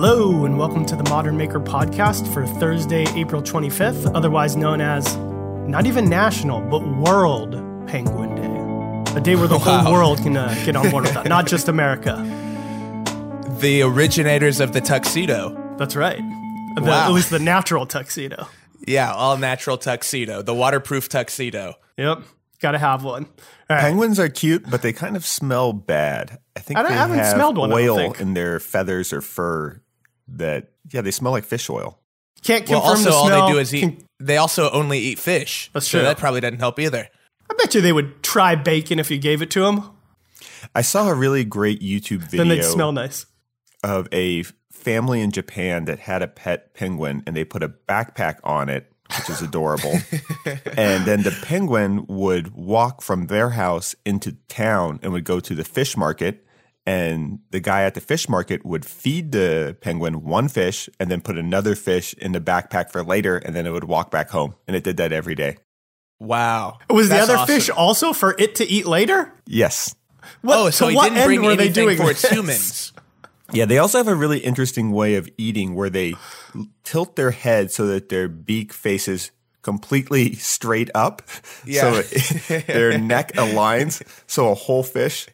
Hello, 0.00 0.44
and 0.44 0.56
welcome 0.56 0.86
to 0.86 0.94
the 0.94 1.02
Modern 1.10 1.36
Maker 1.36 1.58
podcast 1.58 2.32
for 2.32 2.46
Thursday, 2.46 3.04
April 3.16 3.42
25th, 3.42 4.08
otherwise 4.14 4.54
known 4.54 4.80
as 4.80 5.16
not 5.66 5.86
even 5.86 6.08
National, 6.08 6.60
but 6.60 6.86
World 6.86 7.50
Penguin 7.88 8.36
Day. 8.36 9.14
A 9.16 9.20
day 9.20 9.34
where 9.34 9.48
the 9.48 9.58
Wow. 9.58 9.80
whole 9.82 9.92
world 9.94 10.18
can 10.18 10.36
uh, 10.36 10.54
get 10.64 10.76
on 10.76 10.88
board 10.92 11.02
with 11.02 11.14
that, 11.14 11.26
not 11.26 11.48
just 11.48 11.66
America. 11.74 12.14
The 13.58 13.82
originators 13.82 14.60
of 14.60 14.72
the 14.72 14.80
tuxedo. 14.80 15.74
That's 15.78 15.96
right. 15.96 16.18
The- 16.76 16.82
Wow. 16.82 17.08
At 17.08 17.12
least 17.12 17.30
the 17.30 17.40
natural 17.40 17.84
tuxedo. 17.84 18.46
Yeah, 18.86 19.12
all 19.12 19.36
natural 19.36 19.78
tuxedo, 19.78 20.42
the 20.42 20.54
waterproof 20.54 21.08
tuxedo. 21.08 21.74
Yep, 21.96 22.22
got 22.60 22.70
to 22.70 22.78
have 22.78 23.02
one. 23.02 23.24
All 23.68 23.76
right. 23.76 23.80
Penguins 23.80 24.20
are 24.20 24.28
cute, 24.28 24.70
but 24.70 24.82
they 24.82 24.92
kind 24.92 25.16
of 25.16 25.26
smell 25.26 25.72
bad. 25.72 26.38
I 26.56 26.60
think 26.60 26.78
I 26.78 26.84
they 26.84 26.90
I 26.90 26.92
haven't 26.92 27.18
have 27.18 27.34
smelled 27.34 27.58
one, 27.58 27.72
I 27.72 27.84
don't 27.84 27.98
oil 27.98 28.12
in 28.12 28.34
their 28.34 28.60
feathers 28.60 29.12
or 29.12 29.20
fur 29.20 29.80
that 30.28 30.70
yeah, 30.90 31.00
they 31.00 31.10
smell 31.10 31.32
like 31.32 31.44
fish 31.44 31.68
oil. 31.70 31.98
Can't 32.42 32.68
Well, 32.68 32.80
confirm 32.80 32.98
also 32.98 33.10
the 33.10 33.16
all 33.16 33.26
smell. 33.26 33.46
they 33.46 33.52
do 33.52 33.58
is 33.58 33.74
eat. 33.74 33.80
Can- 33.80 34.04
they 34.20 34.36
also 34.36 34.70
only 34.70 34.98
eat 34.98 35.18
fish. 35.18 35.70
That's 35.72 35.86
so 35.88 35.98
true. 35.98 36.04
that 36.06 36.18
probably 36.18 36.40
doesn't 36.40 36.58
help 36.58 36.78
either. 36.78 37.08
I 37.50 37.54
bet 37.54 37.74
you 37.74 37.80
they 37.80 37.92
would 37.92 38.22
try 38.22 38.54
bacon 38.56 38.98
if 38.98 39.10
you 39.10 39.18
gave 39.18 39.42
it 39.42 39.50
to 39.52 39.60
them. 39.62 39.90
I 40.74 40.82
saw 40.82 41.08
a 41.08 41.14
really 41.14 41.44
great 41.44 41.80
YouTube 41.80 42.18
video 42.20 42.38
Then 42.38 42.48
they'd 42.48 42.64
smell 42.64 42.92
nice. 42.92 43.26
of 43.82 44.08
a 44.12 44.42
family 44.72 45.20
in 45.20 45.30
Japan 45.30 45.84
that 45.86 46.00
had 46.00 46.22
a 46.22 46.28
pet 46.28 46.74
penguin 46.74 47.22
and 47.26 47.36
they 47.36 47.44
put 47.44 47.62
a 47.62 47.68
backpack 47.68 48.38
on 48.44 48.68
it, 48.68 48.92
which 49.16 49.30
is 49.30 49.40
adorable. 49.42 49.92
and 50.76 51.04
then 51.04 51.22
the 51.22 51.36
penguin 51.42 52.04
would 52.08 52.54
walk 52.54 53.02
from 53.02 53.26
their 53.28 53.50
house 53.50 53.94
into 54.04 54.32
town 54.48 54.98
and 55.02 55.12
would 55.12 55.24
go 55.24 55.40
to 55.40 55.54
the 55.54 55.64
fish 55.64 55.96
market. 55.96 56.44
And 56.86 57.40
the 57.50 57.60
guy 57.60 57.82
at 57.82 57.94
the 57.94 58.00
fish 58.00 58.28
market 58.28 58.64
would 58.64 58.84
feed 58.84 59.32
the 59.32 59.76
penguin 59.82 60.24
one 60.24 60.48
fish 60.48 60.88
and 60.98 61.10
then 61.10 61.20
put 61.20 61.36
another 61.36 61.74
fish 61.74 62.14
in 62.14 62.32
the 62.32 62.40
backpack 62.40 62.90
for 62.90 63.02
later. 63.04 63.36
And 63.36 63.54
then 63.54 63.66
it 63.66 63.70
would 63.72 63.84
walk 63.84 64.10
back 64.10 64.30
home. 64.30 64.54
And 64.66 64.74
it 64.74 64.84
did 64.84 64.96
that 64.96 65.12
every 65.12 65.34
day. 65.34 65.58
Wow. 66.18 66.78
Was 66.88 67.08
That's 67.10 67.26
the 67.26 67.32
other 67.34 67.42
awesome. 67.42 67.54
fish 67.54 67.70
also 67.70 68.12
for 68.12 68.34
it 68.38 68.54
to 68.56 68.64
eat 68.66 68.86
later? 68.86 69.32
Yes. 69.46 69.94
What, 70.42 70.58
Oh, 70.58 70.70
so 70.70 70.88
he 70.88 70.96
what 70.96 71.04
didn't 71.04 71.18
end 71.18 71.26
bring 71.26 71.42
were 71.42 71.56
they 71.56 71.68
doing 71.68 71.96
for 71.98 72.10
its 72.10 72.28
humans. 72.28 72.92
Yeah, 73.50 73.64
they 73.64 73.78
also 73.78 73.96
have 73.96 74.08
a 74.08 74.14
really 74.14 74.40
interesting 74.40 74.92
way 74.92 75.14
of 75.14 75.26
eating 75.38 75.74
where 75.74 75.88
they 75.88 76.16
tilt 76.84 77.16
their 77.16 77.30
head 77.30 77.72
so 77.72 77.86
that 77.86 78.10
their 78.10 78.28
beak 78.28 78.74
faces 78.74 79.30
completely 79.62 80.34
straight 80.34 80.90
up. 80.94 81.22
Yeah. 81.64 82.02
So 82.02 82.58
their 82.66 82.98
neck 82.98 83.32
aligns. 83.36 84.02
So 84.26 84.50
a 84.50 84.54
whole 84.54 84.82
fish 84.82 85.28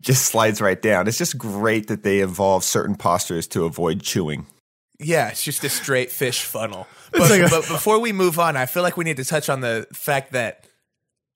just 0.00 0.26
slides 0.26 0.60
right 0.60 0.80
down. 0.80 1.08
It's 1.08 1.18
just 1.18 1.36
great 1.38 1.88
that 1.88 2.02
they 2.02 2.18
evolve 2.20 2.64
certain 2.64 2.94
postures 2.96 3.46
to 3.48 3.64
avoid 3.64 4.02
chewing. 4.02 4.46
Yeah, 5.00 5.28
it's 5.28 5.42
just 5.44 5.62
a 5.64 5.68
straight 5.68 6.10
fish 6.10 6.42
funnel. 6.42 6.86
But, 7.10 7.30
like 7.30 7.40
a- 7.40 7.48
but 7.48 7.66
before 7.68 7.98
we 8.00 8.12
move 8.12 8.38
on, 8.38 8.54
I 8.56 8.66
feel 8.66 8.82
like 8.82 8.98
we 8.98 9.04
need 9.04 9.16
to 9.16 9.24
touch 9.24 9.48
on 9.48 9.62
the 9.62 9.86
fact 9.94 10.32
that 10.32 10.66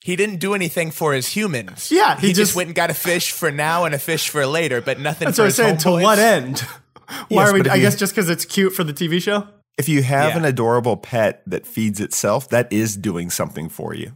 he 0.05 0.17
didn't 0.17 0.37
do 0.37 0.53
anything 0.53 0.91
for 0.91 1.15
his 1.15 1.29
humans. 1.29 1.91
Yeah, 1.91 2.17
he, 2.21 2.27
he 2.27 2.33
just, 2.35 2.51
just- 2.51 2.57
went 2.57 2.67
and 2.67 2.75
got 2.77 2.91
a 2.91 2.95
fish 2.95 3.33
for 3.33 3.51
now 3.51 3.85
and 3.87 3.95
a 3.95 3.99
fish 3.99 4.29
for 4.29 4.45
later, 4.45 4.83
but 4.83 5.01
nothing 5.01 5.27
That's 5.27 5.39
for 5.39 5.45
what 5.45 5.47
I'm 5.47 5.53
saying. 5.53 5.77
To 5.79 5.89
homeboys. 5.89 6.03
what 6.03 6.19
end? 6.19 6.59
Why 7.29 7.45
Yes, 7.45 7.49
are 7.49 7.55
we? 7.55 7.71
I 7.71 7.75
you- 7.77 7.81
guess 7.83 7.97
just 7.97 8.13
because 8.15 8.29
it's 8.29 8.45
cute 8.45 8.75
for 8.75 8.85
the 8.85 8.93
TV 8.93 9.23
show. 9.23 9.49
If 9.79 9.89
you 9.89 10.03
have 10.03 10.33
Yeah. 10.33 10.37
an 10.39 10.45
adorable 10.45 10.99
pet 10.99 11.43
that 11.47 11.67
feeds 11.67 12.01
itself, 12.01 12.51
that 12.51 12.71
is 12.71 12.97
doing 12.99 13.31
something 13.31 13.71
for 13.71 13.95
you. 13.95 14.13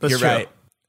That's 0.00 0.10
You're 0.10 0.18
true. 0.20 0.28
right. 0.28 0.48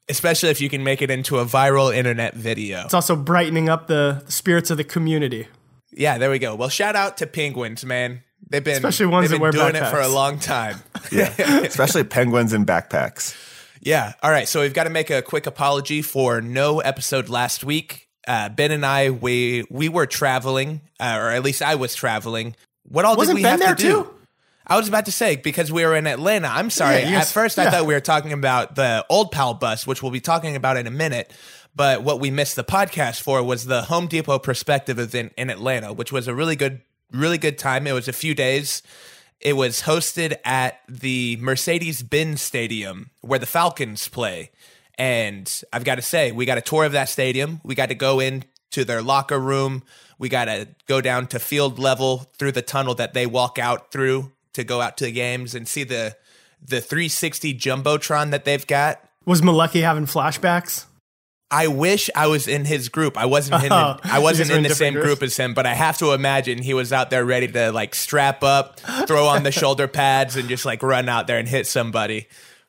Especially 0.10 0.50
if 0.50 0.60
you 0.60 0.70
can 0.70 0.84
make 0.84 1.02
it 1.02 1.12
into 1.12 1.38
a 1.38 1.46
viral 1.46 1.96
internet 1.96 2.36
video. 2.36 2.84
It's 2.86 2.94
also 2.94 3.16
brightening 3.16 3.70
up 3.70 3.88
the, 3.88 4.24
the 4.26 4.32
spirits 4.32 4.72
of 4.72 4.78
the 4.78 4.84
community. 4.84 5.48
Yeah, 5.92 6.18
there 6.18 6.30
we 6.32 6.40
go. 6.40 6.56
Well, 6.56 6.70
shout 6.70 6.96
out 6.96 7.18
to 7.18 7.28
penguins, 7.28 7.86
man. 7.86 8.24
They've 8.50 8.64
been 8.64 8.76
Especially 8.76 9.06
ones 9.06 9.24
they've 9.30 9.32
that 9.40 9.52
been 9.52 9.60
wear 9.62 9.72
doing 9.72 9.76
it 9.76 9.90
for 9.90 10.00
a 10.00 10.08
long 10.08 10.40
time. 10.40 10.78
Yeah. 11.12 11.34
Especially 11.62 12.04
penguins 12.04 12.54
in 12.54 12.66
backpacks. 12.66 13.36
Yeah. 13.82 14.14
All 14.22 14.30
right. 14.30 14.48
So 14.48 14.62
we've 14.62 14.74
got 14.74 14.84
to 14.84 14.90
make 14.92 15.10
a 15.10 15.22
quick 15.24 15.48
apology 15.48 16.02
for 16.04 16.40
no 16.42 16.80
episode 16.82 17.30
last 17.30 17.64
week. 17.64 18.08
Uh, 18.28 18.50
ben 18.50 18.72
and 18.72 18.86
I, 18.86 19.10
we 19.10 19.66
we 19.72 19.90
were 19.90 20.06
traveling, 20.06 20.82
uh, 21.00 21.18
or 21.20 21.30
at 21.32 21.42
least 21.44 21.64
I 21.64 21.76
was 21.76 21.96
traveling. 21.96 22.56
What 22.84 23.06
all 23.06 23.16
Wasn't 23.16 23.38
did 23.38 23.40
we 23.40 23.44
Ben 23.44 23.60
have 23.60 23.60
there 23.60 23.76
to 23.76 23.82
do? 23.82 24.04
too? 24.04 24.19
I 24.70 24.78
was 24.78 24.88
about 24.88 25.06
to 25.06 25.12
say 25.12 25.36
because 25.36 25.72
we 25.72 25.84
were 25.84 25.96
in 25.96 26.06
Atlanta. 26.06 26.48
I'm 26.48 26.70
sorry. 26.70 27.02
Yeah, 27.02 27.22
At 27.22 27.28
first, 27.28 27.58
I 27.58 27.72
thought 27.72 27.88
we 27.88 27.94
were 27.96 28.00
talking 28.00 28.34
about 28.34 28.76
the 28.76 29.04
Old 29.10 29.32
Pal 29.32 29.56
bus, 29.56 29.88
which 29.88 30.04
we'll 30.04 30.12
be 30.12 30.22
talking 30.22 30.56
about 30.56 30.78
in 30.78 30.86
a 30.86 30.92
minute. 30.92 31.34
But 31.76 32.04
what 32.04 32.20
we 32.20 32.30
missed 32.30 32.56
the 32.56 32.64
podcast 32.64 33.22
for 33.22 33.42
was 33.42 33.66
the 33.66 33.84
Home 33.84 34.08
Depot 34.08 34.38
Perspective 34.38 35.00
event 35.00 35.34
in 35.38 35.50
Atlanta, 35.50 35.92
which 35.92 36.12
was 36.12 36.28
a 36.28 36.36
really 36.36 36.56
good, 36.56 36.82
really 37.12 37.38
good 37.38 37.58
time. 37.58 37.88
It 37.88 37.94
was 37.94 38.08
a 38.08 38.14
few 38.14 38.36
days. 38.36 38.84
It 39.40 39.54
was 39.54 39.84
hosted 39.84 40.36
at 40.44 40.82
the 40.88 41.38
Mercedes 41.40 42.04
Benz 42.04 42.42
Stadium 42.42 43.10
where 43.22 43.40
the 43.40 43.46
Falcons 43.46 44.08
play. 44.08 44.52
And 44.98 45.50
I've 45.72 45.86
got 45.86 45.96
to 45.96 46.02
say, 46.02 46.32
we 46.32 46.46
got 46.46 46.58
a 46.58 46.62
tour 46.62 46.84
of 46.84 46.92
that 46.92 47.10
stadium. 47.10 47.62
We 47.64 47.74
got 47.74 47.90
to 47.90 47.96
go 47.96 48.20
in 48.20 48.44
to 48.72 48.84
their 48.84 49.02
locker 49.02 49.40
room. 49.40 49.84
We 50.18 50.28
got 50.28 50.46
to 50.46 50.68
go 50.86 51.00
down 51.00 51.28
to 51.28 51.40
field 51.40 51.80
level 51.80 52.30
through 52.38 52.52
the 52.52 52.62
tunnel 52.62 52.94
that 52.96 53.14
they 53.14 53.26
walk 53.26 53.58
out 53.58 53.92
through 53.92 54.34
to 54.54 54.64
go 54.64 54.82
out 54.82 54.98
to 54.98 55.06
the 55.06 55.12
games 55.12 55.56
and 55.56 55.68
see 55.68 55.84
the 55.84 56.16
the 56.62 56.82
360 56.82 57.54
jumbotron 57.58 58.32
that 58.32 58.46
they've 58.46 58.68
got. 58.68 59.02
Was 59.26 59.42
Malecki 59.42 59.82
having 59.82 60.06
flashbacks? 60.06 60.86
I 61.52 61.68
wish 61.68 62.10
I 62.16 62.28
was 62.28 62.48
in 62.48 62.66
his 62.66 62.90
group. 62.90 63.18
I 63.18 63.26
wasn't 63.26 63.64
in 63.64 63.72
Oh, 63.74 63.98
the, 64.04 64.12
I 64.12 64.20
wasn't 64.20 64.52
in 64.52 64.64
the 64.64 64.70
same 64.70 64.94
group 64.94 65.24
as 65.24 65.36
him, 65.36 65.54
but 65.54 65.66
I 65.66 65.74
have 65.74 65.98
to 66.00 66.14
imagine 66.14 66.60
he 66.62 66.74
was 66.74 66.94
out 66.94 67.10
there 67.10 67.26
ready 67.26 67.48
to 67.48 67.72
like 67.72 67.96
strap 67.96 68.44
up, 68.44 68.80
throw 69.08 69.26
on 69.28 69.44
the 69.44 69.52
shoulder 69.54 69.88
pads, 69.88 70.36
and 70.36 70.48
just 70.48 70.66
like 70.66 70.84
run 70.84 71.10
out 71.10 71.28
there 71.28 71.38
and 71.38 71.48
hit 71.48 71.66
somebody. 71.66 72.28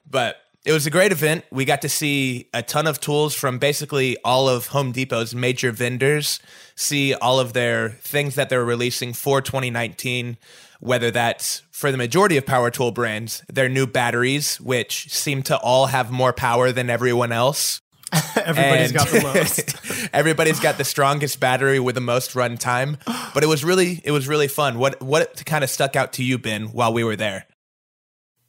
But 0.08 0.36
it 0.64 0.72
was 0.72 0.86
a 0.86 0.90
great 0.90 1.10
event. 1.12 1.44
We 1.50 1.64
got 1.64 1.82
to 1.82 1.88
see 1.88 2.48
a 2.52 2.62
ton 2.62 2.86
of 2.86 3.00
tools 3.00 3.34
from 3.34 3.58
basically 3.58 4.16
all 4.24 4.48
of 4.48 4.68
Home 4.68 4.92
Depot's 4.92 5.34
major 5.34 5.72
vendors, 5.72 6.38
see 6.74 7.14
all 7.14 7.40
of 7.40 7.52
their 7.54 7.90
things 7.90 8.34
that 8.34 8.48
they're 8.50 8.64
releasing 8.64 9.12
for 9.14 9.40
2019, 9.40 10.36
whether 10.80 11.10
that's 11.10 11.62
for 11.70 11.90
the 11.90 11.96
majority 11.96 12.36
of 12.36 12.44
power 12.44 12.70
tool 12.70 12.90
brands, 12.90 13.42
their 13.50 13.68
new 13.68 13.86
batteries, 13.86 14.60
which 14.60 15.10
seem 15.10 15.42
to 15.44 15.56
all 15.58 15.86
have 15.86 16.10
more 16.10 16.32
power 16.32 16.72
than 16.72 16.90
everyone 16.90 17.32
else. 17.32 17.80
Everybody's 18.36 18.90
And- 18.90 18.94
got 18.98 19.08
the 19.08 19.20
most. 19.22 20.08
Everybody's 20.12 20.58
got 20.60 20.76
the 20.78 20.84
strongest 20.84 21.38
battery 21.40 21.78
with 21.78 21.94
the 21.94 22.00
most 22.00 22.34
run 22.34 22.56
time, 22.58 22.98
but 23.32 23.44
it 23.44 23.46
was 23.46 23.62
really 23.64 24.00
it 24.04 24.10
was 24.10 24.26
really 24.26 24.48
fun. 24.48 24.78
What 24.78 25.00
what 25.00 25.42
kind 25.46 25.62
of 25.62 25.70
stuck 25.70 25.94
out 25.94 26.12
to 26.14 26.24
you, 26.24 26.36
Ben, 26.36 26.64
while 26.72 26.92
we 26.92 27.04
were 27.04 27.14
there? 27.16 27.46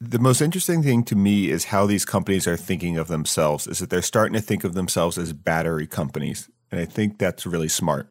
The 0.04 0.18
most 0.18 0.40
interesting 0.40 0.82
thing 0.82 1.04
to 1.04 1.14
me 1.14 1.48
is 1.48 1.66
how 1.66 1.86
these 1.86 2.04
companies 2.04 2.48
are 2.48 2.56
thinking 2.56 2.96
of 2.98 3.06
themselves, 3.06 3.68
is 3.68 3.78
that 3.78 3.88
they're 3.88 4.02
starting 4.02 4.32
to 4.32 4.40
think 4.40 4.64
of 4.64 4.74
themselves 4.74 5.16
as 5.16 5.32
battery 5.32 5.86
companies. 5.86 6.50
And 6.72 6.80
I 6.80 6.86
think 6.86 7.18
that's 7.18 7.46
really 7.46 7.68
smart. 7.68 8.08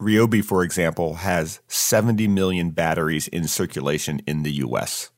Ryobi, 0.00 0.44
for 0.44 0.64
example, 0.64 1.14
has 1.14 1.60
70 1.68 2.26
million 2.26 2.70
batteries 2.70 3.28
in 3.28 3.46
circulation 3.46 4.22
in 4.26 4.42
the 4.42 4.54
US. 4.54 5.12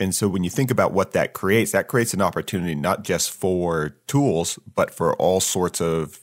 And 0.00 0.12
so 0.12 0.26
when 0.26 0.42
you 0.42 0.50
think 0.50 0.72
about 0.72 0.92
what 0.92 1.12
that 1.12 1.32
creates, 1.32 1.70
that 1.70 1.86
creates 1.86 2.12
an 2.12 2.20
opportunity 2.20 2.74
not 2.74 3.04
just 3.04 3.30
for 3.30 3.90
tools, 4.08 4.58
but 4.74 4.92
for 4.92 5.14
all 5.14 5.38
sorts 5.38 5.80
of, 5.80 6.18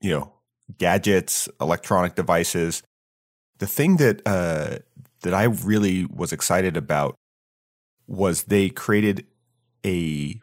you 0.00 0.10
know, 0.10 0.32
gadgets, 0.78 1.48
electronic 1.60 2.14
devices. 2.14 2.84
The 3.58 3.66
thing 3.66 3.96
that 3.96 4.22
uh, 4.24 4.78
that 5.22 5.34
I 5.34 5.44
really 5.44 6.04
was 6.06 6.32
excited 6.32 6.76
about 6.76 7.16
was 8.12 8.44
they 8.44 8.68
created 8.68 9.26
a 9.84 10.38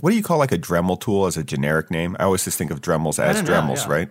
what 0.00 0.10
do 0.10 0.16
you 0.16 0.22
call 0.22 0.36
like 0.36 0.52
a 0.52 0.58
Dremel 0.58 1.00
tool 1.00 1.24
as 1.24 1.38
a 1.38 1.44
generic 1.44 1.90
name? 1.90 2.16
I 2.18 2.24
always 2.24 2.44
just 2.44 2.58
think 2.58 2.70
of 2.70 2.82
Dremels 2.82 3.18
as 3.18 3.36
don't 3.36 3.46
know, 3.46 3.52
Dremels, 3.52 3.86
yeah. 3.86 3.92
right? 3.92 4.10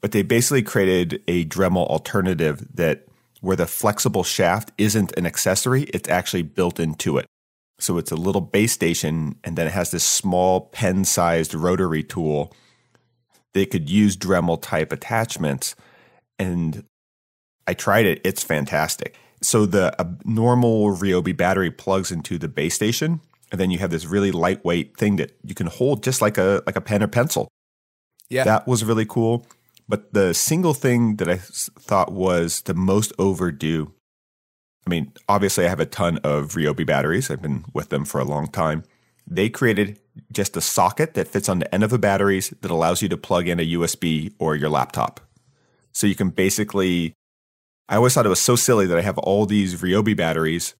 But 0.00 0.12
they 0.12 0.22
basically 0.22 0.62
created 0.62 1.22
a 1.26 1.44
Dremel 1.46 1.88
alternative 1.88 2.64
that 2.74 3.06
where 3.40 3.56
the 3.56 3.66
flexible 3.66 4.22
shaft 4.22 4.70
isn't 4.78 5.12
an 5.16 5.26
accessory, 5.26 5.84
it's 5.84 6.08
actually 6.08 6.42
built 6.42 6.78
into 6.78 7.18
it. 7.18 7.26
So 7.80 7.98
it's 7.98 8.12
a 8.12 8.16
little 8.16 8.40
base 8.40 8.72
station 8.72 9.36
and 9.42 9.56
then 9.56 9.66
it 9.66 9.72
has 9.72 9.90
this 9.90 10.04
small 10.04 10.60
pen-sized 10.60 11.54
rotary 11.54 12.04
tool. 12.04 12.52
They 13.54 13.66
could 13.66 13.90
use 13.90 14.16
Dremel 14.16 14.60
type 14.60 14.92
attachments 14.92 15.74
and 16.38 16.84
I 17.66 17.74
tried 17.74 18.06
it. 18.06 18.20
It's 18.24 18.42
fantastic. 18.42 19.16
So 19.42 19.66
the 19.66 19.94
a 20.00 20.06
normal 20.24 20.96
Ryobi 20.96 21.36
battery 21.36 21.70
plugs 21.70 22.10
into 22.10 22.38
the 22.38 22.48
base 22.48 22.74
station, 22.74 23.20
and 23.50 23.60
then 23.60 23.70
you 23.70 23.78
have 23.78 23.90
this 23.90 24.06
really 24.06 24.32
lightweight 24.32 24.96
thing 24.96 25.16
that 25.16 25.36
you 25.44 25.54
can 25.54 25.66
hold 25.66 26.02
just 26.02 26.20
like 26.20 26.38
a 26.38 26.62
like 26.66 26.76
a 26.76 26.80
pen 26.80 27.02
or 27.02 27.08
pencil. 27.08 27.48
Yeah. 28.28 28.44
That 28.44 28.66
was 28.66 28.84
really 28.84 29.06
cool. 29.06 29.46
But 29.88 30.12
the 30.12 30.34
single 30.34 30.74
thing 30.74 31.16
that 31.16 31.28
I 31.28 31.36
thought 31.38 32.12
was 32.12 32.62
the 32.62 32.74
most 32.74 33.12
overdue. 33.18 33.92
I 34.86 34.90
mean, 34.90 35.12
obviously, 35.28 35.66
I 35.66 35.68
have 35.68 35.80
a 35.80 35.86
ton 35.86 36.18
of 36.18 36.52
Ryobi 36.52 36.86
batteries. 36.86 37.30
I've 37.30 37.42
been 37.42 37.64
with 37.72 37.88
them 37.88 38.04
for 38.04 38.20
a 38.20 38.24
long 38.24 38.48
time. 38.48 38.84
They 39.26 39.48
created 39.48 39.98
just 40.32 40.56
a 40.56 40.60
socket 40.60 41.14
that 41.14 41.28
fits 41.28 41.48
on 41.48 41.58
the 41.58 41.74
end 41.74 41.84
of 41.84 41.90
the 41.90 41.98
batteries 41.98 42.52
that 42.60 42.70
allows 42.70 43.02
you 43.02 43.08
to 43.08 43.16
plug 43.16 43.48
in 43.48 43.60
a 43.60 43.70
USB 43.72 44.32
or 44.38 44.56
your 44.56 44.70
laptop. 44.70 45.20
So 45.92 46.06
you 46.06 46.14
can 46.14 46.30
basically 46.30 47.14
I 47.88 47.96
always 47.96 48.14
thought 48.14 48.26
it 48.26 48.30
was 48.30 48.40
so 48.40 48.56
silly 48.56 48.86
that 48.86 48.98
I 48.98 49.02
have 49.02 49.18
all 49.18 49.46
these 49.46 49.80
Ryobi 49.80 50.16
batteries, 50.16 50.74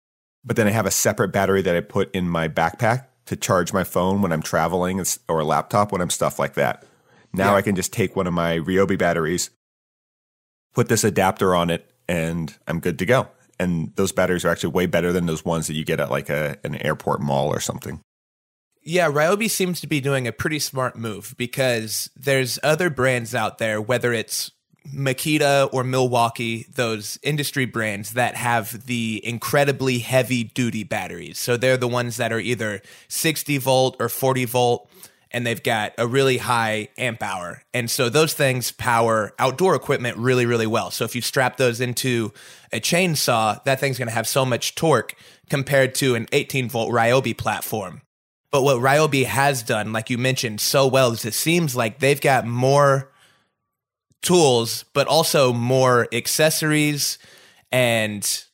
but 0.45 0.57
then 0.57 0.67
I 0.67 0.71
have 0.71 0.87
a 0.87 0.91
separate 0.91 1.33
battery 1.33 1.63
that 1.63 1.77
I 1.77 1.81
put 1.81 2.15
in 2.15 2.29
my 2.29 2.49
backpack 2.49 3.07
to 3.27 3.37
charge 3.37 3.73
my 3.73 3.85
phone 3.85 4.23
when 4.23 4.33
I'm 4.33 4.43
traveling 4.43 5.03
or 5.29 5.41
a 5.41 5.45
laptop 5.45 5.93
when 5.93 6.01
I'm 6.01 6.11
stuff 6.11 6.39
like 6.39 6.55
that. 6.55 6.85
Now 7.33 7.53
yeah. 7.53 7.57
I 7.57 7.63
can 7.63 7.77
just 7.77 7.93
take 7.93 8.17
one 8.17 8.27
of 8.27 8.33
my 8.33 8.59
Ryobi 8.59 8.99
batteries, 8.99 9.51
put 10.75 10.89
this 10.89 11.05
adapter 11.05 11.55
on 11.55 11.71
it, 11.71 11.91
and 12.09 12.55
I'm 12.67 12.81
good 12.81 12.99
to 13.01 13.07
go. 13.07 13.29
And 13.59 13.95
those 13.97 14.13
batteries 14.13 14.45
are 14.45 14.49
actually 14.49 14.73
way 14.73 14.87
better 14.87 15.13
than 15.13 15.27
those 15.27 15.45
ones 15.45 15.67
that 15.67 15.75
you 15.75 15.85
get 15.85 16.01
at 16.01 16.11
like 16.11 16.31
a, 16.31 16.57
an 16.65 16.77
airport 16.77 17.21
mall 17.21 17.49
or 17.49 17.61
something. 17.61 18.01
Yeah, 18.83 19.11
Ryobi 19.11 19.51
seems 19.51 19.81
to 19.81 19.87
be 19.87 20.01
doing 20.01 20.27
a 20.27 20.33
pretty 20.33 20.59
smart 20.59 20.97
move 20.97 21.35
because 21.37 22.11
there's 22.17 22.59
other 22.63 22.89
brands 22.89 23.35
out 23.35 23.59
there, 23.59 23.83
whether 23.83 24.13
it's 24.13 24.53
Makita 24.95 25.69
or 25.73 25.85
Milwaukee, 25.85 26.67
those 26.73 27.19
industry 27.23 27.65
brands 27.65 28.13
that 28.13 28.35
have 28.37 28.87
the 28.87 29.21
incredibly 29.25 29.99
heavy 29.99 30.45
duty 30.45 30.85
batteries. 30.85 31.39
So 31.39 31.57
they're 31.57 31.77
the 31.77 31.89
ones 31.89 32.17
that 32.17 32.33
are 32.33 32.41
either 32.41 32.81
60 33.09 33.59
volt 33.59 33.97
or 34.01 34.09
40 34.09 34.45
volt, 34.47 34.91
and 35.31 35.47
they've 35.47 35.63
got 35.63 35.93
a 35.99 36.07
really 36.07 36.39
high 36.39 36.89
amp 36.97 37.23
hour. 37.23 37.63
And 37.75 37.91
so 37.91 38.09
those 38.09 38.35
things 38.35 38.73
power 38.73 39.33
outdoor 39.39 39.75
equipment 39.75 40.17
really, 40.17 40.47
really 40.47 40.67
well. 40.67 40.91
So 40.91 41.05
if 41.05 41.15
you 41.15 41.21
strap 41.21 41.57
those 41.57 41.81
into 41.81 42.33
a 42.73 42.81
chainsaw, 42.81 43.63
that 43.65 43.81
thing's 43.81 43.99
going 43.99 44.09
to 44.09 44.15
have 44.15 44.29
so 44.29 44.45
much 44.45 44.75
torque 44.75 45.15
compared 45.51 45.95
to 45.97 46.15
an 46.15 46.27
18 46.33 46.69
volt 46.69 46.93
Ryobi 46.93 47.37
platform. 47.37 48.03
But 48.51 48.63
what 48.63 48.79
Ryobi 48.79 49.25
has 49.25 49.63
done, 49.63 49.93
like 49.93 50.09
you 50.09 50.17
mentioned 50.17 50.61
so 50.61 50.87
well, 50.87 51.13
is 51.13 51.25
it 51.25 51.35
seems 51.35 51.77
like 51.77 51.99
they've 51.99 52.21
got 52.21 52.47
more 52.47 53.11
tools, 54.23 54.85
but 54.93 55.07
also 55.07 55.53
more 55.53 56.09
accessories 56.13 57.19
and 57.71 58.45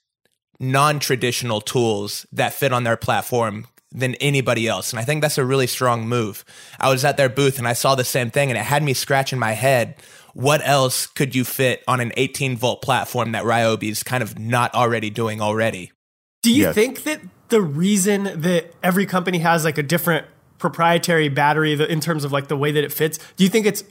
non 0.61 0.99
traditional 0.99 1.61
tools 1.61 2.27
that 2.33 2.53
fit 2.53 2.73
on 2.73 2.85
their 2.85 2.97
platform 2.97 3.67
than 3.93 4.17
anybody 4.17 4.67
else. 4.67 4.93
And 4.93 4.99
I 4.99 5.05
think 5.05 5.23
that's 5.23 5.39
a 5.39 5.45
really 5.45 5.69
strong 5.69 6.09
move. 6.09 6.45
I 6.81 6.91
was 6.91 7.05
at 7.05 7.17
their 7.17 7.29
booth 7.29 7.59
and 7.59 7.69
I 7.69 7.75
saw 7.75 7.95
the 7.95 8.05
same 8.05 8.31
thing 8.31 8.51
and 8.51 8.59
it 8.59 8.65
had 8.65 8.83
me 8.83 8.93
scratching 8.93 9.39
my 9.39 9.53
head. 9.53 9.97
What 10.35 10.67
else 10.67 11.07
could 11.07 11.35
you 11.35 11.45
fit 11.45 11.85
on 11.87 12.01
an 12.01 12.13
18 12.17 12.57
volt 12.57 12.83
platform 12.83 13.33
that 13.33 13.45
Ryobi 13.45 13.91
is 13.91 14.03
kind 14.03 14.23
of 14.23 14.37
not 14.37 14.75
already 14.75 15.11
doing 15.11 15.41
already? 15.41 15.93
Do 16.43 16.53
you 16.53 16.73
think 16.73 17.05
that 17.05 17.21
the 17.49 17.63
reason 17.63 18.25
that 18.41 18.75
every 18.83 19.07
company 19.07 19.39
has 19.39 19.65
like 19.65 19.79
a 19.79 19.83
different 19.83 20.27
proprietary 20.59 21.29
battery 21.29 21.73
in 21.73 22.01
terms 22.01 22.25
of 22.25 22.33
like 22.33 22.49
the 22.49 22.57
way 22.57 22.73
that 22.73 22.83
it 22.83 22.93
fits, 22.93 23.19
do 23.37 23.45
you 23.45 23.51
think 23.51 23.65
it's 23.65 23.85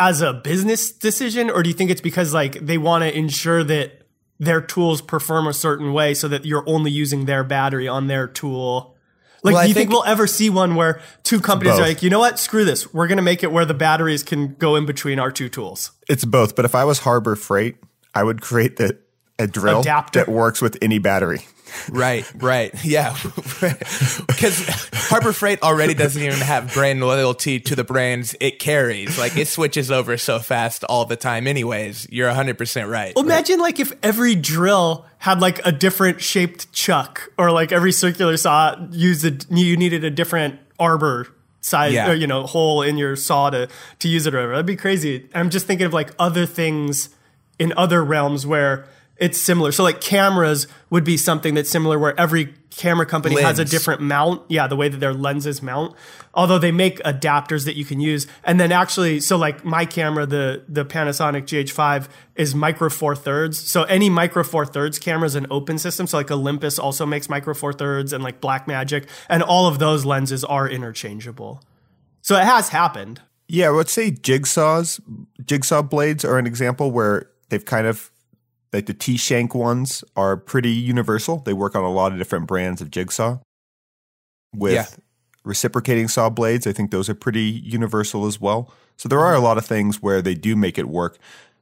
as 0.00 0.22
a 0.22 0.32
business 0.32 0.90
decision 0.90 1.50
or 1.50 1.62
do 1.62 1.68
you 1.68 1.74
think 1.74 1.90
it's 1.90 2.00
because 2.00 2.32
like 2.32 2.54
they 2.54 2.78
want 2.78 3.04
to 3.04 3.16
ensure 3.16 3.62
that 3.62 4.00
their 4.38 4.62
tools 4.62 5.02
perform 5.02 5.46
a 5.46 5.52
certain 5.52 5.92
way 5.92 6.14
so 6.14 6.26
that 6.26 6.46
you're 6.46 6.64
only 6.66 6.90
using 6.90 7.26
their 7.26 7.44
battery 7.44 7.86
on 7.86 8.06
their 8.06 8.26
tool? 8.26 8.96
Like 9.42 9.54
well, 9.54 9.62
do 9.62 9.68
you 9.68 9.74
think, 9.74 9.90
think, 9.90 9.92
we'll 9.92 10.10
ever 10.10 10.26
see 10.26 10.50
one 10.50 10.74
where 10.74 11.00
two 11.22 11.40
companies 11.40 11.74
both. 11.74 11.80
are 11.80 11.88
like 11.88 12.02
you 12.02 12.10
know 12.10 12.18
what? 12.18 12.38
Screw 12.38 12.64
this. 12.64 12.92
We're 12.92 13.06
going 13.06 13.18
to 13.18 13.22
make 13.22 13.42
it 13.42 13.52
where 13.52 13.64
the 13.64 13.74
batteries 13.74 14.22
can 14.22 14.54
go 14.54 14.76
in 14.76 14.86
between 14.86 15.18
our 15.18 15.30
two 15.30 15.48
tools. 15.48 15.92
It's 16.08 16.24
both 16.24 16.56
but 16.56 16.64
if 16.64 16.74
i 16.74 16.84
was 16.84 17.00
harbor 17.00 17.36
freight 17.36 17.76
i 18.14 18.22
would 18.22 18.40
create 18.40 18.76
the, 18.76 18.98
a 19.40 19.46
drill 19.46 19.80
Adapter. 19.80 20.20
that 20.20 20.28
works 20.28 20.62
with 20.62 20.76
any 20.82 20.98
battery 20.98 21.40
Right, 21.90 22.30
right. 22.36 22.74
Yeah. 22.84 23.16
Because 24.26 24.88
Harbor 24.92 25.32
Freight 25.32 25.62
already 25.62 25.92
doesn't 25.92 26.20
even 26.20 26.38
have 26.38 26.72
brand 26.72 27.00
loyalty 27.00 27.60
to 27.60 27.76
the 27.76 27.84
brands 27.84 28.34
it 28.40 28.58
carries. 28.58 29.18
Like 29.18 29.36
it 29.36 29.48
switches 29.48 29.90
over 29.90 30.16
so 30.16 30.38
fast 30.38 30.82
all 30.84 31.04
the 31.04 31.16
time, 31.16 31.46
anyways. 31.46 32.08
You're 32.10 32.30
100% 32.30 32.90
right. 32.90 33.14
Well, 33.14 33.24
imagine 33.24 33.60
like 33.60 33.78
if 33.78 33.92
every 34.02 34.34
drill 34.34 35.04
had 35.18 35.40
like 35.40 35.64
a 35.66 35.72
different 35.72 36.22
shaped 36.22 36.72
chuck 36.72 37.30
or 37.36 37.52
like 37.52 37.70
every 37.70 37.92
circular 37.92 38.36
saw 38.38 38.76
used 38.90 39.24
a, 39.24 39.54
you 39.54 39.76
needed 39.76 40.04
a 40.04 40.10
different 40.10 40.58
arbor 40.78 41.28
size 41.60 41.92
yeah. 41.92 42.10
or, 42.10 42.14
you 42.14 42.26
know, 42.26 42.44
hole 42.46 42.82
in 42.82 42.96
your 42.96 43.14
saw 43.16 43.50
to, 43.50 43.68
to 43.98 44.08
use 44.08 44.26
it 44.26 44.34
or 44.34 44.38
whatever. 44.38 44.52
That'd 44.54 44.66
be 44.66 44.76
crazy. 44.76 45.28
I'm 45.34 45.50
just 45.50 45.66
thinking 45.66 45.86
of 45.86 45.92
like 45.92 46.12
other 46.18 46.46
things 46.46 47.10
in 47.58 47.74
other 47.76 48.02
realms 48.02 48.46
where 48.46 48.86
it's 49.20 49.38
similar. 49.38 49.70
So 49.70 49.84
like 49.84 50.00
cameras 50.00 50.66
would 50.88 51.04
be 51.04 51.18
something 51.18 51.54
that's 51.54 51.70
similar 51.70 51.98
where 51.98 52.18
every 52.18 52.54
camera 52.70 53.04
company 53.04 53.34
Lens. 53.36 53.46
has 53.46 53.58
a 53.58 53.64
different 53.66 54.00
mount. 54.00 54.42
Yeah, 54.48 54.66
the 54.66 54.76
way 54.76 54.88
that 54.88 54.98
their 54.98 55.12
lenses 55.12 55.62
mount. 55.62 55.94
Although 56.32 56.58
they 56.58 56.72
make 56.72 56.98
adapters 57.00 57.66
that 57.66 57.76
you 57.76 57.84
can 57.84 58.00
use. 58.00 58.26
And 58.44 58.58
then 58.58 58.72
actually, 58.72 59.20
so 59.20 59.36
like 59.36 59.62
my 59.62 59.84
camera, 59.84 60.24
the 60.24 60.64
the 60.68 60.86
Panasonic 60.86 61.42
GH5 61.42 62.08
is 62.34 62.54
micro 62.54 62.88
four 62.88 63.14
thirds. 63.14 63.58
So 63.58 63.82
any 63.84 64.08
micro 64.08 64.42
four 64.42 64.64
thirds 64.64 64.98
camera 64.98 65.26
is 65.26 65.34
an 65.34 65.46
open 65.50 65.76
system. 65.76 66.06
So 66.06 66.16
like 66.16 66.30
Olympus 66.30 66.78
also 66.78 67.04
makes 67.04 67.28
micro 67.28 67.52
four 67.52 67.74
thirds 67.74 68.14
and 68.14 68.24
like 68.24 68.40
Blackmagic. 68.40 69.06
And 69.28 69.42
all 69.42 69.66
of 69.66 69.78
those 69.78 70.06
lenses 70.06 70.44
are 70.44 70.66
interchangeable. 70.66 71.62
So 72.22 72.36
it 72.36 72.44
has 72.44 72.70
happened. 72.70 73.20
Yeah, 73.48 73.68
let's 73.68 73.92
say 73.92 74.12
jigsaws, 74.12 75.00
jigsaw 75.44 75.82
blades 75.82 76.24
are 76.24 76.38
an 76.38 76.46
example 76.46 76.90
where 76.90 77.28
they've 77.50 77.64
kind 77.64 77.86
of 77.86 78.10
like 78.72 78.86
the 78.86 78.94
T 78.94 79.16
shank 79.16 79.54
ones 79.54 80.04
are 80.16 80.36
pretty 80.36 80.70
universal. 80.70 81.38
They 81.38 81.52
work 81.52 81.74
on 81.74 81.84
a 81.84 81.90
lot 81.90 82.12
of 82.12 82.18
different 82.18 82.46
brands 82.46 82.80
of 82.80 82.90
jigsaw. 82.90 83.38
With 84.54 84.72
yeah. 84.72 84.86
reciprocating 85.44 86.08
saw 86.08 86.28
blades, 86.28 86.66
I 86.66 86.72
think 86.72 86.90
those 86.90 87.08
are 87.08 87.14
pretty 87.14 87.42
universal 87.42 88.26
as 88.26 88.40
well. 88.40 88.72
So 88.96 89.08
there 89.08 89.20
are 89.20 89.34
a 89.34 89.40
lot 89.40 89.58
of 89.58 89.64
things 89.64 90.02
where 90.02 90.20
they 90.20 90.34
do 90.34 90.56
make 90.56 90.76
it 90.76 90.88
work, 90.88 91.18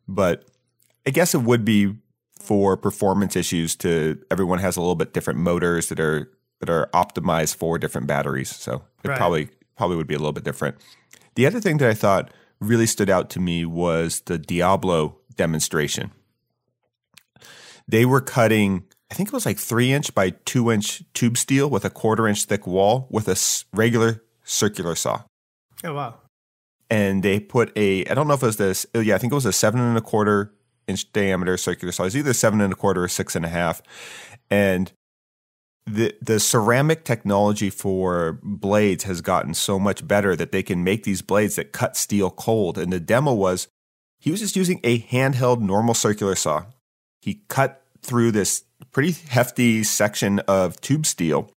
but 0.06 0.46
I 1.06 1.10
guess 1.10 1.34
it 1.34 1.42
would 1.42 1.64
be 1.64 1.94
for 2.40 2.76
performance 2.76 3.36
issues 3.36 3.76
to 3.76 4.18
everyone 4.30 4.58
has 4.58 4.76
a 4.76 4.80
little 4.80 4.94
bit 4.94 5.12
different 5.12 5.38
motors 5.38 5.88
that 5.88 6.00
are 6.00 6.30
that 6.60 6.70
are 6.70 6.88
optimized 6.92 7.56
for 7.56 7.78
different 7.78 8.06
batteries. 8.06 8.54
So 8.54 8.84
it 9.04 9.08
right. 9.08 9.18
probably 9.18 9.48
probably 9.76 9.96
would 9.96 10.06
be 10.06 10.14
a 10.14 10.18
little 10.18 10.32
bit 10.32 10.44
different. 10.44 10.76
The 11.34 11.46
other 11.46 11.60
thing 11.60 11.78
that 11.78 11.88
I 11.88 11.94
thought 11.94 12.32
really 12.60 12.86
stood 12.86 13.08
out 13.10 13.30
to 13.30 13.40
me 13.40 13.64
was 13.64 14.20
the 14.20 14.38
Diablo 14.38 15.18
demonstration 15.36 16.10
they 17.88 18.04
were 18.04 18.20
cutting 18.20 18.84
I 19.10 19.14
think 19.14 19.30
it 19.30 19.32
was 19.32 19.46
like 19.46 19.58
three 19.58 19.90
inch 19.90 20.14
by 20.14 20.30
two 20.30 20.70
inch 20.70 21.02
tube 21.14 21.38
steel 21.38 21.70
with 21.70 21.84
a 21.84 21.90
quarter 21.90 22.28
inch 22.28 22.44
thick 22.44 22.66
wall 22.66 23.08
with 23.10 23.26
a 23.26 23.36
regular 23.74 24.22
circular 24.44 24.94
saw. 24.94 25.22
Oh 25.82 25.94
wow! 25.94 26.14
And 26.90 27.22
they 27.22 27.40
put 27.40 27.72
a 27.74 28.04
I 28.06 28.14
don't 28.14 28.28
know 28.28 28.34
if 28.34 28.42
it 28.42 28.46
was 28.46 28.56
this 28.58 28.86
oh, 28.94 29.00
yeah 29.00 29.14
I 29.14 29.18
think 29.18 29.32
it 29.32 29.34
was 29.34 29.46
a 29.46 29.52
seven 29.52 29.80
and 29.80 29.96
a 29.96 30.02
quarter 30.02 30.52
inch 30.86 31.10
diameter 31.12 31.56
circular 31.56 31.90
saw. 31.92 32.04
It's 32.04 32.14
either 32.14 32.34
seven 32.34 32.60
and 32.60 32.72
a 32.72 32.76
quarter 32.76 33.02
or 33.02 33.08
six 33.08 33.34
and 33.34 33.46
a 33.46 33.48
half, 33.48 33.80
and 34.50 34.92
the 35.86 36.14
the 36.20 36.38
ceramic 36.38 37.04
technology 37.04 37.70
for 37.70 38.38
blades 38.42 39.04
has 39.04 39.22
gotten 39.22 39.54
so 39.54 39.78
much 39.78 40.06
better 40.06 40.36
that 40.36 40.52
they 40.52 40.62
can 40.62 40.84
make 40.84 41.04
these 41.04 41.22
blades 41.22 41.56
that 41.56 41.72
cut 41.72 41.96
steel 41.96 42.30
cold. 42.30 42.76
And 42.76 42.92
the 42.92 43.00
demo 43.00 43.32
was 43.32 43.68
he 44.20 44.30
was 44.30 44.40
just 44.40 44.56
using 44.56 44.80
a 44.84 45.00
handheld 45.00 45.62
normal 45.62 45.94
circular 45.94 46.34
saw 46.34 46.66
he 47.20 47.42
cut 47.48 47.82
through 48.02 48.32
this 48.32 48.64
pretty 48.92 49.12
hefty 49.12 49.82
section 49.82 50.38
of 50.40 50.80
tube 50.80 51.06
steel. 51.06 51.50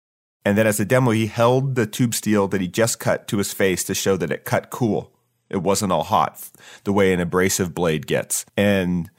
And 0.45 0.57
then 0.57 0.67
as 0.67 0.81
a 0.81 0.85
demo, 0.85 1.11
he 1.11 1.27
held 1.27 1.75
the 1.75 1.87
tube 1.87 2.15
steel 2.15 2.49
that 2.49 2.61
he 2.61 2.69
just 2.69 2.99
cut 2.99 3.29
to 3.29 3.39
his 3.39 3.53
face 3.53 3.85
to 3.85 3.95
show 3.95 4.17
that 4.17 4.31
it 4.31 4.45
cut 4.45 4.71
cool. 4.71 5.13
It 5.51 5.59
wasn't 5.59 5.93
all 5.93 6.05
hot 6.05 6.41
the 6.85 6.93
way 6.93 7.13
an 7.13 7.21
abrasive 7.21 7.75
blade 7.75 8.07
gets. 8.07 8.47
And 8.57 9.11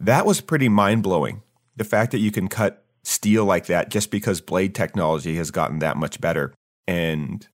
that 0.00 0.26
was 0.26 0.40
pretty 0.40 0.68
mind 0.68 1.02
blowing. 1.02 1.42
The 1.76 1.84
fact 1.84 2.10
that 2.12 2.18
you 2.18 2.30
can 2.30 2.48
cut 2.48 2.84
steel 3.04 3.44
like 3.44 3.66
that 3.66 3.90
just 3.90 4.10
because 4.10 4.40
blade 4.40 4.74
technology 4.74 5.36
has 5.36 5.50
gotten 5.50 5.78
that 5.78 5.96
much 5.96 6.20
better. 6.20 6.54
And 6.86 7.46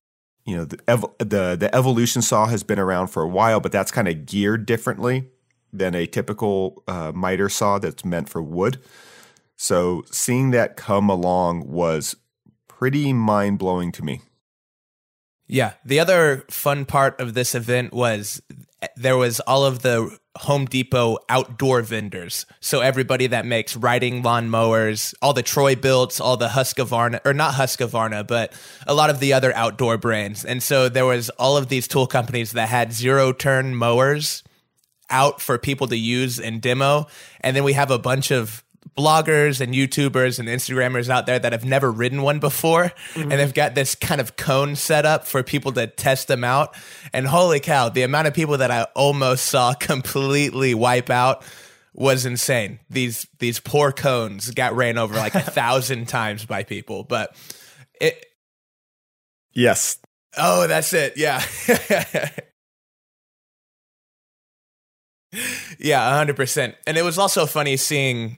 you 0.45 0.55
know 0.55 0.65
the 0.65 0.79
ev- 0.87 1.05
the 1.17 1.55
the 1.59 1.69
evolution 1.73 2.21
saw 2.21 2.45
has 2.47 2.63
been 2.63 2.79
around 2.79 3.07
for 3.07 3.23
a 3.23 3.27
while, 3.27 3.59
but 3.59 3.71
that's 3.71 3.91
kind 3.91 4.07
of 4.07 4.25
geared 4.25 4.65
differently 4.65 5.27
than 5.77 5.95
a 5.95 6.05
typical 6.05 6.83
uh, 6.87 7.11
miter 7.13 7.49
saw 7.49 7.79
that's 7.79 8.05
meant 8.05 8.29
for 8.29 8.41
wood. 8.41 8.79
So 9.55 10.03
seeing 10.11 10.51
that 10.51 10.75
come 10.75 11.09
along 11.09 11.67
was 11.67 12.15
pretty 12.67 13.13
mind 13.13 13.59
blowing 13.59 13.91
to 13.93 14.03
me. 14.03 14.21
Yeah. 15.47 15.73
The 15.85 15.99
other 15.99 16.43
fun 16.49 16.85
part 16.85 17.19
of 17.21 17.33
this 17.35 17.53
event 17.55 17.93
was 17.93 18.41
there 18.95 19.17
was 19.17 19.39
all 19.41 19.63
of 19.63 19.81
the 19.81 20.17
Home 20.39 20.65
Depot 20.65 21.17
outdoor 21.29 21.81
vendors. 21.81 22.45
So 22.59 22.81
everybody 22.81 23.27
that 23.27 23.45
makes 23.45 23.77
riding 23.77 24.21
lawn 24.21 24.49
mowers, 24.49 25.15
all 25.21 25.33
the 25.33 25.43
Troy-Bilts, 25.43 26.19
all 26.19 26.35
the 26.35 26.49
Husqvarna, 26.49 27.21
or 27.23 27.33
not 27.33 27.53
Husqvarna, 27.53 28.27
but 28.27 28.51
a 28.85 28.93
lot 28.93 29.09
of 29.09 29.19
the 29.19 29.31
other 29.31 29.55
outdoor 29.55 29.97
brands. 29.97 30.43
And 30.43 30.61
so 30.61 30.89
there 30.89 31.05
was 31.05 31.29
all 31.31 31.55
of 31.55 31.69
these 31.69 31.87
tool 31.87 32.05
companies 32.05 32.51
that 32.51 32.67
had 32.67 32.91
zero 32.91 33.31
turn 33.31 33.75
mowers 33.75 34.43
out 35.09 35.41
for 35.41 35.57
people 35.57 35.87
to 35.87 35.97
use 35.97 36.39
and 36.39 36.61
demo. 36.61 37.07
And 37.41 37.55
then 37.55 37.63
we 37.63 37.73
have 37.73 37.91
a 37.91 37.99
bunch 37.99 38.31
of 38.31 38.63
bloggers 38.97 39.59
and 39.59 39.73
YouTubers 39.73 40.39
and 40.39 40.47
Instagrammers 40.47 41.09
out 41.09 41.25
there 41.25 41.39
that 41.39 41.51
have 41.51 41.65
never 41.65 41.91
ridden 41.91 42.21
one 42.21 42.39
before. 42.39 42.93
Mm-hmm. 43.13 43.21
And 43.21 43.31
they've 43.33 43.53
got 43.53 43.75
this 43.75 43.95
kind 43.95 44.21
of 44.21 44.35
cone 44.35 44.75
set 44.75 45.05
up 45.05 45.27
for 45.27 45.43
people 45.43 45.71
to 45.73 45.87
test 45.87 46.27
them 46.27 46.43
out. 46.43 46.75
And 47.11 47.27
holy 47.27 47.59
cow, 47.59 47.89
the 47.89 48.03
amount 48.03 48.27
of 48.27 48.33
people 48.33 48.57
that 48.59 48.71
I 48.71 48.83
almost 48.95 49.45
saw 49.45 49.73
completely 49.79 50.73
wipe 50.73 51.09
out 51.09 51.43
was 51.93 52.25
insane. 52.25 52.79
These 52.89 53.27
these 53.39 53.59
poor 53.59 53.91
cones 53.91 54.51
got 54.51 54.75
ran 54.75 54.97
over 54.97 55.15
like 55.15 55.35
a 55.35 55.39
thousand 55.41 56.07
times 56.07 56.45
by 56.45 56.63
people, 56.63 57.03
but 57.03 57.35
it. 57.99 58.25
Yes. 59.53 59.97
Oh, 60.37 60.67
that's 60.67 60.91
it. 60.91 61.13
Yeah. 61.15 61.41
yeah, 65.79 66.15
hundred 66.15 66.35
percent. 66.35 66.75
And 66.87 66.97
it 66.97 67.03
was 67.03 67.17
also 67.17 67.45
funny 67.45 67.77
seeing 67.77 68.37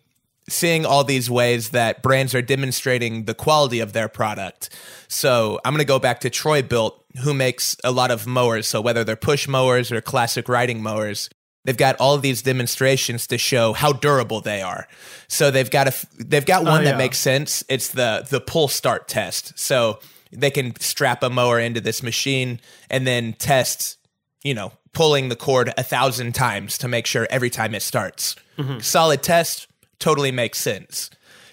seeing 0.49 0.85
all 0.85 1.03
these 1.03 1.29
ways 1.29 1.71
that 1.71 2.01
brands 2.01 2.33
are 2.33 2.41
demonstrating 2.41 3.25
the 3.25 3.33
quality 3.33 3.79
of 3.81 3.93
their 3.93 4.07
product. 4.07 4.69
So 5.09 5.59
I'm 5.65 5.73
going 5.73 5.79
to 5.79 5.85
go 5.85 5.99
back 5.99 6.21
to 6.21 6.29
Troy-Bilt 6.29 6.93
who 7.23 7.33
makes 7.33 7.75
a 7.83 7.91
lot 7.91 8.11
of 8.11 8.25
mowers. 8.25 8.67
So 8.67 8.79
whether 8.79 9.03
they're 9.03 9.15
push 9.15 9.47
mowers 9.47 9.91
or 9.91 9.99
classic 10.01 10.47
riding 10.47 10.81
mowers, 10.81 11.29
they've 11.65 11.75
got 11.75 11.97
all 11.99 12.17
these 12.17 12.41
demonstrations 12.41 13.27
to 13.27 13.37
show 13.37 13.73
how 13.73 13.91
durable 13.91 14.39
they 14.39 14.61
are. 14.61 14.87
So 15.27 15.51
they've 15.51 15.69
got 15.69 15.87
a 15.87 16.07
they've 16.17 16.45
got 16.45 16.61
oh, 16.61 16.71
one 16.71 16.81
oh, 16.81 16.83
yeah. 16.83 16.91
that 16.91 16.97
makes 16.97 17.17
sense. 17.17 17.63
It's 17.69 17.89
the 17.89 18.25
the 18.29 18.39
pull 18.39 18.67
start 18.67 19.07
test. 19.07 19.57
So 19.59 19.99
they 20.31 20.51
can 20.51 20.79
strap 20.79 21.23
a 21.23 21.29
mower 21.29 21.59
into 21.59 21.81
this 21.81 22.03
machine 22.03 22.59
and 22.89 23.07
then 23.07 23.33
test, 23.33 23.97
you 24.43 24.53
know, 24.53 24.71
pulling 24.93 25.29
the 25.29 25.35
cord 25.35 25.73
a 25.77 25.83
thousand 25.83 26.33
times 26.33 26.77
to 26.79 26.87
make 26.87 27.05
sure 27.05 27.27
every 27.29 27.49
time 27.49 27.75
it 27.75 27.81
starts. 27.81 28.35
Mm-hmm. 28.57 28.79
Solid 28.79 29.23
test, 29.23 29.67
totally 29.99 30.31
makes 30.31 30.59
sense. 30.59 31.09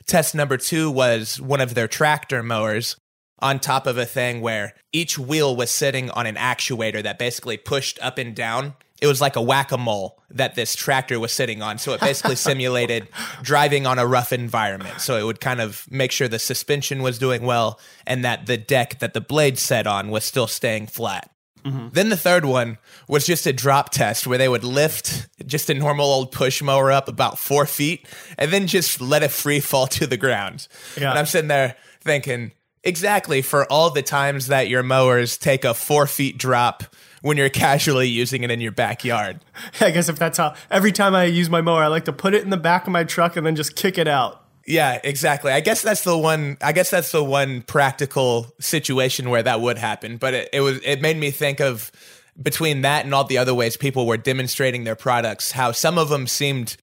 Test 0.07 0.35
number 0.35 0.57
two 0.57 0.91
was 0.91 1.41
one 1.41 1.61
of 1.61 1.75
their 1.75 1.89
tractor 1.89 2.43
mowers 2.43 2.97
on 3.39 3.59
top 3.59 3.87
of 3.87 3.99
a 3.99 4.07
thing 4.07 4.41
where 4.41 4.75
each 4.93 5.19
wheel 5.19 5.57
was 5.57 5.71
sitting 5.71 6.11
on 6.11 6.27
an 6.27 6.37
actuator 6.37 7.03
that 7.03 7.19
basically 7.19 7.57
pushed 7.57 7.99
up 8.01 8.19
and 8.19 8.35
down. 8.35 8.75
It 9.03 9.07
was 9.07 9.21
like 9.21 9.37
a 9.37 9.43
whack 9.43 9.73
a 9.73 9.77
mole 9.77 10.23
that 10.31 10.55
this 10.55 10.75
tractor 10.75 11.19
was 11.19 11.33
sitting 11.33 11.61
on. 11.61 11.79
So 11.79 11.93
it 11.93 12.01
basically 12.01 12.37
simulated 12.51 13.09
driving 13.43 13.87
on 13.87 13.99
a 13.99 14.07
rough 14.07 14.33
environment. 14.33 15.01
So 15.01 15.17
it 15.17 15.25
would 15.25 15.41
kind 15.41 15.61
of 15.61 15.87
make 15.91 16.13
sure 16.13 16.29
the 16.29 16.39
suspension 16.39 17.03
was 17.03 17.19
doing 17.19 17.43
well 17.43 17.79
and 18.07 18.25
that 18.25 18.47
the 18.47 18.57
deck 18.57 19.01
that 19.01 19.15
the 19.15 19.21
blade 19.21 19.59
set 19.59 19.87
on 19.87 20.11
was 20.11 20.25
still 20.25 20.47
staying 20.47 20.87
flat. 20.87 21.31
Mm-hmm. 21.65 21.89
Then 21.93 22.11
the 22.11 22.17
third 22.17 22.45
one 22.45 22.79
was 23.09 23.27
just 23.27 23.47
a 23.47 23.53
drop 23.53 23.91
test 23.91 24.27
where 24.27 24.39
they 24.39 24.49
would 24.49 24.65
lift 24.65 25.29
just 25.47 25.71
a 25.71 25.75
normal 25.75 26.07
old 26.07 26.31
push 26.31 26.61
mower 26.61 26.93
up 26.93 27.09
about 27.09 27.39
four 27.39 27.65
feet 27.65 28.07
and 28.37 28.53
then 28.53 28.67
just 28.67 29.01
let 29.01 29.23
it 29.23 29.31
free 29.31 29.61
fall 29.61 29.87
to 29.89 30.07
the 30.07 30.17
ground. 30.17 30.69
Yeah. 30.99 31.11
And 31.11 31.19
I'm 31.19 31.27
sitting 31.27 31.49
there 31.49 31.77
thinking, 32.01 32.53
exactly 32.85 33.43
for 33.43 33.71
all 33.73 33.91
the 33.91 34.03
times 34.03 34.49
that 34.49 34.69
your 34.69 34.83
mowers 34.83 35.37
take 35.37 35.65
a 35.65 35.75
four 35.75 36.07
feet 36.07 36.39
drop 36.39 36.85
when 37.23 37.39
you're 37.39 37.49
casually 37.49 38.09
using 38.09 38.43
it 38.43 38.51
in 38.51 38.61
your 38.61 38.73
backyard. 38.73 39.41
I 39.81 39.91
guess 39.91 40.09
if 40.09 40.19
that's 40.19 40.37
how 40.37 40.55
every 40.71 40.93
time 40.93 41.15
I 41.15 41.25
use 41.25 41.49
my 41.49 41.63
mower, 41.63 41.83
I 41.83 41.87
like 41.87 42.05
to 42.05 42.13
put 42.13 42.35
it 42.35 42.45
in 42.45 42.51
the 42.51 42.59
back 42.59 42.87
of 42.87 42.93
my 42.93 43.05
truck 43.05 43.37
and 43.37 43.47
then 43.47 43.57
just 43.57 43.75
kick 43.75 43.97
it 43.97 44.07
out. 44.07 44.44
Yeah, 44.67 45.01
exactly. 45.05 45.53
I 45.53 45.61
guess 45.61 45.83
that's 45.83 46.05
the 46.05 46.17
one. 46.17 46.57
I 46.63 46.73
guess 46.73 46.91
that's 46.91 47.13
the 47.13 47.23
one 47.23 47.63
practical 47.63 48.53
situation 48.61 49.31
where 49.31 49.43
that 49.43 49.61
would 49.61 49.79
happen. 49.79 50.17
But 50.17 50.35
it, 50.35 50.49
it 50.53 50.61
was. 50.61 50.81
It 50.83 51.03
made 51.03 51.17
me 51.17 51.31
think 51.31 51.61
of 51.61 51.93
between 52.41 52.83
that 52.83 53.05
and 53.05 53.15
all 53.15 53.25
the 53.25 53.39
other 53.39 53.55
ways 53.55 53.77
people 53.77 54.07
were 54.07 54.17
demonstrating 54.17 54.85
their 54.85 54.97
products. 54.97 55.53
How 55.53 55.73
some 55.73 55.99
of 55.99 56.09
them 56.09 56.27
seemed 56.27 56.77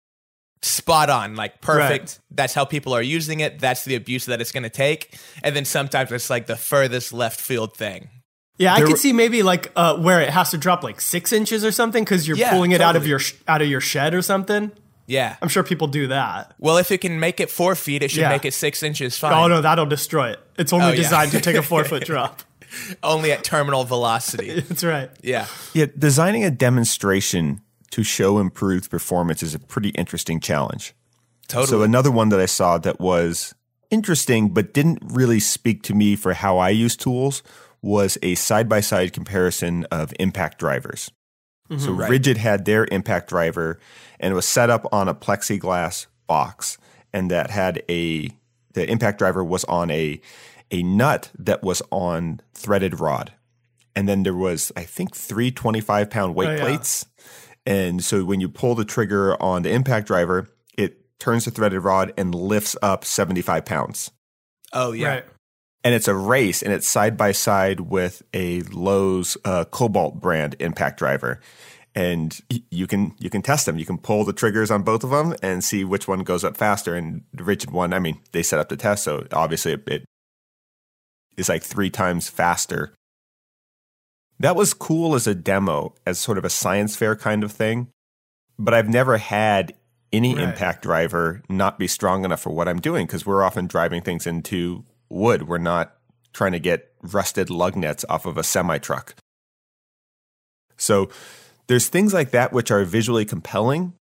spot 0.62 1.10
on, 1.10 1.36
like 1.36 1.62
perfect. 1.62 2.04
Right. 2.04 2.20
That's 2.32 2.54
how 2.54 2.66
people 2.66 2.94
are 2.94 3.02
using 3.02 3.40
it. 3.40 3.60
That's 3.60 3.84
the 3.84 3.96
abuse 3.96 4.26
that 4.26 4.42
it's 4.42 4.52
going 4.52 4.64
to 4.64 4.70
take. 4.70 5.18
And 5.44 5.56
then 5.56 5.66
sometimes 5.66 6.12
it's 6.12 6.30
like 6.30 6.46
the 6.46 6.56
furthest 6.56 7.14
left 7.14 7.42
field 7.42 7.76
thing. 7.76 8.10
Yeah, 8.58 8.76
I 8.76 8.82
could 8.82 9.00
see 9.00 9.12
maybe 9.12 9.42
like 9.42 9.72
uh, 9.76 9.98
where 9.98 10.22
it 10.22 10.30
has 10.30 10.52
to 10.52 10.58
drop 10.58 10.84
like 10.84 11.02
six 11.02 11.34
inches 11.34 11.66
or 11.66 11.72
something 11.72 12.04
because 12.04 12.28
you're 12.28 12.38
yeah, 12.38 12.52
pulling 12.52 12.72
it 12.72 12.78
totally. 12.78 12.90
out 12.90 12.96
of 12.96 13.08
your 13.08 13.18
sh- 13.18 13.34
out 13.48 13.62
of 13.64 13.68
your 13.68 13.82
shed 13.82 14.14
or 14.14 14.22
something. 14.22 14.72
Yeah. 15.08 15.36
I'm 15.42 15.50
sure 15.50 15.64
people 15.64 15.88
do 15.88 16.08
that. 16.08 16.54
Well, 16.60 16.78
if 16.78 16.92
it 16.92 17.00
can 17.00 17.20
make 17.20 17.40
it 17.40 17.50
four 17.50 17.76
feet, 17.76 18.04
it 18.04 18.12
should 18.12 18.22
yeah. 18.22 18.30
make 18.30 18.46
it 18.46 18.54
six 18.54 18.84
inches 18.84 19.18
fine. 19.18 19.34
Oh, 19.34 19.48
no, 19.48 19.62
that'll 19.62 19.86
destroy 19.86 20.32
it. 20.32 20.40
It's 20.58 20.74
only 20.74 20.94
oh, 20.94 20.96
designed 20.96 21.34
yeah. 21.34 21.40
to 21.40 21.44
take 21.44 21.56
a 21.56 21.64
four 21.64 21.84
foot 21.84 22.04
drop. 22.06 22.42
only 23.04 23.32
at 23.32 23.44
terminal 23.44 23.84
velocity. 23.84 24.60
That's 24.62 24.84
right. 24.84 25.10
Yeah. 25.22 25.48
Yeah. 25.74 25.88
Designing 25.98 26.44
a 26.44 26.52
demonstration 26.52 27.62
to 27.92 28.04
show 28.04 28.40
improved 28.40 28.90
performance 28.90 29.44
is 29.44 29.54
a 29.54 29.60
pretty 29.60 29.90
interesting 29.90 30.40
challenge. 30.40 30.94
Totally. 31.48 31.68
So, 31.68 31.84
another 31.84 32.12
one 32.12 32.30
that 32.30 32.40
I 32.40 32.46
saw 32.46 32.78
that 32.78 33.00
was 33.00 33.54
interesting, 33.90 34.50
but 34.50 34.74
didn't 34.74 35.00
really 35.04 35.40
speak 35.40 35.84
to 35.84 35.94
me 35.94 36.16
for 36.16 36.34
how 36.34 36.58
I 36.58 36.70
use 36.70 36.96
tools 36.96 37.44
was 37.82 38.18
a 38.22 38.36
side 38.36 38.70
by 38.70 38.80
side 38.80 39.12
comparison 39.12 39.86
of 39.92 40.14
impact 40.20 40.60
drivers. 40.60 41.12
Mm-hmm, 41.72 41.86
so, 41.86 41.92
right. 41.94 42.12
Ridgid 42.12 42.38
had 42.38 42.66
their 42.66 42.86
impact 42.92 43.30
driver 43.30 43.80
and 44.22 44.32
it 44.32 44.36
was 44.36 44.48
set 44.48 44.70
up 44.70 44.88
on 44.94 45.10
a 45.10 45.16
plexiglass 45.16 46.06
box, 46.28 46.78
and 47.12 47.30
that 47.30 47.50
had 47.50 47.84
a 47.90 48.30
the 48.74 48.90
impact 48.90 49.18
driver 49.18 49.44
was 49.44 49.66
on 49.66 49.92
a 49.92 50.22
a 50.70 50.84
nut 50.84 51.30
that 51.38 51.62
was 51.64 51.82
on 51.92 52.40
threaded 52.54 53.02
rod, 53.02 53.34
and 53.96 54.08
then 54.08 54.24
there 54.24 54.36
was 54.36 54.72
I 54.78 54.84
think 54.84 55.14
three 55.16 55.52
25 55.52 56.10
pound 56.10 56.36
weight 56.36 56.50
oh, 56.50 56.52
yeah. 56.54 56.60
plates, 56.60 57.06
and 57.66 58.04
so 58.04 58.24
when 58.24 58.40
you 58.40 58.48
pull 58.48 58.76
the 58.76 58.86
trigger 58.86 59.42
on 59.42 59.64
the 59.64 59.72
impact 59.72 60.08
driver, 60.08 60.48
it 60.78 61.20
turns 61.20 61.46
the 61.46 61.52
threaded 61.52 61.84
rod 61.84 62.14
and 62.16 62.34
lifts 62.34 62.78
up 62.82 63.04
75 63.04 63.66
pounds. 63.66 64.12
Oh 64.72 64.92
yeah. 64.92 65.08
Right. 65.08 65.26
And 65.84 65.96
it's 65.96 66.08
a 66.08 66.14
race, 66.16 66.62
and 66.62 66.72
it's 66.72 66.88
side 66.88 67.18
by 67.18 67.32
side 67.32 67.80
with 67.80 68.22
a 68.34 68.62
Lowe's 68.62 69.36
uh, 69.44 69.66
Kobalt 69.66 70.22
brand 70.22 70.56
impact 70.60 71.00
driver 71.00 71.40
and 71.94 72.40
you 72.70 72.88
can 72.88 73.14
you 73.20 73.30
can 73.30 73.42
test 73.42 73.66
them. 73.66 73.78
You 73.78 73.86
can 73.86 73.98
pull 73.98 74.24
the 74.24 74.34
triggers 74.34 74.72
on 74.72 74.84
both 74.84 75.04
of 75.04 75.10
them 75.10 75.36
and 75.42 75.64
see 75.64 75.84
which 75.84 76.08
one 76.08 76.22
goes 76.22 76.44
up 76.44 76.56
faster. 76.56 76.96
And 76.96 77.24
the 77.34 77.44
Ridgid 77.44 77.72
one, 77.72 77.94
I 77.94 78.00
mean, 78.00 78.20
they 78.32 78.44
set 78.44 78.60
up 78.60 78.70
the 78.70 78.78
test, 78.78 79.04
so 79.04 79.28
obviously 79.32 79.74
it, 79.74 79.84
it 79.88 80.06
is 81.38 81.50
like 81.50 81.64
three 81.64 81.90
times 81.90 82.30
faster. 82.30 82.94
That 84.40 84.56
was 84.56 84.74
cool 84.74 85.16
as 85.16 85.28
a 85.28 85.36
demo, 85.36 85.94
as 86.06 86.18
sort 86.18 86.38
of 86.38 86.46
a 86.46 86.50
science 86.50 86.96
fair 86.96 87.16
kind 87.16 87.44
of 87.44 87.52
thing. 87.52 87.90
But 88.58 88.74
I've 88.74 88.90
never 88.90 89.18
had 89.18 89.74
any 90.14 90.36
right. 90.36 90.44
impact 90.44 90.84
driver 90.84 91.42
not 91.50 91.78
be 91.78 91.88
strong 91.88 92.26
enough 92.26 92.42
for 92.42 92.52
what 92.52 92.68
I'm 92.68 92.80
doing 92.80 93.06
because 93.06 93.26
we're 93.26 93.44
often 93.44 93.68
driving 93.68 94.02
things 94.02 94.26
into 94.26 94.86
wood. 95.12 95.48
We're 95.48 95.58
not 95.58 95.96
trying 96.34 96.54
to 96.54 96.60
get 96.60 96.92
rusted 97.02 97.50
lug 97.50 97.76
nuts 97.76 98.06
off 98.10 98.26
of 98.26 98.38
a 98.38 98.44
semi 98.44 98.78
truck. 98.78 99.16
So 100.78 101.10
there's 101.68 101.88
things 101.88 102.14
like 102.14 102.32
that 102.32 102.54
which 102.54 102.72
are 102.72 102.84
visually 102.84 103.26
compelling, 103.26 103.94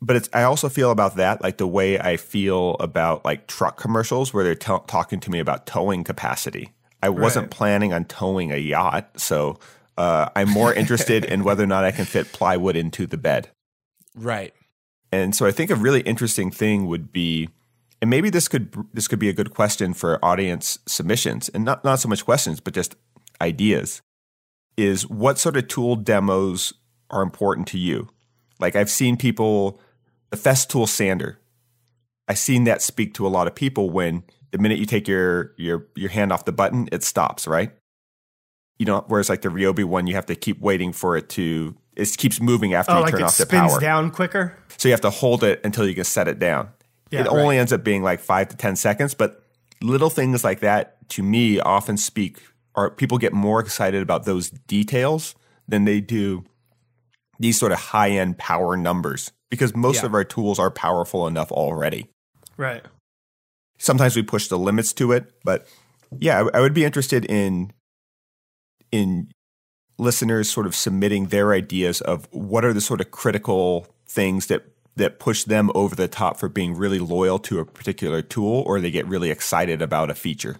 but 0.00 0.16
it's 0.16 0.28
I 0.32 0.44
also 0.44 0.68
feel 0.68 0.90
about 0.90 1.16
that 1.16 1.42
like 1.42 1.58
the 1.58 1.66
way 1.66 1.98
I 1.98 2.16
feel 2.16 2.76
about 2.80 3.24
like 3.24 3.46
truck 3.46 3.76
commercials 3.78 4.32
where 4.32 4.44
they're 4.44 4.54
t- 4.54 4.84
talking 4.86 5.20
to 5.20 5.30
me 5.30 5.38
about 5.38 5.66
towing 5.66 6.04
capacity. 6.04 6.72
I 7.02 7.10
wasn't 7.10 7.50
planning 7.50 7.92
on 7.92 8.06
towing 8.06 8.50
a 8.50 8.56
yacht, 8.56 9.20
so 9.20 9.58
uh, 9.96 10.28
I'm 10.34 10.50
more 10.50 10.72
interested 10.74 11.24
in 11.24 11.44
whether 11.44 11.62
or 11.62 11.66
not 11.66 11.84
I 11.84 11.92
can 11.92 12.04
fit 12.04 12.32
plywood 12.32 12.76
into 12.76 13.06
the 13.06 13.18
bed. 13.18 13.48
Right. 14.18 14.54
And 15.12 15.36
so 15.36 15.44
I 15.44 15.50
think 15.50 15.70
a 15.70 15.74
really 15.74 16.00
interesting 16.00 16.50
thing 16.50 16.86
would 16.86 17.12
be, 17.12 17.50
and 18.00 18.10
maybe 18.10 18.30
this 18.30 18.48
could 18.48 18.74
this 18.92 19.08
could 19.08 19.18
be 19.18 19.28
a 19.28 19.32
good 19.32 19.54
question 19.54 19.94
for 19.94 20.22
audience 20.24 20.78
submissions, 20.86 21.48
and 21.50 21.64
not 21.64 21.84
not 21.84 22.00
so 22.00 22.08
much 22.08 22.24
questions, 22.24 22.60
but 22.60 22.74
just 22.74 22.96
ideas. 23.40 24.02
Is 24.76 25.08
what 25.08 25.38
sort 25.38 25.56
of 25.56 25.68
tool 25.68 25.96
demos 25.96 26.74
are 27.10 27.22
important 27.22 27.66
to 27.68 27.78
you. 27.78 28.08
Like 28.58 28.76
I've 28.76 28.90
seen 28.90 29.16
people, 29.16 29.80
the 30.30 30.36
Festool 30.36 30.86
sander. 30.86 31.38
I've 32.28 32.38
seen 32.38 32.64
that 32.64 32.82
speak 32.82 33.14
to 33.14 33.26
a 33.26 33.28
lot 33.28 33.46
of 33.46 33.54
people 33.54 33.88
when 33.88 34.24
the 34.50 34.58
minute 34.58 34.78
you 34.78 34.86
take 34.86 35.08
your 35.08 35.52
your 35.56 35.86
your 35.94 36.10
hand 36.10 36.32
off 36.32 36.44
the 36.44 36.52
button, 36.52 36.88
it 36.92 37.04
stops, 37.04 37.46
right? 37.46 37.72
You 38.78 38.84
know, 38.84 39.04
whereas 39.08 39.30
like 39.30 39.40
the 39.40 39.48
Ryobi 39.48 39.84
one, 39.84 40.06
you 40.06 40.14
have 40.14 40.26
to 40.26 40.34
keep 40.34 40.60
waiting 40.60 40.92
for 40.92 41.16
it 41.16 41.28
to 41.30 41.74
it 41.96 42.14
keeps 42.18 42.40
moving 42.40 42.74
after 42.74 42.92
oh, 42.92 42.98
you 42.98 43.02
like 43.04 43.12
turn 43.12 43.22
off 43.22 43.38
the 43.38 43.46
power. 43.46 43.68
spins 43.68 43.80
down 43.80 44.10
quicker. 44.10 44.58
So 44.76 44.88
you 44.88 44.92
have 44.92 45.00
to 45.02 45.10
hold 45.10 45.42
it 45.42 45.60
until 45.64 45.86
you 45.86 45.94
can 45.94 46.04
set 46.04 46.28
it 46.28 46.38
down. 46.38 46.68
Yeah, 47.10 47.20
it 47.22 47.28
only 47.28 47.56
right. 47.56 47.60
ends 47.60 47.72
up 47.72 47.84
being 47.84 48.02
like 48.02 48.20
five 48.20 48.48
to 48.48 48.56
ten 48.56 48.76
seconds, 48.76 49.14
but 49.14 49.42
little 49.82 50.10
things 50.10 50.42
like 50.42 50.60
that 50.60 51.08
to 51.10 51.22
me 51.22 51.60
often 51.60 51.96
speak 51.96 52.42
or 52.74 52.90
people 52.90 53.18
get 53.18 53.32
more 53.32 53.60
excited 53.60 54.02
about 54.02 54.24
those 54.24 54.50
details 54.50 55.34
than 55.68 55.84
they 55.84 56.00
do 56.00 56.44
these 57.38 57.58
sort 57.58 57.72
of 57.72 57.78
high 57.78 58.10
end 58.10 58.38
power 58.38 58.76
numbers 58.76 59.32
because 59.50 59.74
most 59.74 60.02
yeah. 60.02 60.06
of 60.06 60.14
our 60.14 60.24
tools 60.24 60.58
are 60.58 60.70
powerful 60.70 61.26
enough 61.26 61.50
already. 61.52 62.08
Right. 62.56 62.84
Sometimes 63.78 64.16
we 64.16 64.22
push 64.22 64.48
the 64.48 64.58
limits 64.58 64.92
to 64.94 65.12
it, 65.12 65.32
but 65.44 65.66
yeah, 66.18 66.42
I, 66.42 66.58
I 66.58 66.60
would 66.60 66.74
be 66.74 66.84
interested 66.84 67.24
in 67.24 67.72
in 68.92 69.30
listeners 69.98 70.50
sort 70.50 70.66
of 70.66 70.74
submitting 70.74 71.26
their 71.26 71.52
ideas 71.52 72.00
of 72.00 72.28
what 72.30 72.64
are 72.64 72.72
the 72.72 72.80
sort 72.80 73.00
of 73.00 73.10
critical 73.10 73.86
things 74.06 74.46
that 74.46 74.64
that 74.96 75.18
push 75.18 75.44
them 75.44 75.70
over 75.74 75.94
the 75.94 76.08
top 76.08 76.38
for 76.38 76.48
being 76.48 76.74
really 76.74 76.98
loyal 76.98 77.38
to 77.38 77.58
a 77.58 77.64
particular 77.64 78.22
tool 78.22 78.62
or 78.66 78.80
they 78.80 78.90
get 78.90 79.06
really 79.06 79.30
excited 79.30 79.82
about 79.82 80.10
a 80.10 80.14
feature. 80.14 80.58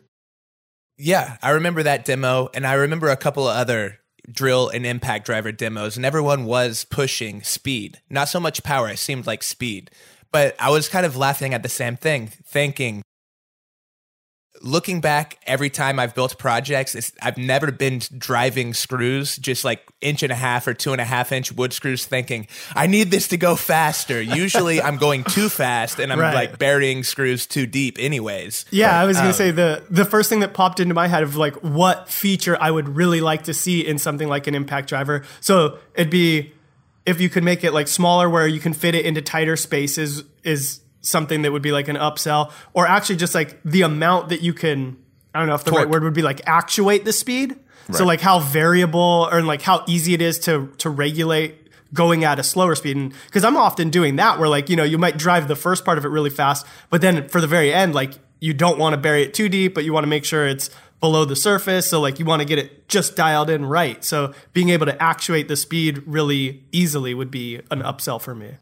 Yeah, 0.99 1.37
I 1.43 1.51
remember 1.51 1.83
that 1.83 2.05
demo 2.05 2.49
and 2.55 2.67
I 2.67 2.75
remember 2.75 3.09
a 3.09 3.17
couple 3.17 3.49
of 3.49 3.57
other 3.57 3.99
drill 4.31 4.69
and 4.69 4.85
impact 4.85 5.27
driver 5.27 5.53
demos, 5.53 5.97
and 5.97 6.05
everyone 6.05 6.45
was 6.45 6.85
pushing 6.85 7.43
speed, 7.43 8.01
not 8.11 8.29
so 8.29 8.41
much 8.41 8.63
power. 8.63 8.89
It 8.89 8.99
seemed 8.99 9.27
like 9.27 9.43
speed, 9.43 9.91
but 10.33 10.57
I 10.59 10.71
was 10.71 10.89
kind 10.89 11.07
of 11.07 11.17
laughing 11.17 11.55
at 11.55 11.63
the 11.63 11.69
same 11.69 11.97
thing, 11.97 12.29
thinking 12.29 13.03
looking 14.63 15.01
back 15.01 15.39
every 15.47 15.71
time 15.71 15.99
I've 15.99 16.15
built 16.15 16.39
projects, 16.39 17.13
I've 17.23 17.39
never 17.39 17.71
been 17.71 18.01
driving 18.17 18.75
screws, 18.75 19.37
just 19.37 19.65
like 19.65 19.87
inch 20.01 20.23
and 20.23 20.33
a 20.33 20.37
half 20.37 20.67
or 20.67 20.75
two 20.75 20.93
and 20.93 21.01
a 21.01 21.05
half 21.05 21.33
inch 21.33 21.53
wood 21.53 21.73
screws, 21.73 22.07
thinking, 22.07 22.47
I 22.75 22.87
need 22.87 23.11
this 23.11 23.29
to 23.29 23.37
go 23.37 23.57
faster. 23.57 24.21
Usually 24.21 24.81
I'm 24.87 24.97
going 24.97 25.25
too 25.25 25.49
fast 25.49 25.99
and 25.99 26.13
I'm 26.13 26.19
right. 26.19 26.35
like 26.35 26.59
burying 26.59 27.05
screws 27.05 27.47
too 27.47 27.67
deep, 27.67 27.99
anyways. 27.99 28.67
Yeah, 28.71 28.91
but, 28.91 28.95
I 28.95 29.05
was 29.05 29.17
gonna 29.17 29.29
um, 29.29 29.35
say 29.35 29.51
the 29.51 29.85
the 29.91 30.05
first 30.05 30.29
thing 30.29 30.41
that 30.41 30.55
popped 30.55 30.81
into 30.81 30.95
my 30.95 31.09
head 31.09 31.23
of 31.23 31.37
like 31.37 31.55
what 31.57 32.09
feature 32.09 32.57
I 32.61 32.71
would 32.71 32.89
really 32.97 33.21
like 33.21 33.45
to 33.45 33.55
see 33.55 33.87
in 33.87 33.99
something 33.99 34.29
like 34.29 34.47
an 34.47 34.55
impact 34.55 34.89
driver. 34.89 35.25
So 35.41 35.79
it'd 35.95 36.11
be 36.11 36.53
if 37.07 37.21
you 37.21 37.29
could 37.29 37.45
make 37.45 37.65
it 37.65 37.73
like 37.73 37.89
smaller 37.89 38.29
where 38.29 38.47
you 38.47 38.61
can 38.61 38.73
fit 38.73 38.95
it 38.95 39.07
into 39.07 39.23
tighter 39.23 39.57
spaces 39.57 40.25
is 40.43 40.81
something 41.07 41.43
that 41.43 41.53
would 41.53 41.63
be 41.63 41.73
like 41.73 41.89
an 41.89 41.97
upsell, 41.97 42.53
or 42.73 42.87
actually 42.87 43.17
just 43.17 43.35
like 43.35 43.63
the 43.65 43.83
amount 43.83 44.29
that 44.31 44.43
you 44.43 44.53
can. 44.53 44.97
I 45.35 45.41
don't 45.41 45.49
know 45.49 45.55
if 45.55 45.65
the 45.65 45.71
Torque. 45.71 45.85
right 45.85 45.91
word 45.91 46.03
would 46.03 46.15
be 46.15 46.23
like 46.23 46.41
actuate 46.47 47.05
the 47.05 47.13
speed. 47.13 47.57
Right. 47.89 47.97
So 47.97 48.05
like 48.05 48.21
how 48.21 48.41
variable 48.41 49.29
or 49.31 49.43
like 49.43 49.63
how 49.63 49.85
easy 49.87 50.15
it 50.15 50.23
is 50.23 50.39
to 50.41 50.73
to 50.79 50.91
regulate 50.91 51.67
going 51.95 52.25
at 52.25 52.39
a 52.39 52.43
slower 52.43 52.75
speed. 52.75 52.97
And 52.97 53.15
because 53.27 53.45
I'm 53.45 53.57
often 53.57 53.91
doing 53.91 54.17
that 54.17 54.39
where 54.39 54.49
like, 54.49 54.69
you 54.69 54.77
know, 54.77 54.85
you 54.85 54.99
might 54.99 55.17
drive 55.19 55.49
the 55.49 55.57
first 55.57 55.85
part 55.85 55.99
of 55.99 56.05
it 56.05 56.09
really 56.09 56.31
fast, 56.31 56.67
but 56.91 57.01
then 57.01 57.29
for 57.29 57.41
the 57.41 57.47
very 57.47 57.73
end, 57.73 57.95
like 57.95 58.13
you 58.41 58.53
don't 58.55 58.79
want 58.79 58.95
to 58.95 58.97
bury 58.97 59.23
it 59.23 59.35
too 59.35 59.49
deep, 59.49 59.75
but 59.75 59.85
you 59.85 59.93
want 59.93 60.05
to 60.05 60.09
make 60.09 60.25
sure 60.25 60.47
it's 60.47 60.71
below 61.01 61.25
the 61.25 61.37
surface. 61.37 61.87
So 61.87 62.01
like 62.01 62.19
you 62.19 62.25
want 62.25 62.41
to 62.41 62.47
get 62.47 62.59
it 62.59 62.89
just 62.89 63.17
dialed 63.17 63.51
in 63.51 63.65
right. 63.67 64.03
So 64.05 64.35
being 64.53 64.71
able 64.71 64.87
to 64.87 65.03
actuate 65.03 65.49
the 65.49 65.57
speed 65.57 66.03
really 66.07 66.65
easily 66.73 67.15
would 67.15 67.31
be 67.31 67.57
an 67.71 67.83
upsell 67.83 68.21
for 68.21 68.35
me. 68.35 68.57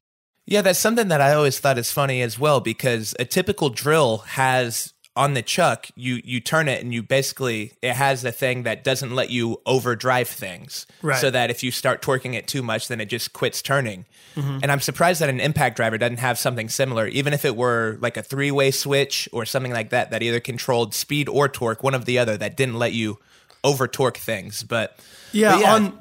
Yeah, 0.46 0.62
that's 0.62 0.78
something 0.78 1.08
that 1.08 1.20
I 1.20 1.32
always 1.32 1.58
thought 1.58 1.78
is 1.78 1.90
funny 1.90 2.20
as 2.20 2.38
well 2.38 2.60
because 2.60 3.14
a 3.18 3.24
typical 3.24 3.70
drill 3.70 4.18
has 4.18 4.92
on 5.16 5.34
the 5.34 5.42
chuck, 5.42 5.86
you 5.94 6.20
you 6.24 6.40
turn 6.40 6.68
it 6.68 6.82
and 6.82 6.92
you 6.92 7.02
basically 7.02 7.72
it 7.80 7.94
has 7.94 8.24
a 8.24 8.32
thing 8.32 8.64
that 8.64 8.82
doesn't 8.82 9.14
let 9.14 9.30
you 9.30 9.60
overdrive 9.64 10.28
things. 10.28 10.86
Right. 11.02 11.20
So 11.20 11.30
that 11.30 11.50
if 11.50 11.62
you 11.62 11.70
start 11.70 12.02
torquing 12.02 12.34
it 12.34 12.48
too 12.48 12.62
much, 12.62 12.88
then 12.88 13.00
it 13.00 13.06
just 13.06 13.32
quits 13.32 13.62
turning. 13.62 14.06
Mm-hmm. 14.34 14.58
And 14.62 14.72
I'm 14.72 14.80
surprised 14.80 15.20
that 15.20 15.28
an 15.28 15.38
impact 15.38 15.76
driver 15.76 15.98
doesn't 15.98 16.18
have 16.18 16.38
something 16.38 16.68
similar, 16.68 17.06
even 17.06 17.32
if 17.32 17.44
it 17.44 17.54
were 17.54 17.96
like 18.00 18.16
a 18.16 18.22
three 18.22 18.50
way 18.50 18.72
switch 18.72 19.28
or 19.32 19.46
something 19.46 19.72
like 19.72 19.90
that 19.90 20.10
that 20.10 20.22
either 20.22 20.40
controlled 20.40 20.94
speed 20.94 21.28
or 21.28 21.48
torque, 21.48 21.84
one 21.84 21.94
of 21.94 22.06
the 22.06 22.18
other, 22.18 22.36
that 22.36 22.56
didn't 22.56 22.78
let 22.78 22.92
you 22.92 23.18
over 23.62 23.86
torque 23.86 24.18
things. 24.18 24.64
But 24.64 24.98
yeah, 25.32 25.52
but 25.52 25.60
yeah, 25.60 25.74
on 25.74 26.00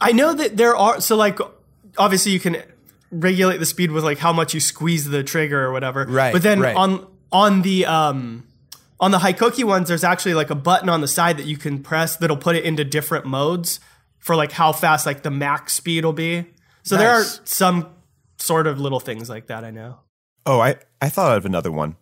I 0.00 0.12
know 0.12 0.34
that 0.34 0.56
there 0.56 0.76
are 0.76 1.00
so 1.00 1.16
like 1.16 1.40
obviously 1.98 2.30
you 2.30 2.40
can 2.40 2.62
regulate 3.12 3.58
the 3.58 3.66
speed 3.66 3.92
with 3.92 4.02
like 4.02 4.18
how 4.18 4.32
much 4.32 4.54
you 4.54 4.60
squeeze 4.60 5.04
the 5.04 5.22
trigger 5.22 5.62
or 5.64 5.72
whatever. 5.72 6.06
Right. 6.08 6.32
But 6.32 6.42
then 6.42 6.60
right. 6.60 6.74
on 6.74 7.06
on 7.30 7.62
the 7.62 7.86
um 7.86 8.46
on 8.98 9.10
the 9.10 9.18
Hikoki 9.18 9.64
ones, 9.64 9.88
there's 9.88 10.04
actually 10.04 10.34
like 10.34 10.50
a 10.50 10.54
button 10.54 10.88
on 10.88 11.00
the 11.00 11.08
side 11.08 11.36
that 11.36 11.46
you 11.46 11.56
can 11.56 11.82
press 11.82 12.16
that'll 12.16 12.36
put 12.36 12.56
it 12.56 12.64
into 12.64 12.84
different 12.84 13.26
modes 13.26 13.78
for 14.18 14.34
like 14.34 14.52
how 14.52 14.72
fast 14.72 15.06
like 15.06 15.22
the 15.22 15.30
max 15.30 15.74
speed 15.74 16.04
will 16.04 16.12
be. 16.12 16.46
So 16.82 16.96
nice. 16.96 17.04
there 17.04 17.12
are 17.12 17.24
some 17.44 17.90
sort 18.38 18.66
of 18.66 18.80
little 18.80 19.00
things 19.00 19.28
like 19.28 19.46
that. 19.48 19.64
I 19.64 19.70
know. 19.70 19.98
Oh, 20.46 20.60
I 20.60 20.76
I 21.00 21.08
thought 21.08 21.36
of 21.36 21.44
another 21.44 21.70
one. 21.70 21.96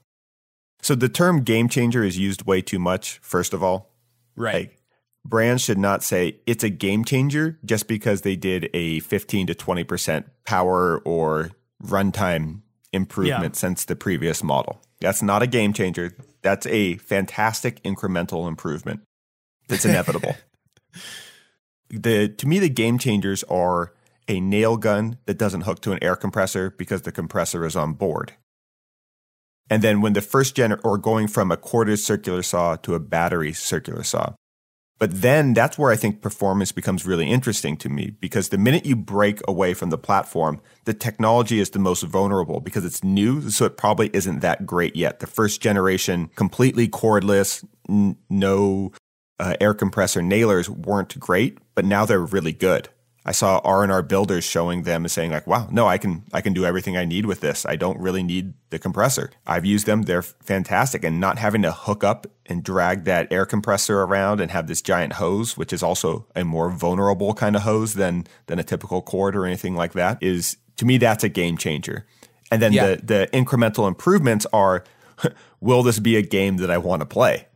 So 0.83 0.95
the 0.95 1.09
term 1.09 1.43
game 1.43 1.69
changer 1.69 2.03
is 2.05 2.19
used 2.19 2.47
way 2.47 2.63
too 2.63 2.79
much. 2.79 3.19
First 3.23 3.53
of 3.53 3.63
all, 3.63 3.91
right. 4.37 4.71
Like, 4.71 4.80
brands 5.25 5.63
should 5.63 5.79
not 5.79 6.03
say 6.03 6.39
it's 6.47 6.65
a 6.65 6.71
game 6.71 7.05
changer 7.05 7.59
just 7.65 7.89
because 7.89 8.23
they 8.23 8.37
did 8.37 8.71
a 8.75 9.01
15 9.01 9.49
to 9.49 9.55
20% 9.55 10.25
power 10.47 10.99
or 11.05 11.51
runtime 11.83 12.61
improvement 12.93 13.55
yeah. 13.55 13.59
since 13.59 13.85
the 13.85 13.97
previous 13.97 14.43
model. 14.43 14.81
That's 15.01 15.23
not 15.23 15.43
a 15.43 15.47
game 15.47 15.73
changer. 15.73 16.15
That's 16.43 16.67
a 16.67 16.97
fantastic 16.97 17.83
incremental 17.83 18.49
improvement. 18.49 19.01
It's 19.69 19.85
inevitable. 19.85 20.37
the 21.91 22.29
to 22.29 22.47
me 22.47 22.59
the 22.59 22.69
game 22.69 22.99
changers 22.99 23.43
are 23.45 23.93
a 24.29 24.41
nail 24.41 24.77
gun 24.77 25.19
that 25.27 25.39
doesn't 25.39 25.63
hook 25.63 25.81
to 25.83 25.93
an 25.93 25.99
air 26.03 26.17
compressor 26.17 26.71
because 26.71 27.03
the 27.03 27.13
compressor 27.13 27.65
is 27.65 27.77
on 27.77 27.95
board. 27.95 28.35
And 29.69 29.83
then 29.83 30.01
when 30.01 30.15
the 30.15 30.21
first 30.21 30.57
gen 30.57 30.79
or 30.85 30.99
going 30.99 31.29
from 31.29 31.51
a 31.51 31.57
quarter 31.57 31.97
circular 31.97 32.43
saw 32.43 32.77
to 32.77 32.95
a 32.95 33.01
battery 33.01 33.53
circular 33.53 34.03
saw. 34.03 34.35
But 35.01 35.23
then 35.23 35.55
that's 35.55 35.79
where 35.79 35.91
I 35.91 35.97
think 35.97 36.21
performance 36.21 36.73
becomes 36.73 37.07
really 37.07 37.27
interesting 37.27 37.79
to 37.79 37.89
me 37.89 38.11
because 38.21 38.51
the 38.51 38.59
minute 38.59 38.85
you 38.85 38.95
break 38.95 39.41
away 39.49 39.73
from 39.73 39.89
the 39.89 39.97
platform, 39.97 40.61
the 40.85 40.93
technology 40.93 41.59
is 41.59 41.71
the 41.71 41.79
most 41.79 42.03
vulnerable 42.03 42.61
because 42.61 42.85
it's 42.85 43.03
new. 43.03 43.49
So 43.49 43.65
it 43.65 43.79
probably 43.79 44.11
isn't 44.13 44.41
that 44.41 44.67
great 44.67 44.95
yet. 44.95 45.21
The 45.21 45.27
first 45.27 45.63
generation, 45.63 46.29
completely 46.37 46.87
cordless, 46.87 47.65
n- 47.89 48.19
no 48.29 48.93
uh, 49.39 49.57
air 49.59 49.73
compressor 49.73 50.21
nailers 50.21 50.69
weren't 50.69 51.19
great, 51.19 51.57
but 51.75 51.87
now 51.87 52.05
they're 52.05 52.21
really 52.21 52.53
good. 52.53 52.91
I 53.25 53.33
saw 53.33 53.61
R 53.65 53.83
and 53.83 53.93
R 53.93 54.03
builders 54.03 54.45
showing 54.45 54.85
them 54.85 55.05
and 55.05 55.11
saying 55.11 55.31
like, 55.31 55.47
"Wow, 55.47 55.69
no, 55.71 55.87
I 55.87 55.99
can 55.99 56.25
I 56.33 56.41
can 56.41 56.55
do 56.55 56.65
everything 56.65 56.97
I 56.97 57.05
need 57.05 57.27
with 57.27 57.41
this. 57.41 57.67
I 57.67 57.77
don't 57.77 58.01
really 58.01 58.23
need 58.23 58.55
the 58.71 58.79
compressor. 58.79 59.31
I've 59.47 59.67
used 59.67 59.87
them; 59.87 60.03
they're 60.03 60.23
fantastic." 60.23 61.05
And 61.05 61.21
not 61.21 61.39
having 61.39 61.63
to 61.63 61.73
hook 61.73 62.03
up 62.03 62.27
and 62.47 62.63
drag 62.63 63.05
that 63.05 63.31
air 63.31 63.45
compressor 63.45 64.03
around 64.03 64.41
and 64.41 64.51
have 64.51 64.69
this 64.69 64.81
giant 64.81 65.15
hose, 65.15 65.57
which 65.57 65.73
is 65.73 65.83
also 65.83 66.27
a 66.35 66.45
more 66.45 66.71
vulnerable 66.71 67.35
kind 67.35 67.57
of 67.57 67.63
hose 67.63 67.95
than 67.95 68.27
than 68.47 68.59
a 68.59 68.65
typical 68.65 69.03
cord 69.03 69.37
or 69.37 69.45
anything 69.45 69.75
like 69.75 69.93
that, 69.93 70.23
is 70.23 70.57
to 70.77 70.87
me 70.87 70.97
that's 70.97 71.23
a 71.23 71.29
game 71.29 71.59
changer. 71.59 72.07
And 72.51 72.63
then 72.63 72.73
yeah. 72.73 72.95
the 72.95 73.03
the 73.03 73.29
incremental 73.35 73.87
improvements 73.87 74.47
are, 74.53 74.83
will 75.61 75.83
this 75.83 75.99
be 75.99 76.17
a 76.17 76.23
game 76.23 76.57
that 76.57 76.71
I 76.71 76.79
want 76.79 77.01
to 77.01 77.07
play? 77.07 77.47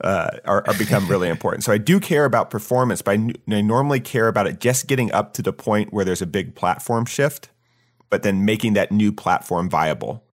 Uh, 0.00 0.30
are, 0.44 0.66
are, 0.66 0.78
become 0.78 1.08
really 1.08 1.28
important. 1.36 1.64
So 1.64 1.72
I 1.72 1.78
do 1.78 2.00
care 2.00 2.24
about 2.24 2.50
performance, 2.50 3.02
but 3.02 3.18
I, 3.18 3.32
I 3.50 3.60
normally 3.60 4.00
care 4.00 4.28
about 4.28 4.46
it 4.46 4.60
just 4.60 4.86
getting 4.86 5.12
up 5.12 5.32
to 5.34 5.42
the 5.42 5.52
point 5.52 5.92
where 5.92 6.04
there's 6.04 6.22
a 6.22 6.26
big 6.26 6.54
platform 6.54 7.06
shift, 7.06 7.50
but 8.10 8.22
then 8.22 8.44
making 8.44 8.74
that 8.74 8.92
new 8.92 9.12
platform 9.12 9.68
viable. 9.68 10.24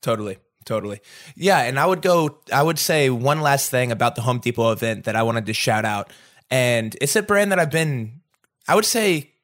Totally. 0.00 0.38
Totally. 0.64 1.00
Yeah. 1.36 1.60
And 1.60 1.78
I 1.78 1.86
would 1.86 2.00
go, 2.00 2.38
I 2.52 2.62
would 2.62 2.78
say 2.78 3.10
one 3.10 3.40
last 3.40 3.70
thing 3.70 3.92
about 3.92 4.14
the 4.16 4.22
Home 4.22 4.38
Depot 4.38 4.72
event 4.72 5.04
that 5.04 5.14
I 5.14 5.22
wanted 5.22 5.46
to 5.46 5.52
shout 5.52 5.84
out. 5.84 6.10
And 6.50 6.96
it's 7.00 7.16
a 7.16 7.22
brand 7.22 7.52
that 7.52 7.58
I've 7.58 7.70
been, 7.70 8.20
I 8.66 8.74
would 8.74 8.86
say, 8.86 9.34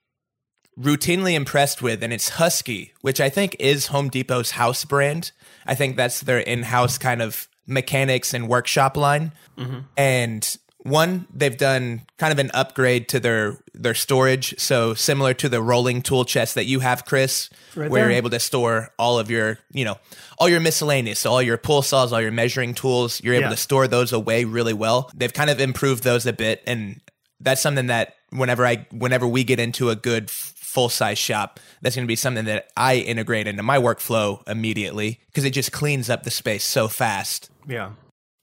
routinely 0.79 1.35
impressed 1.35 1.83
with, 1.83 2.03
and 2.03 2.13
it's 2.13 2.31
Husky, 2.31 2.93
which 3.03 3.21
I 3.21 3.29
think 3.29 3.55
is 3.59 3.89
Home 3.89 4.09
Depot's 4.09 4.53
house 4.53 4.85
brand. 4.85 5.33
I 5.67 5.75
think 5.75 5.97
that's 5.97 6.21
their 6.21 6.39
in 6.39 6.63
house 6.63 6.97
kind 6.97 7.21
of 7.21 7.49
mechanics 7.71 8.35
and 8.35 8.49
workshop 8.49 8.97
line. 8.97 9.33
Mm-hmm. 9.57 9.79
And 9.97 10.57
one, 10.83 11.27
they've 11.33 11.57
done 11.57 12.03
kind 12.17 12.33
of 12.33 12.39
an 12.39 12.51
upgrade 12.55 13.09
to 13.11 13.21
their 13.21 13.59
their 13.75 13.95
storage, 13.95 14.59
so 14.59 14.95
similar 14.95 15.35
to 15.35 15.49
the 15.49 15.63
rolling 15.63 16.03
tool 16.03 16.25
chest 16.25 16.55
that 16.55 16.65
you 16.65 16.81
have, 16.81 17.05
Chris, 17.05 17.51
right 17.75 17.91
where 17.91 18.03
there. 18.03 18.11
you're 18.11 18.19
able 18.19 18.31
to 18.31 18.41
store 18.41 18.91
all 18.99 19.19
of 19.19 19.31
your, 19.31 19.59
you 19.73 19.85
know, 19.85 19.99
all 20.39 20.49
your 20.49 20.61
miscellaneous, 20.61 21.19
so 21.19 21.31
all 21.31 21.43
your 21.43 21.59
pull 21.59 21.83
saws, 21.83 22.13
all 22.13 22.21
your 22.21 22.33
measuring 22.33 22.75
tools. 22.75 23.23
You're 23.23 23.35
able 23.35 23.45
yeah. 23.45 23.51
to 23.51 23.57
store 23.57 23.89
those 23.89 24.13
away 24.13 24.45
really 24.45 24.73
well. 24.73 25.11
They've 25.15 25.33
kind 25.33 25.51
of 25.51 25.61
improved 25.61 26.03
those 26.03 26.25
a 26.27 26.33
bit, 26.33 26.63
and 26.67 27.01
that's 27.41 27.61
something 27.61 27.87
that 27.87 28.15
whenever 28.31 28.67
I 28.67 28.87
whenever 28.91 29.27
we 29.27 29.45
get 29.45 29.61
into 29.61 29.91
a 29.91 29.97
good 29.97 30.31
full 30.31 30.89
size 30.89 31.19
shop, 31.19 31.61
that's 31.83 31.97
going 31.97 32.07
to 32.07 32.09
be 32.09 32.17
something 32.17 32.45
that 32.47 32.69
I 32.77 32.97
integrate 32.97 33.47
into 33.47 33.63
my 33.63 33.77
workflow 33.77 34.47
immediately 34.49 35.21
because 35.27 35.45
it 35.45 35.51
just 35.51 35.73
cleans 35.73 36.09
up 36.09 36.23
the 36.23 36.31
space 36.31 36.65
so 36.65 36.89
fast. 36.89 37.50
Yeah. 37.67 37.93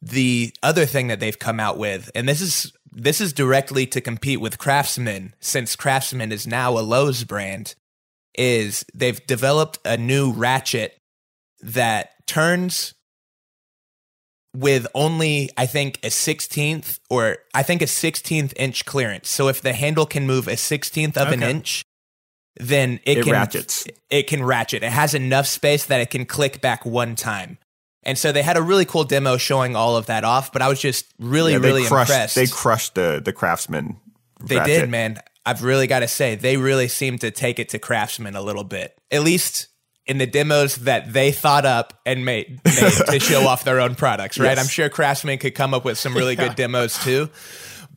The 0.01 0.53
other 0.61 0.85
thing 0.85 1.07
that 1.07 1.19
they've 1.19 1.37
come 1.37 1.59
out 1.59 1.77
with, 1.77 2.11
and 2.13 2.27
this 2.27 2.41
is 2.41 2.71
this 2.91 3.21
is 3.21 3.33
directly 3.33 3.85
to 3.87 4.01
compete 4.01 4.41
with 4.41 4.57
Craftsman, 4.57 5.33
since 5.39 5.75
Craftsman 5.75 6.31
is 6.31 6.47
now 6.47 6.77
a 6.77 6.81
Lowe's 6.81 7.23
brand, 7.23 7.75
is 8.35 8.85
they've 8.93 9.25
developed 9.25 9.79
a 9.85 9.97
new 9.97 10.31
ratchet 10.31 10.97
that 11.61 12.11
turns 12.27 12.93
with 14.55 14.87
only 14.95 15.49
I 15.57 15.65
think 15.65 15.99
a 16.03 16.07
16th 16.07 16.99
or 17.09 17.37
I 17.53 17.63
think 17.63 17.81
a 17.81 17.85
16th 17.85 18.53
inch 18.55 18.85
clearance. 18.85 19.29
So 19.29 19.47
if 19.47 19.61
the 19.61 19.73
handle 19.73 20.05
can 20.05 20.25
move 20.25 20.47
a 20.47 20.51
16th 20.51 21.17
of 21.17 21.27
okay. 21.27 21.33
an 21.33 21.43
inch, 21.43 21.83
then 22.59 22.99
it, 23.03 23.19
it 23.19 23.23
can 23.23 23.33
ratchets. 23.33 23.85
It 24.09 24.27
can 24.27 24.43
ratchet. 24.43 24.83
It 24.83 24.91
has 24.91 25.13
enough 25.13 25.47
space 25.47 25.85
that 25.85 26.01
it 26.01 26.09
can 26.09 26.25
click 26.25 26.61
back 26.61 26.85
one 26.85 27.15
time. 27.15 27.59
And 28.07 28.17
so 28.17 28.31
they 28.31 28.41
had 28.41 28.55
a 28.55 28.61
really 28.61 28.85
cool 28.85 29.03
demo 29.03 29.35
showing 29.35 29.75
all 29.75 29.97
of 29.97 30.05
that 30.05 30.23
off, 30.23 30.53
but 30.53 30.61
I 30.61 30.69
was 30.69 30.79
just 30.79 31.05
really, 31.19 31.51
yeah, 31.51 31.59
really 31.59 31.83
crushed, 31.83 32.09
impressed. 32.09 32.35
They 32.35 32.47
crushed 32.47 32.95
the 32.95 33.21
the 33.23 33.33
craftsman. 33.33 33.97
They 34.43 34.55
ratchet. 34.55 34.81
did, 34.81 34.89
man. 34.89 35.17
I've 35.45 35.61
really 35.61 35.87
got 35.87 35.99
to 35.99 36.07
say, 36.07 36.35
they 36.35 36.57
really 36.57 36.87
seemed 36.87 37.21
to 37.21 37.31
take 37.31 37.59
it 37.59 37.69
to 37.69 37.79
craftsman 37.79 38.35
a 38.35 38.41
little 38.41 38.63
bit. 38.63 38.97
At 39.11 39.23
least 39.23 39.67
in 40.05 40.19
the 40.19 40.25
demos 40.25 40.77
that 40.77 41.11
they 41.11 41.31
thought 41.31 41.65
up 41.65 41.99
and 42.05 42.23
made, 42.23 42.61
made 42.63 42.91
to 43.09 43.19
show 43.19 43.45
off 43.45 43.65
their 43.65 43.81
own 43.81 43.95
products, 43.95 44.39
right? 44.39 44.57
Yes. 44.57 44.59
I'm 44.59 44.67
sure 44.67 44.89
craftsman 44.89 45.37
could 45.37 45.53
come 45.53 45.73
up 45.73 45.83
with 45.83 45.97
some 45.97 46.15
really 46.15 46.35
yeah. 46.37 46.47
good 46.47 46.55
demos 46.55 46.97
too. 47.03 47.29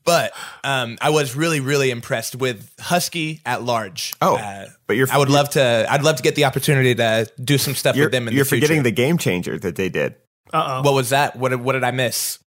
But 0.05 0.33
um, 0.65 0.97
I 1.01 1.11
was 1.11 1.37
really, 1.37 1.61
really 1.61 1.91
impressed 1.91 2.35
with 2.37 2.73
Husky 2.81 3.41
at 3.45 3.63
large. 3.63 4.13
Oh, 4.21 4.37
uh, 4.37 4.67
but 4.87 4.97
you're 4.97 5.07
I 5.11 5.19
would 5.19 5.29
love 5.31 5.51
to. 5.51 5.87
I'd 5.89 6.03
love 6.03 6.17
to 6.17 6.23
get 6.23 6.35
the 6.35 6.45
opportunity 6.47 6.95
to 6.95 7.31
do 7.43 7.59
some 7.59 7.75
stuff 7.75 7.97
you're, 7.97 8.07
with 8.07 8.13
them. 8.13 8.29
In 8.29 8.35
you're 8.35 8.45
the 8.45 8.49
future. 8.49 8.67
forgetting 8.67 8.83
the 8.83 8.91
game 8.91 9.19
changer 9.19 9.59
that 9.59 9.77
they 9.77 9.89
did. 9.89 10.15
Uh. 10.53 10.83
What 10.83 10.95
was 10.95 11.11
that? 11.11 11.37
What 11.37 11.51
did- 11.51 11.61
What 11.61 11.73
did 11.73 11.85
I 11.85 11.91
miss? 11.91 12.39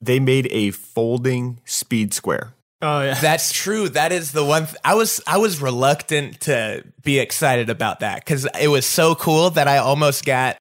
They 0.00 0.20
made 0.20 0.46
a 0.52 0.70
folding 0.70 1.60
speed 1.64 2.14
square. 2.14 2.54
Oh 2.80 3.02
yeah. 3.02 3.14
That's 3.20 3.50
true. 3.52 3.88
That 3.88 4.12
is 4.12 4.30
the 4.30 4.44
one. 4.44 4.66
Th- 4.66 4.76
I 4.84 4.94
was 4.94 5.20
I 5.26 5.38
was 5.38 5.60
reluctant 5.60 6.40
to 6.42 6.84
be 7.02 7.18
excited 7.18 7.70
about 7.70 8.00
that 8.00 8.24
because 8.24 8.46
it 8.60 8.68
was 8.68 8.86
so 8.86 9.16
cool 9.16 9.50
that 9.50 9.66
I 9.66 9.78
almost 9.78 10.24
got 10.24 10.58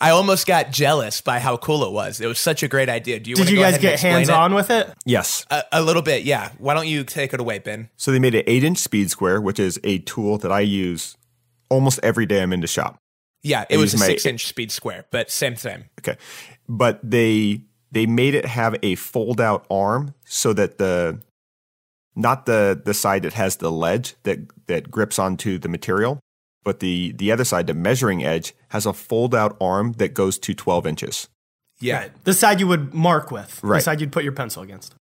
I 0.00 0.10
almost 0.10 0.46
got 0.46 0.70
jealous 0.70 1.20
by 1.20 1.40
how 1.40 1.56
cool 1.58 1.84
it 1.84 1.92
was. 1.92 2.20
It 2.20 2.26
was 2.26 2.38
such 2.38 2.62
a 2.62 2.68
great 2.68 2.88
idea. 2.88 3.20
Do 3.20 3.28
you 3.30 3.36
Did 3.36 3.50
you 3.50 3.56
go 3.56 3.62
guys 3.62 3.72
ahead 3.74 3.80
get 3.82 4.00
hands 4.00 4.28
it? 4.30 4.34
on 4.34 4.54
with 4.54 4.70
it? 4.70 4.90
Yes. 5.04 5.44
A, 5.50 5.62
a 5.72 5.82
little 5.82 6.00
bit? 6.02 6.22
Yeah. 6.24 6.50
Why 6.58 6.72
don't 6.74 6.86
you 6.88 7.04
take 7.04 7.34
it 7.34 7.40
away, 7.40 7.58
Ben? 7.58 7.90
So 7.96 8.10
they 8.10 8.18
made 8.18 8.34
an 8.34 8.44
eight 8.46 8.64
inch 8.64 8.78
speed 8.78 9.10
square, 9.10 9.40
which 9.40 9.58
is 9.58 9.78
a 9.84 9.98
tool 9.98 10.38
that 10.38 10.50
I 10.50 10.60
use 10.60 11.16
almost 11.68 12.00
every 12.02 12.24
day 12.24 12.42
I'm 12.42 12.52
in 12.52 12.60
the 12.60 12.66
shop. 12.66 12.96
Yeah, 13.42 13.64
it 13.68 13.76
I 13.76 13.80
was 13.80 13.92
a 13.92 13.96
use 13.96 14.00
my- 14.00 14.06
six 14.06 14.26
inch 14.26 14.46
speed 14.46 14.72
square, 14.72 15.04
but 15.10 15.30
same 15.30 15.54
thing. 15.54 15.84
Okay. 16.00 16.16
But 16.68 16.98
they 17.02 17.62
they 17.92 18.06
made 18.06 18.34
it 18.34 18.44
have 18.46 18.76
a 18.82 18.94
fold 18.94 19.40
out 19.40 19.66
arm 19.70 20.14
so 20.24 20.52
that 20.54 20.78
the 20.78 21.20
not 22.16 22.46
the 22.46 22.80
the 22.84 22.94
side 22.94 23.22
that 23.24 23.34
has 23.34 23.56
the 23.56 23.70
ledge 23.70 24.14
that 24.22 24.38
that 24.66 24.90
grips 24.90 25.18
onto 25.18 25.58
the 25.58 25.68
material, 25.68 26.20
but 26.64 26.80
the 26.80 27.12
the 27.12 27.30
other 27.32 27.44
side, 27.44 27.66
the 27.66 27.74
measuring 27.74 28.24
edge, 28.24 28.54
has 28.68 28.86
a 28.86 28.92
fold 28.92 29.34
out 29.34 29.56
arm 29.60 29.92
that 29.94 30.14
goes 30.14 30.38
to 30.40 30.54
12 30.54 30.86
inches. 30.86 31.28
Yeah. 31.80 31.98
Right. 31.98 32.24
The 32.24 32.34
side 32.34 32.60
you 32.60 32.66
would 32.68 32.92
mark 32.92 33.30
with. 33.30 33.60
The 33.60 33.66
Right. 33.66 33.82
side 33.82 34.00
you'd 34.00 34.12
put 34.12 34.22
your 34.24 34.32
pencil 34.34 34.62
against. 34.62 34.94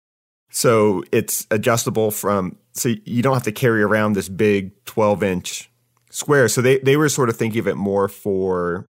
So 0.50 1.02
it's 1.12 1.46
adjustable 1.50 2.10
from 2.10 2.56
so 2.72 2.90
you 3.04 3.22
don't 3.22 3.34
have 3.34 3.42
to 3.44 3.52
carry 3.52 3.82
around 3.82 4.12
this 4.14 4.28
big 4.28 4.72
12 4.84 5.22
inch 5.22 5.70
square. 6.10 6.48
So 6.48 6.62
they, 6.62 6.78
they 6.78 6.96
were 6.96 7.08
sort 7.08 7.28
of 7.28 7.36
thinking 7.36 7.58
of 7.60 7.68
it 7.68 7.76
more 7.76 8.08
for 8.08 8.86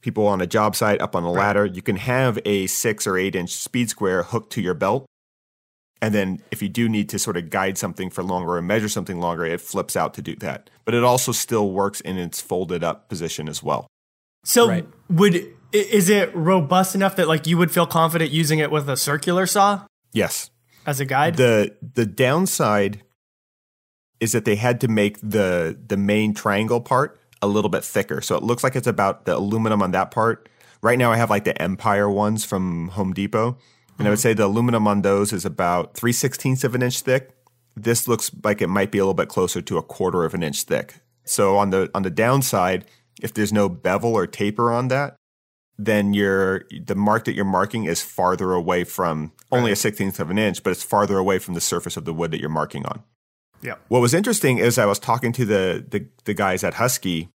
people 0.00 0.26
on 0.26 0.40
a 0.40 0.46
job 0.46 0.76
site 0.76 1.00
up 1.02 1.14
on 1.16 1.24
a 1.24 1.30
ladder. 1.30 1.66
You 1.66 1.82
can 1.82 1.96
have 1.96 2.38
a 2.44 2.66
six 2.68 3.06
or 3.06 3.18
eight 3.18 3.34
inch 3.34 3.50
speed 3.52 3.90
square 3.90 4.22
hooked 4.22 4.52
to 4.52 4.62
your 4.62 4.74
belt. 4.74 5.04
And 6.04 6.14
then 6.14 6.42
if 6.50 6.60
you 6.60 6.68
do 6.68 6.86
need 6.86 7.08
to 7.08 7.18
sort 7.18 7.38
of 7.38 7.48
guide 7.48 7.78
something 7.78 8.10
for 8.10 8.22
longer 8.22 8.56
or 8.56 8.60
measure 8.62 8.90
something 8.90 9.20
longer, 9.20 9.46
it 9.46 9.58
flips 9.62 9.96
out 9.96 10.12
to 10.14 10.22
do 10.22 10.36
that. 10.36 10.68
But 10.84 10.92
it 10.92 11.02
also 11.02 11.32
still 11.32 11.70
works 11.70 12.02
in 12.02 12.18
its 12.18 12.42
folded 12.42 12.84
up 12.84 13.08
position 13.08 13.48
as 13.48 13.62
well. 13.62 13.86
So 14.44 14.68
Right. 14.68 14.86
would 15.08 15.46
is 15.72 16.10
it 16.10 16.30
robust 16.36 16.94
enough 16.94 17.16
that 17.16 17.26
like 17.26 17.46
you 17.46 17.56
would 17.56 17.70
feel 17.70 17.86
confident 17.86 18.30
using 18.32 18.58
it 18.58 18.70
with 18.70 18.86
a 18.90 18.98
circular 18.98 19.46
saw 19.46 19.86
Yes. 20.12 20.50
as 20.84 21.00
a 21.00 21.06
guide? 21.06 21.36
The 21.38 21.74
the 21.80 22.04
downside 22.04 23.00
is 24.20 24.32
that 24.32 24.44
they 24.44 24.56
had 24.56 24.82
to 24.82 24.88
make 24.88 25.18
the 25.22 25.74
the 25.88 25.96
main 25.96 26.34
triangle 26.34 26.82
part 26.82 27.18
a 27.40 27.46
little 27.46 27.70
bit 27.70 27.82
thicker. 27.82 28.20
So 28.20 28.36
it 28.36 28.42
looks 28.42 28.62
like 28.62 28.76
it's 28.76 28.86
about 28.86 29.24
the 29.24 29.36
aluminum 29.38 29.80
on 29.80 29.92
that 29.92 30.10
part. 30.10 30.50
Right 30.82 30.98
now 30.98 31.10
I 31.12 31.16
have 31.16 31.30
like 31.30 31.44
the 31.44 31.60
Empire 31.62 32.10
ones 32.10 32.44
from 32.44 32.88
Home 32.88 33.14
Depot. 33.14 33.56
And 33.98 34.08
I 34.08 34.10
would 34.10 34.18
say 34.18 34.34
the 34.34 34.46
aluminum 34.46 34.88
on 34.88 35.02
those 35.02 35.32
is 35.32 35.44
about 35.44 35.94
three 35.94 36.12
sixteenths 36.12 36.64
of 36.64 36.74
an 36.74 36.82
inch 36.82 37.00
thick. 37.00 37.30
This 37.76 38.06
looks 38.08 38.30
like 38.42 38.62
it 38.62 38.68
might 38.68 38.90
be 38.90 38.98
a 38.98 39.02
little 39.02 39.14
bit 39.14 39.28
closer 39.28 39.60
to 39.62 39.78
a 39.78 39.82
quarter 39.82 40.24
of 40.24 40.34
an 40.34 40.42
inch 40.42 40.62
thick. 40.62 41.00
So 41.24 41.56
on 41.56 41.70
the 41.70 41.90
on 41.94 42.02
the 42.02 42.10
downside, 42.10 42.84
if 43.22 43.32
there's 43.34 43.52
no 43.52 43.68
bevel 43.68 44.14
or 44.14 44.26
taper 44.26 44.72
on 44.72 44.88
that, 44.88 45.16
then 45.78 46.14
your 46.14 46.64
the 46.84 46.94
mark 46.94 47.24
that 47.24 47.34
you're 47.34 47.44
marking 47.44 47.84
is 47.84 48.02
farther 48.02 48.52
away 48.52 48.84
from 48.84 49.32
only 49.50 49.72
a 49.72 49.76
sixteenth 49.76 50.20
of 50.20 50.30
an 50.30 50.38
inch, 50.38 50.62
but 50.62 50.70
it's 50.70 50.82
farther 50.82 51.18
away 51.18 51.38
from 51.38 51.54
the 51.54 51.60
surface 51.60 51.96
of 51.96 52.04
the 52.04 52.14
wood 52.14 52.30
that 52.30 52.40
you're 52.40 52.48
marking 52.48 52.84
on. 52.86 53.02
yeah. 53.62 53.76
What 53.88 54.00
was 54.00 54.14
interesting 54.14 54.58
is 54.58 54.78
I 54.78 54.86
was 54.86 54.98
talking 54.98 55.32
to 55.32 55.44
the 55.44 55.84
the, 55.88 56.06
the 56.24 56.34
guys 56.34 56.62
at 56.62 56.74
Husky, 56.74 57.30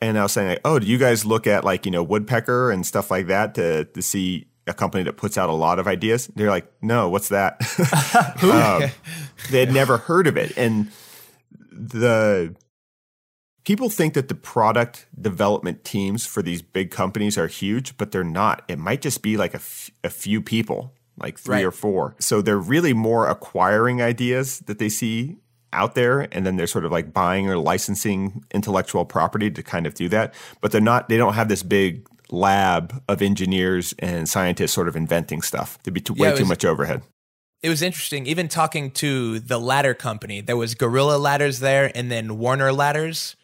and 0.00 0.18
I 0.18 0.22
was 0.24 0.32
saying, 0.32 0.48
like, 0.48 0.60
"Oh, 0.64 0.78
do 0.78 0.86
you 0.86 0.98
guys 0.98 1.24
look 1.24 1.46
at 1.46 1.64
like 1.64 1.86
you 1.86 1.92
know 1.92 2.02
woodpecker 2.02 2.70
and 2.70 2.84
stuff 2.84 3.10
like 3.10 3.28
that 3.28 3.54
to 3.54 3.84
to 3.84 4.02
see 4.02 4.48
a 4.70 4.74
company 4.74 5.04
that 5.04 5.16
puts 5.18 5.36
out 5.36 5.48
a 5.50 5.52
lot 5.52 5.78
of 5.78 5.86
ideas?" 5.86 6.28
They're 6.34 6.48
like, 6.50 6.70
"No, 6.80 7.08
what's 7.10 7.28
that?" 7.28 7.60
um, 8.42 8.90
they 9.50 9.60
had 9.60 9.72
never 9.72 9.98
heard 9.98 10.26
of 10.26 10.36
it, 10.36 10.56
and 10.56 10.90
the 11.70 12.54
people 13.64 13.90
think 13.90 14.14
that 14.14 14.28
the 14.28 14.34
product 14.34 15.06
development 15.20 15.84
teams 15.84 16.26
for 16.26 16.42
these 16.42 16.62
big 16.62 16.90
companies 16.90 17.36
are 17.38 17.46
huge, 17.46 17.96
but 17.96 18.10
they're 18.10 18.24
not. 18.24 18.62
It 18.68 18.78
might 18.78 19.02
just 19.02 19.22
be 19.22 19.36
like 19.36 19.52
a, 19.52 19.56
f- 19.58 19.90
a 20.02 20.10
few 20.10 20.40
people, 20.40 20.94
like 21.18 21.38
three 21.38 21.56
Right. 21.56 21.64
or 21.64 21.70
four. 21.70 22.16
So 22.18 22.42
they're 22.42 22.58
really 22.58 22.92
more 22.94 23.28
acquiring 23.28 24.00
ideas 24.02 24.60
that 24.60 24.78
they 24.78 24.88
see 24.88 25.36
out 25.72 25.94
there 25.94 26.26
and 26.34 26.44
then 26.44 26.56
they're 26.56 26.66
sort 26.66 26.84
of 26.84 26.90
like 26.90 27.12
buying 27.12 27.48
or 27.48 27.56
licensing 27.56 28.42
intellectual 28.52 29.04
property 29.04 29.48
to 29.52 29.62
kind 29.62 29.86
of 29.86 29.94
do 29.94 30.08
that 30.08 30.34
but 30.60 30.72
they're 30.72 30.80
not 30.80 31.08
they 31.08 31.16
don't 31.16 31.34
have 31.34 31.46
this 31.48 31.62
big 31.62 32.04
lab 32.30 33.02
of 33.08 33.22
engineers 33.22 33.94
and 33.98 34.28
scientists 34.28 34.72
sort 34.72 34.88
of 34.88 34.96
inventing 34.96 35.42
stuff 35.42 35.78
there'd 35.82 35.94
be 35.94 36.00
too, 36.00 36.14
Yeah, 36.16 36.28
way 36.28 36.34
it 36.34 36.38
too 36.38 36.44
much 36.44 36.64
overhead 36.64 37.02
It 37.62 37.68
was 37.68 37.82
interesting. 37.82 38.26
Even 38.26 38.48
talking 38.48 38.90
to 38.92 39.38
the 39.38 39.58
ladder 39.58 39.92
company, 39.92 40.40
there 40.40 40.56
was 40.56 40.74
Gorilla 40.74 41.18
Ladders 41.18 41.60
there, 41.60 41.92
and 41.94 42.10
then 42.10 42.38
Werner 42.38 42.72
Ladders, 42.72 43.36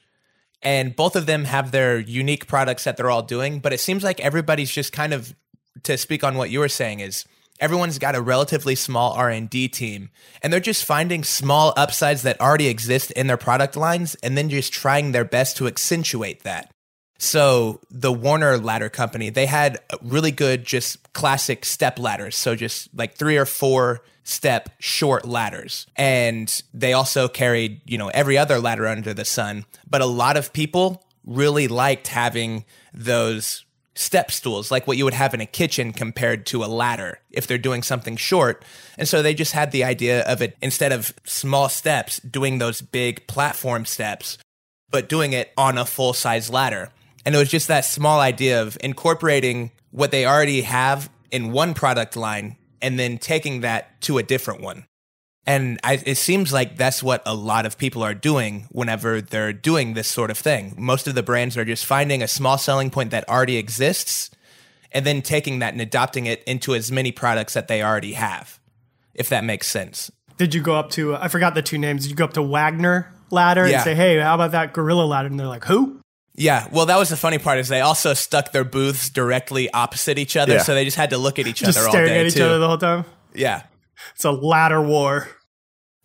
and 0.63 0.97
both 0.97 1.17
of 1.17 1.27
them 1.27 1.45
have 1.45 1.71
their 1.71 1.99
unique 1.99 2.47
products 2.47 2.85
that 2.85 2.97
they're 2.97 3.11
all 3.11 3.23
doing. 3.23 3.59
But 3.59 3.75
it 3.75 3.81
seems 3.81 4.03
like 4.03 4.19
everybody's 4.21 4.71
just 4.71 4.91
kind 4.93 5.13
of 5.13 5.35
to 5.83 5.99
speak 5.99 6.25
on 6.25 6.37
what 6.37 6.51
you 6.51 6.61
were 6.61 6.69
saying 6.69 7.01
is 7.01 7.25
everyone's 7.61 7.99
got 7.99 8.15
a 8.15 8.21
relatively 8.21 8.75
small 8.75 9.13
R&D 9.13 9.69
team 9.69 10.11
and 10.43 10.53
they're 10.53 10.61
just 10.61 10.85
finding 10.85 11.25
small 11.25 11.73
upsides 11.77 12.23
that 12.23 12.41
already 12.41 12.69
exist 12.69 13.11
in 13.13 13.27
their 13.27 13.37
product 13.37 13.77
lines 13.77 14.15
and 14.17 14.37
then 14.37 14.49
just 14.49 14.73
trying 14.73 15.13
their 15.13 15.25
best 15.25 15.57
to 15.57 15.67
accentuate 15.67 16.43
that. 16.43 16.73
So 17.19 17.81
the 17.91 18.13
Werner 18.13 18.59
ladder 18.59 18.89
company, 18.89 19.31
they 19.31 19.47
had 19.47 19.79
really 20.03 20.31
good, 20.31 20.65
just 20.65 21.13
classic 21.13 21.65
step 21.65 21.99
ladders. 21.99 22.37
So 22.37 22.55
just 22.55 22.89
like 22.95 23.15
three 23.15 23.37
or 23.37 23.47
four 23.47 24.03
step 24.25 24.71
short 24.79 25.25
ladders. 25.25 25.87
And 25.97 26.63
they 26.75 26.93
also 26.93 27.29
carried, 27.29 27.81
you 27.87 27.97
know, 27.97 28.09
every 28.09 28.37
other 28.37 28.59
ladder 28.59 28.87
under 28.87 29.15
the 29.15 29.25
sun. 29.25 29.65
But 29.89 30.03
a 30.03 30.07
lot 30.07 30.37
of 30.37 30.53
people 30.53 31.05
really 31.25 31.69
liked 31.69 32.09
having 32.09 32.65
those 32.93 33.65
step 33.95 34.31
stools, 34.31 34.71
like 34.71 34.87
what 34.87 34.97
you 34.97 35.05
would 35.05 35.15
have 35.15 35.33
in 35.33 35.41
a 35.41 35.47
kitchen 35.47 35.93
compared 35.93 36.45
to 36.47 36.63
a 36.63 36.67
ladder 36.67 37.19
if 37.31 37.47
they're 37.47 37.57
doing 37.57 37.83
something 37.83 38.17
short. 38.17 38.65
And 38.99 39.09
so 39.09 39.23
they 39.23 39.33
just 39.33 39.53
had 39.53 39.73
the 39.73 39.85
idea 39.85 40.23
of 40.25 40.43
it 40.43 40.57
instead 40.61 40.93
of 40.93 41.15
small 41.25 41.69
steps, 41.69 42.21
doing 42.21 42.59
those 42.59 42.83
big 42.83 43.27
platform 43.27 43.87
steps, 43.87 44.39
but 44.91 45.09
doing 45.09 45.33
it 45.33 45.53
on 45.57 45.79
a 45.79 45.87
full 45.87 46.13
size 46.13 46.51
ladder. 46.51 46.91
And 47.27 47.35
it 47.35 47.39
was 47.39 47.51
just 47.51 47.69
that 47.69 47.85
small 47.85 48.21
idea 48.21 48.63
of 48.63 48.79
incorporating 48.83 49.73
what 49.91 50.13
they 50.13 50.25
already 50.25 50.63
have 50.63 51.11
in 51.31 51.51
one 51.53 51.75
product 51.75 52.17
line 52.17 52.57
and 52.81 52.99
then 52.99 53.19
taking 53.19 53.63
that 53.63 54.01
to 54.03 54.17
a 54.19 54.23
different 54.23 54.61
one. 54.63 54.87
And 55.45 55.79
I, 55.85 56.01
it 56.07 56.17
seems 56.17 56.53
like 56.53 56.77
that's 56.77 57.03
what 57.03 57.23
a 57.27 57.35
lot 57.35 57.67
of 57.67 57.79
people 57.79 58.03
are 58.03 58.15
doing 58.15 58.67
whenever 58.71 59.21
they're 59.21 59.53
doing 59.53 59.95
this 59.95 60.09
sort 60.09 60.31
of 60.31 60.39
thing. 60.39 60.75
Most 60.79 61.07
of 61.07 61.15
the 61.15 61.23
brands 61.23 61.57
are 61.57 61.65
just 61.65 61.85
finding 61.85 62.23
a 62.23 62.29
small 62.29 62.59
selling 62.59 62.91
point 62.91 63.11
that 63.11 63.29
already 63.29 63.57
exists 63.57 64.31
and 64.93 65.05
then 65.05 65.21
taking 65.21 65.59
that 65.59 65.73
and 65.73 65.81
adopting 65.81 66.27
it 66.27 66.43
into 66.45 66.75
as 66.75 66.91
many 66.93 67.11
products 67.13 67.55
that 67.55 67.69
they 67.69 67.83
already 67.83 68.13
have, 68.15 68.61
if 69.15 69.29
that 69.29 69.45
makes 69.45 69.67
sense. 69.67 70.11
Did 70.37 70.55
you 70.55 70.63
go 70.63 70.75
up 70.77 70.91
to? 70.91 71.17
I 71.17 71.29
forgot 71.29 71.55
the 71.55 71.63
two 71.63 71.79
names. 71.79 72.03
Did 72.03 72.11
you 72.11 72.17
go 72.17 72.25
up 72.25 72.35
to 72.35 72.43
Wagner 72.43 73.13
Ladder 73.31 73.67
Yeah. 73.67 73.77
and 73.77 73.85
say, 73.85 73.95
"Hey, 73.95 74.19
how 74.21 74.35
about 74.35 74.53
that 74.53 74.73
Gorilla 74.73 75.05
Ladder?" 75.05 75.29
And 75.29 75.41
they're 75.41 75.47
like, 75.47 75.65
"Who?" 75.65 76.01
Yeah, 76.37 76.69
well, 76.71 76.87
that 76.87 76.99
was 76.99 77.09
the 77.09 77.17
funny 77.17 77.39
part 77.39 77.59
is 77.59 77.69
they 77.69 77.81
also 77.81 78.13
stuck 78.15 78.53
their 78.53 78.65
booths 78.65 79.09
directly 79.11 79.71
opposite 79.73 80.19
each 80.19 80.37
other, 80.37 80.55
Yeah. 80.55 80.63
so 80.63 80.75
they 80.75 80.85
just 80.85 80.97
had 80.97 81.11
to 81.11 81.19
look 81.19 81.39
at 81.39 81.47
each 81.47 81.61
Just 81.61 81.79
other 81.79 81.87
all 81.87 81.93
staring 81.93 82.11
day 82.13 82.21
at 82.21 82.27
each 82.27 82.35
too. 82.35 82.45
other 82.45 82.59
the 82.59 82.69
whole 82.69 82.77
time. 82.79 83.05
yeah, 83.35 83.63
It's 84.15 84.25
a 84.25 84.31
ladder 84.33 84.83
war. 84.83 85.29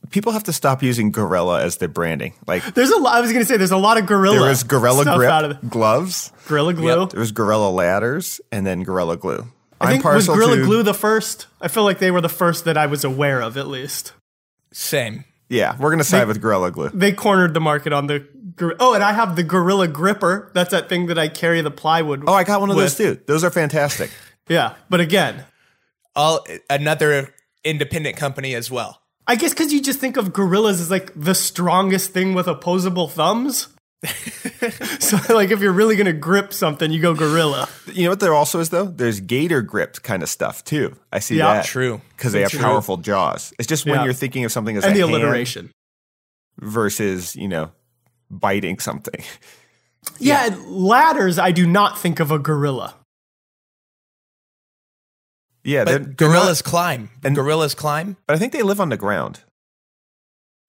people 0.10 0.32
have 0.32 0.44
to 0.46 0.54
stop 0.54 0.82
using 0.82 1.12
gorilla 1.12 1.62
as 1.62 1.78
their 1.78 1.88
branding 1.88 2.34
like 2.48 2.64
There's 2.74 2.90
a 2.90 2.98
lot. 2.98 3.16
I 3.16 3.22
was 3.22 3.32
gonna 3.34 3.46
say 3.46 3.56
there's 3.58 3.72
a 3.72 3.78
lot 3.78 3.98
of 3.98 4.06
gorilla. 4.06 4.40
there 4.40 4.50
was 4.50 4.64
gorilla 4.64 5.04
stuff 5.04 5.22
out 5.22 5.44
of 5.46 5.52
grip 5.52 5.62
the, 5.62 5.68
gloves 5.68 6.32
Gorilla 6.48 6.74
Glue. 6.74 7.00
Yep. 7.02 7.10
there 7.12 7.20
was 7.20 7.32
gorilla 7.32 7.70
ladders 7.70 8.42
and 8.52 8.66
then 8.66 8.84
gorilla 8.84 9.16
glue 9.18 9.48
I 9.80 9.92
think 9.92 10.04
was 10.04 10.28
partial 10.28 10.36
Gorilla 10.36 10.58
to- 10.58 10.64
Glue 10.64 10.84
the 10.84 10.94
first. 10.94 11.48
I 11.62 11.68
feel 11.68 11.84
like 11.84 12.00
they 12.00 12.12
were 12.12 12.22
the 12.22 12.30
first 12.30 12.66
that 12.66 12.78
I 12.78 12.86
was 12.88 13.04
aware 13.04 13.42
of, 13.42 13.58
at 13.58 13.68
least. 13.68 14.14
same. 14.74 15.24
Yeah 15.52 15.76
we're 15.78 15.92
gonna 15.92 16.04
side 16.04 16.28
with 16.28 16.42
gorilla 16.42 16.72
glue 16.72 16.90
They 16.94 17.12
cornered 17.12 17.54
the 17.54 17.60
market 17.62 17.94
on 17.94 18.08
the. 18.08 18.20
gor- 18.56 18.76
Oh, 18.80 18.94
and 18.96 19.04
I 19.04 19.14
have 19.14 19.36
the 19.36 19.44
Gorilla 19.44 19.88
Gripper. 19.88 20.52
That's 20.54 20.72
that 20.72 20.90
thing 20.90 21.06
that 21.08 21.18
I 21.18 21.28
carry 21.30 21.62
the 21.62 21.72
plywood. 21.72 22.24
oh 22.28 22.34
i 22.34 22.44
got 22.44 22.60
one 22.62 22.70
of 22.72 22.76
those 22.78 22.96
too 22.96 23.20
those 23.28 23.44
are 23.44 23.52
fantastic 23.52 24.10
Yeah, 24.50 24.74
but 24.90 25.00
again, 25.00 25.46
All 26.16 26.46
another 26.70 27.34
independent 27.64 28.18
company 28.18 28.56
as 28.56 28.70
well. 28.72 29.02
I 29.28 29.36
guess 29.36 29.54
because 29.54 29.72
you 29.72 29.82
just 29.82 30.00
think 30.00 30.18
of 30.18 30.34
gorillas 30.34 30.82
as 30.82 30.90
like 30.92 31.12
the 31.16 31.36
strongest 31.36 32.12
thing 32.12 32.34
with 32.34 32.48
opposable 32.48 33.08
thumbs. 33.08 33.68
so, 35.00 35.18
like, 35.34 35.52
if 35.52 35.60
you're 35.60 35.72
really 35.72 35.96
gonna 35.96 36.12
grip 36.14 36.54
something, 36.54 36.92
you 36.92 37.00
go 37.02 37.14
gorilla. 37.14 37.70
You 37.94 38.06
know 38.06 38.10
what 38.10 38.20
there 38.20 38.34
also 38.34 38.60
is 38.60 38.70
though? 38.70 38.86
There's 38.86 39.20
gator 39.20 39.62
gripped 39.62 40.02
kind 40.04 40.24
of 40.24 40.30
stuff 40.30 40.64
too. 40.64 40.96
I 41.12 41.20
see 41.20 41.36
that. 41.38 41.44
Yeah. 41.44 41.54
that. 41.56 41.66
True. 41.66 42.02
Because 42.18 42.32
they 42.34 42.42
have 42.42 42.52
True. 42.52 42.62
powerful 42.62 42.98
jaws. 42.98 43.54
It's 43.60 43.68
just 43.68 43.86
when 43.86 43.96
Yeah. 43.96 44.06
you're 44.06 44.14
thinking 44.14 44.44
of 44.46 44.52
something 44.52 44.76
as 44.78 44.84
And 44.84 44.94
a 44.94 44.96
the 44.98 45.02
hand 45.08 45.14
alliteration. 45.24 45.72
versus, 46.60 47.36
you 47.36 47.48
know, 47.48 47.72
biting 48.30 48.80
something. 48.80 49.24
Yeah, 50.18 50.56
ladders. 50.66 51.38
I 51.38 51.52
do 51.52 51.68
not 51.68 52.00
think 52.00 52.20
of 52.20 52.32
a 52.32 52.40
gorilla. 52.40 52.96
Yeah, 55.64 55.84
they're, 55.84 56.00
But 56.00 56.18
they're 56.18 56.28
not- 56.28 56.34
gorillas 56.40 56.62
climb. 56.64 57.10
and- 57.24 57.36
gorillas 57.36 57.76
climb. 57.76 58.18
but 58.26 58.36
I 58.36 58.40
think 58.40 58.52
they 58.52 58.64
live 58.64 58.82
on 58.82 58.90
the 58.90 58.98
ground. 58.98 59.42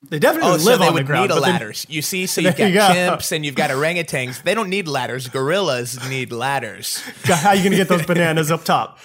They 0.09 0.19
definitely 0.19 0.51
Oh, 0.51 0.53
live 0.55 0.61
so 0.63 0.77
they 0.79 0.87
on 0.89 0.95
would 0.95 1.03
the 1.03 1.07
ground. 1.07 1.29
need 1.31 1.37
a 1.37 1.41
but 1.41 1.47
they- 1.47 1.53
ladders. 1.53 1.87
You 1.89 2.03
see, 2.03 2.27
so 2.27 2.41
you've 2.43 2.57
got 2.57 2.69
you 2.69 2.75
go. 2.75 2.81
chimps 2.81 3.33
and 3.33 3.45
you've 3.47 3.55
got 3.55 3.71
orangutans. 3.71 4.43
They 4.43 4.55
don't 4.55 4.69
need 4.69 4.89
ladders. 4.89 5.29
Gorillas 5.29 6.09
need 6.09 6.33
ladders. 6.33 7.03
God, 7.27 7.37
how 7.39 7.49
are 7.51 7.55
you 7.55 7.63
gonna 7.65 7.77
get 7.77 7.89
those 7.89 8.05
bananas 8.05 8.51
up 8.51 8.65
top? 8.65 8.99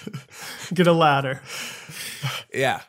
Get 0.74 0.88
a 0.88 0.92
ladder. 0.94 1.42
Yeah. 2.54 2.82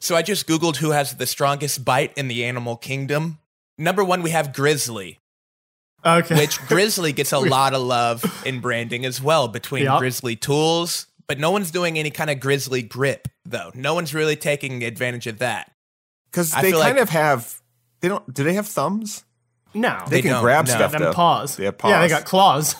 So 0.00 0.14
I 0.14 0.22
just 0.22 0.46
Googled 0.46 0.76
who 0.76 0.90
has 0.90 1.14
the 1.16 1.26
strongest 1.26 1.84
bite 1.84 2.12
in 2.16 2.28
the 2.28 2.44
animal 2.44 2.76
kingdom. 2.76 3.38
Number 3.78 4.04
one, 4.04 4.22
we 4.22 4.30
have 4.30 4.52
grizzly, 4.52 5.18
Okay. 6.04 6.36
which 6.36 6.60
grizzly 6.68 7.12
gets 7.12 7.32
a 7.32 7.38
lot 7.38 7.72
of 7.74 7.82
love 7.82 8.22
in 8.46 8.60
branding 8.60 9.04
as 9.06 9.20
well 9.22 9.48
between 9.48 9.84
Yep. 9.84 9.98
grizzly 9.98 10.36
tools. 10.36 11.06
But 11.26 11.38
no 11.38 11.50
one's 11.50 11.70
doing 11.70 11.98
any 11.98 12.10
kind 12.10 12.28
of 12.28 12.38
grizzly 12.38 12.82
grip, 12.82 13.28
though. 13.46 13.70
No 13.74 13.94
one's 13.94 14.12
really 14.12 14.36
taking 14.36 14.84
advantage 14.84 15.26
of 15.26 15.38
that. 15.38 15.70
Because 16.34 16.50
they 16.52 16.72
kind 16.72 16.94
like- 16.94 16.96
of 16.98 17.10
have. 17.10 17.60
They 18.00 18.08
don't. 18.08 18.34
Do 18.34 18.42
they 18.44 18.54
have 18.54 18.66
thumbs? 18.66 19.24
no, 19.72 19.98
They, 20.08 20.16
They 20.16 20.22
can 20.22 20.32
don't, 20.32 20.42
grab 20.42 20.66
no. 20.66 20.74
stuff 20.74 20.92
them 20.92 21.02
though. 21.02 21.12
paws. 21.12 21.56
They 21.56 21.64
have 21.64 21.76
Yeah, 21.84 22.00
they 22.00 22.08
got 22.08 22.24
claws. 22.24 22.76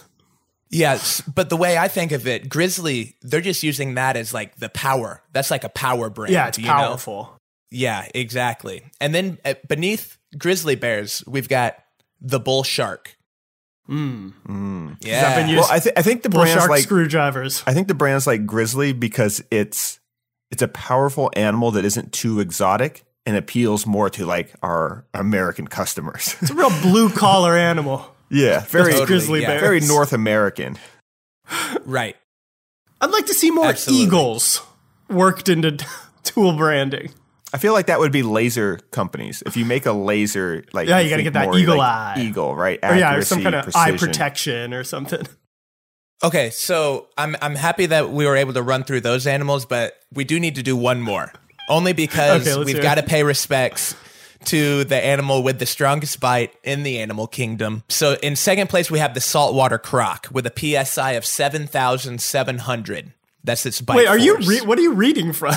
Yes, 0.71 1.21
but 1.23 1.51
the 1.51 1.57
way 1.57 1.79
I 1.79 1.87
think 1.89 2.11
of 2.13 2.27
it, 2.27 2.49
grizzly, 2.49 3.15
they're 3.23 3.41
just 3.41 3.63
using 3.63 3.95
that 3.95 4.17
as 4.17 4.35
like 4.35 4.57
the 4.57 4.69
power. 4.69 5.23
That's 5.33 5.51
like 5.51 5.63
a 5.65 5.69
power 5.69 6.11
brand. 6.11 6.33
Yeah, 6.33 6.49
it's 6.49 6.59
you 6.59 6.67
know? 6.67 6.73
powerful. 6.73 7.39
Yeah, 7.71 8.07
exactly. 8.15 8.83
And 9.01 9.15
then 9.15 9.39
uh, 9.45 9.55
beneath 9.69 10.19
grizzly 10.37 10.75
bears, 10.75 11.23
we've 11.27 11.49
got 11.49 11.77
the 12.21 12.41
bull 12.41 12.65
shark. 12.65 13.17
Mm. 13.89 14.33
Mm. 14.49 14.97
Yeah. 15.01 15.29
I've 15.29 15.37
been 15.37 15.49
using- 15.49 15.61
Well, 15.61 15.69
I, 15.71 15.79
th- 15.79 15.95
I 15.97 16.03
think 16.03 16.23
the 16.23 16.29
Bull 16.31 16.41
brand's 16.43 16.59
shark 16.59 16.71
like. 16.71 16.83
screwdrivers. 16.83 17.63
I 17.67 17.75
think 17.75 17.87
the 17.89 17.95
brand's 17.95 18.27
like 18.27 18.47
Grizzly 18.47 18.93
because 18.93 19.43
it's 19.51 20.01
it's 20.51 20.63
a 20.63 20.69
powerful 20.69 21.31
animal 21.37 21.71
that 21.73 21.85
isn't 21.85 22.13
too 22.13 22.41
exotic 22.41 23.05
and 23.27 23.37
appeals 23.37 23.87
more 23.87 24.11
to 24.11 24.27
like 24.27 24.53
our 24.63 25.05
American 25.15 25.67
customers. 25.67 26.37
It's 26.43 26.51
a 26.51 26.55
real 26.55 26.71
blue 26.83 27.09
collar 27.11 27.57
animal. 27.57 28.15
yeah, 28.31 28.61
very 28.67 28.93
Totally, 28.93 29.07
grizzly 29.07 29.41
yeah. 29.43 29.47
bears. 29.49 29.61
very 29.63 29.81
North 29.81 30.13
American. 30.13 30.79
right. 31.85 32.17
I'd 33.01 33.11
like 33.11 33.27
to 33.27 33.35
see 33.35 33.51
more 33.51 33.67
Absolutely. 33.67 34.07
eagles 34.07 34.63
worked 35.11 35.49
into 35.49 35.77
tool 36.23 36.57
branding. 36.57 37.11
I 37.53 37.59
feel 37.59 37.73
like 37.73 37.87
that 37.87 38.01
would 38.01 38.13
be 38.13 38.23
laser 38.23 38.79
companies. 38.91 39.43
If 39.47 39.57
you 39.57 39.65
make 39.65 39.87
a 39.87 39.93
laser, 39.93 40.65
like 40.73 40.89
Yeah, 40.89 40.99
you 40.99 41.09
gotta 41.11 41.23
get 41.23 41.35
that 41.35 41.45
more 41.47 41.57
eagle 41.59 41.77
like 41.79 41.89
eye. 41.89 42.15
eagle, 42.19 42.55
right? 42.57 42.79
Or 42.83 42.95
yeah, 42.97 43.15
or 43.15 43.23
some 43.23 43.43
kind 43.43 43.55
of 43.55 43.75
eye 43.77 43.97
protection 43.97 44.75
or 44.75 44.83
something. 44.85 45.25
Okay, 46.23 46.51
so 46.51 47.09
I'm 47.19 47.37
I'm 47.43 47.55
happy 47.55 47.87
that 47.87 48.11
we 48.11 48.25
were 48.27 48.37
able 48.37 48.55
to 48.55 48.63
run 48.63 48.83
through 48.85 49.03
those 49.03 49.27
animals, 49.27 49.67
but 49.67 49.95
we 50.13 50.25
do 50.25 50.41
need 50.41 50.55
to 50.55 50.63
do 50.63 50.77
one 50.77 51.01
more. 51.03 51.33
Only 51.69 51.93
because 51.93 52.47
Okay, 52.47 52.65
we've 52.65 52.83
got 52.83 52.97
to 52.97 53.03
pay 53.03 53.23
respects 53.23 53.95
to 54.47 54.85
the 54.85 54.97
animal 54.97 55.43
with 55.43 55.59
the 55.59 55.67
strongest 55.67 56.21
bite 56.21 56.55
in 56.63 56.83
the 56.83 56.99
animal 56.99 57.27
kingdom. 57.27 57.83
So 57.89 58.17
in 58.23 58.37
second 58.37 58.69
place 58.69 58.91
we 58.91 58.99
have 58.99 59.15
the 59.15 59.21
saltwater 59.21 59.79
croc 59.79 60.29
with 60.31 60.47
a 60.47 60.53
PSI 60.85 61.13
of 61.13 61.25
7,700. 61.25 63.13
That's 63.43 63.67
its 63.67 63.81
bite 63.81 63.97
Wait, 63.97 64.07
are 64.07 64.19
you 64.19 64.37
re- 64.39 64.61
what 64.61 64.79
are 64.79 64.83
you 64.83 64.93
reading 64.93 65.33
from? 65.33 65.55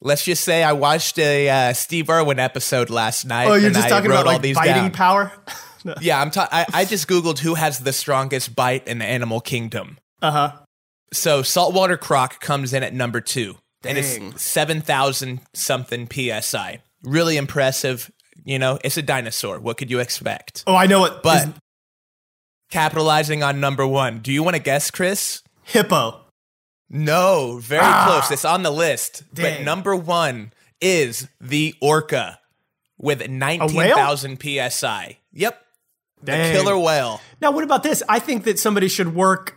Let's 0.00 0.24
just 0.24 0.44
say 0.44 0.62
I 0.62 0.72
watched 0.72 1.18
a 1.18 1.48
uh, 1.48 1.72
Steve 1.72 2.10
Irwin 2.10 2.38
episode 2.38 2.90
last 2.90 3.24
night. 3.24 3.46
Oh, 3.48 3.54
you're 3.54 3.66
and 3.66 3.74
just 3.74 3.86
I 3.86 3.88
talking 3.88 4.10
about 4.10 4.26
all 4.26 4.34
like 4.34 4.42
these 4.42 4.56
biting 4.56 4.74
down. 4.74 4.92
power? 4.92 5.32
Yeah, 6.00 6.18
I'm. 6.18 6.30
Ta- 6.30 6.48
I, 6.50 6.64
I 6.72 6.84
just 6.86 7.06
googled 7.08 7.40
who 7.40 7.56
has 7.56 7.80
the 7.80 7.92
strongest 7.92 8.56
bite 8.56 8.88
in 8.88 9.00
the 9.00 9.04
animal 9.04 9.42
kingdom. 9.42 9.98
Uh 10.22 10.30
huh. 10.30 10.52
So 11.12 11.42
saltwater 11.42 11.98
croc 11.98 12.40
comes 12.40 12.72
in 12.72 12.82
at 12.82 12.94
number 12.94 13.20
two, 13.20 13.58
and 13.86 13.98
it's 13.98 14.42
seven 14.42 14.80
thousand 14.80 15.40
something 15.54 16.08
psi. 16.10 16.80
Really 17.02 17.36
impressive. 17.36 18.10
You 18.44 18.58
know, 18.58 18.78
it's 18.84 18.96
a 18.96 19.02
dinosaur. 19.02 19.58
What 19.60 19.76
could 19.76 19.90
you 19.90 20.00
expect? 20.00 20.64
Oh, 20.66 20.74
I 20.74 20.86
know 20.86 21.04
it. 21.04 21.22
But 21.22 21.48
is 21.48 21.54
capitalizing 22.70 23.42
on 23.42 23.60
number 23.60 23.86
one. 23.86 24.20
Do 24.20 24.32
you 24.32 24.42
want 24.42 24.56
to 24.56 24.62
guess, 24.62 24.90
Chris? 24.90 25.42
hippo. 25.66 26.20
No, 26.90 27.58
very 27.58 27.80
Ah. 27.82 28.04
close. 28.06 28.30
It's 28.30 28.44
on 28.44 28.62
the 28.62 28.70
list. 28.70 29.22
But 29.32 29.62
number 29.62 29.96
one 29.96 30.52
is 30.80 31.28
the 31.40 31.74
orca 31.80 32.38
with 32.98 33.26
19,000 33.28 34.38
psi. 34.38 35.18
Yep. 35.32 35.60
The 36.22 36.32
killer 36.52 36.78
whale. 36.78 37.20
Now, 37.40 37.50
what 37.50 37.64
about 37.64 37.82
this? 37.82 38.02
I 38.08 38.18
think 38.18 38.44
that 38.44 38.58
somebody 38.58 38.88
should 38.88 39.14
work 39.14 39.56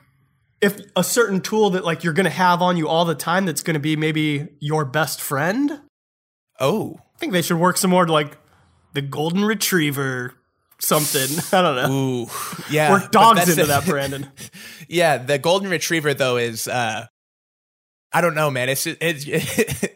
if 0.62 0.80
a 0.96 1.04
certain 1.04 1.42
tool 1.42 1.70
that 1.72 1.86
like 1.86 2.04
you're 2.04 2.14
going 2.14 2.26
to 2.26 2.30
have 2.30 2.62
on 2.62 2.78
you 2.78 2.88
all 2.88 3.06
the 3.06 3.16
time 3.16 3.46
that's 3.46 3.62
going 3.64 3.76
to 3.76 3.80
be 3.80 3.96
maybe 3.96 4.48
your 4.60 4.86
best 4.86 5.22
friend. 5.22 5.82
Oh. 6.60 6.98
I 7.16 7.20
think 7.20 7.34
they 7.34 7.42
should 7.42 7.58
work 7.58 7.78
some 7.78 7.92
more 7.92 8.06
to 8.06 8.12
like 8.12 8.38
the 8.94 9.02
golden 9.02 9.46
retriever 9.46 10.34
something. 10.80 11.38
I 11.58 11.62
don't 11.62 11.76
know. 11.76 11.92
Ooh. 11.92 12.28
Yeah. 12.72 12.92
Work 12.92 13.04
but 13.04 13.12
dogs 13.12 13.38
that's 13.40 13.50
into 13.52 13.62
the- 13.64 13.68
that, 13.68 13.86
Brandon. 13.88 14.32
yeah, 14.88 15.18
the 15.18 15.38
golden 15.40 15.70
retriever 15.70 16.14
though 16.14 16.38
is 16.38 16.68
uh 16.68 17.06
I 18.12 18.22
don't 18.22 18.36
know, 18.36 18.50
man. 18.50 18.70
It's 18.70 18.86
it's 18.88 19.26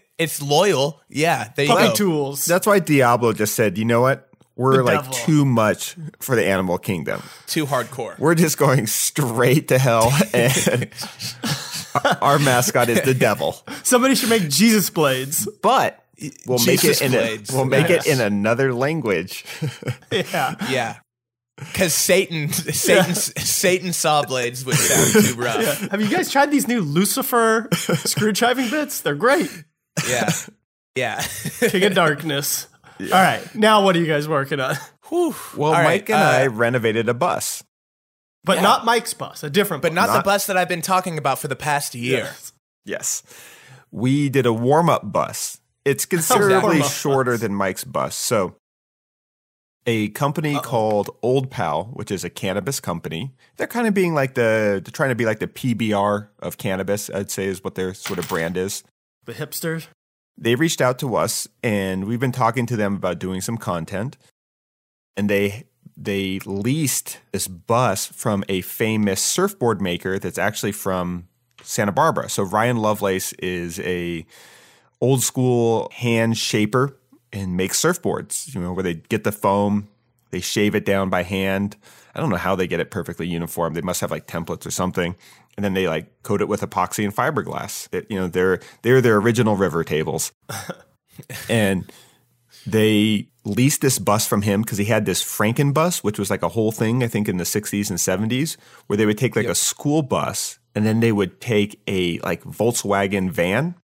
it's 0.18 0.42
loyal. 0.42 1.02
Yeah, 1.10 1.52
there 1.56 1.66
you 1.66 1.72
Puppy 1.72 1.88
go. 1.88 1.94
tools. 1.94 2.46
That's 2.46 2.68
why 2.68 2.80
Diablo 2.80 3.34
just 3.34 3.56
said, 3.56 3.78
you 3.78 3.86
know 3.86 4.02
what? 4.02 4.28
We're 4.62 4.78
The 4.78 4.84
like 4.84 5.00
devil. 5.02 5.14
too 5.14 5.44
much 5.46 5.96
for 6.20 6.36
the 6.36 6.46
animal 6.46 6.78
kingdom. 6.78 7.24
Too 7.48 7.66
hardcore. 7.66 8.18
We're 8.20 8.36
just 8.36 8.58
going 8.58 8.86
straight 8.88 9.68
to 9.70 9.78
hell, 9.80 10.12
and 10.34 10.90
our 12.22 12.40
mascot 12.40 12.90
is 12.90 13.02
the 13.02 13.14
devil. 13.14 13.58
Somebody 13.84 14.16
should 14.16 14.30
make 14.30 14.48
Jesus 14.50 14.90
blades. 14.90 15.48
But 15.62 16.04
we'll 16.46 16.60
Jesus 16.60 17.02
make 17.02 17.12
it 17.12 17.16
in 17.16 17.40
a, 17.50 17.56
we'll 17.56 17.66
make 17.66 17.90
Yes. 17.90 18.06
it 18.06 18.12
in 18.14 18.22
another 18.22 18.74
language. 18.74 19.44
Yeah. 20.12 20.56
Yeah. 20.70 20.96
Cuz 21.74 21.94
Satan 21.94 22.50
Satan 22.52 23.16
Satan 23.16 23.94
saw 23.94 24.24
blades 24.24 24.66
would 24.66 24.76
sound 24.76 25.26
too 25.26 25.34
rough. 25.42 25.90
Have 25.92 26.02
you 26.02 26.10
guys 26.10 26.32
tried 26.32 26.52
these 26.52 26.68
new 26.68 26.82
Lucifer 26.82 27.68
screw 27.72 28.32
driving 28.32 28.70
bits? 28.70 29.02
They're 29.02 29.16
great. 29.16 29.50
Yeah. 30.08 30.30
Yeah. 30.96 31.24
King 31.60 31.84
of 31.86 31.94
Darkness. 31.94 32.68
All 33.02 33.22
right. 33.22 33.56
Now, 33.56 33.84
what 33.84 33.96
are 33.96 34.00
you 34.00 34.06
guys 34.08 34.28
working 34.28 34.60
on? 34.60 34.76
Whew. 35.10 35.36
Well, 35.58 35.70
All 35.74 35.80
right, 35.80 36.02
Mike 36.02 36.10
and 36.10 36.20
uh, 36.20 36.44
I 36.44 36.48
renovated 36.48 37.10
a 37.10 37.14
bus. 37.14 37.64
But 38.44 38.58
Yeah. 38.58 38.64
not 38.64 38.86
Mike's 38.86 39.14
bus, 39.14 39.44
a 39.44 39.50
different 39.50 39.82
but 39.84 39.94
bus. 39.94 40.08
not, 40.08 40.18
the 40.18 40.24
bus 40.24 40.48
that 40.48 40.58
I've 40.58 40.70
been 40.70 40.82
talking 40.82 41.18
about 41.18 41.40
for 41.40 41.48
the 41.48 41.56
past 41.56 41.94
year. 41.96 42.20
Yes. 42.24 42.54
Yes. 42.86 43.24
We 43.92 44.30
did 44.30 44.46
a 44.46 44.54
warm 44.54 44.90
up 44.90 45.12
bus. 45.12 45.60
It's 45.86 46.06
considerably 46.16 46.82
shorter 46.84 47.34
bus. 47.34 47.42
than 47.42 47.54
Mike's 47.54 47.84
bus. 47.84 48.16
So, 48.16 48.56
a 49.88 50.10
company 50.10 50.56
called 50.60 51.10
Old 51.24 51.50
Pal, 51.50 51.86
which 51.94 52.12
is 52.12 52.24
a 52.24 52.30
cannabis 52.30 52.80
company, 52.80 53.32
they're 53.58 53.66
kind 53.68 53.88
of 53.88 53.94
being 53.94 54.14
like 54.14 54.36
the, 54.36 54.80
they're 54.84 54.92
trying 54.92 55.10
to 55.10 55.16
be 55.16 55.26
like 55.26 55.40
the 55.40 55.48
PBR 55.48 56.28
of 56.40 56.58
cannabis, 56.58 57.10
I'd 57.10 57.32
say 57.32 57.46
is 57.46 57.64
what 57.64 57.76
their 57.76 57.94
sort 57.96 58.20
of 58.20 58.28
brand 58.30 58.58
is. 58.58 58.84
The 59.26 59.34
hipsters. 59.34 59.88
They 60.38 60.56
reached 60.56 60.82
out 60.82 60.98
to 61.00 61.16
us 61.16 61.48
and 61.64 62.06
we've 62.06 62.20
been 62.20 62.32
talking 62.32 62.66
to 62.68 62.76
them 62.76 62.96
about 62.96 63.20
doing 63.20 63.42
some 63.42 63.58
content. 63.58 64.18
And 65.16 65.30
they, 65.30 65.66
they 65.96 66.40
leased 66.46 67.20
this 67.32 67.48
bus 67.48 68.06
from 68.08 68.44
a 68.50 68.62
famous 68.62 69.22
surfboard 69.22 69.82
maker 69.82 70.18
that's 70.18 70.38
actually 70.38 70.72
from 70.72 71.28
Santa 71.62 71.92
Barbara. 71.92 72.30
So 72.30 72.44
Ryan 72.44 72.78
Lovelace 72.78 73.34
is 73.34 73.80
a 73.82 74.26
old 75.00 75.24
school 75.24 75.90
hand 75.94 76.38
shaper 76.38 76.98
and 77.34 77.56
makes 77.56 77.82
surfboards, 77.82 78.54
you 78.54 78.62
know, 78.62 78.74
where 78.74 78.84
they 78.84 78.96
get 78.96 79.24
the 79.24 79.32
foam, 79.32 79.88
they 80.32 80.40
shave 80.40 80.76
it 80.76 80.86
down 80.86 81.10
by 81.10 81.24
hand. 81.24 81.78
I 82.14 82.20
don't 82.20 82.30
know 82.30 82.38
how 82.38 82.56
they 82.56 82.68
get 82.68 82.80
it 82.80 82.92
perfectly 82.92 83.28
uniform. 83.28 83.74
They 83.74 83.82
must 83.82 84.02
have 84.02 84.12
like 84.12 84.28
templates 84.28 84.66
or 84.66 84.72
something. 84.72 85.16
And 85.58 85.64
then 85.64 85.74
they 85.74 85.88
like 85.88 86.24
coat 86.24 86.42
it 86.42 86.48
with 86.48 86.62
epoxy 86.62 87.04
and 87.04 87.16
fiberglass. 87.16 87.88
It, 87.94 88.08
you 88.10 88.20
know, 88.20 88.28
they're 88.28 88.60
they're 88.82 89.02
their 89.02 89.18
original 89.18 89.56
river 89.56 89.84
tables. 89.84 90.32
and 91.50 91.92
they 92.66 93.28
leased 93.44 93.82
this 93.82 94.00
bus 94.00 94.28
from 94.28 94.44
him 94.44 94.62
because 94.62 94.78
he 94.78 94.86
had 94.86 95.06
this 95.06 95.24
Franken 95.24 95.74
bus, 95.74 96.04
which 96.04 96.20
was 96.20 96.30
like 96.30 96.44
a 96.44 96.50
whole 96.50 96.72
thing, 96.72 97.04
I 97.04 97.08
think, 97.08 97.28
in 97.28 97.38
the 97.38 97.44
60s 97.44 97.90
and 97.90 98.00
70s, 98.30 98.58
where 98.88 98.98
they 98.98 99.06
would 99.06 99.18
take 99.18 99.36
like 99.36 99.48
a 99.48 99.56
school 99.56 100.04
bus 100.04 100.60
and 100.76 100.86
then 100.86 101.00
they 101.00 101.12
would 101.12 101.42
take 101.42 101.82
a 101.88 102.20
like 102.20 102.44
Volkswagen 102.44 103.30
van, 103.30 103.76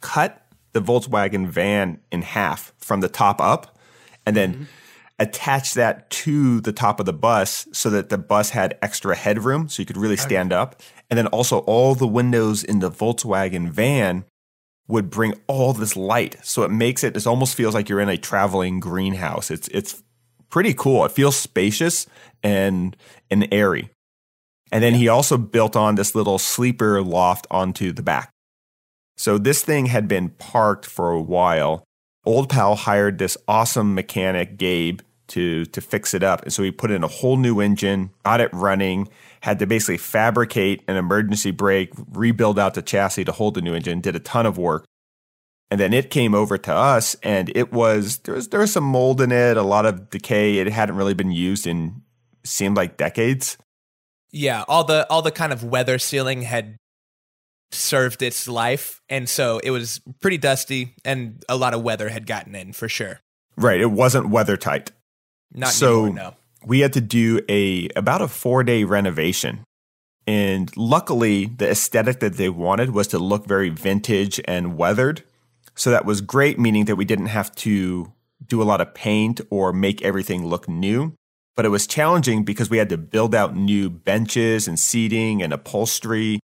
cut 0.00 0.46
the 0.72 0.80
Volkswagen 0.80 1.46
van 1.46 2.00
in 2.10 2.22
half 2.22 2.72
from 2.78 3.00
the 3.00 3.08
top 3.08 3.40
up, 3.40 3.78
and 4.26 4.36
then 4.36 4.54
mm-hmm. 4.54 4.64
attach 5.18 5.74
that 5.74 6.10
to 6.10 6.60
the 6.60 6.72
top 6.72 7.00
of 7.00 7.06
the 7.06 7.12
bus 7.12 7.66
so 7.72 7.88
that 7.90 8.08
the 8.10 8.18
bus 8.18 8.50
had 8.50 8.76
extra 8.82 9.16
headroom 9.16 9.68
so 9.68 9.80
you 9.80 9.86
could 9.86 9.96
really 9.96 10.14
oh, 10.14 10.16
stand 10.16 10.52
up. 10.52 10.82
And 11.10 11.16
then 11.16 11.26
also 11.28 11.58
all 11.60 11.94
the 11.94 12.06
windows 12.06 12.62
in 12.62 12.80
the 12.80 12.90
Volkswagen 12.90 13.70
van 13.70 14.24
would 14.88 15.10
bring 15.10 15.34
all 15.46 15.72
this 15.72 15.96
light. 15.96 16.36
So 16.42 16.62
it 16.62 16.70
makes 16.70 17.04
it, 17.04 17.16
it 17.16 17.26
almost 17.26 17.54
feels 17.54 17.74
like 17.74 17.88
you're 17.88 18.00
in 18.00 18.08
a 18.08 18.16
traveling 18.16 18.80
greenhouse. 18.80 19.50
It's, 19.50 19.68
it's 19.68 20.02
pretty 20.50 20.74
cool. 20.74 21.04
It 21.04 21.12
feels 21.12 21.36
spacious 21.36 22.06
and, 22.42 22.96
and 23.30 23.48
airy. 23.52 23.90
And 24.70 24.82
then 24.82 24.94
he 24.94 25.08
also 25.08 25.38
built 25.38 25.76
on 25.76 25.94
this 25.94 26.14
little 26.14 26.38
sleeper 26.38 27.02
loft 27.02 27.46
onto 27.50 27.92
the 27.92 28.02
back. 28.02 28.30
So 29.16 29.36
this 29.36 29.62
thing 29.62 29.86
had 29.86 30.08
been 30.08 30.30
parked 30.30 30.86
for 30.86 31.10
a 31.10 31.20
while. 31.20 31.84
Old 32.24 32.48
Pal 32.48 32.76
hired 32.76 33.18
this 33.18 33.36
awesome 33.46 33.94
mechanic, 33.94 34.58
Gabe, 34.58 35.00
to 35.28 35.64
to 35.66 35.80
fix 35.80 36.14
it 36.14 36.22
up. 36.22 36.42
And 36.42 36.52
so 36.52 36.62
he 36.62 36.70
put 36.70 36.90
in 36.90 37.02
a 37.02 37.08
whole 37.08 37.36
new 37.36 37.60
engine, 37.60 38.10
got 38.24 38.40
it 38.40 38.50
running, 38.52 39.08
had 39.48 39.58
to 39.60 39.66
basically 39.66 39.96
fabricate 39.96 40.84
an 40.88 40.96
emergency 40.96 41.50
brake, 41.50 41.90
rebuild 42.12 42.58
out 42.58 42.74
the 42.74 42.82
chassis 42.82 43.24
to 43.24 43.32
hold 43.32 43.54
the 43.54 43.62
new 43.62 43.72
engine, 43.72 44.02
did 44.02 44.14
a 44.14 44.20
ton 44.20 44.44
of 44.44 44.58
work. 44.58 44.84
And 45.70 45.80
then 45.80 45.94
it 45.94 46.10
came 46.10 46.34
over 46.34 46.58
to 46.58 46.72
us 46.72 47.16
and 47.22 47.50
it 47.56 47.72
was 47.72 48.18
there 48.18 48.34
was 48.34 48.48
there 48.48 48.60
was 48.60 48.72
some 48.72 48.84
mold 48.84 49.22
in 49.22 49.32
it, 49.32 49.56
a 49.56 49.62
lot 49.62 49.86
of 49.86 50.10
decay. 50.10 50.58
It 50.58 50.66
hadn't 50.68 50.96
really 50.96 51.14
been 51.14 51.32
used 51.32 51.66
in 51.66 52.02
seemed 52.44 52.76
like 52.76 52.98
decades. 52.98 53.56
Yeah, 54.30 54.64
all 54.68 54.84
the 54.84 55.06
all 55.10 55.22
the 55.22 55.30
kind 55.30 55.52
of 55.52 55.64
weather 55.64 55.98
sealing 55.98 56.42
had 56.42 56.76
served 57.70 58.22
its 58.22 58.48
life 58.48 59.00
and 59.08 59.28
so 59.28 59.60
it 59.62 59.70
was 59.70 60.00
pretty 60.20 60.38
dusty 60.38 60.94
and 61.04 61.42
a 61.50 61.56
lot 61.56 61.74
of 61.74 61.82
weather 61.82 62.08
had 62.08 62.26
gotten 62.26 62.54
in 62.54 62.72
for 62.72 62.88
sure. 62.88 63.20
Right, 63.56 63.80
it 63.80 63.90
wasn't 63.90 64.28
weather 64.28 64.56
tight. 64.56 64.92
Not 65.52 65.70
so 65.70 66.04
anymore, 66.04 66.14
no. 66.14 66.34
We 66.68 66.80
had 66.80 66.92
to 66.92 67.00
do 67.00 67.40
a 67.48 67.88
about 67.96 68.20
a 68.20 68.28
four 68.28 68.62
day 68.62 68.84
renovation. 68.84 69.64
And 70.26 70.70
luckily, 70.76 71.46
the 71.46 71.70
aesthetic 71.70 72.20
that 72.20 72.34
they 72.34 72.50
wanted 72.50 72.90
was 72.90 73.08
to 73.08 73.18
look 73.18 73.46
very 73.46 73.70
vintage 73.70 74.38
and 74.44 74.76
weathered. 74.76 75.24
So 75.74 75.90
that 75.90 76.04
was 76.04 76.20
great, 76.20 76.58
meaning 76.58 76.84
that 76.84 76.96
we 76.96 77.06
didn't 77.06 77.28
have 77.28 77.54
to 77.56 78.12
do 78.46 78.60
a 78.60 78.64
lot 78.64 78.82
of 78.82 78.92
paint 78.92 79.40
or 79.48 79.72
make 79.72 80.02
everything 80.02 80.46
look 80.46 80.68
new. 80.68 81.14
But 81.56 81.64
it 81.64 81.70
was 81.70 81.86
challenging 81.86 82.44
because 82.44 82.68
we 82.68 82.76
had 82.76 82.90
to 82.90 82.98
build 82.98 83.34
out 83.34 83.56
new 83.56 83.88
benches 83.88 84.68
and 84.68 84.78
seating 84.78 85.42
and 85.42 85.54
upholstery 85.54 86.38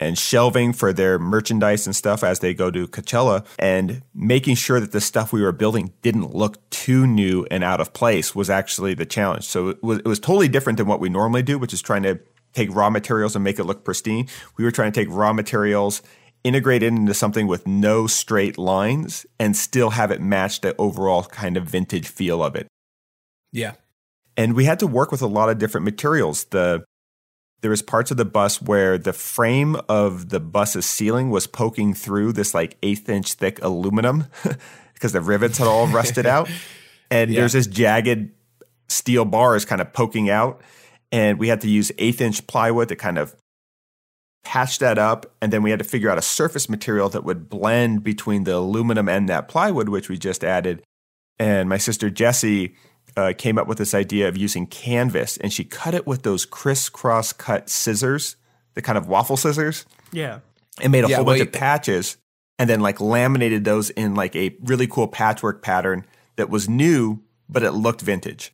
and 0.00 0.18
shelving 0.18 0.72
for 0.72 0.92
their 0.92 1.18
merchandise 1.18 1.86
and 1.86 1.94
stuff 1.94 2.24
as 2.24 2.40
they 2.40 2.52
go 2.52 2.70
to 2.70 2.88
Coachella 2.88 3.46
and 3.58 4.02
making 4.12 4.56
sure 4.56 4.80
that 4.80 4.92
the 4.92 5.00
stuff 5.00 5.32
we 5.32 5.42
were 5.42 5.52
building 5.52 5.92
didn't 6.02 6.34
look 6.34 6.68
too 6.70 7.06
new 7.06 7.46
and 7.50 7.62
out 7.62 7.80
of 7.80 7.92
place 7.92 8.34
was 8.34 8.50
actually 8.50 8.94
the 8.94 9.06
challenge. 9.06 9.44
So 9.44 9.68
it 9.68 9.82
was, 9.82 9.98
it 9.98 10.06
was 10.06 10.18
totally 10.18 10.48
different 10.48 10.78
than 10.78 10.86
what 10.86 11.00
we 11.00 11.08
normally 11.08 11.42
do, 11.42 11.58
which 11.58 11.72
is 11.72 11.80
trying 11.80 12.02
to 12.02 12.18
take 12.52 12.74
raw 12.74 12.90
materials 12.90 13.34
and 13.34 13.44
make 13.44 13.58
it 13.58 13.64
look 13.64 13.84
pristine. 13.84 14.28
We 14.56 14.64
were 14.64 14.70
trying 14.70 14.92
to 14.92 15.00
take 15.00 15.08
raw 15.10 15.32
materials, 15.32 16.02
integrate 16.42 16.82
it 16.82 16.88
into 16.88 17.14
something 17.14 17.46
with 17.46 17.66
no 17.66 18.06
straight 18.06 18.58
lines 18.58 19.26
and 19.38 19.56
still 19.56 19.90
have 19.90 20.10
it 20.10 20.20
match 20.20 20.60
the 20.60 20.74
overall 20.76 21.24
kind 21.24 21.56
of 21.56 21.64
vintage 21.64 22.08
feel 22.08 22.42
of 22.42 22.54
it. 22.54 22.66
Yeah. 23.52 23.74
And 24.36 24.54
we 24.54 24.64
had 24.64 24.80
to 24.80 24.86
work 24.86 25.12
with 25.12 25.22
a 25.22 25.26
lot 25.26 25.48
of 25.48 25.58
different 25.58 25.84
materials. 25.84 26.44
The 26.44 26.84
there 27.60 27.70
was 27.70 27.82
parts 27.82 28.10
of 28.10 28.16
the 28.16 28.24
bus 28.24 28.60
where 28.60 28.98
the 28.98 29.12
frame 29.12 29.76
of 29.88 30.28
the 30.28 30.40
bus's 30.40 30.86
ceiling 30.86 31.30
was 31.30 31.46
poking 31.46 31.94
through 31.94 32.32
this 32.32 32.54
like 32.54 32.76
eighth 32.82 33.08
inch 33.08 33.32
thick 33.34 33.62
aluminum 33.62 34.26
because 34.94 35.12
the 35.12 35.20
rivets 35.20 35.58
had 35.58 35.66
all 35.66 35.86
rusted 35.86 36.26
out. 36.26 36.48
And 37.10 37.30
yeah. 37.30 37.40
there's 37.40 37.52
this 37.52 37.66
jagged 37.66 38.32
steel 38.88 39.24
bars 39.24 39.64
kind 39.64 39.80
of 39.80 39.92
poking 39.92 40.30
out. 40.30 40.62
And 41.12 41.38
we 41.38 41.48
had 41.48 41.60
to 41.60 41.68
use 41.68 41.92
eighth 41.98 42.20
inch 42.20 42.44
plywood 42.46 42.88
to 42.88 42.96
kind 42.96 43.18
of 43.18 43.36
patch 44.42 44.78
that 44.78 44.98
up. 44.98 45.32
And 45.40 45.52
then 45.52 45.62
we 45.62 45.70
had 45.70 45.78
to 45.78 45.84
figure 45.84 46.10
out 46.10 46.18
a 46.18 46.22
surface 46.22 46.68
material 46.68 47.08
that 47.10 47.22
would 47.22 47.48
blend 47.48 48.02
between 48.02 48.44
the 48.44 48.56
aluminum 48.56 49.08
and 49.08 49.28
that 49.28 49.48
plywood, 49.48 49.88
which 49.88 50.08
we 50.08 50.18
just 50.18 50.42
added. 50.42 50.82
And 51.38 51.68
my 51.68 51.78
sister 51.78 52.10
Jessie 52.10 52.74
uh, 53.16 53.32
came 53.36 53.58
up 53.58 53.66
with 53.66 53.78
this 53.78 53.94
idea 53.94 54.28
of 54.28 54.36
using 54.36 54.66
canvas, 54.66 55.36
and 55.36 55.52
she 55.52 55.64
cut 55.64 55.94
it 55.94 56.06
with 56.06 56.22
those 56.22 56.44
crisscross 56.44 57.32
cut 57.32 57.68
scissors, 57.68 58.36
the 58.74 58.82
kind 58.82 58.98
of 58.98 59.08
waffle 59.08 59.36
scissors. 59.36 59.86
Yeah, 60.12 60.40
and 60.80 60.92
made 60.92 61.04
a 61.04 61.08
yeah, 61.08 61.16
whole 61.16 61.24
bunch 61.24 61.40
of 61.40 61.52
patches, 61.52 62.16
and 62.58 62.68
then 62.68 62.80
like 62.80 63.00
laminated 63.00 63.64
those 63.64 63.90
in 63.90 64.14
like 64.14 64.34
a 64.36 64.56
really 64.62 64.86
cool 64.86 65.08
patchwork 65.08 65.62
pattern 65.62 66.04
that 66.36 66.50
was 66.50 66.68
new, 66.68 67.20
but 67.48 67.62
it 67.62 67.72
looked 67.72 68.00
vintage. 68.00 68.52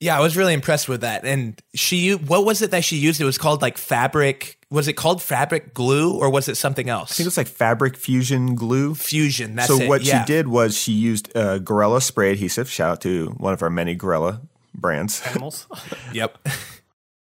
Yeah, 0.00 0.18
I 0.18 0.20
was 0.20 0.36
really 0.36 0.52
impressed 0.52 0.88
with 0.88 1.02
that. 1.02 1.24
And 1.24 1.60
she, 1.74 2.16
what 2.16 2.44
was 2.44 2.60
it 2.60 2.72
that 2.72 2.82
she 2.82 2.96
used? 2.96 3.20
It 3.20 3.24
was 3.24 3.38
called 3.38 3.62
like 3.62 3.78
fabric. 3.78 4.58
Was 4.72 4.88
it 4.88 4.94
called 4.94 5.22
fabric 5.22 5.74
glue 5.74 6.18
or 6.18 6.30
was 6.30 6.48
it 6.48 6.56
something 6.56 6.88
else? 6.88 7.12
I 7.12 7.14
think 7.14 7.26
it 7.26 7.28
was 7.28 7.36
like 7.36 7.48
fabric 7.48 7.96
fusion 7.96 8.54
glue. 8.54 8.94
Fusion. 8.94 9.54
That's 9.54 9.70
it. 9.70 9.76
so 9.76 9.82
it. 9.82 9.88
what 9.88 10.02
yeah. 10.02 10.24
she 10.24 10.26
did 10.26 10.48
was 10.48 10.76
she 10.76 10.92
used 10.92 11.34
uh, 11.36 11.58
Gorilla 11.58 12.00
spray 12.00 12.32
adhesive. 12.32 12.70
Shout 12.70 12.90
out 12.90 13.00
to 13.02 13.28
one 13.36 13.52
of 13.52 13.62
our 13.62 13.70
many 13.70 13.94
Gorilla 13.94 14.40
brands. 14.74 15.22
Animals. 15.26 15.66
yep. 16.12 16.38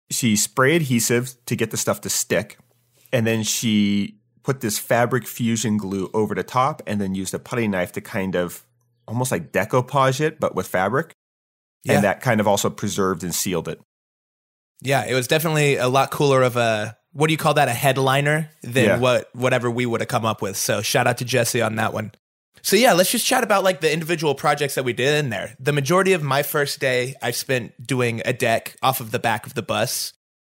she 0.10 0.36
spray 0.36 0.78
adhesive 0.78 1.36
to 1.46 1.56
get 1.56 1.72
the 1.72 1.78
stuff 1.78 2.02
to 2.02 2.10
stick, 2.10 2.58
and 3.12 3.28
then 3.28 3.44
she 3.44 4.16
put 4.44 4.62
this 4.62 4.80
fabric 4.80 5.28
fusion 5.28 5.78
glue 5.78 6.10
over 6.14 6.34
the 6.36 6.44
top, 6.44 6.82
and 6.88 7.02
then 7.02 7.16
used 7.16 7.34
a 7.34 7.40
putty 7.40 7.68
knife 7.68 7.92
to 7.92 8.02
kind 8.02 8.36
of 8.36 8.66
almost 9.08 9.32
like 9.32 9.52
decoupage 9.52 10.22
it, 10.22 10.40
but 10.40 10.56
with 10.56 10.68
fabric 10.68 11.16
yeah. 11.86 11.94
and 11.94 12.04
that 12.04 12.20
kind 12.20 12.42
of 12.42 12.48
also 12.48 12.70
preserved 12.70 13.24
and 13.24 13.34
sealed 13.34 13.68
it. 13.68 13.80
Yeah, 14.82 15.06
it 15.06 15.14
was 15.14 15.28
definitely 15.28 15.78
a 15.78 15.88
lot 15.88 16.12
cooler 16.12 16.42
of 16.42 16.58
a 16.58 16.98
what 17.16 17.28
do 17.28 17.34
you 17.34 17.38
call 17.38 17.54
that 17.54 17.70
a 17.70 17.74
headliner 17.74 18.50
than 18.62 18.86
yeah. 18.86 19.00
what 19.00 19.34
whatever 19.34 19.72
we 19.72 19.86
would 19.86 20.02
have 20.02 20.10
come 20.10 20.26
up 20.26 20.42
with. 20.42 20.58
So 20.58 20.82
shout 20.82 21.08
out 21.08 21.18
to 21.20 21.26
Jesse 21.26 21.62
on 21.62 21.78
that 21.78 21.94
one. 21.94 22.12
So 22.62 22.76
yeah, 22.76 22.92
let's 22.92 23.10
just 23.10 23.26
chat 23.26 23.42
about 23.42 23.64
like 23.64 23.80
the 23.80 23.92
individual 23.92 24.36
projects 24.36 24.76
that 24.76 24.84
we 24.84 24.92
did 24.92 25.24
in 25.24 25.30
there. 25.30 25.56
The 25.58 25.72
majority 25.72 26.12
of 26.12 26.24
my 26.24 26.44
first 26.44 26.82
day 26.82 27.16
I 27.22 27.32
spent 27.32 27.88
doing 27.88 28.22
a 28.26 28.34
deck 28.34 28.76
off 28.84 29.00
of 29.00 29.12
the 29.12 29.20
back 29.20 29.48
of 29.48 29.54
the 29.54 29.62
bus. 29.62 30.12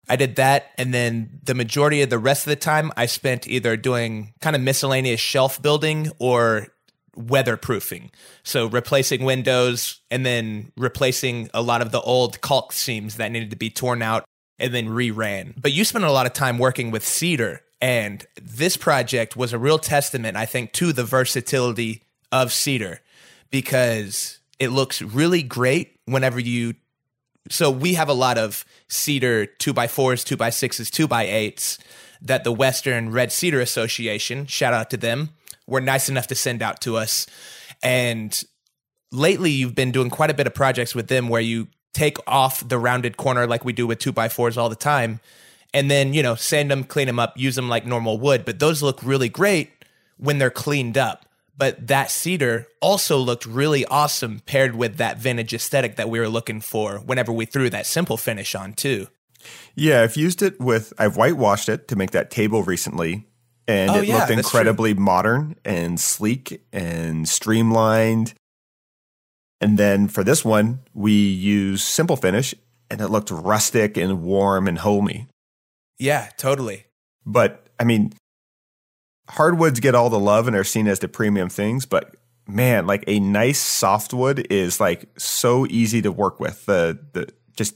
I 0.09 0.15
did 0.15 0.37
that 0.37 0.71
and 0.79 0.91
then 0.91 1.41
the 1.43 1.53
majority 1.53 2.01
of 2.01 2.09
the 2.09 2.17
rest 2.17 2.47
of 2.47 2.49
the 2.49 2.55
time 2.55 2.91
I 2.97 3.05
spent 3.05 3.47
either 3.47 3.77
doing 3.77 4.33
kind 4.41 4.55
of 4.55 4.61
miscellaneous 4.61 5.19
shelf 5.19 5.61
building 5.61 6.09
or 6.17 6.69
weatherproofing. 7.15 8.09
So 8.43 8.65
replacing 8.67 9.25
windows 9.25 10.01
and 10.09 10.25
then 10.25 10.71
replacing 10.75 11.51
a 11.53 11.61
lot 11.61 11.83
of 11.83 11.91
the 11.91 12.01
old 12.01 12.41
caulk 12.41 12.73
seams 12.73 13.17
that 13.17 13.31
needed 13.31 13.51
to 13.51 13.57
be 13.57 13.69
torn 13.69 14.01
out 14.01 14.25
and 14.59 14.73
then 14.73 14.89
re-ran. 14.89 15.53
But 15.57 15.73
you 15.73 15.85
spent 15.85 16.05
a 16.05 16.11
lot 16.11 16.25
of 16.25 16.33
time 16.33 16.57
working 16.57 16.91
with 16.91 17.05
cedar 17.05 17.61
and 17.79 18.25
this 18.41 18.75
project 18.75 19.35
was 19.35 19.53
a 19.53 19.59
real 19.59 19.77
testament 19.77 20.35
I 20.35 20.45
think 20.45 20.73
to 20.73 20.91
the 20.91 21.03
versatility 21.03 22.03
of 22.31 22.51
cedar 22.51 23.01
because 23.51 24.39
it 24.59 24.69
looks 24.69 25.01
really 25.01 25.43
great 25.43 25.99
whenever 26.05 26.39
you 26.39 26.73
so 27.49 27.69
we 27.71 27.93
have 27.93 28.09
a 28.09 28.13
lot 28.13 28.37
of 28.37 28.65
cedar 28.87 29.45
2 29.45 29.73
by 29.73 29.87
4s 29.87 30.25
2 30.25 30.35
by 30.35 30.49
6s 30.49 30.89
2 30.91 31.07
by 31.07 31.25
8s 31.25 31.77
that 32.21 32.43
the 32.43 32.51
Western 32.51 33.11
Red 33.11 33.31
Cedar 33.31 33.61
Association, 33.61 34.45
shout 34.45 34.73
out 34.73 34.89
to 34.91 34.97
them, 34.97 35.29
were 35.65 35.81
nice 35.81 36.09
enough 36.09 36.27
to 36.27 36.35
send 36.35 36.61
out 36.61 36.81
to 36.81 36.97
us. 36.97 37.27
And 37.83 38.43
lately, 39.11 39.51
you've 39.51 39.75
been 39.75 39.91
doing 39.91 40.09
quite 40.09 40.29
a 40.29 40.33
bit 40.33 40.47
of 40.47 40.53
projects 40.53 40.95
with 40.95 41.07
them 41.07 41.29
where 41.29 41.41
you 41.41 41.67
take 41.93 42.17
off 42.27 42.67
the 42.67 42.77
rounded 42.77 43.17
corner 43.17 43.47
like 43.47 43.65
we 43.65 43.73
do 43.73 43.87
with 43.87 43.99
two 43.99 44.11
by 44.11 44.29
fours 44.29 44.57
all 44.57 44.69
the 44.69 44.75
time, 44.75 45.19
and 45.73 45.89
then 45.89 46.13
you 46.13 46.23
know 46.23 46.35
sand 46.35 46.71
them, 46.71 46.83
clean 46.83 47.07
them 47.07 47.19
up, 47.19 47.37
use 47.37 47.55
them 47.55 47.69
like 47.69 47.85
normal 47.85 48.19
wood. 48.19 48.45
But 48.45 48.59
those 48.59 48.81
look 48.83 49.01
really 49.03 49.29
great 49.29 49.71
when 50.17 50.37
they're 50.37 50.49
cleaned 50.49 50.97
up. 50.97 51.25
But 51.57 51.87
that 51.87 52.11
cedar 52.11 52.67
also 52.81 53.17
looked 53.17 53.47
really 53.47 53.83
awesome 53.85 54.41
paired 54.45 54.75
with 54.75 54.97
that 54.97 55.17
vintage 55.17 55.53
aesthetic 55.53 55.95
that 55.95 56.09
we 56.09 56.19
were 56.19 56.29
looking 56.29 56.61
for 56.61 56.99
whenever 56.99 57.31
we 57.31 57.45
threw 57.45 57.69
that 57.71 57.87
simple 57.87 58.15
finish 58.15 58.53
on 58.53 58.73
too. 58.73 59.07
Yeah, 59.73 60.01
I've 60.01 60.15
used 60.15 60.43
it 60.43 60.59
with 60.59 60.93
I've 60.99 61.17
whitewashed 61.17 61.69
it 61.69 61.87
to 61.87 61.95
make 61.95 62.11
that 62.11 62.29
table 62.29 62.63
recently 62.63 63.25
and 63.67 63.91
oh, 63.91 63.95
it 63.95 64.05
yeah, 64.05 64.19
looked 64.19 64.31
incredibly 64.31 64.93
modern 64.93 65.55
and 65.65 65.99
sleek 65.99 66.61
and 66.71 67.27
streamlined. 67.27 68.33
And 69.59 69.77
then 69.77 70.07
for 70.07 70.23
this 70.23 70.45
one, 70.45 70.81
we 70.93 71.13
used 71.13 71.83
Simple 71.83 72.15
Finish, 72.15 72.53
and 72.89 73.01
it 73.01 73.07
looked 73.07 73.31
rustic 73.31 73.97
and 73.97 74.21
warm 74.21 74.67
and 74.67 74.79
homey. 74.79 75.27
Yeah, 75.97 76.29
totally. 76.37 76.85
But 77.25 77.67
I 77.79 77.83
mean, 77.83 78.13
hardwoods 79.29 79.79
get 79.79 79.95
all 79.95 80.09
the 80.09 80.19
love 80.19 80.47
and 80.47 80.55
are 80.55 80.63
seen 80.63 80.87
as 80.87 80.99
the 80.99 81.07
premium 81.07 81.49
things, 81.49 81.85
but 81.85 82.15
man, 82.47 82.87
like 82.87 83.03
a 83.07 83.19
nice 83.19 83.59
softwood 83.59 84.47
is 84.49 84.79
like 84.79 85.09
so 85.17 85.65
easy 85.67 86.01
to 86.01 86.11
work 86.11 86.39
with. 86.39 86.65
The 86.65 86.99
the 87.13 87.33
just 87.55 87.75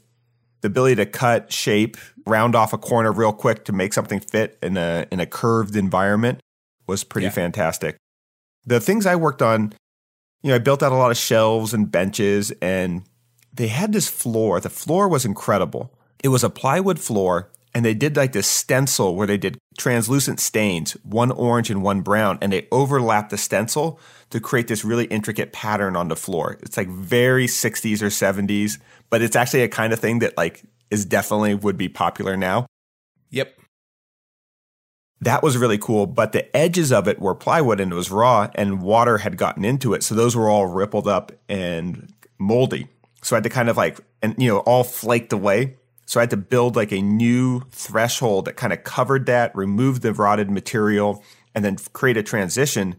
the 0.62 0.68
ability 0.68 0.96
to 0.96 1.06
cut, 1.06 1.52
shape, 1.52 1.98
round 2.26 2.56
off 2.56 2.74
a 2.74 2.78
corner 2.78 3.12
real 3.12 3.34
quick 3.34 3.66
to 3.66 3.74
make 3.74 3.94
something 3.94 4.20
fit 4.20 4.58
in 4.62 4.78
a 4.78 5.06
in 5.12 5.20
a 5.20 5.26
curved 5.26 5.76
environment 5.76 6.40
was 6.88 7.04
pretty 7.04 7.26
yeah. 7.26 7.32
fantastic. 7.32 7.98
The 8.66 8.80
things 8.80 9.06
I 9.06 9.16
worked 9.16 9.42
on, 9.42 9.74
you 10.42 10.50
know, 10.50 10.56
I 10.56 10.60
built 10.60 10.84
out 10.84 10.92
a 10.92 10.96
lot 10.96 11.12
of 11.12 11.18
shelves 11.18 11.74
and 11.74 11.92
benches 11.92 12.52
and 12.62 13.04
they 13.54 13.68
had 13.68 13.94
this 13.94 14.10
floor. 14.10 14.60
The 14.60 14.70
floor 14.70 15.08
was 15.08 15.26
incredible. 15.26 15.94
It 16.24 16.30
was 16.30 16.44
a 16.44 16.50
plywood 16.50 17.00
floor, 17.00 17.50
and 17.74 17.84
they 17.84 17.94
did 17.94 18.16
like 18.16 18.32
this 18.34 18.48
stencil 18.48 19.16
where 19.16 19.28
they 19.28 19.38
did 19.38 19.58
translucent 19.78 20.39
stains, 20.39 20.94
one 21.04 21.32
orange 21.32 21.70
and 21.70 21.84
one 21.84 22.02
brown, 22.02 22.38
and 22.42 22.54
they 22.54 22.68
overlapped 22.72 23.30
the 23.30 23.38
stencil 23.38 24.00
to 24.30 24.39
create 24.39 24.68
this 24.68 24.86
really 24.86 25.06
intricate 25.06 25.52
pattern 25.52 25.96
on 25.96 26.08
the 26.08 26.16
floor. 26.16 26.58
It's 26.62 26.78
like 26.78 26.89
very 26.89 27.48
60s 27.48 28.02
or 28.02 28.08
70s, 28.08 28.78
but 29.10 29.22
it's 29.22 29.36
actually 29.36 29.64
a 29.64 29.68
kind 29.68 29.94
of 29.94 30.00
thing 30.00 30.20
that 30.20 30.38
like 30.38 30.64
is 30.89 31.06
definitely 31.06 31.56
would 31.56 31.78
be 31.78 31.89
popular 31.89 32.38
now. 32.38 32.66
Yep. 33.30 33.58
That 35.22 35.44
was 35.44 35.56
really 35.56 35.78
cool, 35.78 36.08
but 36.08 36.32
the 36.32 36.56
edges 36.56 36.92
of 36.92 37.08
it 37.08 37.20
were 37.20 37.36
plywood 37.36 37.80
and 37.80 37.92
it 37.92 37.96
was 37.96 38.10
raw 38.10 38.50
and 38.56 38.82
water 38.82 39.20
had 39.20 39.38
gotten 39.38 39.64
into 39.64 39.94
it. 39.94 40.02
So 40.02 40.16
those 40.16 40.36
were 40.36 40.50
all 40.50 40.66
rippled 40.66 41.08
up 41.08 41.32
and 41.48 42.12
moldy. 42.40 42.88
So 43.22 43.36
I 43.36 43.38
had 43.38 43.44
to 43.44 43.50
kind 43.50 43.70
of 43.70 43.78
like, 43.78 44.00
and 44.24 44.34
you 44.40 44.48
know, 44.48 44.60
all 44.60 44.84
flaked 44.84 45.32
away. 45.32 45.78
So 46.08 46.20
I 46.20 46.24
had 46.24 46.32
to 46.32 46.38
build 46.38 46.76
like 46.76 46.92
a 46.92 47.02
new 47.02 47.62
threshold 47.72 48.46
that 48.46 48.56
kind 48.56 48.74
of 48.74 48.84
covered 48.84 49.28
that, 49.28 49.56
removed 49.56 50.02
the 50.02 50.12
rotted 50.12 50.50
material, 50.50 51.24
and 51.54 51.64
then 51.64 51.78
create 51.94 52.18
a 52.18 52.24
transition. 52.24 52.98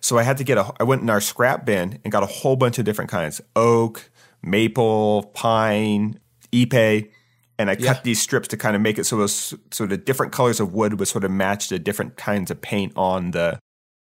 So 0.00 0.16
I 0.16 0.22
had 0.22 0.36
to 0.38 0.44
get 0.44 0.58
a, 0.58 0.72
I 0.78 0.84
went 0.84 1.02
in 1.02 1.10
our 1.10 1.20
scrap 1.20 1.66
bin 1.66 1.98
and 2.04 2.12
got 2.12 2.22
a 2.22 2.26
whole 2.26 2.56
bunch 2.56 2.78
of 2.78 2.84
different 2.84 3.10
kinds 3.10 3.40
oak, 3.56 4.10
maple, 4.42 5.30
pine, 5.34 6.20
ipe. 6.52 7.10
And 7.58 7.70
I 7.70 7.76
yeah. 7.78 7.94
cut 7.94 8.04
these 8.04 8.20
strips 8.20 8.48
to 8.48 8.56
kind 8.56 8.74
of 8.74 8.82
make 8.82 8.98
it 8.98 9.04
so 9.04 9.18
it 9.18 9.22
was 9.22 9.54
so 9.70 9.86
the 9.86 9.96
different 9.96 10.32
colors 10.32 10.58
of 10.58 10.74
wood 10.74 10.98
would 10.98 11.08
sort 11.08 11.24
of 11.24 11.30
match 11.30 11.68
the 11.68 11.78
different 11.78 12.16
kinds 12.16 12.50
of 12.50 12.60
paint 12.60 12.92
on 12.96 13.30
the 13.30 13.58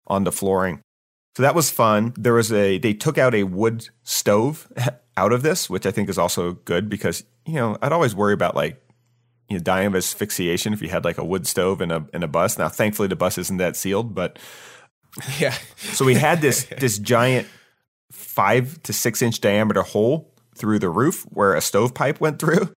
on 0.08 0.24
the 0.24 0.32
flooring. 0.32 0.82
So 1.36 1.44
that 1.44 1.56
was 1.56 1.72
fun. 1.72 2.14
There 2.18 2.34
was 2.34 2.52
a 2.52 2.78
they 2.78 2.94
took 2.94 3.18
out 3.18 3.34
a 3.34 3.44
wood 3.44 3.90
stove 4.04 4.72
out 5.18 5.32
of 5.32 5.44
this, 5.44 5.70
which 5.70 5.86
I 5.86 5.92
think 5.92 6.10
is 6.10 6.18
also 6.18 6.54
good 6.54 6.90
because 6.90 7.24
you 7.46 7.56
know 7.56 7.78
I'd 7.82 7.92
always 7.92 8.16
worry 8.16 8.34
about 8.34 8.56
like 8.56 8.82
you 9.50 9.58
know 9.58 9.64
dying 9.64 9.88
of 9.88 9.96
asphyxiation 9.96 10.74
if 10.74 10.82
you 10.82 10.90
had 10.90 11.06
like 11.06 11.18
a 11.18 11.26
wood 11.26 11.48
stove 11.48 11.82
in 11.82 11.92
a 11.92 12.06
in 12.14 12.24
a 12.24 12.28
bus. 12.28 12.58
Now, 12.58 12.70
thankfully, 12.70 13.08
the 13.08 13.16
bus 13.16 13.38
isn't 13.38 13.58
that 13.58 13.76
sealed, 13.76 14.14
but 14.14 14.40
yeah. 15.40 15.56
so 15.78 16.06
we 16.06 16.16
had 16.16 16.42
this 16.42 16.66
this 16.78 17.00
giant 17.00 17.48
five 18.12 18.82
to 18.84 18.94
six 18.94 19.22
inch 19.22 19.42
diameter 19.42 19.82
hole 19.82 20.32
through 20.56 20.80
the 20.80 20.90
roof 20.90 21.24
where 21.30 21.56
a 21.56 21.62
stovepipe 21.62 22.22
went 22.22 22.40
through. 22.40 22.72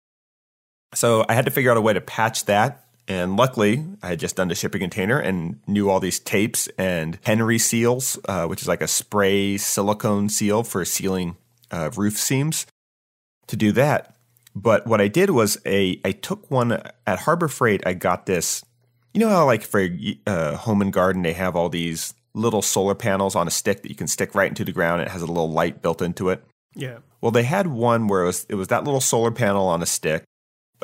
So 0.95 1.25
I 1.29 1.35
had 1.35 1.45
to 1.45 1.51
figure 1.51 1.71
out 1.71 1.77
a 1.77 1.81
way 1.81 1.93
to 1.93 2.01
patch 2.01 2.45
that. 2.47 2.85
And 3.07 3.37
luckily, 3.37 3.85
I 4.03 4.09
had 4.09 4.19
just 4.19 4.37
done 4.37 4.49
the 4.49 4.55
shipping 4.55 4.81
container 4.81 5.19
and 5.19 5.61
knew 5.67 5.91
all 5.91 6.01
these 6.01 6.19
tapes 6.19 6.69
and 6.79 7.19
Henry 7.23 7.59
seals, 7.59 8.19
uh, 8.27 8.47
which 8.47 8.63
is 8.63 8.69
like 8.69 8.81
a 8.81 8.89
spray 8.89 9.59
silicone 9.59 10.31
seal 10.31 10.63
for 10.63 10.85
sealing 10.87 11.37
uh, 11.71 11.91
roof 11.97 12.19
seams 12.19 12.67
to 13.49 13.57
do 13.57 13.73
that. 13.73 14.17
But 14.55 14.87
what 14.87 15.01
I 15.01 15.09
did 15.09 15.31
was 15.31 15.59
a 15.67 16.01
I 16.05 16.13
took 16.13 16.51
one 16.51 16.73
at 17.07 17.19
Harbor 17.21 17.49
Freight. 17.49 17.83
I 17.87 17.95
got 17.95 18.27
this. 18.27 18.65
You 19.13 19.21
know 19.21 19.29
how 19.29 19.45
like 19.45 19.65
for 19.65 19.87
uh, 20.27 20.57
home 20.57 20.81
and 20.81 20.93
garden 20.93 21.23
they 21.23 21.33
have 21.33 21.57
all 21.57 21.69
these 21.69 22.15
little 22.35 22.63
solar 22.63 22.95
panels 22.95 23.37
on 23.37 23.47
a 23.47 23.51
stick 23.51 23.83
that 23.83 23.89
you 23.89 23.95
can 23.95 24.09
stick 24.09 24.35
right 24.35 24.49
into 24.49 24.65
the 24.65 24.73
ground. 24.73 25.03
It 25.03 25.09
has 25.09 25.23
a 25.23 25.27
little 25.27 25.51
light 25.51 25.83
built 25.83 26.03
into 26.03 26.31
it. 26.31 26.45
Yeah. 26.75 26.99
Well, 27.21 27.31
they 27.31 27.45
had 27.45 27.69
one 27.69 28.09
where 28.09 28.23
it 28.23 28.27
was 28.27 28.47
it 28.49 28.55
was 28.55 28.69
that 28.69 28.85
little 28.85 29.01
solar 29.01 29.31
panel 29.31 29.67
on 29.67 29.83
a 29.83 29.87
stick, 29.87 30.25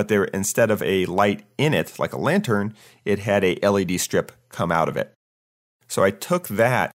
but 0.01 0.09
there 0.09 0.25
instead 0.25 0.71
of 0.71 0.83
a 0.83 1.05
light 1.05 1.43
in 1.59 1.75
it 1.75 1.99
like 1.99 2.15
a 2.15 2.19
lantern, 2.19 2.73
it 3.05 3.19
had 3.19 3.45
a 3.45 3.57
LED 3.57 4.01
strip 4.01 4.33
come 4.49 4.73
out 4.73 4.89
of 4.89 4.97
it. 4.97 5.13
So 5.89 6.03
I 6.03 6.11
took 6.11 6.49
that 6.49 6.91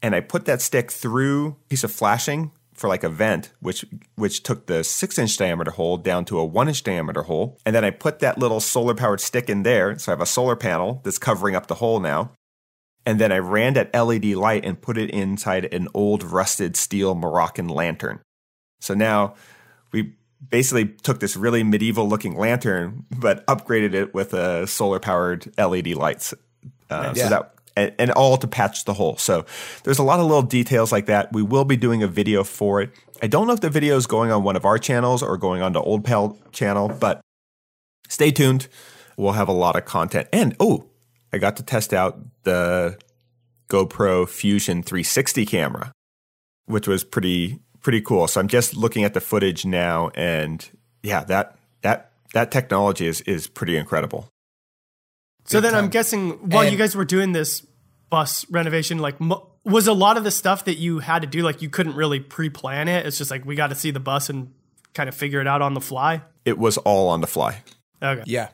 and 0.00 0.14
I 0.14 0.20
put 0.20 0.46
that 0.46 0.62
stick 0.62 0.90
through 0.90 1.48
a 1.48 1.68
piece 1.68 1.84
of 1.84 1.92
flashing 1.92 2.52
for 2.72 2.88
like 2.88 3.04
a 3.04 3.10
vent, 3.10 3.52
which 3.60 3.84
which 4.14 4.42
took 4.42 4.68
the 4.68 4.82
six 4.84 5.18
inch 5.18 5.36
diameter 5.36 5.70
hole 5.70 5.98
down 5.98 6.24
to 6.24 6.38
a 6.38 6.46
one 6.46 6.68
inch 6.68 6.82
diameter 6.82 7.24
hole, 7.24 7.58
and 7.66 7.76
then 7.76 7.84
I 7.84 7.90
put 7.90 8.20
that 8.20 8.38
little 8.38 8.60
solar 8.60 8.94
powered 8.94 9.20
stick 9.20 9.50
in 9.50 9.62
there. 9.62 9.98
So 9.98 10.10
I 10.10 10.14
have 10.14 10.22
a 10.22 10.24
solar 10.24 10.56
panel 10.56 11.02
that's 11.04 11.18
covering 11.18 11.54
up 11.54 11.66
the 11.66 11.74
hole 11.74 12.00
now, 12.00 12.30
and 13.04 13.18
then 13.18 13.32
I 13.32 13.38
ran 13.38 13.74
that 13.74 13.94
LED 13.94 14.24
light 14.34 14.64
and 14.64 14.80
put 14.80 14.96
it 14.96 15.10
inside 15.10 15.74
an 15.74 15.88
old 15.92 16.22
rusted 16.22 16.74
steel 16.74 17.14
Moroccan 17.14 17.68
lantern. 17.68 18.20
So 18.80 18.94
now 18.94 19.34
we 19.92 20.14
basically 20.50 20.86
took 20.86 21.20
this 21.20 21.36
really 21.36 21.62
medieval 21.62 22.08
looking 22.08 22.36
lantern, 22.36 23.04
but 23.10 23.46
upgraded 23.46 23.94
it 23.94 24.14
with 24.14 24.34
a 24.34 24.66
solar 24.66 24.98
powered 24.98 25.52
LED 25.58 25.88
lights. 25.88 26.34
Uh, 26.90 27.12
yeah. 27.16 27.24
So 27.24 27.28
that 27.30 27.52
and, 27.76 27.94
and, 27.98 28.10
all 28.12 28.38
to 28.38 28.46
patch 28.46 28.84
the 28.84 28.94
hole. 28.94 29.16
So 29.18 29.44
there's 29.84 29.98
a 29.98 30.02
lot 30.02 30.18
of 30.18 30.26
little 30.26 30.42
details 30.42 30.92
like 30.92 31.06
that. 31.06 31.32
We 31.32 31.42
will 31.42 31.64
be 31.64 31.76
doing 31.76 32.02
a 32.02 32.06
video 32.06 32.42
for 32.42 32.80
it. 32.80 32.90
I 33.22 33.26
don't 33.26 33.46
know 33.46 33.52
if 33.52 33.60
the 33.60 33.70
video 33.70 33.96
is 33.96 34.06
going 34.06 34.30
on 34.30 34.42
one 34.42 34.56
of 34.56 34.64
our 34.64 34.78
channels 34.78 35.22
or 35.22 35.36
going 35.36 35.62
on 35.62 35.72
the 35.72 35.80
Old 35.80 36.04
Pal 36.04 36.38
channel, 36.52 36.88
but 36.88 37.20
stay 38.08 38.30
tuned. 38.30 38.68
We'll 39.16 39.32
have 39.32 39.48
a 39.48 39.52
lot 39.52 39.76
of 39.76 39.84
content. 39.84 40.28
And 40.32 40.56
oh, 40.58 40.86
I 41.32 41.38
got 41.38 41.56
to 41.56 41.62
test 41.62 41.92
out 41.92 42.18
the 42.44 42.98
GoPro 43.68 44.28
Fusion 44.28 44.82
360 44.82 45.44
camera, 45.46 45.92
which 46.66 46.86
was 46.88 47.04
pretty 47.04 47.58
pretty 47.82 48.00
cool. 48.00 48.26
So 48.28 48.40
I'm 48.40 48.48
just 48.48 48.76
looking 48.76 49.04
at 49.04 49.14
the 49.14 49.20
footage 49.20 49.64
now, 49.64 50.10
and 50.14 50.68
yeah, 51.02 51.24
that 51.24 51.58
that 51.82 52.12
that 52.32 52.50
technology 52.50 53.06
is 53.06 53.20
is 53.22 53.46
pretty 53.46 53.76
incredible. 53.76 54.28
So 55.44 55.60
then 55.60 55.72
time. 55.72 55.84
I'm 55.84 55.90
guessing 55.90 56.30
while 56.50 56.62
and 56.62 56.72
you 56.72 56.78
guys 56.78 56.96
were 56.96 57.04
doing 57.04 57.32
this 57.32 57.64
bus 58.10 58.44
renovation, 58.50 58.98
like 58.98 59.16
was 59.64 59.86
a 59.86 59.92
lot 59.92 60.16
of 60.16 60.24
the 60.24 60.30
stuff 60.30 60.64
that 60.64 60.76
you 60.76 61.00
had 61.00 61.22
to 61.22 61.28
do 61.28 61.42
like 61.42 61.62
you 61.62 61.68
couldn't 61.68 61.96
really 61.96 62.20
pre-plan 62.20 62.88
it. 62.88 63.06
It's 63.06 63.18
just 63.18 63.30
like 63.30 63.44
we 63.44 63.54
got 63.56 63.68
to 63.68 63.74
see 63.74 63.90
the 63.90 64.00
bus 64.00 64.28
and 64.28 64.52
kind 64.94 65.08
of 65.08 65.14
figure 65.14 65.40
it 65.40 65.46
out 65.46 65.62
on 65.62 65.74
the 65.74 65.80
fly. 65.80 66.22
It 66.44 66.58
was 66.58 66.78
all 66.78 67.08
on 67.08 67.20
the 67.20 67.26
fly. 67.26 67.62
Okay. 68.02 68.22
Yeah. 68.26 68.48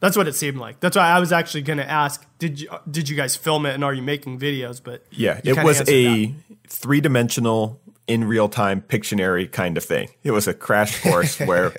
That's 0.00 0.16
what 0.16 0.28
it 0.28 0.34
seemed 0.34 0.58
like. 0.58 0.78
That's 0.80 0.96
why 0.96 1.08
I 1.08 1.20
was 1.20 1.32
actually 1.32 1.62
going 1.62 1.78
to 1.78 1.90
ask: 1.90 2.24
Did 2.38 2.60
you 2.60 2.68
did 2.90 3.08
you 3.08 3.16
guys 3.16 3.34
film 3.34 3.64
it, 3.64 3.74
and 3.74 3.82
are 3.82 3.94
you 3.94 4.02
making 4.02 4.38
videos? 4.38 4.80
But 4.82 5.06
yeah, 5.10 5.40
it 5.42 5.62
was 5.64 5.88
a 5.88 6.34
three 6.68 7.00
dimensional, 7.00 7.80
in 8.06 8.24
real 8.24 8.48
time 8.48 8.82
Pictionary 8.82 9.50
kind 9.50 9.76
of 9.76 9.84
thing. 9.84 10.08
It 10.22 10.30
was 10.30 10.46
a 10.46 10.54
crash 10.54 11.02
course 11.02 11.38
where 11.40 11.72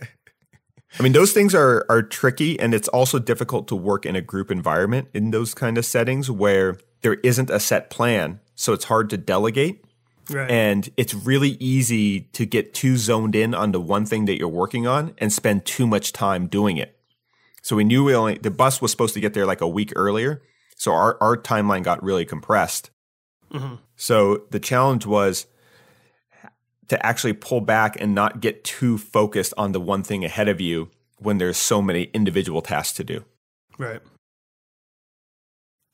I 0.99 1.03
mean, 1.03 1.11
those 1.11 1.33
things 1.33 1.53
are 1.53 1.85
are 1.89 2.01
tricky, 2.01 2.59
and 2.59 2.73
it's 2.73 2.87
also 2.87 3.19
difficult 3.19 3.67
to 3.67 3.75
work 3.75 4.05
in 4.05 4.15
a 4.15 4.21
group 4.21 4.49
environment 4.49 5.09
in 5.13 5.31
those 5.31 5.53
kind 5.53 5.77
of 5.77 5.85
settings 5.85 6.31
where 6.31 6.77
there 7.01 7.15
isn't 7.15 7.49
a 7.49 7.59
set 7.59 7.89
plan, 7.89 8.39
so 8.55 8.73
it's 8.73 8.85
hard 8.85 9.09
to 9.11 9.17
delegate. 9.17 9.83
Right. 10.29 10.49
And 10.49 10.89
it's 10.97 11.13
really 11.13 11.51
easy 11.51 12.21
to 12.33 12.45
get 12.45 12.73
too 12.73 12.97
zoned 12.97 13.33
in 13.33 13.53
on 13.53 13.71
the 13.71 13.79
one 13.79 14.05
thing 14.05 14.25
that 14.25 14.37
you're 14.37 14.49
working 14.49 14.85
on 14.85 15.13
and 15.19 15.31
spend 15.31 15.65
too 15.65 15.87
much 15.87 16.11
time 16.11 16.47
doing 16.47 16.75
it. 16.75 16.99
So 17.61 17.77
we 17.77 17.85
knew 17.85 18.03
we 18.03 18.13
only 18.13 18.37
the 18.37 18.51
bus 18.51 18.81
was 18.81 18.91
supposed 18.91 19.13
to 19.13 19.21
get 19.21 19.33
there 19.33 19.45
like 19.45 19.61
a 19.61 19.67
week 19.67 19.93
earlier, 19.95 20.41
so 20.75 20.91
our 20.93 21.17
our 21.21 21.37
timeline 21.37 21.83
got 21.83 22.01
really 22.03 22.25
compressed. 22.25 22.89
Mm-hmm. 23.53 23.75
So 23.95 24.43
the 24.49 24.59
challenge 24.59 25.05
was 25.05 25.45
to 26.89 27.05
actually 27.05 27.33
pull 27.33 27.61
back 27.61 27.99
and 27.99 28.15
not 28.15 28.41
get 28.41 28.63
too 28.63 28.97
focused 28.97 29.53
on 29.57 29.71
the 29.71 29.79
one 29.79 30.03
thing 30.03 30.23
ahead 30.23 30.47
of 30.47 30.61
you 30.61 30.89
when 31.17 31.37
there's 31.37 31.57
so 31.57 31.81
many 31.81 32.03
individual 32.13 32.61
tasks 32.61 32.95
to 32.97 33.03
do. 33.03 33.25
Right. 33.77 34.01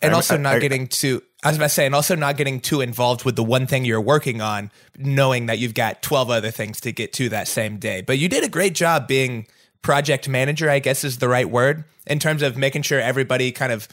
And 0.02 0.12
I, 0.12 0.16
also 0.16 0.38
not 0.38 0.56
I, 0.56 0.60
getting 0.60 0.88
too 0.88 1.22
I 1.44 1.50
was 1.50 1.58
about 1.58 1.66
to 1.66 1.74
say, 1.74 1.86
and 1.86 1.94
also 1.94 2.16
not 2.16 2.38
getting 2.38 2.62
too 2.62 2.80
involved 2.80 3.26
with 3.26 3.36
the 3.36 3.44
one 3.44 3.68
thing 3.68 3.84
you're 3.84 4.00
working 4.00 4.40
on, 4.40 4.72
knowing 4.98 5.48
that 5.48 5.60
you've 5.60 5.74
got 5.74 6.02
12 6.02 6.30
other 6.30 6.52
things 6.52 6.80
to 6.82 6.92
get 6.94 7.12
to 7.14 7.30
that 7.30 7.50
same 7.50 7.78
day. 7.78 8.02
But 8.02 8.18
you 8.18 8.30
did 8.30 8.46
a 8.46 8.50
great 8.50 8.76
job 8.76 9.08
being 9.08 9.48
project 9.82 10.30
manager, 10.30 10.70
I 10.70 10.80
guess 10.80 11.04
is 11.04 11.18
the 11.18 11.28
right 11.28 11.50
word, 11.50 11.84
in 12.08 12.20
terms 12.20 12.44
of 12.44 12.56
making 12.56 12.84
sure 12.84 13.00
everybody 13.00 13.52
kind 13.52 13.74
of 13.74 13.90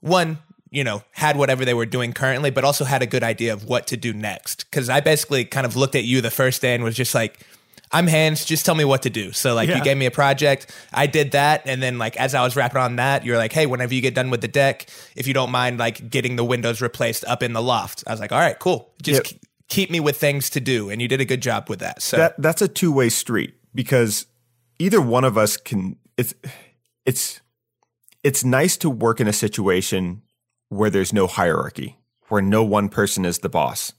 one 0.00 0.38
you 0.70 0.84
know, 0.84 1.02
had 1.12 1.36
whatever 1.36 1.64
they 1.64 1.74
were 1.74 1.86
doing 1.86 2.12
currently, 2.12 2.50
but 2.50 2.64
also 2.64 2.84
had 2.84 3.02
a 3.02 3.06
good 3.06 3.22
idea 3.22 3.52
of 3.52 3.64
what 3.64 3.86
to 3.88 3.96
do 3.96 4.12
next. 4.12 4.70
Cause 4.70 4.88
I 4.88 5.00
basically 5.00 5.44
kind 5.44 5.66
of 5.66 5.76
looked 5.76 5.94
at 5.94 6.04
you 6.04 6.20
the 6.20 6.30
first 6.30 6.62
day 6.62 6.74
and 6.74 6.84
was 6.84 6.96
just 6.96 7.14
like, 7.14 7.38
I'm 7.90 8.06
hands, 8.06 8.44
just 8.44 8.66
tell 8.66 8.74
me 8.74 8.84
what 8.84 9.02
to 9.02 9.10
do. 9.10 9.32
So 9.32 9.54
like 9.54 9.68
yeah. 9.68 9.78
you 9.78 9.84
gave 9.84 9.96
me 9.96 10.06
a 10.06 10.10
project, 10.10 10.74
I 10.92 11.06
did 11.06 11.32
that, 11.32 11.62
and 11.64 11.82
then 11.82 11.98
like 11.98 12.16
as 12.16 12.34
I 12.34 12.42
was 12.42 12.54
wrapping 12.54 12.80
on 12.80 12.96
that, 12.96 13.24
you're 13.24 13.38
like, 13.38 13.52
hey, 13.52 13.66
whenever 13.66 13.94
you 13.94 14.02
get 14.02 14.14
done 14.14 14.30
with 14.30 14.40
the 14.40 14.48
deck, 14.48 14.90
if 15.16 15.26
you 15.26 15.34
don't 15.34 15.50
mind 15.50 15.78
like 15.78 16.10
getting 16.10 16.36
the 16.36 16.44
windows 16.44 16.80
replaced 16.80 17.24
up 17.24 17.42
in 17.42 17.52
the 17.52 17.62
loft. 17.62 18.04
I 18.06 18.10
was 18.10 18.20
like, 18.20 18.32
all 18.32 18.40
right, 18.40 18.58
cool. 18.58 18.92
Just 19.02 19.32
yep. 19.32 19.40
keep 19.68 19.90
me 19.90 20.00
with 20.00 20.18
things 20.18 20.50
to 20.50 20.60
do. 20.60 20.90
And 20.90 21.00
you 21.00 21.08
did 21.08 21.20
a 21.20 21.24
good 21.24 21.40
job 21.40 21.70
with 21.70 21.78
that. 21.80 22.02
So 22.02 22.18
that, 22.18 22.34
that's 22.40 22.60
a 22.60 22.68
two 22.68 22.92
way 22.92 23.08
street 23.08 23.54
because 23.74 24.26
either 24.78 25.00
one 25.00 25.24
of 25.24 25.38
us 25.38 25.56
can 25.56 25.96
it's 26.16 26.34
it's 27.06 27.40
it's 28.22 28.44
nice 28.44 28.76
to 28.78 28.90
work 28.90 29.20
in 29.20 29.28
a 29.28 29.32
situation 29.32 30.22
where 30.68 30.90
there's 30.90 31.12
no 31.12 31.26
hierarchy, 31.26 31.98
where 32.28 32.42
no 32.42 32.62
one 32.62 32.88
person 32.88 33.24
is 33.24 33.38
the 33.38 33.48
boss. 33.48 33.92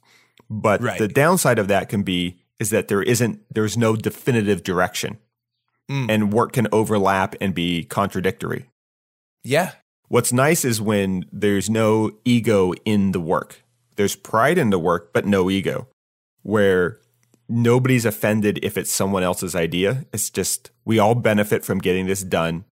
But 0.49 0.81
right. 0.81 0.99
the 0.99 1.07
downside 1.07 1.59
of 1.59 1.67
that 1.67 1.89
can 1.89 2.03
be 2.03 2.39
is 2.59 2.69
that 2.71 2.87
there 2.87 3.01
isn't 3.01 3.41
there's 3.53 3.77
no 3.77 3.95
definitive 3.95 4.63
direction. 4.63 5.17
Mm. 5.89 6.09
And 6.09 6.33
work 6.33 6.53
can 6.53 6.67
overlap 6.71 7.35
and 7.41 7.55
be 7.55 7.83
contradictory. 7.83 8.69
Yeah. 9.43 9.71
What's 10.07 10.33
nice 10.33 10.63
is 10.63 10.81
when 10.81 11.25
there's 11.31 11.69
no 11.69 12.11
ego 12.25 12.73
in 12.85 13.11
the 13.11 13.19
work. 13.19 13.63
There's 13.95 14.15
pride 14.15 14.57
in 14.57 14.69
the 14.69 14.79
work, 14.79 15.13
but 15.13 15.25
no 15.25 15.49
ego. 15.49 15.87
Where 16.43 16.99
nobody's 17.47 18.05
offended 18.05 18.59
if 18.61 18.77
it's 18.77 18.91
someone 18.91 19.23
else's 19.23 19.55
idea. 19.55 20.05
It's 20.13 20.29
just 20.29 20.71
we 20.85 20.99
all 20.99 21.15
benefit 21.15 21.65
from 21.65 21.79
getting 21.79 22.05
this 22.05 22.23
done. 22.23 22.65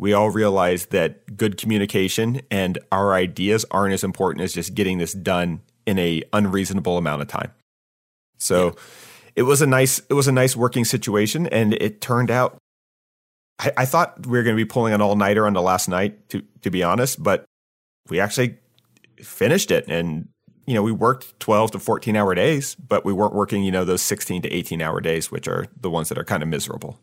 We 0.00 0.14
all 0.14 0.30
realize 0.30 0.86
that 0.86 1.36
good 1.36 1.58
communication 1.58 2.40
and 2.50 2.78
our 2.90 3.12
ideas 3.12 3.66
aren't 3.70 3.92
as 3.92 4.02
important 4.02 4.42
as 4.42 4.54
just 4.54 4.74
getting 4.74 4.96
this 4.96 5.12
done 5.12 5.60
in 5.84 5.98
a 5.98 6.22
unreasonable 6.32 6.96
amount 6.96 7.20
of 7.20 7.28
time. 7.28 7.52
So 8.38 8.68
yeah. 8.68 8.72
it 9.36 9.42
was 9.42 9.60
a 9.60 9.66
nice 9.66 10.00
it 10.08 10.14
was 10.14 10.26
a 10.26 10.32
nice 10.32 10.56
working 10.56 10.86
situation 10.86 11.46
and 11.48 11.74
it 11.74 12.00
turned 12.00 12.30
out 12.30 12.56
I, 13.58 13.72
I 13.76 13.84
thought 13.84 14.26
we 14.26 14.38
were 14.38 14.42
going 14.42 14.56
to 14.56 14.64
be 14.64 14.64
pulling 14.64 14.94
an 14.94 15.02
all 15.02 15.16
nighter 15.16 15.46
on 15.46 15.52
the 15.52 15.60
last 15.60 15.86
night 15.86 16.30
to 16.30 16.42
to 16.62 16.70
be 16.70 16.82
honest, 16.82 17.22
but 17.22 17.44
we 18.08 18.20
actually 18.20 18.56
finished 19.18 19.70
it 19.70 19.84
and 19.86 20.28
you 20.66 20.72
know, 20.72 20.82
we 20.82 20.92
worked 20.92 21.38
12 21.40 21.72
to 21.72 21.78
14 21.78 22.16
hour 22.16 22.34
days, 22.34 22.74
but 22.76 23.04
we 23.04 23.12
weren't 23.12 23.34
working, 23.34 23.64
you 23.64 23.72
know, 23.72 23.84
those 23.84 24.00
16 24.00 24.42
to 24.42 24.50
18 24.50 24.80
hour 24.80 25.02
days, 25.02 25.30
which 25.30 25.46
are 25.46 25.66
the 25.78 25.90
ones 25.90 26.08
that 26.08 26.16
are 26.16 26.24
kind 26.24 26.42
of 26.42 26.48
miserable. 26.48 26.98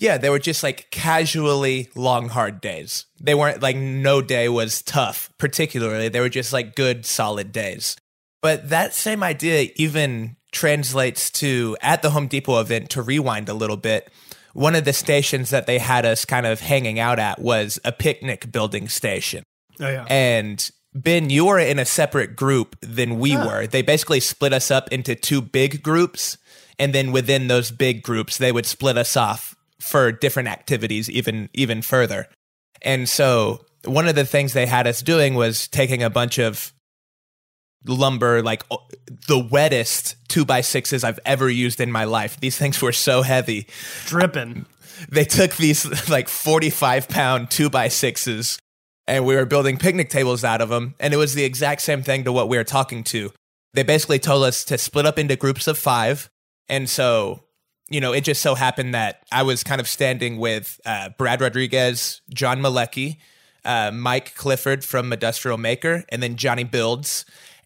Yeah, 0.00 0.18
they 0.18 0.30
were 0.30 0.38
just 0.38 0.62
like 0.62 0.90
casually 0.90 1.88
long, 1.94 2.28
hard 2.28 2.60
days. 2.60 3.06
They 3.20 3.34
weren't 3.34 3.62
like 3.62 3.76
no 3.76 4.22
day 4.22 4.48
was 4.48 4.82
tough, 4.82 5.30
particularly. 5.38 6.08
They 6.08 6.20
were 6.20 6.28
just 6.28 6.52
like 6.52 6.74
good, 6.74 7.04
solid 7.04 7.52
days. 7.52 7.96
But 8.40 8.68
that 8.68 8.94
same 8.94 9.22
idea 9.22 9.70
even 9.76 10.36
translates 10.52 11.30
to 11.30 11.76
at 11.80 12.02
the 12.02 12.10
Home 12.10 12.28
Depot 12.28 12.60
event 12.60 12.90
to 12.90 13.02
rewind 13.02 13.48
a 13.48 13.54
little 13.54 13.76
bit. 13.76 14.10
One 14.54 14.74
of 14.74 14.84
the 14.84 14.92
stations 14.92 15.50
that 15.50 15.66
they 15.66 15.78
had 15.78 16.06
us 16.06 16.24
kind 16.24 16.46
of 16.46 16.60
hanging 16.60 16.98
out 16.98 17.18
at 17.18 17.40
was 17.40 17.78
a 17.84 17.92
picnic 17.92 18.50
building 18.50 18.88
station. 18.88 19.42
Oh, 19.80 19.88
yeah. 19.88 20.06
And 20.08 20.70
Ben, 20.94 21.30
you 21.30 21.46
were 21.46 21.58
in 21.58 21.78
a 21.78 21.84
separate 21.84 22.34
group 22.34 22.76
than 22.80 23.18
we 23.18 23.36
were. 23.36 23.66
They 23.66 23.82
basically 23.82 24.20
split 24.20 24.52
us 24.52 24.70
up 24.70 24.88
into 24.90 25.14
two 25.14 25.42
big 25.42 25.82
groups. 25.82 26.38
And 26.78 26.94
then 26.94 27.12
within 27.12 27.48
those 27.48 27.70
big 27.70 28.02
groups, 28.02 28.38
they 28.38 28.52
would 28.52 28.66
split 28.66 28.96
us 28.96 29.16
off 29.16 29.56
for 29.80 30.12
different 30.12 30.48
activities 30.48 31.08
even 31.10 31.48
even 31.54 31.82
further. 31.82 32.28
And 32.82 33.08
so 33.08 33.64
one 33.84 34.08
of 34.08 34.14
the 34.14 34.24
things 34.24 34.52
they 34.52 34.66
had 34.66 34.86
us 34.86 35.02
doing 35.02 35.34
was 35.34 35.68
taking 35.68 36.02
a 36.02 36.10
bunch 36.10 36.38
of 36.38 36.72
lumber, 37.86 38.42
like 38.42 38.64
the 39.26 39.38
wettest 39.38 40.16
two 40.28 40.44
by 40.44 40.60
sixes 40.60 41.04
I've 41.04 41.20
ever 41.24 41.48
used 41.48 41.80
in 41.80 41.92
my 41.92 42.04
life. 42.04 42.38
These 42.40 42.58
things 42.58 42.82
were 42.82 42.92
so 42.92 43.22
heavy. 43.22 43.66
Dripping. 44.06 44.66
They 45.08 45.24
took 45.24 45.54
these 45.56 46.08
like 46.10 46.28
45 46.28 47.08
pound 47.08 47.50
two 47.50 47.70
by 47.70 47.88
sixes 47.88 48.58
and 49.08 49.24
we 49.24 49.34
were 49.34 49.46
building 49.46 49.78
picnic 49.78 50.10
tables 50.10 50.44
out 50.44 50.60
of 50.60 50.68
them. 50.68 50.94
And 51.00 51.14
it 51.14 51.16
was 51.16 51.34
the 51.34 51.44
exact 51.44 51.80
same 51.80 52.02
thing 52.02 52.24
to 52.24 52.32
what 52.32 52.48
we 52.48 52.58
were 52.58 52.64
talking 52.64 53.02
to. 53.04 53.32
They 53.74 53.82
basically 53.82 54.18
told 54.18 54.44
us 54.44 54.64
to 54.66 54.76
split 54.76 55.06
up 55.06 55.18
into 55.18 55.34
groups 55.34 55.66
of 55.66 55.78
five. 55.78 56.28
And 56.68 56.88
so, 56.88 57.44
you 57.88 58.00
know, 58.00 58.12
it 58.12 58.22
just 58.22 58.42
so 58.42 58.54
happened 58.54 58.94
that 58.94 59.22
I 59.32 59.42
was 59.42 59.64
kind 59.64 59.80
of 59.80 59.88
standing 59.88 60.38
with 60.38 60.80
uh, 60.84 61.10
Brad 61.16 61.40
Rodriguez, 61.40 62.20
John 62.30 62.60
Malecki, 62.60 63.16
uh, 63.64 63.90
Mike 63.92 64.34
Clifford 64.34 64.84
from 64.84 65.12
Industrial 65.12 65.58
Maker, 65.58 66.04
and 66.10 66.22
then 66.22 66.36
Johnny 66.36 66.64
Builds. 66.64 67.24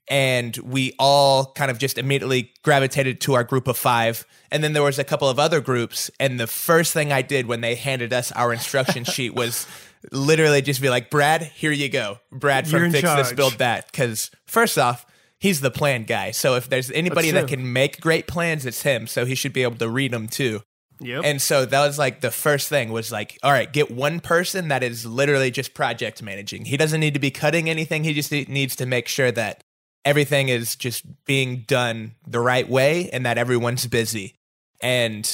And 0.08 0.56
we 0.58 0.94
all 0.98 1.52
kind 1.52 1.70
of 1.70 1.78
just 1.78 1.96
immediately 1.96 2.52
gravitated 2.62 3.20
to 3.22 3.34
our 3.34 3.44
group 3.44 3.66
of 3.68 3.76
five. 3.76 4.26
And 4.50 4.62
then 4.62 4.72
there 4.72 4.82
was 4.82 4.98
a 4.98 5.04
couple 5.04 5.28
of 5.28 5.38
other 5.38 5.60
groups. 5.60 6.10
And 6.20 6.38
the 6.38 6.46
first 6.46 6.92
thing 6.92 7.12
I 7.12 7.22
did 7.22 7.46
when 7.46 7.60
they 7.60 7.74
handed 7.74 8.12
us 8.12 8.32
our 8.32 8.52
instruction 8.52 9.04
sheet 9.04 9.34
was 9.34 9.66
literally 10.10 10.60
just 10.60 10.82
be 10.82 10.90
like, 10.90 11.08
Brad, 11.08 11.42
here 11.42 11.70
you 11.70 11.88
go. 11.88 12.18
Brad 12.30 12.68
from 12.68 12.90
Fix 12.90 13.00
charge. 13.00 13.28
This, 13.28 13.32
Build 13.32 13.54
That. 13.54 13.90
Because 13.90 14.30
first 14.44 14.76
off, 14.76 15.06
he's 15.42 15.60
the 15.60 15.72
plan 15.72 16.04
guy. 16.04 16.30
So 16.30 16.54
if 16.54 16.68
there's 16.68 16.90
anybody 16.92 17.32
that 17.32 17.48
can 17.48 17.72
make 17.72 18.00
great 18.00 18.28
plans, 18.28 18.64
it's 18.64 18.82
him. 18.82 19.08
So 19.08 19.26
he 19.26 19.34
should 19.34 19.52
be 19.52 19.64
able 19.64 19.76
to 19.76 19.88
read 19.88 20.12
them 20.12 20.28
too. 20.28 20.62
Yep. 21.00 21.22
And 21.24 21.42
so 21.42 21.64
that 21.64 21.84
was 21.84 21.98
like 21.98 22.20
the 22.20 22.30
first 22.30 22.68
thing 22.68 22.92
was 22.92 23.10
like, 23.10 23.40
all 23.42 23.50
right, 23.50 23.70
get 23.70 23.90
one 23.90 24.20
person 24.20 24.68
that 24.68 24.84
is 24.84 25.04
literally 25.04 25.50
just 25.50 25.74
project 25.74 26.22
managing. 26.22 26.64
He 26.64 26.76
doesn't 26.76 27.00
need 27.00 27.14
to 27.14 27.20
be 27.20 27.32
cutting 27.32 27.68
anything. 27.68 28.04
He 28.04 28.14
just 28.14 28.30
needs 28.30 28.76
to 28.76 28.86
make 28.86 29.08
sure 29.08 29.32
that 29.32 29.64
everything 30.04 30.48
is 30.48 30.76
just 30.76 31.04
being 31.24 31.64
done 31.66 32.14
the 32.24 32.38
right 32.38 32.68
way 32.68 33.10
and 33.10 33.26
that 33.26 33.36
everyone's 33.36 33.84
busy. 33.88 34.36
And 34.80 35.26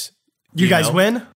you, 0.55 0.63
you 0.63 0.69
guys 0.69 0.87
know, 0.87 0.95
win? 0.95 1.27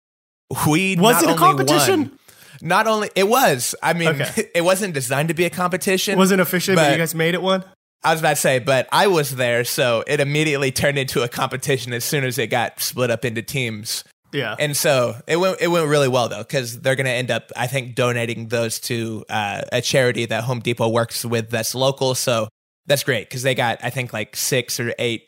We 0.68 0.96
was 0.96 1.22
it 1.22 1.30
a 1.30 1.36
competition? 1.36 2.00
Won, 2.00 2.20
not 2.60 2.88
only 2.88 3.12
it 3.16 3.28
was, 3.28 3.76
I 3.84 3.94
mean, 3.94 4.10
okay. 4.22 4.50
it 4.56 4.62
wasn't 4.62 4.96
designed 4.96 5.28
to 5.28 5.36
be 5.36 5.46
a 5.46 5.52
competition. 5.52 6.14
It 6.16 6.18
Wasn't 6.18 6.42
officially, 6.42 6.76
but, 6.76 6.86
but 6.86 6.92
you 6.94 6.98
guys 6.98 7.14
made 7.14 7.36
it 7.36 7.42
one. 7.42 7.64
I 8.04 8.12
was 8.12 8.20
about 8.20 8.32
to 8.32 8.36
say, 8.36 8.60
but 8.60 8.88
I 8.92 9.08
was 9.08 9.36
there, 9.36 9.64
so 9.64 10.04
it 10.06 10.20
immediately 10.20 10.72
turned 10.72 10.98
into 10.98 11.24
a 11.24 11.28
competition 11.28 11.94
as 11.94 12.04
soon 12.04 12.24
as 12.24 12.38
it 12.38 12.48
got 12.48 12.80
split 12.80 13.10
up 13.10 13.24
into 13.24 13.42
teams. 13.42 14.04
Yeah, 14.34 14.56
and 14.58 14.76
so 14.76 15.16
it 15.28 15.38
went 15.38 15.62
it 15.62 15.68
went 15.68 15.88
really 15.88 16.08
well 16.08 16.28
though 16.28 16.40
because 16.40 16.82
they're 16.82 16.96
going 16.96 17.06
to 17.06 17.12
end 17.12 17.30
up, 17.32 17.52
I 17.56 17.68
think, 17.68 17.96
donating 17.96 18.48
those 18.48 18.80
to 18.82 19.24
uh, 19.30 19.62
a 19.72 19.82
charity 19.82 20.26
that 20.26 20.44
Home 20.44 20.60
Depot 20.60 20.90
works 20.90 21.24
with 21.24 21.50
that's 21.50 21.76
local. 21.76 22.16
So 22.16 22.50
that's 22.88 23.04
great 23.04 23.30
because 23.30 23.44
they 23.44 23.56
got 23.56 23.80
I 23.84 23.90
think 23.90 24.12
like 24.12 24.36
six 24.36 24.80
or 24.80 24.94
eight 24.98 25.26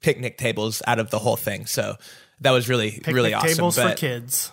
picnic 0.00 0.38
tables 0.38 0.82
out 0.86 0.98
of 0.98 1.10
the 1.10 1.18
whole 1.18 1.36
thing. 1.36 1.66
So 1.66 1.96
that 2.40 2.50
was 2.50 2.68
really 2.68 2.92
picnic 2.92 3.14
really 3.14 3.34
awesome. 3.34 3.56
Tables 3.56 3.76
but, 3.76 3.90
for 3.90 3.96
kids. 3.96 4.50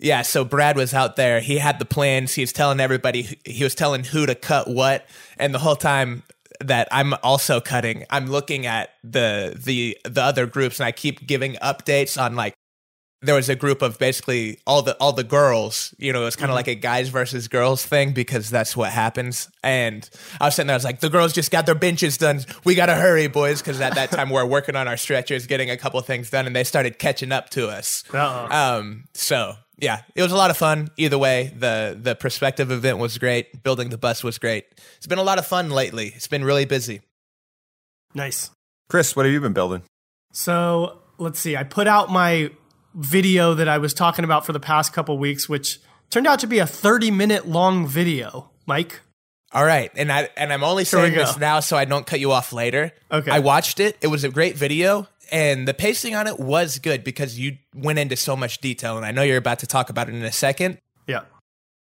Yeah, 0.00 0.22
so 0.22 0.44
Brad 0.44 0.76
was 0.76 0.94
out 0.94 1.16
there. 1.16 1.40
He 1.40 1.58
had 1.58 1.78
the 1.78 1.84
plans. 1.84 2.34
He 2.34 2.42
was 2.42 2.52
telling 2.52 2.80
everybody. 2.80 3.38
He 3.44 3.62
was 3.62 3.74
telling 3.74 4.02
who 4.02 4.24
to 4.26 4.34
cut 4.34 4.66
what, 4.66 5.06
and 5.38 5.54
the 5.54 5.58
whole 5.58 5.76
time 5.76 6.22
that 6.60 6.88
I'm 6.92 7.14
also 7.22 7.60
cutting, 7.60 8.04
I'm 8.10 8.26
looking 8.26 8.66
at 8.66 8.90
the 9.02 9.58
the 9.62 9.98
the 10.08 10.22
other 10.22 10.46
groups, 10.46 10.78
and 10.78 10.86
I 10.86 10.92
keep 10.92 11.26
giving 11.26 11.54
updates 11.54 12.20
on 12.20 12.36
like 12.36 12.54
there 13.22 13.34
was 13.34 13.50
a 13.50 13.54
group 13.54 13.82
of 13.82 13.98
basically 13.98 14.58
all 14.66 14.82
the 14.82 14.96
all 14.96 15.12
the 15.12 15.24
girls. 15.24 15.94
You 15.98 16.12
know, 16.12 16.22
it 16.22 16.24
was 16.24 16.36
kind 16.36 16.50
of 16.50 16.50
mm-hmm. 16.50 16.56
like 16.56 16.68
a 16.68 16.74
guys 16.74 17.08
versus 17.08 17.48
girls 17.48 17.84
thing 17.84 18.12
because 18.12 18.48
that's 18.48 18.76
what 18.76 18.90
happens. 18.90 19.50
And 19.62 20.08
I 20.40 20.46
was 20.46 20.54
sitting 20.54 20.68
there, 20.68 20.74
I 20.74 20.78
was 20.78 20.84
like, 20.84 21.00
the 21.00 21.10
girls 21.10 21.32
just 21.32 21.50
got 21.50 21.66
their 21.66 21.74
benches 21.74 22.16
done. 22.16 22.40
We 22.64 22.74
gotta 22.74 22.94
hurry, 22.94 23.26
boys, 23.28 23.60
because 23.60 23.80
at 23.80 23.94
that 23.94 24.10
time 24.10 24.30
we 24.30 24.36
are 24.36 24.46
working 24.46 24.76
on 24.76 24.88
our 24.88 24.96
stretchers, 24.96 25.46
getting 25.46 25.70
a 25.70 25.76
couple 25.76 26.00
things 26.00 26.30
done, 26.30 26.46
and 26.46 26.56
they 26.56 26.64
started 26.64 26.98
catching 26.98 27.32
up 27.32 27.50
to 27.50 27.68
us. 27.68 28.04
Uh-oh. 28.12 28.48
Um, 28.50 29.04
so 29.12 29.56
yeah, 29.80 30.02
it 30.14 30.22
was 30.22 30.32
a 30.32 30.36
lot 30.36 30.50
of 30.50 30.56
fun. 30.56 30.88
Either 30.96 31.18
way, 31.18 31.52
the 31.56 31.98
the 32.00 32.14
perspective 32.14 32.70
event 32.70 32.98
was 32.98 33.18
great. 33.18 33.62
Building 33.62 33.88
the 33.88 33.98
bus 33.98 34.22
was 34.22 34.38
great. 34.38 34.66
It's 34.98 35.06
been 35.06 35.18
a 35.18 35.22
lot 35.22 35.38
of 35.38 35.46
fun 35.46 35.70
lately. 35.70 36.12
It's 36.14 36.26
been 36.26 36.44
really 36.44 36.66
busy. 36.66 37.00
Nice. 38.14 38.50
Chris, 38.88 39.16
what 39.16 39.24
have 39.24 39.32
you 39.32 39.40
been 39.40 39.52
building? 39.52 39.82
So 40.32 41.00
let's 41.18 41.38
see. 41.38 41.56
I 41.56 41.64
put 41.64 41.86
out 41.86 42.10
my 42.10 42.50
video 42.94 43.54
that 43.54 43.68
I 43.68 43.78
was 43.78 43.94
talking 43.94 44.24
about 44.24 44.44
for 44.44 44.52
the 44.52 44.60
past 44.60 44.92
couple 44.92 45.16
weeks, 45.16 45.48
which 45.48 45.78
turned 46.10 46.26
out 46.26 46.40
to 46.40 46.46
be 46.46 46.58
a 46.58 46.66
30 46.66 47.10
minute 47.10 47.48
long 47.48 47.86
video. 47.86 48.50
Mike? 48.66 49.00
All 49.52 49.64
right, 49.64 49.90
and 49.96 50.12
I 50.12 50.28
and 50.36 50.52
I'm 50.52 50.62
only 50.62 50.84
saying 50.84 51.14
this 51.14 51.36
now 51.36 51.58
so 51.58 51.76
I 51.76 51.84
don't 51.84 52.06
cut 52.06 52.20
you 52.20 52.30
off 52.30 52.52
later. 52.52 52.92
Okay. 53.10 53.30
I 53.32 53.40
watched 53.40 53.80
it. 53.80 53.96
It 54.00 54.06
was 54.06 54.22
a 54.22 54.28
great 54.28 54.56
video 54.56 55.08
and 55.30 55.66
the 55.66 55.74
pacing 55.74 56.14
on 56.14 56.26
it 56.26 56.38
was 56.38 56.78
good 56.78 57.04
because 57.04 57.38
you 57.38 57.56
went 57.74 57.98
into 57.98 58.16
so 58.16 58.36
much 58.36 58.58
detail 58.58 58.96
and 58.96 59.06
i 59.06 59.10
know 59.10 59.22
you're 59.22 59.38
about 59.38 59.60
to 59.60 59.66
talk 59.66 59.90
about 59.90 60.08
it 60.08 60.14
in 60.14 60.22
a 60.22 60.32
second. 60.32 60.78
Yeah. 61.06 61.22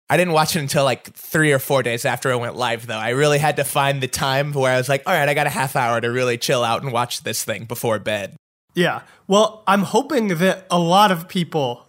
I 0.09 0.17
didn't 0.17 0.35
watch 0.35 0.55
it 0.55 0.61
until 0.61 0.85
like 0.85 1.13
three 1.15 1.53
or 1.53 1.59
four 1.59 1.83
days 1.83 2.05
after 2.05 2.31
it 2.31 2.39
went 2.39 2.55
live 2.55 2.87
though. 2.87 2.99
I 2.99 3.11
really 3.11 3.39
had 3.39 3.57
to 3.57 3.65
find 3.65 4.01
the 4.01 4.09
time 4.09 4.53
where 4.53 4.73
i 4.73 4.77
was 4.77 4.89
like 4.89 5.03
all 5.07 5.13
right 5.13 5.29
i 5.29 5.35
got 5.35 5.47
a 5.47 5.51
half 5.51 5.77
hour 5.77 6.01
to 6.01 6.09
really 6.09 6.39
chill 6.39 6.63
out 6.63 6.83
and 6.83 6.93
watch 6.93 7.23
this 7.23 7.45
thing 7.45 7.65
before 7.65 7.99
bed. 7.99 8.37
Yeah. 8.75 9.03
Well 9.27 9.63
i'm 9.67 9.83
hoping 9.83 10.29
that 10.29 10.67
a 10.71 10.79
lot 10.79 11.11
of 11.11 11.29
people 11.29 11.87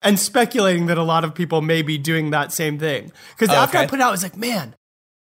and 0.00 0.18
speculating 0.18 0.86
that 0.86 0.98
a 0.98 1.02
lot 1.02 1.24
of 1.24 1.34
people 1.34 1.60
may 1.60 1.82
be 1.82 1.98
doing 1.98 2.30
that 2.30 2.52
same 2.52 2.78
thing. 2.78 3.12
Because 3.36 3.54
oh, 3.54 3.58
after 3.58 3.78
okay. 3.78 3.84
i 3.84 3.88
put 3.88 3.98
it 3.98 4.02
out 4.02 4.08
i 4.08 4.12
was 4.12 4.22
like 4.22 4.36
man 4.36 4.74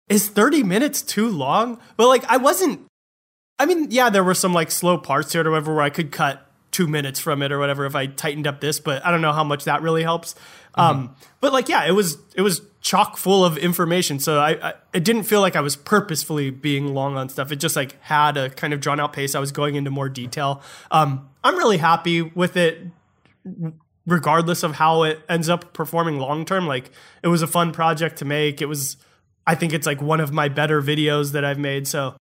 is 0.10 0.28
30 0.28 0.64
minutes 0.64 1.02
too 1.02 1.30
long? 1.30 1.80
But 1.98 2.08
like 2.08 2.26
i 2.26 2.38
wasn't 2.38 2.88
I 3.64 3.66
mean, 3.66 3.92
yeah, 3.92 4.10
there 4.10 4.26
were 4.26 4.34
some 4.34 4.54
like 4.54 4.70
slow 4.70 4.98
parts 4.98 5.32
to 5.32 5.40
it 5.40 5.48
or 5.48 5.52
whatever 5.52 5.74
where 5.74 5.84
I 5.84 5.90
could 5.90 6.12
cut 6.12 6.46
two 6.72 6.86
minutes 6.86 7.18
from 7.18 7.42
it 7.42 7.50
or 7.50 7.60
whatever 7.60 7.86
if 7.86 7.96
I 7.96 8.08
tightened 8.08 8.46
up 8.46 8.60
this, 8.60 8.78
but 8.78 9.06
I 9.06 9.10
don't 9.10 9.22
know 9.22 9.32
how 9.32 9.46
much 9.46 9.64
that 9.64 9.82
really 9.82 10.04
helps. 10.04 10.34
Mm-hmm. 10.34 10.82
Um, 10.82 11.16
but 11.40 11.54
like, 11.54 11.70
yeah, 11.70 11.86
it 11.86 11.94
was 11.94 12.18
it 12.36 12.42
was 12.42 12.62
chock 12.82 13.16
full 13.16 13.46
of 13.46 13.58
information, 13.58 14.20
so 14.20 14.38
I, 14.38 14.70
I, 14.70 14.74
it 14.94 15.06
didn't 15.06 15.24
feel 15.24 15.40
like 15.40 15.56
I 15.56 15.62
was 15.62 15.78
purposefully 15.78 16.50
being 16.50 16.94
long 16.94 17.16
on 17.16 17.30
stuff. 17.30 17.54
It 17.54 17.56
just 17.56 17.78
like 17.78 18.02
had 18.02 18.36
a 18.36 18.50
kind 18.50 18.74
of 18.74 18.82
drawn 18.82 19.00
out 19.00 19.14
pace. 19.14 19.34
I 19.34 19.40
was 19.40 19.54
going 19.54 19.76
into 19.76 19.90
more 19.90 20.10
detail. 20.10 20.62
Um, 20.92 21.30
I'm 21.42 21.56
really 21.56 21.78
happy 21.78 22.22
with 22.22 22.58
it, 22.58 22.82
regardless 24.06 24.64
of 24.64 24.76
how 24.76 25.04
it 25.04 25.22
ends 25.30 25.48
up 25.48 25.72
performing 25.72 26.20
long 26.20 26.44
term. 26.44 26.68
Like, 26.68 26.92
it 27.22 27.30
was 27.30 27.42
a 27.42 27.48
fun 27.48 27.72
project 27.72 28.18
to 28.18 28.26
make. 28.26 28.62
It 28.62 28.66
was. 28.66 28.98
I 29.48 29.56
think 29.56 29.72
it's 29.72 29.88
like 29.88 30.02
one 30.02 30.20
of 30.20 30.34
my 30.34 30.50
better 30.50 30.82
videos 30.82 31.32
that 31.32 31.46
I've 31.46 31.60
made. 31.60 31.88
So 31.88 32.16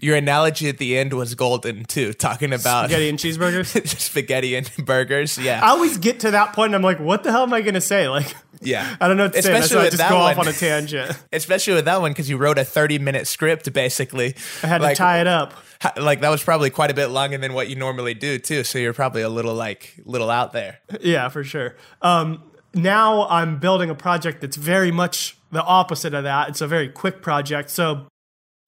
your 0.00 0.16
analogy 0.16 0.68
at 0.68 0.78
the 0.78 0.96
end 0.96 1.12
was 1.12 1.34
golden 1.34 1.84
too, 1.84 2.12
talking 2.12 2.52
about 2.52 2.84
spaghetti 2.86 3.08
and 3.08 3.18
cheeseburgers, 3.18 3.86
spaghetti 4.00 4.54
and 4.54 4.70
burgers. 4.84 5.36
Yeah, 5.38 5.60
I 5.64 5.68
always 5.70 5.98
get 5.98 6.20
to 6.20 6.30
that 6.32 6.52
point, 6.52 6.68
and 6.68 6.76
I'm 6.76 6.82
like, 6.82 7.00
what 7.00 7.24
the 7.24 7.30
hell 7.32 7.42
am 7.42 7.52
I 7.52 7.60
going 7.62 7.74
to 7.74 7.80
say? 7.80 8.08
Like, 8.08 8.34
Yeah. 8.60 8.96
I 9.00 9.08
don't 9.08 9.16
know 9.16 9.24
what 9.24 9.32
to 9.34 9.38
Especially 9.40 9.68
say. 9.68 9.74
That's 9.74 9.74
I 9.74 9.82
with 9.82 9.90
just 9.92 9.98
that 9.98 10.10
go 10.10 10.18
one. 10.18 10.32
off 10.32 10.38
on 10.38 10.48
a 10.48 10.52
tangent. 10.52 11.22
Especially 11.32 11.74
with 11.74 11.84
that 11.86 12.00
one 12.00 12.10
because 12.12 12.28
you 12.30 12.36
wrote 12.36 12.58
a 12.58 12.64
30 12.64 12.98
minute 12.98 13.26
script 13.26 13.72
basically. 13.72 14.34
I 14.62 14.66
had 14.66 14.80
like, 14.82 14.96
to 14.96 14.98
tie 14.98 15.20
it 15.20 15.26
up. 15.28 15.52
ha- 15.80 15.92
Like 15.96 16.20
that 16.22 16.28
was 16.30 16.42
probably 16.42 16.70
quite 16.70 16.90
a 16.90 16.94
bit 16.94 17.08
longer 17.08 17.38
than 17.38 17.52
what 17.52 17.68
you 17.68 17.76
normally 17.76 18.14
do 18.14 18.38
too. 18.38 18.64
So 18.64 18.78
you're 18.78 18.92
probably 18.94 19.22
a 19.22 19.28
little 19.28 19.54
like 19.54 19.94
little 20.04 20.30
out 20.30 20.52
there. 20.52 20.78
Yeah, 21.00 21.28
for 21.28 21.44
sure. 21.44 21.76
Um, 22.02 22.42
now 22.74 23.28
I'm 23.28 23.58
building 23.60 23.90
a 23.90 23.94
project 23.94 24.40
that's 24.40 24.56
very 24.56 24.90
much 24.90 25.36
the 25.52 25.62
opposite 25.62 26.12
of 26.14 26.24
that. 26.24 26.48
It's 26.50 26.60
a 26.60 26.66
very 26.66 26.88
quick 26.88 27.22
project. 27.22 27.70
So, 27.70 28.06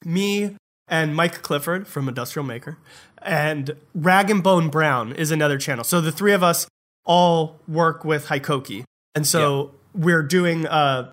me 0.05 0.57
and 0.91 1.15
Mike 1.15 1.41
Clifford 1.43 1.87
from 1.87 2.09
Industrial 2.09 2.45
Maker 2.45 2.77
and 3.23 3.77
Rag 3.95 4.31
and 4.31 4.43
Bone 4.43 4.69
Brown 4.69 5.13
is 5.13 5.31
another 5.31 5.57
channel. 5.57 5.85
So, 5.85 6.01
the 6.01 6.13
three 6.13 6.33
of 6.33 6.43
us 6.43 6.67
all 7.05 7.59
work 7.67 8.05
with 8.05 8.27
Hikoki. 8.27 8.85
And 9.15 9.27
so, 9.27 9.73
we're 9.95 10.23
doing 10.23 10.67
uh 10.67 11.11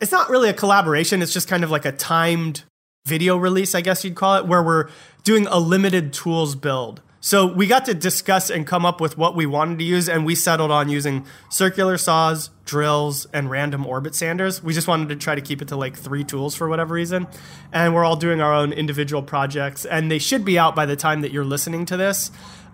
it's 0.00 0.12
not 0.12 0.28
really 0.28 0.48
a 0.48 0.54
collaboration, 0.54 1.22
it's 1.22 1.32
just 1.32 1.48
kind 1.48 1.64
of 1.64 1.70
like 1.70 1.84
a 1.84 1.92
timed 1.92 2.64
video 3.06 3.36
release, 3.36 3.74
I 3.74 3.80
guess 3.80 4.04
you'd 4.04 4.14
call 4.14 4.36
it, 4.36 4.46
where 4.46 4.62
we're 4.62 4.88
doing 5.24 5.46
a 5.46 5.58
limited 5.58 6.12
tools 6.12 6.54
build. 6.54 7.00
So 7.20 7.46
we 7.46 7.66
got 7.66 7.86
to 7.86 7.94
discuss 7.94 8.50
and 8.50 8.66
come 8.66 8.86
up 8.86 9.00
with 9.00 9.18
what 9.18 9.34
we 9.34 9.46
wanted 9.46 9.78
to 9.78 9.84
use, 9.84 10.08
and 10.08 10.24
we 10.24 10.34
settled 10.34 10.70
on 10.70 10.88
using 10.88 11.26
circular 11.50 11.98
saws, 11.98 12.50
drills, 12.64 13.26
and 13.32 13.50
random 13.50 13.86
orbit 13.86 14.14
sanders. 14.14 14.62
We 14.62 14.74
just 14.74 14.86
wanted 14.86 15.08
to 15.08 15.16
try 15.16 15.34
to 15.34 15.40
keep 15.40 15.60
it 15.60 15.68
to 15.68 15.76
like 15.76 15.96
three 15.96 16.24
tools 16.24 16.54
for 16.54 16.68
whatever 16.68 16.94
reason. 16.94 17.26
And 17.72 17.94
we're 17.94 18.04
all 18.04 18.16
doing 18.16 18.40
our 18.40 18.54
own 18.54 18.72
individual 18.72 19.22
projects, 19.22 19.84
and 19.84 20.10
they 20.10 20.18
should 20.18 20.44
be 20.44 20.58
out 20.58 20.76
by 20.76 20.86
the 20.86 20.96
time 20.96 21.22
that 21.22 21.32
you're 21.32 21.44
listening 21.44 21.84
to 21.86 21.96
this. 21.96 22.30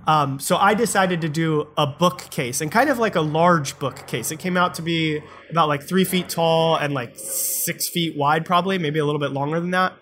Um, 0.07 0.41
so 0.41 0.57
I 0.57 0.75
decided 0.75 1.21
to 1.21 1.29
do 1.29 1.69
a 1.79 1.87
bookcase 1.87 2.61
and 2.61 2.73
kind 2.73 2.91
of 2.91 2.99
like 2.99 3.15
a 3.15 3.21
large 3.21 3.79
bookcase. 3.79 4.33
It 4.33 4.41
came 4.41 4.57
out 4.57 4.75
to 4.75 4.83
be 4.83 5.23
about 5.49 5.69
like 5.69 5.83
three 5.85 6.05
feet 6.05 6.29
tall 6.29 6.77
and 6.77 6.93
like 6.93 7.13
six 7.17 7.89
feet 7.89 8.17
wide, 8.17 8.45
probably, 8.45 8.79
maybe 8.79 8.99
a 8.99 9.05
little 9.05 9.21
bit 9.21 9.31
longer 9.31 9.61
than 9.61 9.71
that. 9.71 9.93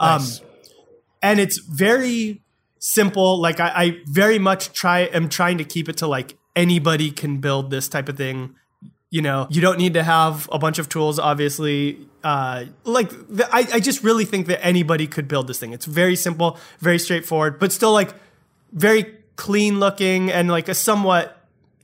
Nice. 0.00 0.40
Um, 0.40 0.46
and 1.22 1.40
it's 1.40 1.58
very 1.58 2.40
simple. 2.80 3.40
Like 3.40 3.60
I, 3.60 3.68
I 3.68 4.00
very 4.06 4.40
much 4.40 4.72
try 4.72 5.00
am 5.00 5.28
trying 5.28 5.58
to 5.58 5.64
keep 5.64 5.88
it 5.88 5.98
to 5.98 6.08
like 6.08 6.36
anybody 6.56 7.12
can 7.12 7.38
build 7.38 7.70
this 7.70 7.86
type 7.86 8.08
of 8.08 8.16
thing. 8.16 8.56
You 9.10 9.22
know, 9.22 9.46
you 9.50 9.60
don't 9.60 9.78
need 9.78 9.94
to 9.94 10.02
have 10.02 10.48
a 10.52 10.58
bunch 10.58 10.78
of 10.78 10.88
tools, 10.88 11.18
obviously. 11.18 11.98
Uh, 12.22 12.66
like 12.84 13.10
the, 13.28 13.48
I, 13.52 13.66
I 13.74 13.80
just 13.80 14.02
really 14.02 14.24
think 14.24 14.46
that 14.48 14.64
anybody 14.64 15.06
could 15.06 15.28
build 15.28 15.46
this 15.46 15.58
thing. 15.58 15.72
It's 15.72 15.86
very 15.86 16.16
simple, 16.16 16.58
very 16.78 16.98
straightforward, 16.98 17.58
but 17.58 17.72
still 17.72 17.92
like 17.92 18.14
very 18.72 19.14
clean 19.36 19.80
looking 19.80 20.30
and 20.30 20.50
like 20.50 20.68
a 20.68 20.74
somewhat 20.74 21.36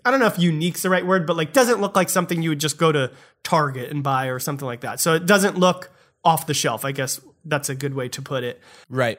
I 0.04 0.12
don't 0.12 0.20
know 0.20 0.26
if 0.26 0.38
unique's 0.38 0.82
the 0.82 0.90
right 0.90 1.04
word, 1.04 1.26
but 1.26 1.36
like 1.36 1.52
doesn't 1.52 1.80
look 1.80 1.96
like 1.96 2.08
something 2.08 2.40
you 2.40 2.50
would 2.50 2.60
just 2.60 2.78
go 2.78 2.92
to 2.92 3.10
Target 3.42 3.90
and 3.90 4.04
buy 4.04 4.26
or 4.26 4.38
something 4.38 4.64
like 4.64 4.82
that. 4.82 5.00
So 5.00 5.14
it 5.14 5.26
doesn't 5.26 5.58
look 5.58 5.90
off 6.22 6.46
the 6.46 6.54
shelf. 6.54 6.84
I 6.84 6.92
guess 6.92 7.20
that's 7.44 7.68
a 7.68 7.74
good 7.74 7.92
way 7.92 8.08
to 8.10 8.22
put 8.22 8.44
it. 8.44 8.60
Right. 8.88 9.18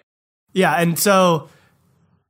Yeah, 0.53 0.73
and 0.75 0.97
so 0.97 1.49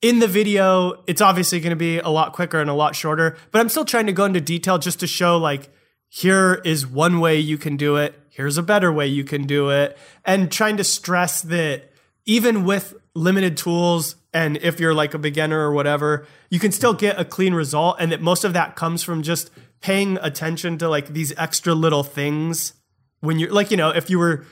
in 0.02 0.20
the 0.20 0.28
video, 0.28 1.04
it's 1.08 1.22
obviously 1.22 1.60
going 1.60 1.72
to 1.72 1.76
be 1.76 2.00
a 2.00 2.10
lot 2.10 2.34
quicker 2.34 2.60
and 2.60 2.70
a 2.70 2.74
lot 2.74 2.96
shorter, 2.96 3.36
but 3.52 3.60
I'm 3.60 3.70
still 3.70 3.86
trying 3.86 4.06
to 4.08 4.14
go 4.14 4.26
into 4.26 4.42
detail 4.42 4.78
just 4.78 5.00
to 5.00 5.08
show 5.08 5.38
like 5.38 5.70
here 6.10 6.62
is 6.64 6.86
one 6.86 7.20
way 7.20 7.40
you 7.40 7.58
can 7.58 7.78
do 7.78 7.96
it, 7.98 8.16
here's 8.30 8.58
a 8.58 8.64
better 8.64 8.92
way 8.92 9.08
you 9.08 9.24
can 9.24 9.48
do 9.48 9.70
it, 9.70 9.98
and 10.24 10.52
trying 10.52 10.78
to 10.78 10.84
stress 10.84 11.42
that 11.42 11.92
even 12.26 12.64
with 12.64 12.94
limited 13.16 13.58
tools 13.58 14.16
and 14.34 14.58
if 14.58 14.80
you're 14.80 14.94
like 14.94 15.14
a 15.14 15.20
beginner 15.20 15.60
or 15.60 15.74
whatever, 15.74 16.28
you 16.50 16.60
can 16.60 16.72
still 16.72 16.94
get 16.94 17.20
a 17.20 17.26
clean 17.26 17.54
result 17.54 17.98
and 18.00 18.12
that 18.12 18.22
most 18.22 18.44
of 18.44 18.54
that 18.54 18.76
comes 18.76 19.02
from 19.02 19.24
just 19.24 19.50
paying 19.82 20.18
attention 20.22 20.78
to 20.78 20.88
like 20.88 21.08
these 21.08 21.34
extra 21.38 21.74
little 21.74 22.04
things 22.04 22.74
when 23.22 23.40
you're 23.40 23.52
like 23.52 23.72
you 23.72 23.78
know, 23.78 23.90
if 23.90 24.10
you 24.10 24.20
were 24.20 24.46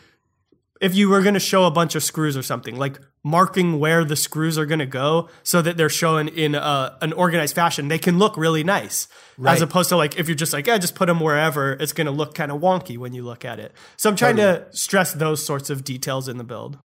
if 0.82 0.94
you 0.94 1.10
were 1.10 1.22
going 1.22 1.34
to 1.36 1.40
show 1.40 1.66
a 1.66 1.72
bunch 1.72 1.96
of 1.96 2.04
screws 2.04 2.36
or 2.36 2.44
something, 2.44 2.76
like 2.76 3.00
marking 3.24 3.80
where 3.80 4.04
the 4.04 4.16
screws 4.16 4.58
are 4.58 4.66
going 4.66 4.80
to 4.80 4.86
go 4.86 5.30
so 5.44 5.62
that 5.62 5.78
they're 5.78 5.90
shown 5.90 6.28
in 6.28 6.54
a, 6.54 6.98
an 7.02 7.14
organized 7.14 7.56
fashion, 7.56 7.88
they 7.88 7.98
can 7.98 8.20
look 8.20 8.36
really 8.36 8.64
nice. 8.64 9.08
Right. 9.38 9.54
As 9.54 9.62
opposed 9.62 9.90
to 9.90 9.96
like 9.96 10.20
if 10.20 10.28
you're 10.28 10.36
just 10.36 10.54
like, 10.54 10.68
yeah, 10.68 10.78
just 10.78 10.96
put 10.96 11.08
them 11.08 11.20
wherever, 11.20 11.74
it's 11.74 11.94
going 11.94 12.06
to 12.06 12.12
look 12.12 12.36
kind 12.36 12.52
of 12.52 12.62
wonky 12.62 12.98
when 12.98 13.14
you 13.14 13.24
look 13.24 13.46
at 13.46 13.60
it. 13.60 13.74
So 13.98 14.10
I'm 14.10 14.16
trying 14.16 14.38
to 14.38 14.68
stress 14.72 15.14
those 15.14 15.46
sorts 15.46 15.70
of 15.70 15.84
details 15.84 16.28
in 16.28 16.38
the 16.38 16.44
build. 16.44 16.78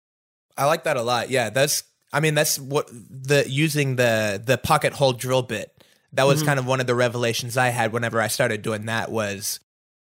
I 0.57 0.67
like 0.67 0.85
that 0.85 0.97
a 0.97 1.03
lot. 1.03 1.31
Yeah, 1.31 1.51
that's. 1.51 1.85
I 2.11 2.21
mean, 2.21 2.35
that's 2.35 2.59
what 2.59 2.89
the 2.91 3.45
using 3.49 3.97
the 3.97 4.43
the 4.43 4.57
pocket 4.57 4.95
hole 4.95 5.13
drill 5.13 5.43
bit. 5.43 5.71
That 6.15 6.27
was 6.27 6.39
mm-hmm. 6.39 6.47
kind 6.49 6.59
of 6.59 6.67
one 6.67 6.81
of 6.81 6.87
the 6.87 6.95
revelations 6.95 7.59
I 7.59 7.69
had 7.69 7.93
whenever 7.93 8.19
I 8.21 8.29
started 8.29 8.63
doing 8.63 8.87
that. 8.87 9.11
Was 9.11 9.61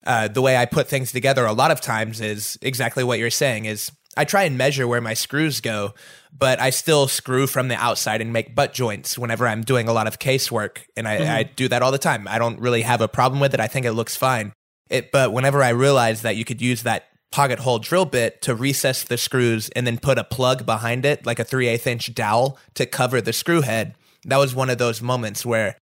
uh, 0.06 0.28
the 0.28 0.42
way 0.42 0.58
I 0.58 0.66
put 0.66 0.88
things 0.88 1.12
together. 1.12 1.46
A 1.46 1.54
lot 1.54 1.72
of 1.72 1.82
times 1.82 2.22
is 2.22 2.58
exactly 2.62 3.04
what 3.04 3.20
you're 3.20 3.30
saying. 3.30 3.66
Is 3.66 3.92
I 4.18 4.26
try 4.26 4.44
and 4.44 4.58
measure 4.58 4.88
where 4.88 5.02
my 5.02 5.14
screws 5.14 5.62
go, 5.62 5.94
but 6.38 6.60
I 6.60 6.70
still 6.70 7.08
screw 7.08 7.48
from 7.48 7.68
the 7.68 7.76
outside 7.76 8.22
and 8.22 8.32
make 8.32 8.56
butt 8.56 8.74
joints 8.74 9.18
whenever 9.18 9.48
I'm 9.48 9.64
doing 9.64 9.88
a 9.88 9.94
lot 9.94 10.08
of 10.08 10.20
casework, 10.20 10.80
and 10.96 11.08
I, 11.08 11.40
I 11.40 11.44
do 11.44 11.68
that 11.68 11.82
all 11.82 11.92
the 11.92 11.98
time. 11.98 12.28
I 12.28 12.40
don't 12.40 12.60
really 12.60 12.84
have 12.84 13.02
a 13.02 13.08
problem 13.08 13.40
with 13.40 13.54
it. 13.54 13.60
I 13.60 13.68
think 13.68 13.86
it 13.86 13.94
looks 13.94 14.16
fine. 14.16 14.54
It, 14.90 15.12
but 15.12 15.34
whenever 15.34 15.64
I 15.64 15.70
realized 15.70 16.24
that 16.24 16.36
you 16.36 16.46
could 16.46 16.62
use 16.62 16.84
that 16.84 17.08
pocket 17.32 17.60
hole 17.60 17.80
drill 17.80 18.06
bit 18.06 18.42
to 18.44 18.56
recess 18.56 19.04
the 19.04 19.18
screws 19.18 19.70
and 19.70 19.86
then 19.86 19.98
put 19.98 20.18
a 20.18 20.24
plug 20.24 20.66
behind 20.66 21.06
it, 21.06 21.26
like 21.26 21.40
a 21.40 21.44
3 21.44 21.68
8 21.68 21.88
inch 21.88 22.14
dowel 22.14 22.58
to 22.76 22.86
cover 22.86 23.20
the 23.20 23.34
screw 23.34 23.62
head, 23.62 23.96
that 24.26 24.38
was 24.38 24.56
one 24.56 24.70
of 24.70 24.78
those 24.78 25.02
moments 25.02 25.46
where 25.46 25.78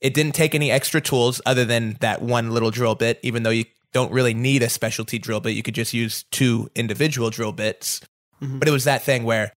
it 0.00 0.14
didn't 0.14 0.34
take 0.34 0.54
any 0.54 0.70
extra 0.70 1.00
tools 1.00 1.40
other 1.46 1.64
than 1.64 1.96
that 2.00 2.22
one 2.22 2.50
little 2.50 2.70
drill 2.70 2.94
bit, 2.94 3.18
even 3.22 3.42
though 3.42 3.50
you 3.50 3.64
don't 3.92 4.12
really 4.12 4.34
need 4.34 4.62
a 4.62 4.68
specialty 4.68 5.18
drill 5.18 5.40
bit. 5.40 5.52
You 5.52 5.62
could 5.62 5.74
just 5.74 5.94
use 5.94 6.24
two 6.30 6.70
individual 6.74 7.30
drill 7.30 7.52
bits. 7.52 8.00
Mm-hmm. 8.42 8.58
But 8.58 8.68
it 8.68 8.72
was 8.72 8.84
that 8.84 9.02
thing 9.02 9.24
where 9.24 9.52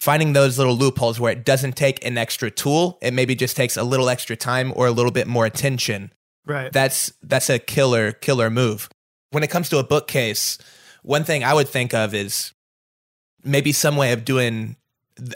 finding 0.00 0.32
those 0.32 0.58
little 0.58 0.76
loopholes 0.76 1.18
where 1.18 1.32
it 1.32 1.44
doesn't 1.44 1.76
take 1.76 2.04
an 2.04 2.16
extra 2.16 2.50
tool, 2.50 2.98
it 3.02 3.12
maybe 3.12 3.34
just 3.34 3.56
takes 3.56 3.76
a 3.76 3.82
little 3.82 4.08
extra 4.08 4.36
time 4.36 4.72
or 4.76 4.86
a 4.86 4.92
little 4.92 5.12
bit 5.12 5.26
more 5.26 5.46
attention 5.46 6.12
Right. 6.46 6.72
that's 6.72 7.12
that's 7.22 7.50
a 7.50 7.58
killer 7.58 8.12
killer 8.12 8.50
move. 8.50 8.88
When 9.30 9.42
it 9.42 9.50
comes 9.50 9.68
to 9.68 9.78
a 9.78 9.84
bookcase, 9.84 10.58
one 11.02 11.24
thing 11.24 11.44
I 11.44 11.54
would 11.54 11.68
think 11.68 11.94
of 11.94 12.14
is 12.14 12.52
maybe 13.44 13.72
some 13.72 13.96
way 13.96 14.12
of 14.12 14.24
doing 14.24 14.76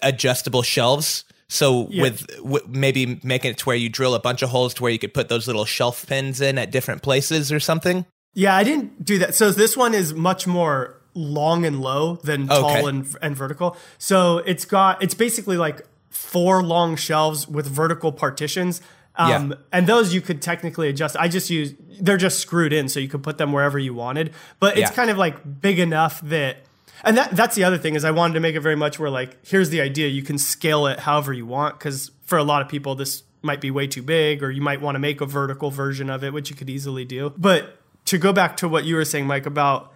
adjustable 0.02 0.62
shelves. 0.62 1.24
So 1.48 1.88
Yeah. 1.90 2.02
with, 2.02 2.26
with 2.40 2.68
maybe 2.68 3.20
making 3.22 3.52
it 3.52 3.58
to 3.58 3.64
where 3.66 3.76
you 3.76 3.88
drill 3.88 4.14
a 4.14 4.20
bunch 4.20 4.42
of 4.42 4.50
holes 4.50 4.74
to 4.74 4.82
where 4.82 4.90
you 4.92 4.98
could 4.98 5.14
put 5.14 5.28
those 5.28 5.46
little 5.46 5.64
shelf 5.64 6.06
pins 6.06 6.40
in 6.40 6.58
at 6.58 6.70
different 6.70 7.02
places 7.02 7.52
or 7.52 7.60
something. 7.60 8.06
Yeah, 8.34 8.56
I 8.56 8.64
didn't 8.64 9.04
do 9.04 9.18
that. 9.18 9.34
So 9.34 9.50
this 9.50 9.76
one 9.76 9.94
is 9.94 10.14
much 10.14 10.46
more 10.46 11.00
long 11.14 11.64
and 11.64 11.80
low 11.80 12.16
than 12.24 12.50
Okay. 12.50 12.60
tall 12.60 12.86
and, 12.88 13.06
and 13.22 13.36
vertical. 13.36 13.76
So 13.98 14.38
it's 14.38 14.64
got 14.64 15.00
it's 15.02 15.14
basically 15.14 15.56
like 15.56 15.82
four 16.10 16.62
long 16.62 16.96
shelves 16.96 17.46
with 17.46 17.66
vertical 17.66 18.10
partitions. 18.10 18.80
Um, 19.16 19.50
Yeah. 19.50 19.56
and 19.72 19.86
those 19.86 20.12
you 20.12 20.20
could 20.20 20.42
technically 20.42 20.88
adjust. 20.88 21.14
I 21.16 21.28
just 21.28 21.48
use 21.50 21.74
they're 22.00 22.16
just 22.16 22.40
screwed 22.40 22.72
in, 22.72 22.88
so 22.88 22.98
you 22.98 23.06
could 23.08 23.22
put 23.22 23.38
them 23.38 23.52
wherever 23.52 23.78
you 23.78 23.94
wanted. 23.94 24.32
But 24.58 24.76
it's 24.76 24.90
Yeah. 24.90 24.96
kind 24.96 25.10
of 25.10 25.18
like 25.18 25.60
big 25.60 25.78
enough 25.78 26.20
that 26.22 26.64
and 27.04 27.16
that 27.16 27.30
that's 27.32 27.54
the 27.54 27.64
other 27.64 27.78
thing 27.78 27.94
is 27.94 28.04
I 28.04 28.10
wanted 28.10 28.34
to 28.34 28.40
make 28.40 28.54
it 28.54 28.60
very 28.60 28.76
much 28.76 28.98
where 28.98 29.10
like 29.10 29.44
here's 29.46 29.70
the 29.70 29.80
idea 29.80 30.08
you 30.08 30.22
can 30.22 30.38
scale 30.38 30.86
it 30.86 31.00
however 31.00 31.32
you 31.32 31.46
want 31.46 31.78
because 31.78 32.10
for 32.22 32.38
a 32.38 32.44
lot 32.44 32.62
of 32.62 32.68
people 32.68 32.94
this 32.94 33.22
might 33.42 33.60
be 33.60 33.70
way 33.70 33.86
too 33.86 34.02
big 34.02 34.42
or 34.42 34.50
you 34.50 34.62
might 34.62 34.80
want 34.80 34.94
to 34.94 34.98
make 34.98 35.20
a 35.20 35.26
vertical 35.26 35.70
version 35.70 36.08
of 36.10 36.24
it 36.24 36.32
which 36.32 36.50
you 36.50 36.56
could 36.56 36.70
easily 36.70 37.04
do. 37.04 37.32
But 37.36 37.78
to 38.06 38.18
go 38.18 38.32
back 38.32 38.56
to 38.58 38.68
what 38.68 38.84
you 38.84 38.96
were 38.96 39.04
saying, 39.04 39.26
Mike, 39.26 39.46
about 39.46 39.92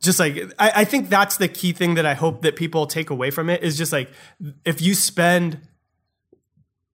just 0.00 0.18
like 0.18 0.36
I, 0.58 0.72
I 0.76 0.84
think 0.84 1.08
that's 1.08 1.36
the 1.36 1.48
key 1.48 1.72
thing 1.72 1.94
that 1.94 2.06
I 2.06 2.14
hope 2.14 2.42
that 2.42 2.56
people 2.56 2.86
take 2.86 3.10
away 3.10 3.30
from 3.30 3.48
it 3.48 3.62
is 3.62 3.76
just 3.76 3.92
like 3.92 4.10
if 4.64 4.82
you 4.82 4.94
spend 4.94 5.60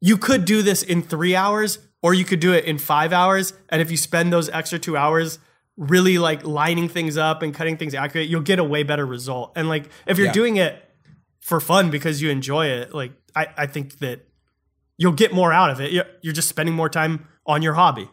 you 0.01 0.17
could 0.17 0.45
do 0.45 0.63
this 0.63 0.83
in 0.83 1.03
three 1.03 1.35
hours 1.35 1.79
or 2.03 2.15
you 2.15 2.25
could 2.25 2.41
do 2.41 2.53
it 2.53 2.65
in 2.65 2.79
five 2.79 3.13
hours. 3.13 3.53
And 3.69 3.81
if 3.81 3.91
you 3.91 3.97
spend 3.97 4.33
those 4.33 4.49
extra 4.51 4.79
two 4.79 4.97
hours 4.97 5.39
really 5.77 6.19
like 6.19 6.45
lining 6.45 6.89
things 6.89 7.17
up 7.17 7.43
and 7.43 7.53
cutting 7.55 7.77
things 7.77 7.95
accurate, 7.95 8.29
you'll 8.29 8.41
get 8.41 8.59
a 8.59 8.65
way 8.65 8.83
better 8.83 9.05
result. 9.07 9.53
And 9.57 9.69
like 9.69 9.89
if 10.07 10.17
you're 10.19 10.29
Yeah. 10.29 10.33
doing 10.33 10.57
it 10.57 10.83
for 11.41 11.61
fun 11.61 11.91
because 11.91 12.23
you 12.23 12.31
enjoy 12.31 12.67
it, 12.67 12.95
like 12.95 13.13
I, 13.35 13.49
I 13.57 13.67
think 13.67 13.99
that 13.99 14.27
you'll 14.97 15.13
get 15.13 15.33
more 15.35 15.53
out 15.53 15.71
of 15.71 15.81
it. 15.81 15.93
You're, 15.93 16.07
you're 16.23 16.33
just 16.33 16.49
spending 16.49 16.75
more 16.75 16.89
time 16.89 17.27
on 17.47 17.61
your 17.63 17.75
hobby 17.75 18.09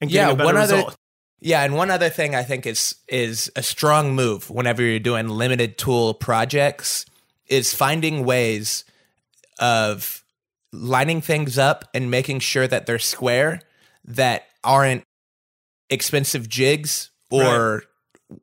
and 0.00 0.08
getting 0.10 0.28
Yeah, 0.28 0.32
a 0.32 0.36
better 0.36 0.44
one 0.46 0.56
other- 0.56 0.76
result. 0.76 0.96
Yeah, 1.42 1.62
and 1.64 1.74
one 1.74 1.90
other 1.90 2.10
thing 2.10 2.34
I 2.34 2.42
think 2.42 2.66
is 2.66 2.96
is 3.08 3.50
a 3.56 3.62
strong 3.62 4.14
move 4.14 4.50
whenever 4.50 4.82
you're 4.82 4.98
doing 4.98 5.28
limited 5.30 5.78
tool 5.78 6.12
projects 6.12 7.06
is 7.46 7.72
finding 7.72 8.24
ways 8.26 8.84
of 9.58 10.22
lining 10.72 11.20
things 11.20 11.58
up 11.58 11.86
and 11.94 12.10
making 12.10 12.40
sure 12.40 12.68
that 12.68 12.86
they're 12.86 12.98
square 12.98 13.60
that 14.04 14.44
aren't 14.62 15.02
expensive 15.90 16.48
jigs 16.48 17.10
or 17.30 17.82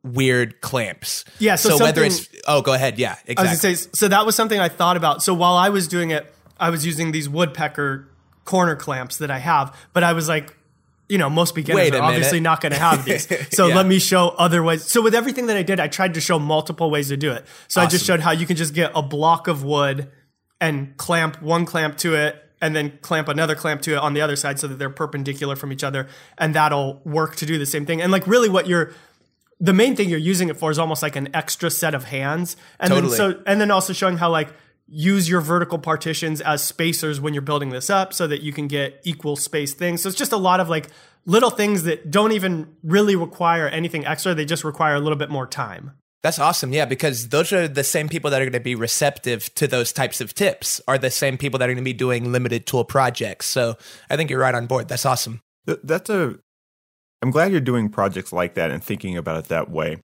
weird 0.02 0.60
clamps. 0.60 1.24
Yeah, 1.38 1.56
so 1.56 1.78
whether 1.78 2.04
it's 2.04 2.28
oh, 2.46 2.62
go 2.62 2.72
ahead. 2.74 2.98
Yeah, 2.98 3.16
I 3.36 3.42
was 3.42 3.52
exactly. 3.52 3.74
say, 3.74 3.90
so 3.94 4.08
that 4.08 4.26
was 4.26 4.36
something 4.36 4.60
I 4.60 4.68
thought 4.68 4.96
about. 4.96 5.22
So 5.22 5.34
while 5.34 5.54
I 5.54 5.70
was 5.70 5.88
doing 5.88 6.10
it, 6.10 6.32
I 6.58 6.70
was 6.70 6.84
using 6.84 7.12
these 7.12 7.28
woodpecker 7.28 8.08
corner 8.44 8.76
clamps 8.76 9.18
that 9.18 9.30
I 9.30 9.38
have, 9.38 9.76
but 9.92 10.04
I 10.04 10.12
was 10.12 10.28
like, 10.28 10.54
you 11.08 11.18
know, 11.18 11.30
most 11.30 11.54
beginners 11.54 11.90
are 11.90 12.02
obviously 12.02 12.40
not 12.40 12.60
going 12.60 12.72
to 12.72 12.78
have 12.78 13.04
these. 13.04 13.26
So 13.50 13.66
yeah. 13.66 13.76
let 13.76 13.86
me 13.86 13.98
show 13.98 14.28
other 14.30 14.62
ways. 14.62 14.84
So 14.84 15.02
with 15.02 15.14
everything 15.14 15.46
that 15.46 15.56
I 15.56 15.62
did, 15.62 15.80
I 15.80 15.88
tried 15.88 16.14
to 16.14 16.20
show 16.20 16.38
multiple 16.38 16.90
ways 16.90 17.08
to 17.08 17.16
do 17.16 17.32
it. 17.32 17.46
So 17.66 17.80
awesome. 17.80 17.88
I 17.88 17.90
just 17.90 18.04
showed 18.04 18.20
how 18.20 18.32
you 18.32 18.46
can 18.46 18.56
just 18.56 18.74
get 18.74 18.92
a 18.94 19.02
block 19.02 19.48
of 19.48 19.64
wood 19.64 20.10
and 20.60 20.96
clamp 20.96 21.40
one 21.40 21.64
clamp 21.64 21.96
to 21.98 22.14
it 22.14 22.42
and 22.60 22.74
then 22.74 22.98
clamp 23.02 23.28
another 23.28 23.54
clamp 23.54 23.82
to 23.82 23.92
it 23.92 23.98
on 23.98 24.14
the 24.14 24.20
other 24.20 24.36
side 24.36 24.58
so 24.58 24.66
that 24.66 24.78
they're 24.78 24.90
perpendicular 24.90 25.56
from 25.56 25.72
each 25.72 25.84
other 25.84 26.08
and 26.36 26.54
that'll 26.54 27.00
work 27.04 27.36
to 27.36 27.46
do 27.46 27.58
the 27.58 27.66
same 27.66 27.86
thing. 27.86 28.00
And 28.00 28.12
like 28.12 28.26
really 28.26 28.48
what 28.48 28.66
you're 28.66 28.92
the 29.60 29.72
main 29.72 29.96
thing 29.96 30.08
you're 30.08 30.18
using 30.18 30.48
it 30.48 30.56
for 30.56 30.70
is 30.70 30.78
almost 30.78 31.02
like 31.02 31.16
an 31.16 31.34
extra 31.34 31.70
set 31.70 31.94
of 31.94 32.04
hands. 32.04 32.56
And 32.78 32.90
totally. 32.90 33.16
then 33.16 33.16
so 33.16 33.42
and 33.46 33.60
then 33.60 33.70
also 33.70 33.92
showing 33.92 34.18
how 34.18 34.30
like 34.30 34.48
use 34.88 35.28
your 35.28 35.40
vertical 35.40 35.78
partitions 35.78 36.40
as 36.40 36.64
spacers 36.64 37.20
when 37.20 37.34
you're 37.34 37.42
building 37.42 37.70
this 37.70 37.90
up 37.90 38.14
so 38.14 38.26
that 38.26 38.42
you 38.42 38.52
can 38.52 38.68
get 38.68 39.00
equal 39.04 39.36
space 39.36 39.74
things. 39.74 40.02
So 40.02 40.08
it's 40.08 40.18
just 40.18 40.32
a 40.32 40.38
lot 40.38 40.60
of 40.60 40.68
like 40.68 40.88
little 41.26 41.50
things 41.50 41.82
that 41.82 42.10
don't 42.10 42.32
even 42.32 42.74
really 42.82 43.14
require 43.14 43.68
anything 43.68 44.06
extra. 44.06 44.34
They 44.34 44.46
just 44.46 44.64
require 44.64 44.94
a 44.94 45.00
little 45.00 45.18
bit 45.18 45.28
more 45.28 45.46
time. 45.46 45.92
That's 46.22 46.38
awesome. 46.38 46.72
Yeah, 46.72 46.84
because 46.84 47.28
those 47.28 47.52
are 47.52 47.68
the 47.68 47.84
same 47.84 48.08
people 48.08 48.30
that 48.30 48.42
are 48.42 48.44
going 48.44 48.52
to 48.52 48.60
be 48.60 48.74
receptive 48.74 49.54
to 49.54 49.68
those 49.68 49.92
types 49.92 50.20
of 50.20 50.34
tips, 50.34 50.80
are 50.88 50.98
the 50.98 51.10
same 51.10 51.38
people 51.38 51.58
that 51.58 51.68
are 51.68 51.72
going 51.72 51.84
to 51.84 51.88
be 51.88 51.92
doing 51.92 52.32
limited 52.32 52.66
tool 52.66 52.84
projects. 52.84 53.46
So 53.46 53.76
I 54.10 54.16
think 54.16 54.28
you're 54.30 54.40
right 54.40 54.54
on 54.54 54.66
board. 54.66 54.88
That's 54.88 55.06
awesome. 55.06 55.40
That's 55.64 56.10
a. 56.10 56.36
I'm 57.22 57.30
glad 57.30 57.52
you're 57.52 57.60
doing 57.60 57.88
projects 57.88 58.32
like 58.32 58.54
that 58.54 58.70
and 58.70 58.82
thinking 58.82 59.16
about 59.16 59.38
it 59.38 59.48
that 59.48 59.70
way. 59.70 59.98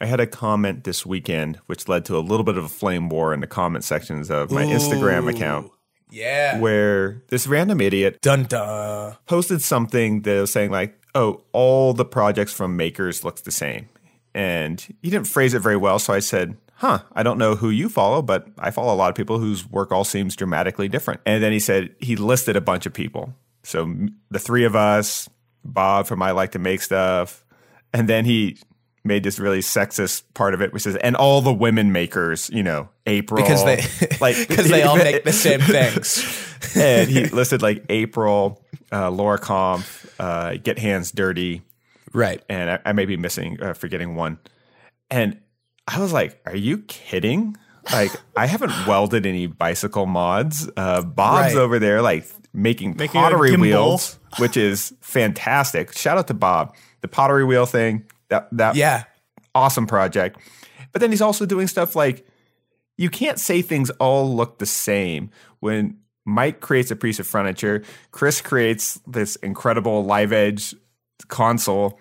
I 0.00 0.06
had 0.06 0.18
a 0.18 0.26
comment 0.26 0.84
this 0.84 1.04
weekend 1.04 1.60
which 1.66 1.88
led 1.88 2.04
to 2.06 2.16
a 2.16 2.20
little 2.20 2.44
bit 2.44 2.56
of 2.56 2.64
a 2.64 2.68
flame 2.68 3.08
war 3.08 3.34
in 3.34 3.40
the 3.40 3.46
comment 3.46 3.84
sections 3.84 4.30
of 4.30 4.50
my 4.50 4.64
Ooh, 4.64 4.68
Instagram 4.68 5.28
account. 5.28 5.70
Yeah. 6.10 6.58
Where 6.58 7.22
this 7.28 7.46
random 7.46 7.80
idiot 7.80 8.18
dun 8.22 8.44
dun 8.44 9.16
posted 9.26 9.62
something 9.62 10.22
that 10.22 10.40
was 10.40 10.52
saying 10.52 10.70
like, 10.70 10.98
"Oh, 11.14 11.44
all 11.52 11.92
the 11.92 12.04
projects 12.04 12.52
from 12.52 12.76
makers 12.76 13.24
looks 13.24 13.42
the 13.42 13.52
same." 13.52 13.88
And 14.34 14.80
he 15.02 15.10
didn't 15.10 15.26
phrase 15.26 15.54
it 15.54 15.60
very 15.60 15.76
well, 15.76 15.98
so 15.98 16.12
I 16.12 16.20
said, 16.20 16.56
"Huh, 16.74 17.00
I 17.12 17.22
don't 17.22 17.38
know 17.38 17.56
who 17.56 17.70
you 17.70 17.88
follow, 17.88 18.22
but 18.22 18.46
I 18.58 18.70
follow 18.70 18.94
a 18.94 18.96
lot 18.96 19.10
of 19.10 19.16
people 19.16 19.38
whose 19.38 19.68
work 19.68 19.90
all 19.90 20.04
seems 20.04 20.36
dramatically 20.36 20.88
different." 20.88 21.20
And 21.26 21.42
then 21.42 21.52
he 21.52 21.60
said 21.60 21.94
he 21.98 22.16
listed 22.16 22.56
a 22.56 22.60
bunch 22.60 22.86
of 22.86 22.92
people. 22.92 23.34
So 23.62 23.92
the 24.30 24.38
three 24.38 24.64
of 24.64 24.76
us, 24.76 25.28
Bob 25.64 26.06
from 26.06 26.22
I 26.22 26.30
Like 26.30 26.52
to 26.52 26.58
Make 26.58 26.82
Stuff, 26.82 27.44
and 27.92 28.08
then 28.08 28.24
he 28.24 28.58
made 29.04 29.22
this 29.22 29.38
really 29.38 29.60
sexist 29.60 30.22
part 30.34 30.54
of 30.54 30.60
it, 30.60 30.72
which 30.72 30.86
is 30.86 30.96
and 30.96 31.16
all 31.16 31.40
the 31.40 31.52
women 31.52 31.92
makers, 31.92 32.50
you 32.50 32.62
know, 32.62 32.88
April 33.06 33.42
because 33.42 33.64
they 33.64 33.82
like 34.20 34.36
because 34.48 34.68
they 34.68 34.82
all 34.82 34.96
make 34.96 35.24
the 35.24 35.32
same 35.32 35.60
things. 35.60 36.24
and 36.76 37.10
he 37.10 37.26
listed 37.26 37.62
like 37.62 37.84
April, 37.88 38.62
uh, 38.92 39.10
Laura 39.10 39.38
Kampf, 39.38 40.14
uh, 40.20 40.56
Get 40.56 40.78
Hands 40.78 41.10
Dirty, 41.10 41.62
right? 42.12 42.42
And 42.48 42.70
I, 42.70 42.78
I 42.86 42.92
may 42.92 43.04
be 43.04 43.16
missing, 43.16 43.60
uh, 43.62 43.74
forgetting 43.74 44.14
one. 44.14 44.38
And 45.10 45.40
I 45.86 46.00
was 46.00 46.12
like, 46.12 46.40
"Are 46.46 46.56
you 46.56 46.78
kidding?" 46.78 47.56
Like 47.92 48.12
I 48.36 48.46
haven't 48.46 48.72
welded 48.86 49.26
any 49.26 49.46
bicycle 49.46 50.06
mods. 50.06 50.68
Uh, 50.76 51.02
Bob's 51.02 51.54
right. 51.54 51.60
over 51.60 51.78
there 51.78 52.02
like 52.02 52.26
making, 52.52 52.96
making 52.96 53.20
pottery 53.20 53.56
wheels, 53.56 54.18
which 54.38 54.56
is 54.56 54.94
fantastic. 55.00 55.92
Shout 55.92 56.18
out 56.18 56.28
to 56.28 56.34
Bob. 56.34 56.74
The 57.00 57.08
pottery 57.08 57.44
wheel 57.44 57.66
thing 57.66 58.04
that 58.28 58.48
that 58.52 58.76
yeah, 58.76 59.04
awesome 59.54 59.86
project. 59.86 60.38
But 60.92 61.00
then 61.00 61.10
he's 61.10 61.22
also 61.22 61.46
doing 61.46 61.66
stuff 61.66 61.94
like 61.94 62.26
you 62.96 63.10
can't 63.10 63.38
say 63.38 63.62
things 63.62 63.90
all 63.90 64.34
look 64.34 64.58
the 64.58 64.66
same 64.66 65.30
when 65.60 65.98
Mike 66.24 66.60
creates 66.60 66.90
a 66.90 66.96
piece 66.96 67.18
of 67.18 67.26
furniture, 67.26 67.82
Chris 68.10 68.40
creates 68.40 69.00
this 69.06 69.36
incredible 69.36 70.04
live 70.04 70.32
edge 70.32 70.74
console, 71.28 71.98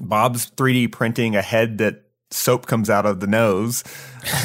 Bob's 0.00 0.50
3D 0.52 0.92
printing 0.92 1.36
a 1.36 1.42
head 1.42 1.78
that 1.78 2.04
soap 2.30 2.66
comes 2.66 2.90
out 2.90 3.06
of 3.06 3.20
the 3.20 3.26
nose. 3.26 3.84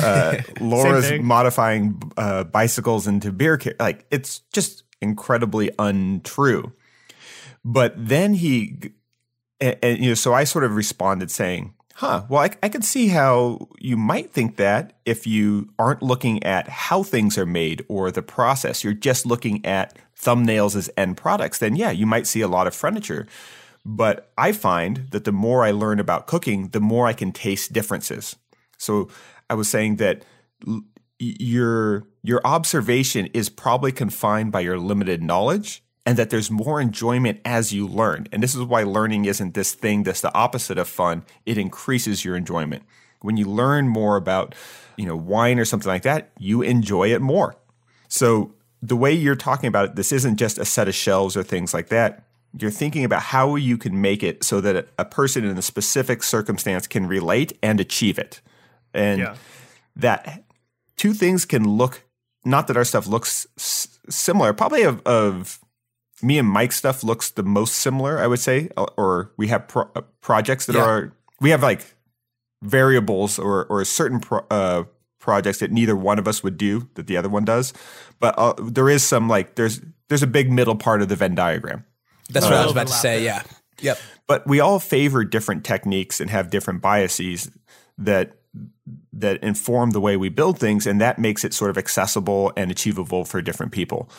Uh, 0.01 0.37
Laura's 0.59 1.11
modifying 1.19 2.01
uh, 2.17 2.43
bicycles 2.43 3.07
into 3.07 3.31
beer. 3.31 3.57
Car- 3.57 3.73
like 3.79 4.05
it's 4.11 4.39
just 4.53 4.83
incredibly 5.01 5.71
untrue. 5.79 6.71
But 7.65 7.93
then 7.97 8.35
he 8.35 8.93
and, 9.59 9.77
and, 9.81 9.99
you 9.99 10.09
know, 10.11 10.15
so 10.15 10.33
I 10.33 10.43
sort 10.43 10.63
of 10.63 10.75
responded 10.75 11.31
saying, 11.31 11.73
huh, 11.95 12.23
well, 12.29 12.43
I, 12.43 12.51
I 12.63 12.69
can 12.69 12.81
see 12.81 13.09
how 13.09 13.67
you 13.79 13.97
might 13.97 14.31
think 14.31 14.55
that 14.55 14.93
if 15.05 15.27
you 15.27 15.69
aren't 15.77 16.01
looking 16.01 16.43
at 16.43 16.69
how 16.69 17.03
things 17.03 17.37
are 17.37 17.45
made 17.45 17.83
or 17.89 18.11
the 18.11 18.21
process, 18.21 18.83
you're 18.83 18.93
just 18.93 19.25
looking 19.25 19.65
at 19.65 19.97
thumbnails 20.17 20.75
as 20.75 20.89
end 20.95 21.17
products, 21.17 21.59
then 21.59 21.75
yeah, 21.75 21.91
you 21.91 22.05
might 22.05 22.27
see 22.27 22.41
a 22.41 22.47
lot 22.47 22.67
of 22.67 22.75
furniture. 22.75 23.27
But 23.85 24.31
I 24.37 24.51
find 24.51 25.07
that 25.11 25.23
the 25.23 25.31
more 25.31 25.63
I 25.63 25.71
learn 25.71 25.99
about 25.99 26.27
cooking, 26.27 26.69
the 26.69 26.81
more 26.81 27.07
I 27.07 27.13
can 27.13 27.31
taste 27.31 27.73
differences. 27.73 28.35
So 28.77 29.09
I 29.49 29.53
was 29.55 29.67
saying 29.67 29.97
that 29.97 30.23
your 31.19 32.05
your 32.23 32.41
observation 32.45 33.27
is 33.27 33.49
probably 33.49 33.91
confined 33.91 34.51
by 34.51 34.59
your 34.61 34.77
limited 34.77 35.23
knowledge 35.23 35.83
and 36.05 36.17
that 36.17 36.29
there's 36.29 36.49
more 36.49 36.81
enjoyment 36.81 37.39
as 37.45 37.73
you 37.73 37.87
learn. 37.87 38.27
And 38.31 38.41
this 38.41 38.55
is 38.55 38.63
why 38.63 38.83
learning 38.83 39.25
isn't 39.25 39.53
this 39.53 39.73
thing 39.73 40.03
that's 40.03 40.21
the 40.21 40.33
opposite 40.33 40.77
of 40.77 40.87
fun. 40.87 41.23
It 41.45 41.57
increases 41.57 42.25
your 42.25 42.35
enjoyment. 42.35 42.83
When 43.21 43.37
you 43.37 43.45
learn 43.45 43.87
more 43.87 44.15
about, 44.15 44.55
you 44.97 45.05
know, 45.05 45.15
wine 45.15 45.59
or 45.59 45.65
something 45.65 45.89
like 45.89 46.03
that, 46.03 46.31
you 46.39 46.61
enjoy 46.61 47.13
it 47.13 47.21
more. 47.21 47.55
So 48.07 48.53
the 48.81 48.95
way 48.95 49.13
you're 49.13 49.35
talking 49.35 49.67
about 49.67 49.89
it, 49.89 49.95
this 49.95 50.11
isn't 50.11 50.37
just 50.37 50.57
a 50.57 50.65
set 50.65 50.87
of 50.87 50.95
shelves 50.95 51.35
or 51.35 51.43
things 51.43 51.73
like 51.73 51.89
that. 51.89 52.23
You're 52.57 52.71
thinking 52.71 53.03
about 53.03 53.21
how 53.21 53.55
you 53.55 53.77
can 53.77 54.01
make 54.01 54.23
it 54.23 54.43
so 54.43 54.59
that 54.61 54.87
a 54.97 55.05
person 55.05 55.45
in 55.45 55.57
a 55.57 55.61
specific 55.61 56.23
circumstance 56.23 56.87
can 56.87 57.07
relate 57.07 57.57
and 57.61 57.79
achieve 57.79 58.17
it. 58.17 58.41
And 58.93 59.19
yeah. 59.19 59.35
that 59.95 60.43
two 60.97 61.13
things 61.13 61.45
can 61.45 61.67
look 61.67 62.03
not 62.45 62.67
that 62.67 62.77
our 62.77 62.85
stuff 62.85 63.07
looks 63.07 63.47
s- 63.57 63.99
similar, 64.09 64.53
probably 64.53 64.83
of, 64.83 65.01
of 65.05 65.59
me 66.21 66.37
and 66.37 66.47
Mike's 66.47 66.77
stuff 66.77 67.03
looks 67.03 67.31
the 67.31 67.43
most 67.43 67.75
similar, 67.75 68.19
I 68.19 68.27
would 68.27 68.39
say, 68.39 68.69
uh, 68.77 68.87
or 68.97 69.31
we 69.37 69.47
have 69.47 69.67
pro- 69.67 69.89
uh, 69.95 70.01
projects 70.21 70.65
that 70.65 70.75
yeah. 70.75 70.83
are 70.83 71.13
we 71.39 71.49
have 71.51 71.63
like 71.63 71.95
variables 72.61 73.39
or 73.39 73.65
or 73.65 73.83
certain 73.85 74.19
pro- 74.19 74.45
uh, 74.49 74.83
projects 75.19 75.59
that 75.59 75.71
neither 75.71 75.95
one 75.95 76.19
of 76.19 76.27
us 76.27 76.43
would 76.43 76.57
do 76.57 76.89
that 76.95 77.07
the 77.07 77.17
other 77.17 77.29
one 77.29 77.45
does, 77.45 77.73
but 78.19 78.35
uh, 78.37 78.53
there 78.61 78.89
is 78.89 79.03
some 79.03 79.27
like 79.27 79.55
there's 79.55 79.81
there's 80.07 80.23
a 80.23 80.27
big 80.27 80.51
middle 80.51 80.75
part 80.75 81.01
of 81.01 81.09
the 81.09 81.15
Venn 81.15 81.35
diagram. 81.35 81.85
That's 82.29 82.45
what 82.45 82.53
I 82.53 82.63
was 82.63 82.71
about 82.71 82.87
to 82.87 82.93
say. 82.93 83.23
Yeah. 83.23 83.43
Yep. 83.81 83.99
But 84.27 84.47
we 84.47 84.59
all 84.59 84.79
favor 84.79 85.23
different 85.23 85.63
techniques 85.63 86.19
and 86.19 86.29
have 86.29 86.49
different 86.49 86.81
biases 86.81 87.49
that 87.97 88.35
that 89.13 89.43
inform 89.43 89.91
the 89.91 90.01
way 90.01 90.17
we 90.17 90.29
build 90.29 90.59
things, 90.59 90.87
and 90.87 90.99
that 91.01 91.19
makes 91.19 91.43
it 91.43 91.53
sort 91.53 91.69
of 91.69 91.77
accessible 91.77 92.51
and 92.55 92.71
achievable 92.71 93.25
for 93.25 93.41
different 93.41 93.71
people. 93.71 94.09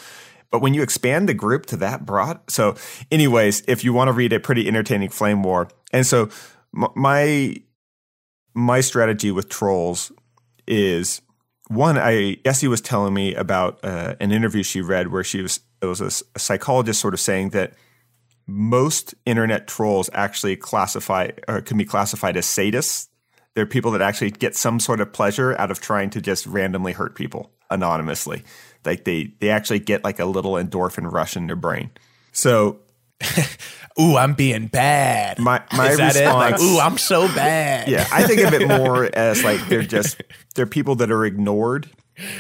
But 0.51 0.61
when 0.61 0.75
you 0.75 0.83
expand 0.83 1.29
the 1.29 1.35
group 1.35 1.67
to 1.67 1.77
that 1.79 2.05
broad, 2.05 2.41
so 2.49 2.75
anyways, 3.11 3.63
if 3.69 3.85
you 3.85 3.93
want 3.93 4.09
to 4.09 4.13
read 4.13 4.33
a 4.33 4.41
pretty 4.41 4.67
entertaining 4.67 5.09
flame 5.09 5.43
war, 5.43 5.69
and 5.93 6.07
so 6.07 6.29
my 6.73 7.57
my 8.55 8.81
strategy 8.81 9.31
with 9.31 9.49
trolls 9.49 10.13
is 10.67 11.23
one. 11.69 11.99
I 11.99 12.39
Essie 12.45 12.69
was 12.69 12.81
telling 12.81 13.15
me 13.15 13.35
about 13.35 13.79
uh, 13.85 14.17
an 14.21 14.33
interview 14.33 14.63
she 14.63 14.81
read 14.81 15.13
where 15.13 15.25
she 15.25 15.43
was 15.43 15.61
it 15.81 15.87
was 15.87 16.01
a, 16.01 16.25
a 16.35 16.39
psychologist 16.39 17.01
sort 17.01 17.15
of 17.15 17.21
saying 17.21 17.51
that 17.51 17.75
most 18.51 19.15
internet 19.25 19.67
trolls 19.67 20.11
actually 20.13 20.57
classify 20.57 21.31
or 21.49 21.61
can 21.61 21.79
be 21.79 21.85
classified 21.85 22.37
as 22.37 22.47
sadists. 22.47 23.09
They're 23.55 23.67
people 23.67 23.91
that 23.93 24.03
actually 24.03 24.31
get 24.31 24.57
some 24.57 24.81
sort 24.81 25.01
of 25.01 25.13
pleasure 25.13 25.59
out 25.59 25.71
of 25.71 25.81
trying 25.81 26.11
to 26.11 26.21
just 26.21 26.47
randomly 26.47 26.93
hurt 26.93 27.15
people 27.15 27.53
anonymously. 27.71 28.45
Like 28.85 29.05
they 29.05 29.35
they 29.41 29.51
actually 29.51 29.81
get 29.81 30.05
like 30.05 30.19
a 30.19 30.25
little 30.25 30.53
endorphin 30.53 31.11
rush 31.11 31.37
in 31.37 31.47
their 31.47 31.57
brain. 31.57 31.91
So 32.33 32.81
ooh, 34.01 34.17
I'm 34.17 34.35
being 34.35 34.67
bad. 34.67 35.39
My 35.39 35.63
my 35.73 35.91
response? 35.91 36.17
Like, 36.17 36.61
ooh, 36.61 36.79
I'm 36.79 36.99
so 36.99 37.27
bad. 37.29 37.89
Yeah, 37.89 38.07
I 38.13 38.25
think 38.25 38.41
of 38.41 38.55
it 38.55 38.67
more 38.81 39.05
as 39.15 39.45
like 39.45 39.67
they're 39.69 39.83
just 39.83 40.23
they're 40.55 40.67
people 40.67 40.97
that 40.97 41.11
are 41.11 41.25
ignored 41.25 41.91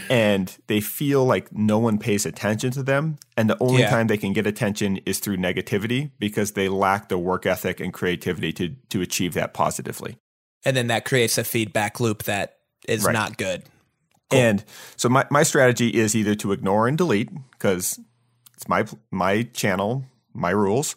and 0.09 0.57
they 0.67 0.81
feel 0.81 1.25
like 1.25 1.53
no 1.53 1.79
one 1.79 1.99
pays 1.99 2.27
attention 2.27 2.71
to 2.71 2.83
them 2.83 3.19
and 3.37 3.49
the 3.49 3.57
only 3.61 3.81
yeah. 3.81 3.91
time 3.91 4.07
they 4.07 4.19
can 4.19 4.33
get 4.33 4.47
attention 4.47 4.99
is 5.07 5.19
through 5.19 5.37
negativity 5.37 6.11
because 6.19 6.53
they 6.53 6.69
lack 6.69 7.09
the 7.09 7.19
work 7.19 7.47
ethic 7.47 7.81
and 7.81 7.93
creativity 7.93 8.53
to 8.53 8.71
to 8.89 9.01
achieve 9.01 9.35
that 9.35 9.55
positively. 9.55 10.17
And 10.65 10.77
then 10.77 10.89
that 10.89 11.05
creates 11.05 11.39
a 11.39 11.45
feedback 11.45 12.01
loop 12.01 12.25
that 12.25 12.59
is 12.87 13.05
right. 13.05 13.13
not 13.13 13.39
good. 13.39 13.65
Cool. 14.31 14.39
And 14.39 14.65
so 14.97 15.09
my, 15.09 15.27
my 15.31 15.43
strategy 15.43 15.89
is 15.89 16.15
either 16.15 16.35
to 16.37 16.53
ignore 16.53 16.87
and 16.87 16.97
delete 16.97 17.31
because 17.53 17.99
it's 18.55 18.69
my 18.69 18.87
my 19.11 19.43
channel, 19.55 20.05
my 20.35 20.51
rules, 20.51 20.95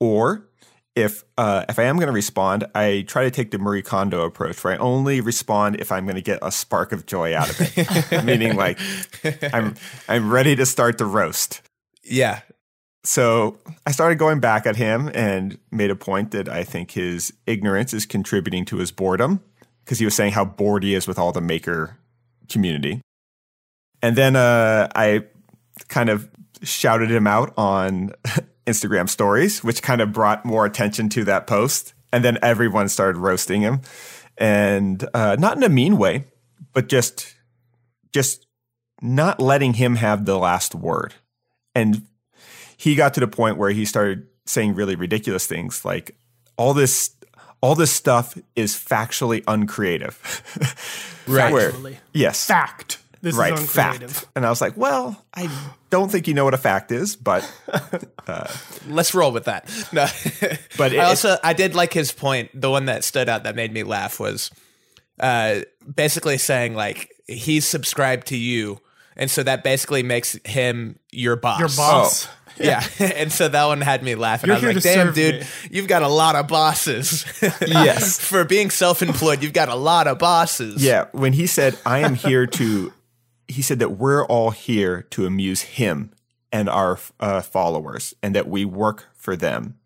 or 0.00 0.48
if 0.94 1.24
uh, 1.38 1.64
if 1.68 1.78
I 1.78 1.84
am 1.84 1.96
going 1.96 2.08
to 2.08 2.12
respond, 2.12 2.64
I 2.74 3.04
try 3.06 3.24
to 3.24 3.30
take 3.30 3.50
the 3.50 3.58
Marie 3.58 3.82
Kondo 3.82 4.24
approach, 4.24 4.62
where 4.62 4.74
I 4.74 4.76
only 4.76 5.20
respond 5.20 5.76
if 5.80 5.90
I'm 5.90 6.04
going 6.04 6.16
to 6.16 6.22
get 6.22 6.38
a 6.42 6.52
spark 6.52 6.92
of 6.92 7.06
joy 7.06 7.34
out 7.34 7.50
of 7.50 7.56
it, 7.60 8.24
meaning 8.24 8.56
like 8.56 8.78
I'm 9.52 9.74
I'm 10.08 10.30
ready 10.30 10.54
to 10.56 10.66
start 10.66 10.98
the 10.98 11.06
roast. 11.06 11.62
Yeah, 12.04 12.40
so 13.04 13.58
I 13.86 13.90
started 13.90 14.18
going 14.18 14.40
back 14.40 14.66
at 14.66 14.76
him 14.76 15.10
and 15.14 15.58
made 15.70 15.90
a 15.90 15.96
point 15.96 16.30
that 16.30 16.48
I 16.48 16.62
think 16.62 16.92
his 16.92 17.32
ignorance 17.46 17.92
is 17.92 18.06
contributing 18.06 18.64
to 18.66 18.76
his 18.76 18.92
boredom 18.92 19.40
because 19.84 19.98
he 19.98 20.04
was 20.04 20.14
saying 20.14 20.32
how 20.32 20.44
bored 20.44 20.84
he 20.84 20.94
is 20.94 21.08
with 21.08 21.18
all 21.18 21.32
the 21.32 21.40
maker 21.40 21.98
community. 22.48 23.00
And 24.02 24.14
then 24.16 24.36
uh, 24.36 24.88
I 24.94 25.24
kind 25.88 26.10
of 26.10 26.28
shouted 26.62 27.10
him 27.10 27.26
out 27.26 27.52
on 27.56 28.12
Instagram 28.66 29.08
stories, 29.08 29.62
which 29.64 29.82
kind 29.82 30.00
of 30.00 30.12
brought 30.12 30.44
more 30.44 30.64
attention 30.66 31.08
to 31.10 31.24
that 31.24 31.46
post. 31.46 31.94
And 32.12 32.24
then 32.24 32.38
everyone 32.42 32.88
started 32.88 33.18
roasting 33.18 33.62
him, 33.62 33.80
and 34.36 35.08
uh, 35.14 35.36
not 35.38 35.56
in 35.56 35.62
a 35.62 35.68
mean 35.70 35.96
way, 35.96 36.24
but 36.74 36.88
just 36.88 37.34
just 38.12 38.46
not 39.00 39.40
letting 39.40 39.74
him 39.74 39.96
have 39.96 40.26
the 40.26 40.38
last 40.38 40.74
word. 40.74 41.14
And 41.74 42.06
he 42.76 42.94
got 42.94 43.14
to 43.14 43.20
the 43.20 43.28
point 43.28 43.56
where 43.56 43.70
he 43.70 43.86
started 43.86 44.26
saying 44.44 44.74
really 44.74 44.94
ridiculous 44.94 45.46
things 45.46 45.84
like 45.84 46.16
all 46.56 46.74
this 46.74 47.16
all 47.62 47.74
this 47.74 47.92
stuff 47.92 48.36
is 48.56 48.74
factually 48.74 49.42
uncreative. 49.46 51.22
right. 51.26 51.52
Where, 51.52 51.72
yes. 52.12 52.44
Fact. 52.44 52.98
This 53.22 53.36
right. 53.36 53.56
fact. 53.56 54.26
And 54.34 54.44
I 54.44 54.50
was 54.50 54.60
like, 54.60 54.76
well, 54.76 55.24
I 55.32 55.48
don't 55.90 56.10
think 56.10 56.26
you 56.26 56.34
know 56.34 56.44
what 56.44 56.54
a 56.54 56.58
fact 56.58 56.90
is, 56.90 57.14
but 57.14 57.48
uh, 58.26 58.48
let's 58.88 59.14
roll 59.14 59.30
with 59.30 59.44
that. 59.44 59.70
No. 59.92 60.06
but 60.76 60.92
it, 60.92 60.98
I 60.98 61.04
also 61.04 61.36
I 61.42 61.52
did 61.52 61.76
like 61.76 61.92
his 61.92 62.10
point. 62.10 62.50
The 62.52 62.68
one 62.68 62.86
that 62.86 63.04
stood 63.04 63.28
out 63.28 63.44
that 63.44 63.54
made 63.54 63.72
me 63.72 63.84
laugh 63.84 64.18
was 64.18 64.50
uh, 65.20 65.60
basically 65.94 66.36
saying 66.36 66.74
like 66.74 67.12
he's 67.28 67.64
subscribed 67.64 68.26
to 68.28 68.36
you, 68.36 68.80
and 69.16 69.30
so 69.30 69.44
that 69.44 69.62
basically 69.62 70.02
makes 70.02 70.36
him 70.44 70.98
your 71.12 71.36
boss. 71.36 71.60
Your 71.60 71.68
boss. 71.68 72.26
Oh. 72.26 72.30
Yeah. 72.58 72.86
and 73.00 73.32
so 73.32 73.48
that 73.48 73.64
one 73.64 73.80
had 73.80 74.02
me 74.02 74.14
laughing. 74.14 74.48
You're 74.48 74.58
I 74.58 74.60
was 74.60 74.74
like, 74.74 74.82
damn, 74.82 75.14
dude, 75.14 75.40
me. 75.40 75.46
you've 75.70 75.88
got 75.88 76.02
a 76.02 76.08
lot 76.08 76.36
of 76.36 76.48
bosses. 76.48 77.24
yes. 77.66 78.20
For 78.20 78.44
being 78.44 78.68
self 78.68 79.02
employed, 79.02 79.42
you've 79.42 79.54
got 79.54 79.70
a 79.70 79.74
lot 79.74 80.06
of 80.06 80.18
bosses. 80.18 80.84
Yeah. 80.84 81.06
When 81.12 81.32
he 81.32 81.46
said, 81.46 81.78
I 81.86 82.00
am 82.00 82.14
here 82.14 82.46
to, 82.46 82.92
he 83.52 83.62
said 83.62 83.78
that 83.78 83.90
we're 83.90 84.24
all 84.26 84.50
here 84.50 85.02
to 85.10 85.26
amuse 85.26 85.62
him 85.62 86.12
and 86.52 86.68
our 86.68 86.98
uh, 87.20 87.40
followers 87.40 88.14
and 88.22 88.34
that 88.34 88.48
we 88.48 88.64
work 88.64 89.06
for 89.14 89.36
them. 89.36 89.78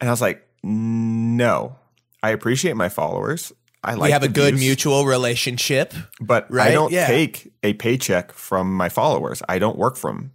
And 0.00 0.08
I 0.08 0.12
was 0.12 0.20
like, 0.20 0.46
no, 0.62 1.76
I 2.22 2.30
appreciate 2.30 2.76
my 2.76 2.88
followers. 2.88 3.52
I 3.84 3.94
like 3.94 4.08
we 4.08 4.10
have 4.10 4.24
a 4.24 4.28
good 4.28 4.54
views, 4.54 4.66
mutual 4.66 5.06
relationship, 5.06 5.94
but 6.20 6.50
right? 6.50 6.68
I 6.68 6.72
don't 6.72 6.92
yeah. 6.92 7.06
take 7.06 7.52
a 7.62 7.74
paycheck 7.74 8.32
from 8.32 8.74
my 8.74 8.88
followers. 8.88 9.42
I 9.48 9.60
don't 9.60 9.78
work 9.78 9.96
from 9.96 10.32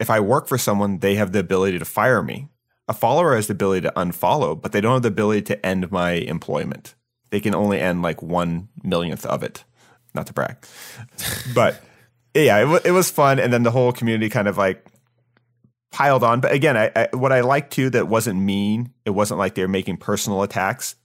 if 0.00 0.08
I 0.08 0.18
work 0.18 0.48
for 0.48 0.58
someone, 0.58 0.98
they 0.98 1.14
have 1.16 1.32
the 1.32 1.38
ability 1.38 1.78
to 1.78 1.84
fire 1.84 2.22
me. 2.22 2.48
A 2.88 2.94
follower 2.94 3.36
has 3.36 3.46
the 3.46 3.52
ability 3.52 3.82
to 3.82 3.92
unfollow, 3.94 4.60
but 4.60 4.72
they 4.72 4.80
don't 4.80 4.94
have 4.94 5.02
the 5.02 5.08
ability 5.08 5.42
to 5.42 5.64
end 5.64 5.92
my 5.92 6.12
employment. 6.12 6.94
They 7.28 7.38
can 7.38 7.54
only 7.54 7.78
end 7.78 8.02
like 8.02 8.22
one 8.22 8.68
millionth 8.82 9.24
of 9.26 9.44
it. 9.44 9.62
Not 10.12 10.26
to 10.26 10.32
brag, 10.32 10.56
but 11.54 11.80
yeah, 12.34 12.58
it, 12.58 12.62
w- 12.62 12.80
it 12.84 12.92
was 12.92 13.10
fun. 13.10 13.38
And 13.38 13.52
then 13.52 13.62
the 13.62 13.70
whole 13.70 13.92
community 13.92 14.28
kind 14.28 14.48
of 14.48 14.56
like 14.56 14.84
piled 15.90 16.22
on. 16.22 16.40
But 16.40 16.52
again, 16.52 16.76
I, 16.76 16.90
I, 16.94 17.08
what 17.16 17.32
I 17.32 17.40
liked 17.40 17.72
too 17.72 17.90
that 17.90 18.08
wasn't 18.08 18.40
mean. 18.40 18.92
It 19.04 19.10
wasn't 19.10 19.38
like 19.38 19.54
they 19.54 19.62
were 19.62 19.68
making 19.68 19.98
personal 19.98 20.42
attacks. 20.42 20.96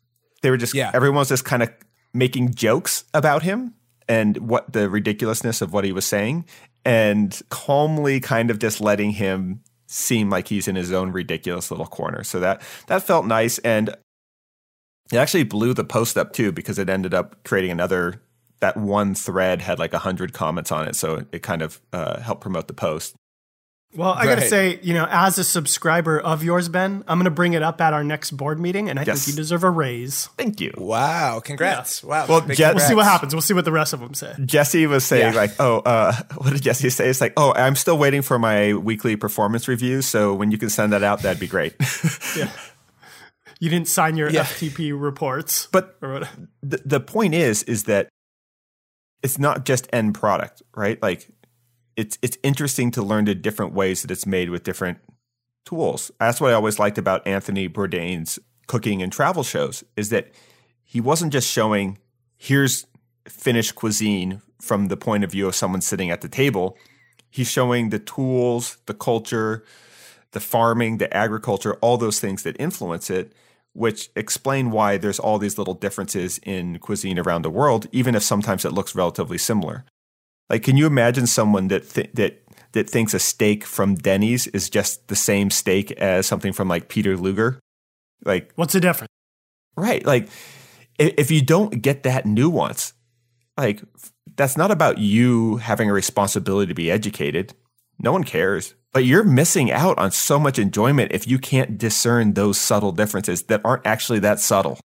They 0.41 0.49
were 0.49 0.57
just 0.57 0.73
yeah. 0.73 0.91
everyone 0.93 1.19
was 1.19 1.29
just 1.29 1.45
kind 1.45 1.63
of 1.63 1.71
making 2.13 2.53
jokes 2.53 3.03
about 3.13 3.43
him 3.43 3.73
and 4.07 4.37
what 4.37 4.71
the 4.71 4.89
ridiculousness 4.89 5.61
of 5.61 5.73
what 5.73 5.83
he 5.83 5.91
was 5.91 6.05
saying 6.05 6.45
and 6.85 7.41
calmly 7.49 8.19
kind 8.19 8.51
of 8.51 8.59
just 8.59 8.79
letting 8.79 9.11
him 9.11 9.61
seem 9.87 10.29
like 10.29 10.47
he's 10.47 10.67
in 10.67 10.75
his 10.75 10.91
own 10.91 11.11
ridiculous 11.11 11.71
little 11.71 11.87
corner. 11.87 12.23
So 12.23 12.39
that 12.39 12.61
that 12.87 13.03
felt 13.03 13.25
nice 13.25 13.57
and 13.59 13.89
it 15.11 15.17
actually 15.17 15.43
blew 15.43 15.73
the 15.73 15.83
post 15.83 16.17
up 16.17 16.33
too 16.33 16.51
because 16.51 16.79
it 16.79 16.89
ended 16.89 17.13
up 17.13 17.43
creating 17.43 17.71
another 17.71 18.21
that 18.59 18.77
one 18.77 19.15
thread 19.15 19.61
had 19.61 19.79
like 19.79 19.93
a 19.93 19.99
hundred 19.99 20.33
comments 20.33 20.71
on 20.71 20.87
it, 20.87 20.95
so 20.95 21.25
it 21.31 21.43
kind 21.43 21.61
of 21.61 21.81
uh, 21.93 22.19
helped 22.19 22.41
promote 22.41 22.67
the 22.67 22.73
post. 22.73 23.15
Well, 23.95 24.11
I 24.11 24.25
got 24.25 24.35
to 24.35 24.47
say, 24.47 24.79
you 24.81 24.93
know, 24.93 25.07
as 25.09 25.37
a 25.37 25.43
subscriber 25.43 26.19
of 26.19 26.43
yours, 26.43 26.67
Ben, 26.67 27.03
I'm 27.07 27.17
going 27.17 27.25
to 27.25 27.31
bring 27.31 27.53
it 27.53 27.63
up 27.63 27.79
at 27.79 27.93
our 27.93 28.03
next 28.03 28.31
board 28.31 28.59
meeting, 28.59 28.89
and 28.89 28.99
I 28.99 29.03
yes. 29.03 29.23
think 29.23 29.35
you 29.35 29.41
deserve 29.41 29.63
a 29.63 29.69
raise. 29.69 30.27
Thank 30.37 30.59
you. 30.59 30.73
Wow, 30.77 31.39
congrats! 31.39 32.03
Yeah. 32.03 32.09
Wow. 32.09 32.25
Well, 32.27 32.41
Je- 32.41 32.73
we'll 32.73 32.79
see 32.79 32.95
what 32.95 33.05
happens. 33.05 33.33
We'll 33.33 33.41
see 33.41 33.53
what 33.53 33.63
the 33.65 33.71
rest 33.71 33.93
of 33.93 34.01
them 34.01 34.13
say. 34.13 34.33
Jesse 34.43 34.85
was 34.85 35.05
saying 35.05 35.33
yeah. 35.33 35.39
like, 35.39 35.51
"Oh, 35.59 35.79
uh, 35.79 36.13
what 36.37 36.51
did 36.51 36.61
Jesse 36.61 36.89
say?" 36.89 37.07
It's 37.07 37.21
like, 37.21 37.33
"Oh, 37.37 37.53
I'm 37.53 37.75
still 37.75 37.97
waiting 37.97 38.21
for 38.21 38.37
my 38.37 38.73
weekly 38.73 39.15
performance 39.15 39.67
review. 39.67 40.01
So 40.01 40.33
when 40.33 40.51
you 40.51 40.57
can 40.57 40.69
send 40.69 40.91
that 40.91 41.03
out, 41.03 41.21
that'd 41.21 41.39
be 41.39 41.47
great." 41.47 41.75
yeah. 42.35 42.51
You 43.61 43.69
didn't 43.69 43.87
sign 43.87 44.17
your 44.17 44.29
yeah. 44.29 44.43
FTP 44.43 44.99
reports, 44.99 45.69
but 45.71 45.99
the 46.01 46.81
the 46.83 46.99
point 46.99 47.33
is, 47.33 47.63
is 47.63 47.85
that 47.85 48.09
it's 49.25 49.39
not 49.39 49.65
just 49.65 49.89
end 49.91 50.13
product, 50.13 50.61
right? 50.75 51.01
Like 51.01 51.27
it's 51.95 52.19
it's 52.21 52.37
interesting 52.43 52.91
to 52.91 53.01
learn 53.01 53.25
the 53.25 53.33
different 53.33 53.73
ways 53.73 54.03
that 54.03 54.11
it's 54.11 54.27
made 54.27 54.51
with 54.51 54.63
different 54.63 54.99
tools. 55.65 56.11
That's 56.19 56.39
what 56.39 56.51
I 56.51 56.53
always 56.53 56.77
liked 56.77 56.99
about 56.99 57.25
Anthony 57.25 57.67
Bourdain's 57.67 58.37
cooking 58.67 59.01
and 59.01 59.11
travel 59.11 59.41
shows 59.41 59.83
is 59.97 60.09
that 60.09 60.31
he 60.83 61.01
wasn't 61.01 61.33
just 61.33 61.49
showing 61.51 61.97
here's 62.37 62.85
finished 63.27 63.73
cuisine 63.73 64.43
from 64.61 64.89
the 64.89 64.97
point 64.97 65.23
of 65.23 65.31
view 65.31 65.47
of 65.47 65.55
someone 65.55 65.81
sitting 65.81 66.11
at 66.11 66.21
the 66.21 66.29
table. 66.29 66.77
He's 67.31 67.49
showing 67.49 67.89
the 67.89 67.97
tools, 67.97 68.77
the 68.85 68.93
culture, 68.93 69.65
the 70.33 70.39
farming, 70.39 70.99
the 70.99 71.11
agriculture, 71.11 71.73
all 71.81 71.97
those 71.97 72.19
things 72.19 72.43
that 72.43 72.55
influence 72.59 73.09
it, 73.09 73.33
which 73.75 74.09
explain 74.15 74.71
why 74.71 74.97
there's 74.97 75.19
all 75.19 75.37
these 75.37 75.57
little 75.57 75.73
differences 75.73 76.39
in 76.43 76.79
cuisine 76.79 77.19
around 77.19 77.41
the 77.41 77.49
world, 77.49 77.87
even 77.91 78.15
if 78.15 78.23
sometimes 78.23 78.63
it 78.63 78.71
looks 78.71 78.95
relatively 78.95 79.37
similar. 79.37 79.83
Like, 80.49 80.63
can 80.63 80.77
you 80.77 80.87
imagine 80.87 81.27
someone 81.27 81.67
that 81.67 81.89
th- 81.89 82.11
that 82.13 82.41
that 82.71 82.89
thinks 82.89 83.13
a 83.13 83.19
steak 83.19 83.65
from 83.65 83.95
Denny's 83.95 84.47
is 84.47 84.69
just 84.69 85.07
the 85.07 85.15
same 85.15 85.49
steak 85.49 85.91
as 85.93 86.25
something 86.25 86.53
from 86.53 86.67
like 86.67 86.87
Peter 86.87 87.17
Luger? 87.17 87.59
Like, 88.23 88.51
what's 88.55 88.73
the 88.73 88.79
difference? 88.79 89.11
Right. 89.75 90.05
Like, 90.05 90.29
if 90.97 91.29
you 91.29 91.41
don't 91.41 91.81
get 91.81 92.03
that 92.03 92.25
nuance, 92.25 92.93
like 93.57 93.81
that's 94.37 94.57
not 94.57 94.71
about 94.71 94.97
you 94.97 95.57
having 95.57 95.89
a 95.89 95.93
responsibility 95.93 96.67
to 96.67 96.73
be 96.73 96.89
educated. 96.89 97.53
No 97.99 98.11
one 98.11 98.23
cares. 98.23 98.73
But 98.95 99.03
you're 99.03 99.25
missing 99.25 99.73
out 99.73 99.99
on 99.99 100.11
so 100.11 100.39
much 100.39 100.57
enjoyment 100.57 101.11
if 101.11 101.27
you 101.27 101.37
can't 101.37 101.77
discern 101.77 102.31
those 102.31 102.57
subtle 102.57 102.93
differences 102.93 103.43
that 103.43 103.59
aren't 103.65 103.85
actually 103.85 104.19
that 104.19 104.39
subtle. 104.39 104.79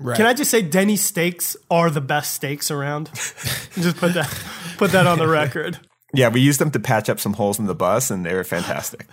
Right. 0.00 0.16
Can 0.16 0.26
I 0.26 0.34
just 0.34 0.50
say 0.50 0.60
Denny's 0.60 1.04
steaks 1.04 1.56
are 1.70 1.88
the 1.88 2.00
best 2.00 2.34
steaks 2.34 2.68
around? 2.68 3.06
just 3.14 3.96
put 3.98 4.14
that 4.14 4.28
put 4.76 4.90
that 4.90 5.06
on 5.06 5.18
the 5.18 5.28
record. 5.28 5.78
Yeah, 6.14 6.30
we 6.30 6.40
used 6.40 6.58
them 6.58 6.70
to 6.70 6.80
patch 6.80 7.10
up 7.10 7.20
some 7.20 7.34
holes 7.34 7.58
in 7.58 7.66
the 7.66 7.74
bus, 7.74 8.10
and 8.10 8.24
they 8.24 8.32
were 8.32 8.42
fantastic. 8.42 9.06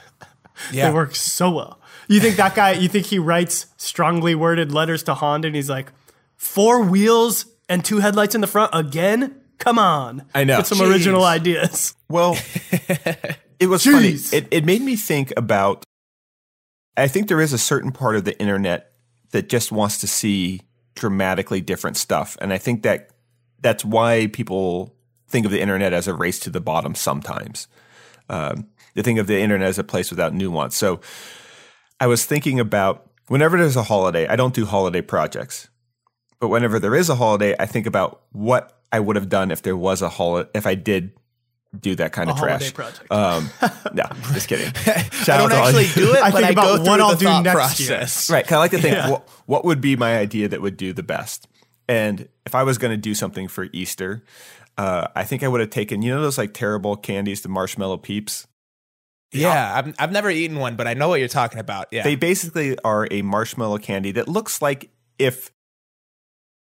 yeah, 0.72 0.88
they 0.88 0.94
work 0.96 1.14
so 1.14 1.52
well. 1.52 1.82
You 2.08 2.22
think 2.22 2.38
that 2.38 2.56
guy? 2.56 2.72
You 2.72 2.88
think 2.88 3.08
he 3.08 3.20
writes 3.20 3.66
strongly 3.76 4.34
worded 4.34 4.72
letters 4.72 5.04
to 5.04 5.14
Honda, 5.14 5.48
and 5.48 5.58
he's 5.58 5.70
like, 5.70 5.92
four 6.38 6.82
wheels 6.84 7.48
and 7.68 7.84
two 7.84 8.00
headlights 8.00 8.34
in 8.34 8.40
the 8.40 8.48
front 8.48 8.72
again? 8.74 9.42
Come 9.58 9.78
on, 9.78 10.24
I 10.34 10.46
know. 10.46 10.56
Put 10.58 10.68
some 10.68 10.78
Jeez. 10.78 10.90
original 10.90 11.26
ideas. 11.26 11.96
Well, 12.08 12.38
it 13.60 13.68
was 13.68 13.84
funny. 13.84 14.18
It, 14.32 14.48
it 14.52 14.66
made 14.66 14.82
me 14.82 14.96
think 14.96 15.34
about. 15.38 15.84
I 16.98 17.08
think 17.08 17.28
there 17.28 17.42
is 17.42 17.54
a 17.54 17.58
certain 17.58 17.92
part 17.92 18.16
of 18.16 18.24
the 18.24 18.40
internet 18.40 18.94
that 19.32 19.50
just 19.50 19.72
wants 19.72 19.98
to 20.00 20.08
see 20.08 20.62
dramatically 20.96 21.62
different 21.62 21.98
stuff, 21.98 22.38
and 22.40 22.54
I 22.54 22.58
think 22.58 22.84
that 22.84 23.10
that's 23.62 23.84
why 23.84 24.28
people 24.28 24.96
think 25.28 25.46
of 25.46 25.52
the 25.52 25.60
internet 25.60 25.92
as 25.92 26.08
a 26.08 26.14
race 26.14 26.40
to 26.42 26.50
the 26.50 26.62
bottom 26.62 26.96
sometimes. 26.96 27.68
Um, 28.30 28.68
they 28.94 29.02
think 29.02 29.20
of 29.20 29.28
the 29.28 29.40
internet 29.40 29.68
as 29.68 29.78
a 29.78 29.84
place 29.84 30.10
without 30.10 30.34
nuance. 30.34 30.76
So 30.76 31.02
I 32.00 32.08
was 32.08 32.26
thinking 32.26 32.60
about 32.60 33.10
whenever 33.28 33.58
there's 33.58 33.76
a 33.76 33.84
holiday, 33.84 34.28
I 34.28 34.36
don't 34.36 34.54
do 34.54 34.66
holiday 34.66 35.02
projects. 35.02 35.68
But 36.40 36.50
whenever 36.50 36.80
there 36.80 36.96
is 36.96 37.10
a 37.10 37.16
holiday, 37.16 37.56
I 37.58 37.66
think 37.66 37.86
about 37.86 38.22
what 38.32 38.82
I 38.92 39.00
would 39.00 39.16
have 39.16 39.30
done 39.30 39.52
if 39.52 39.62
there 39.62 39.78
was 39.78 40.02
a 40.02 40.10
holiday, 40.10 40.50
if 40.54 40.68
I 40.68 40.76
did 40.76 41.12
do 41.82 41.96
that 41.96 42.12
kind 42.12 42.30
a 42.30 42.34
of 42.34 42.40
trash. 42.40 42.74
Project. 42.74 43.12
Um, 43.12 43.50
no, 43.94 44.04
just 44.34 44.48
kidding. 44.48 44.68
I 44.88 45.38
don't 45.38 45.52
actually 45.52 45.88
do 45.94 46.14
it, 46.14 46.22
I 46.22 46.32
think 46.32 46.46
I 46.46 46.50
about 46.50 46.82
what 46.82 47.00
I'll 47.00 47.16
do 47.16 47.26
next 47.26 47.52
process. 47.54 48.30
Year. 48.30 48.38
Right. 48.38 48.48
Kind 48.48 48.58
of 48.58 48.62
like 48.62 48.72
to 48.72 48.80
think, 48.80 48.96
yeah. 48.96 49.10
what, 49.10 49.30
what 49.46 49.66
would 49.66 49.82
be 49.82 49.96
my 49.96 50.18
idea 50.18 50.48
that 50.48 50.62
would 50.62 50.78
do 50.78 50.94
the 50.94 51.04
best? 51.04 51.48
And 51.88 52.28
if 52.46 52.56
I 52.56 52.64
was 52.64 52.78
going 52.78 52.92
to 52.92 52.98
do 52.98 53.14
something 53.14 53.48
for 53.48 53.68
Easter, 53.72 54.24
uh, 54.78 55.08
I 55.16 55.24
think 55.24 55.44
I 55.44 55.48
would 55.48 55.62
have 55.62 55.70
taken 55.70 56.02
you 56.02 56.14
know 56.14 56.22
those 56.22 56.38
like 56.38 56.54
terrible 56.54 56.96
candies, 56.96 57.42
the 57.42 57.50
marshmallow 57.50 57.98
peeps. 57.98 58.48
Yeah, 59.32 59.74
I've 59.76 59.94
I've 60.00 60.12
never 60.12 60.30
eaten 60.30 60.58
one, 60.58 60.76
but 60.76 60.88
I 60.88 60.94
know 60.94 61.10
what 61.10 61.20
you're 61.20 61.28
talking 61.28 61.60
about. 61.60 61.88
Yeah, 61.92 62.04
they 62.04 62.16
basically 62.16 62.78
are 62.80 63.08
a 63.12 63.22
marshmallow 63.22 63.80
candy 63.80 64.12
that 64.14 64.28
looks 64.28 64.62
like 64.62 64.90
if 65.20 65.52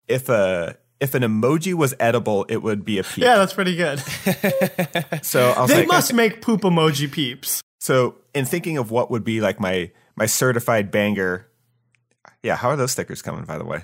if 0.07 0.29
a 0.29 0.77
if 1.03 1.13
an 1.15 1.21
emoji 1.21 1.73
was 1.73 1.93
edible, 1.99 2.45
it 2.47 2.63
would 2.63 2.85
be 2.85 2.97
a 2.97 3.03
peep. 3.03 3.23
Yeah, 3.25 3.35
that's 3.35 3.53
pretty 3.53 3.75
good. 3.75 3.99
so 5.21 5.65
they 5.67 5.79
like, 5.79 5.87
must 5.87 6.13
make 6.13 6.41
poop 6.41 6.61
emoji 6.61 7.11
peeps. 7.11 7.61
So, 7.81 8.15
in 8.33 8.45
thinking 8.45 8.77
of 8.77 8.89
what 8.89 9.11
would 9.11 9.25
be 9.25 9.41
like 9.41 9.59
my 9.59 9.91
my 10.15 10.25
certified 10.25 10.91
banger, 10.91 11.47
yeah, 12.41 12.55
how 12.55 12.69
are 12.69 12.77
those 12.77 12.93
stickers 12.93 13.21
coming? 13.21 13.43
By 13.43 13.57
the 13.57 13.65
way, 13.65 13.83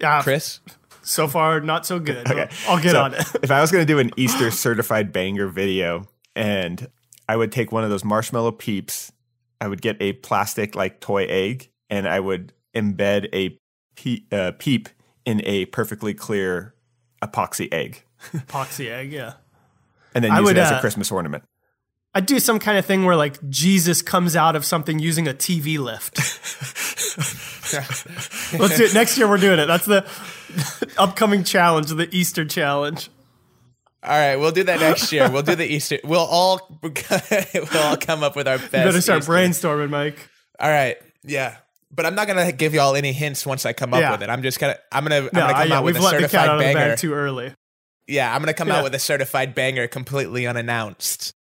Yeah, 0.00 0.22
Chris? 0.22 0.58
so 1.02 1.28
far 1.28 1.60
not 1.60 1.86
so 1.86 2.00
good. 2.00 2.28
Okay. 2.28 2.48
I'll 2.66 2.80
get 2.82 2.90
So, 2.92 3.02
on 3.02 3.14
it. 3.14 3.24
if 3.42 3.50
I 3.52 3.60
was 3.60 3.70
going 3.70 3.86
to 3.86 3.90
do 3.92 4.00
an 4.00 4.10
Easter 4.16 4.50
certified 4.50 5.12
banger 5.12 5.46
video, 5.46 6.08
and 6.34 6.88
I 7.28 7.36
would 7.36 7.52
take 7.52 7.70
one 7.70 7.84
of 7.84 7.90
those 7.90 8.04
marshmallow 8.04 8.52
peeps, 8.52 9.12
I 9.60 9.68
would 9.68 9.80
get 9.80 9.96
a 10.00 10.14
plastic 10.14 10.74
like 10.74 11.00
toy 11.00 11.26
egg, 11.26 11.70
and 11.88 12.08
I 12.08 12.18
would 12.18 12.52
embed 12.74 13.28
a 13.32 13.56
pe- 13.94 14.24
uh, 14.32 14.52
peep 14.58 14.88
in 15.28 15.42
a 15.44 15.66
perfectly 15.66 16.14
clear 16.14 16.74
epoxy 17.22 17.70
egg, 17.70 18.02
Epoxy 18.32 18.90
egg, 18.90 19.12
yeah. 19.12 19.34
and 20.14 20.24
then 20.24 20.30
I 20.30 20.38
use 20.38 20.46
would, 20.46 20.56
it 20.56 20.60
as 20.60 20.72
uh, 20.72 20.76
a 20.76 20.80
Christmas 20.80 21.12
ornament. 21.12 21.44
I'd 22.14 22.24
do 22.24 22.40
some 22.40 22.58
kind 22.58 22.78
of 22.78 22.86
thing 22.86 23.04
where 23.04 23.14
like 23.14 23.36
Jesus 23.50 24.00
comes 24.00 24.34
out 24.34 24.56
of 24.56 24.64
something 24.64 24.98
using 24.98 25.28
a 25.28 25.34
TV 25.34 25.78
lift. 25.78 26.16
Let's 28.58 28.78
do 28.78 28.84
it 28.84 28.94
next 28.94 29.18
year. 29.18 29.28
We're 29.28 29.36
doing 29.36 29.58
it. 29.58 29.66
That's 29.66 29.84
the 29.84 30.06
upcoming 30.98 31.44
challenge, 31.44 31.90
the 31.90 32.08
Easter 32.10 32.46
challenge. 32.46 33.10
All 34.02 34.10
right, 34.10 34.36
we'll 34.36 34.52
do 34.52 34.64
that 34.64 34.80
next 34.80 35.12
year. 35.12 35.30
We'll 35.30 35.42
do 35.42 35.56
the 35.56 35.66
Easter. 35.66 35.98
We'll 36.04 36.20
all 36.20 36.80
we'll 36.82 37.82
all 37.82 37.98
come 37.98 38.22
up 38.22 38.34
with 38.34 38.48
our 38.48 38.56
best. 38.56 38.72
You 38.72 38.84
better 38.84 39.00
start 39.02 39.18
Easter. 39.18 39.32
brainstorming, 39.32 39.90
Mike. 39.90 40.16
All 40.58 40.70
right, 40.70 40.96
yeah, 41.22 41.58
but 41.90 42.06
I'm 42.06 42.14
not 42.14 42.26
gonna 42.26 42.52
give 42.52 42.74
y'all 42.74 42.94
any 42.96 43.12
hints 43.12 43.44
once 43.46 43.64
I 43.66 43.72
come 43.72 43.94
up 43.94 44.00
Yeah. 44.00 44.12
with 44.12 44.22
it. 44.22 44.30
I'm 44.30 44.42
just 44.42 44.58
gonna 44.60 44.76
I'm 44.92 45.04
gonna 45.04 45.16
I'm 45.16 45.24
No, 45.24 45.30
gonna 45.40 45.46
I, 45.46 45.52
come 45.62 45.68
yeah, 45.68 45.76
out 45.78 45.84
with 45.84 45.94
we've 45.96 46.02
a 46.02 46.06
let 46.06 46.12
the 46.14 46.20
cat 46.22 46.30
certified 46.30 46.48
out 46.48 46.54
of 46.54 46.58
the 46.60 46.64
banger. 46.74 46.88
bag 46.90 46.98
too 46.98 47.14
early. 47.14 47.54
yeah, 48.06 48.34
I'm 48.34 48.40
gonna 48.42 48.54
come 48.54 48.68
Yeah. 48.68 48.76
out 48.76 48.84
with 48.84 48.94
a 48.94 48.98
certified 48.98 49.54
banger 49.54 49.86
completely 49.88 50.46
unannounced. 50.46 51.32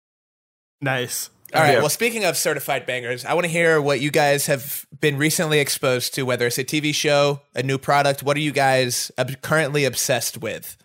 Nice. 0.82 1.30
All 1.54 1.62
right. 1.62 1.74
Yeah. 1.74 1.80
Well, 1.80 1.90
speaking 1.90 2.26
of 2.26 2.36
certified 2.38 2.86
bangers, 2.86 3.24
I 3.24 3.34
want 3.34 3.46
to 3.46 3.50
hear 3.52 3.82
what 3.82 4.02
you 4.02 4.12
guys 4.12 4.48
have 4.48 4.86
been 5.00 5.18
recently 5.18 5.60
exposed 5.60 6.14
to, 6.16 6.24
whether 6.24 6.46
it's 6.48 6.58
a 6.58 6.64
TV 6.64 6.94
show, 6.94 7.42
a 7.56 7.64
new 7.64 7.78
product. 7.78 8.22
What 8.22 8.36
are 8.36 8.42
you 8.42 8.52
guys 8.52 9.12
ob- 9.18 9.42
currently 9.42 9.86
obsessed 9.86 10.38
with? 10.38 10.76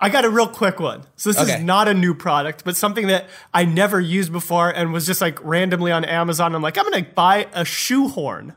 I 0.00 0.08
got 0.08 0.24
a 0.24 0.30
real 0.30 0.48
quick 0.48 0.80
one. 0.80 1.04
So 1.16 1.30
this 1.30 1.38
Okay. 1.40 1.56
is 1.58 1.62
not 1.62 1.86
a 1.86 1.94
new 1.94 2.14
product, 2.14 2.64
but 2.64 2.76
something 2.76 3.06
that 3.08 3.26
I 3.52 3.64
never 3.66 4.00
used 4.00 4.32
before 4.32 4.70
and 4.70 4.92
was 4.92 5.06
just 5.06 5.20
like 5.20 5.38
randomly 5.44 5.92
on 5.92 6.04
Amazon. 6.04 6.54
I'm 6.54 6.62
like, 6.62 6.78
I'm 6.78 6.84
gonna 6.90 7.06
buy 7.14 7.46
a 7.52 7.64
shoehorn. 7.64 8.54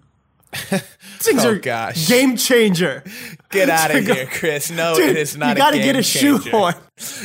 Things 1.20 1.44
Oh, 1.46 1.52
are 1.52 1.56
gosh. 1.60 2.08
game 2.08 2.36
changer. 2.38 3.04
Get 3.52 3.70
out 3.70 3.94
of 3.94 4.04
here, 4.06 4.26
Chris. 4.26 4.72
No, 4.72 4.96
Dude, 4.96 5.10
it 5.10 5.18
is 5.18 5.38
not. 5.38 5.50
you 5.50 5.56
gotta 5.56 5.78
a 5.78 5.84
get 5.84 5.96
a 5.96 6.04
changer. 6.04 6.42
shoehorn. 6.44 6.74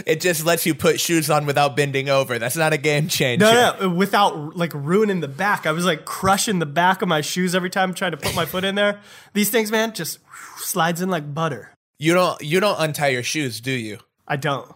It 0.06 0.20
just 0.20 0.44
lets 0.44 0.66
you 0.66 0.74
put 0.74 1.00
shoes 1.00 1.30
on 1.30 1.46
without 1.46 1.74
bending 1.76 2.08
over. 2.08 2.38
That's 2.38 2.56
not 2.56 2.72
a 2.72 2.76
game 2.78 3.08
changer. 3.08 3.44
No, 3.46 3.76
no, 3.80 3.86
uh, 3.86 3.90
without 3.94 4.56
like 4.56 4.72
ruining 4.74 5.20
the 5.20 5.28
back. 5.28 5.66
I 5.66 5.72
was 5.72 5.84
like 5.84 6.04
crushing 6.04 6.58
the 6.58 6.66
back 6.66 7.02
of 7.02 7.08
my 7.08 7.20
shoes 7.22 7.54
every 7.54 7.70
time 7.70 7.94
trying 7.94 8.10
to 8.12 8.16
put 8.16 8.34
my 8.34 8.44
foot 8.44 8.64
in 8.64 8.74
there. 8.74 9.00
These 9.32 9.50
things, 9.50 9.70
man, 9.70 9.92
just 9.94 10.18
slides 10.58 11.00
in 11.00 11.08
like 11.08 11.32
butter. 11.34 11.72
You 11.98 12.14
don't. 12.14 12.40
You 12.42 12.60
don't 12.60 12.78
untie 12.78 13.08
your 13.08 13.22
shoes, 13.22 13.60
do 13.60 13.70
you? 13.72 13.98
I 14.28 14.36
don't. 14.36 14.70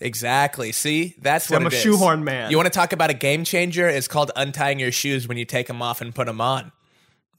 Exactly. 0.00 0.72
See, 0.72 1.14
that's 1.22 1.48
what 1.48 1.60
I'm 1.60 1.66
a 1.68 1.70
shoehorn 1.70 2.24
man. 2.24 2.50
You 2.50 2.56
want 2.58 2.66
to 2.66 2.76
talk 2.76 2.92
about 2.92 3.10
a 3.10 3.14
game 3.14 3.44
changer? 3.44 3.88
It's 3.88 4.08
called 4.08 4.30
untying 4.36 4.78
your 4.78 4.92
shoes 4.92 5.26
when 5.26 5.38
you 5.38 5.44
take 5.44 5.68
them 5.68 5.80
off 5.80 6.00
and 6.00 6.14
put 6.14 6.26
them 6.26 6.40
on. 6.40 6.72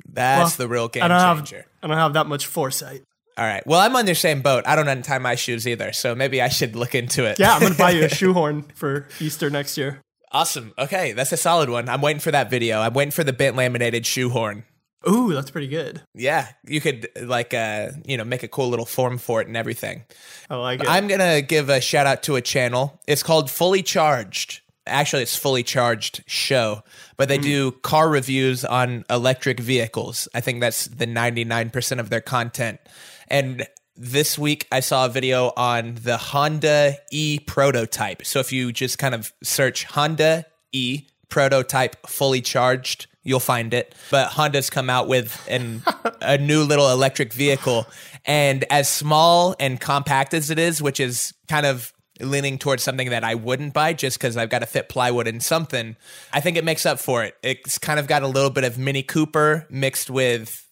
That's 0.07 0.57
Well, 0.57 0.67
the 0.67 0.71
real 0.73 0.87
game 0.87 1.03
I 1.03 1.07
don't 1.07 1.37
changer. 1.37 1.57
have. 1.57 1.65
I 1.83 1.87
don't 1.87 1.97
have 1.97 2.13
that 2.13 2.27
much 2.27 2.45
foresight. 2.45 3.03
All 3.37 3.45
right. 3.45 3.65
Well, 3.67 3.79
I'm 3.81 3.95
on 3.95 4.05
your 4.05 4.15
same 4.15 4.41
boat. 4.41 4.63
I 4.65 4.75
don't 4.77 4.87
untie 4.87 5.17
my 5.17 5.35
shoes 5.35 5.67
either, 5.67 5.91
so 5.91 6.15
maybe 6.15 6.41
I 6.41 6.47
should 6.47 6.75
look 6.75 6.95
into 6.95 7.25
it. 7.25 7.37
Yeah, 7.37 7.53
I'm 7.53 7.61
gonna 7.61 7.75
buy 7.75 7.91
you 7.91 8.05
a 8.05 8.09
shoehorn 8.21 8.63
for 8.75 9.07
Easter 9.19 9.49
next 9.49 9.77
year. 9.77 9.99
Awesome. 10.31 10.73
Okay, 10.77 11.11
that's 11.13 11.31
a 11.31 11.37
solid 11.37 11.69
one. 11.69 11.89
I'm 11.89 12.01
waiting 12.01 12.19
for 12.21 12.31
that 12.31 12.49
video. 12.49 12.79
I'm 12.79 12.93
waiting 12.93 13.11
for 13.11 13.23
the 13.23 13.33
bent 13.33 13.55
laminated 13.55 14.05
shoehorn. 14.05 14.63
Ooh, 15.07 15.33
that's 15.33 15.51
pretty 15.51 15.67
good. 15.67 16.01
Yeah, 16.15 16.47
you 16.65 16.81
could 16.81 17.09
like 17.21 17.53
uh, 17.53 17.89
you 18.05 18.17
know, 18.17 18.23
make 18.23 18.41
a 18.43 18.47
cool 18.47 18.69
little 18.69 18.85
form 18.85 19.17
for 19.17 19.39
it 19.41 19.47
and 19.47 19.55
everything. 19.57 20.03
I 20.49 20.55
like 20.55 20.81
it. 20.81 20.87
I'm 20.89 21.07
gonna 21.07 21.41
give 21.41 21.69
a 21.69 21.79
shout 21.81 22.07
out 22.07 22.23
to 22.23 22.37
a 22.37 22.41
channel. 22.41 22.99
It's 23.05 23.21
called 23.21 23.51
Fully 23.51 23.83
Charged. 23.83 24.61
Actually, 24.87 25.23
it's 25.23 25.35
Fully 25.35 25.63
Charged 25.63 26.23
Show, 26.27 26.83
but 27.17 27.27
they 27.27 27.37
mm-hmm. 27.37 27.43
do 27.43 27.71
car 27.71 28.09
reviews 28.09 28.63
on 28.63 29.03
electric 29.09 29.59
vehicles. 29.59 30.27
I 30.33 30.41
think 30.41 30.61
that's 30.61 30.85
the 30.85 31.07
99% 31.07 31.99
of 31.99 32.09
their 32.09 32.21
content. 32.21 32.79
And 33.27 33.67
this 33.97 34.37
week, 34.37 34.67
I 34.71 34.81
saw 34.81 35.05
a 35.05 35.09
video 35.09 35.53
on 35.55 35.95
the 35.95 36.17
Honda 36.17 36.97
E 37.11 37.39
prototype. 37.39 38.25
So 38.25 38.39
if 38.39 38.51
you 38.51 38.71
just 38.71 38.99
kind 38.99 39.15
of 39.15 39.33
search 39.41 39.85
Honda 39.85 40.45
E 40.71 41.07
prototype 41.29 42.05
fully 42.07 42.41
charged, 42.41 43.07
you'll 43.23 43.39
find 43.39 43.73
it. 43.73 43.95
But 44.11 44.29
Honda's 44.29 44.69
come 44.69 44.89
out 44.89 45.07
with 45.07 45.45
an 45.49 45.83
a 46.21 46.37
new 46.37 46.63
little 46.63 46.91
electric 46.91 47.33
vehicle, 47.33 47.87
and 48.25 48.65
as 48.69 48.89
small 48.89 49.55
and 49.59 49.79
compact 49.79 50.33
as 50.33 50.49
it 50.49 50.59
is, 50.59 50.81
which 50.81 50.99
is 50.99 51.33
kind 51.47 51.65
of 51.65 51.91
leaning 52.19 52.57
towards 52.57 52.83
something 52.83 53.09
that 53.09 53.23
I 53.23 53.35
wouldn't 53.35 53.73
buy 53.73 53.93
just 53.93 54.17
because 54.17 54.37
I've 54.37 54.49
got 54.49 54.59
to 54.59 54.65
fit 54.65 54.89
plywood 54.89 55.27
in 55.27 55.39
something. 55.39 55.95
I 56.31 56.39
think 56.39 56.57
it 56.57 56.63
makes 56.63 56.85
up 56.85 56.99
for 56.99 57.23
it. 57.23 57.35
It's 57.43 57.77
kind 57.77 57.99
of 57.99 58.07
got 58.07 58.23
a 58.23 58.27
little 58.27 58.49
bit 58.49 58.63
of 58.63 58.77
Mini 58.77 59.03
Cooper 59.03 59.67
mixed 59.69 60.09
with 60.09 60.67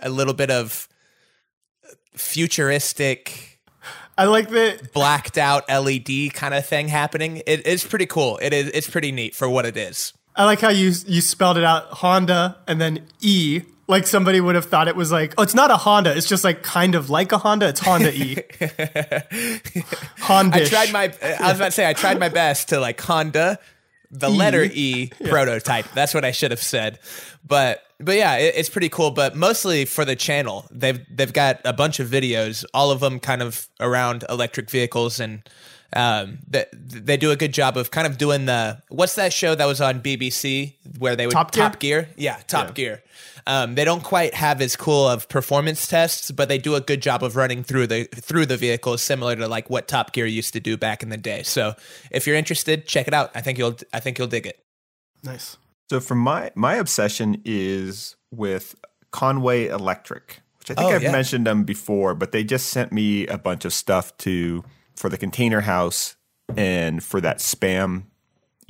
a 0.00 0.10
little 0.10 0.34
bit 0.34 0.50
of 0.50 0.88
futuristic 2.14 3.60
I 4.18 4.26
like 4.26 4.50
that. 4.50 4.92
blacked 4.92 5.38
out 5.38 5.68
LED 5.68 6.34
kind 6.34 6.52
of 6.54 6.66
thing 6.66 6.88
happening. 6.88 7.42
It 7.46 7.66
is 7.66 7.84
pretty 7.84 8.06
cool. 8.06 8.38
It 8.42 8.52
is 8.52 8.68
it's 8.68 8.88
pretty 8.88 9.12
neat 9.12 9.34
for 9.34 9.48
what 9.48 9.64
it 9.64 9.76
is. 9.76 10.12
I 10.36 10.44
like 10.44 10.60
how 10.60 10.68
you 10.68 10.92
you 11.06 11.20
spelled 11.20 11.56
it 11.56 11.64
out 11.64 11.84
Honda 11.84 12.58
and 12.66 12.80
then 12.80 13.06
E. 13.20 13.62
Like 13.92 14.06
somebody 14.06 14.40
would 14.40 14.54
have 14.54 14.64
thought 14.64 14.88
it 14.88 14.96
was 14.96 15.12
like, 15.12 15.34
oh, 15.36 15.42
it's 15.42 15.54
not 15.54 15.70
a 15.70 15.76
Honda. 15.76 16.16
It's 16.16 16.26
just 16.26 16.44
like 16.44 16.62
kind 16.62 16.94
of 16.94 17.10
like 17.10 17.30
a 17.30 17.36
Honda. 17.36 17.68
It's 17.68 17.80
Honda 17.80 18.10
E. 18.10 18.38
Honda. 20.18 20.62
I 20.62 20.64
tried 20.64 20.92
my 20.92 21.12
I 21.22 21.48
was 21.48 21.56
about 21.56 21.66
to 21.66 21.70
say 21.72 21.86
I 21.86 21.92
tried 21.92 22.18
my 22.18 22.30
best 22.30 22.70
to 22.70 22.80
like 22.80 22.98
Honda 22.98 23.58
the 24.10 24.30
letter 24.30 24.62
E 24.62 25.10
prototype. 25.28 25.86
That's 25.92 26.14
what 26.14 26.24
I 26.24 26.30
should 26.30 26.52
have 26.52 26.62
said. 26.62 27.00
But 27.46 27.82
but 27.98 28.16
yeah, 28.16 28.36
it, 28.36 28.54
it's 28.56 28.70
pretty 28.70 28.88
cool. 28.88 29.10
But 29.10 29.36
mostly 29.36 29.84
for 29.84 30.04
the 30.04 30.16
channel, 30.16 30.66
they've 30.70 31.04
they've 31.14 31.32
got 31.32 31.60
a 31.66 31.74
bunch 31.74 32.00
of 32.00 32.08
videos, 32.08 32.64
all 32.72 32.90
of 32.90 33.00
them 33.00 33.20
kind 33.20 33.42
of 33.42 33.68
around 33.78 34.24
electric 34.30 34.70
vehicles, 34.70 35.20
and 35.20 35.42
um, 35.94 36.38
they, 36.48 36.64
they 36.72 37.16
do 37.16 37.30
a 37.30 37.36
good 37.36 37.52
job 37.52 37.76
of 37.76 37.90
kind 37.90 38.06
of 38.06 38.18
doing 38.18 38.46
the 38.46 38.82
what's 38.88 39.14
that 39.16 39.32
show 39.32 39.54
that 39.54 39.66
was 39.66 39.80
on 39.80 40.00
BBC 40.00 40.74
where 40.98 41.16
they 41.16 41.26
would 41.26 41.32
Top 41.32 41.52
Gear? 41.52 41.62
Top 41.62 41.78
Gear, 41.78 42.08
yeah, 42.16 42.40
Top 42.46 42.68
Yeah. 42.68 42.72
Gear. 42.74 43.02
Um, 43.46 43.74
they 43.74 43.84
don't 43.84 44.04
quite 44.04 44.34
have 44.34 44.60
as 44.60 44.76
cool 44.76 45.08
of 45.08 45.28
performance 45.28 45.86
tests, 45.88 46.30
but 46.30 46.48
they 46.48 46.58
do 46.58 46.76
a 46.76 46.80
good 46.80 47.02
job 47.02 47.24
of 47.24 47.34
running 47.34 47.64
through 47.64 47.88
the 47.88 48.04
through 48.04 48.46
the 48.46 48.56
vehicles, 48.56 49.02
similar 49.02 49.34
to 49.36 49.48
like 49.48 49.68
what 49.68 49.88
Top 49.88 50.12
Gear 50.12 50.26
used 50.26 50.52
to 50.52 50.60
do 50.60 50.76
back 50.76 51.02
in 51.02 51.08
the 51.08 51.16
day. 51.16 51.42
So 51.42 51.74
if 52.10 52.26
you're 52.26 52.36
interested, 52.36 52.86
check 52.86 53.08
it 53.08 53.14
out. 53.14 53.30
I 53.34 53.40
think 53.40 53.58
you'll 53.58 53.76
I 53.92 53.98
think 54.00 54.18
you'll 54.18 54.28
dig 54.28 54.46
it. 54.46 54.64
nice. 55.24 55.56
So 55.90 56.00
for 56.00 56.14
my 56.14 56.52
my 56.54 56.74
obsession 56.76 57.42
is 57.44 58.14
with 58.30 58.76
Conway 59.10 59.66
Electric, 59.66 60.40
which 60.60 60.70
I 60.70 60.74
think 60.74 60.90
Oh, 60.90 60.94
I've 60.94 61.02
yeah. 61.02 61.12
mentioned 61.12 61.46
them 61.46 61.64
before, 61.64 62.14
but 62.14 62.30
they 62.32 62.44
just 62.44 62.68
sent 62.70 62.92
me 62.92 63.26
a 63.26 63.36
bunch 63.36 63.64
of 63.64 63.74
stuff 63.74 64.16
to 64.18 64.64
for 64.96 65.08
the 65.08 65.18
container 65.18 65.60
house 65.62 66.16
and 66.56 67.02
for 67.02 67.20
that 67.20 67.38
spam 67.38 68.04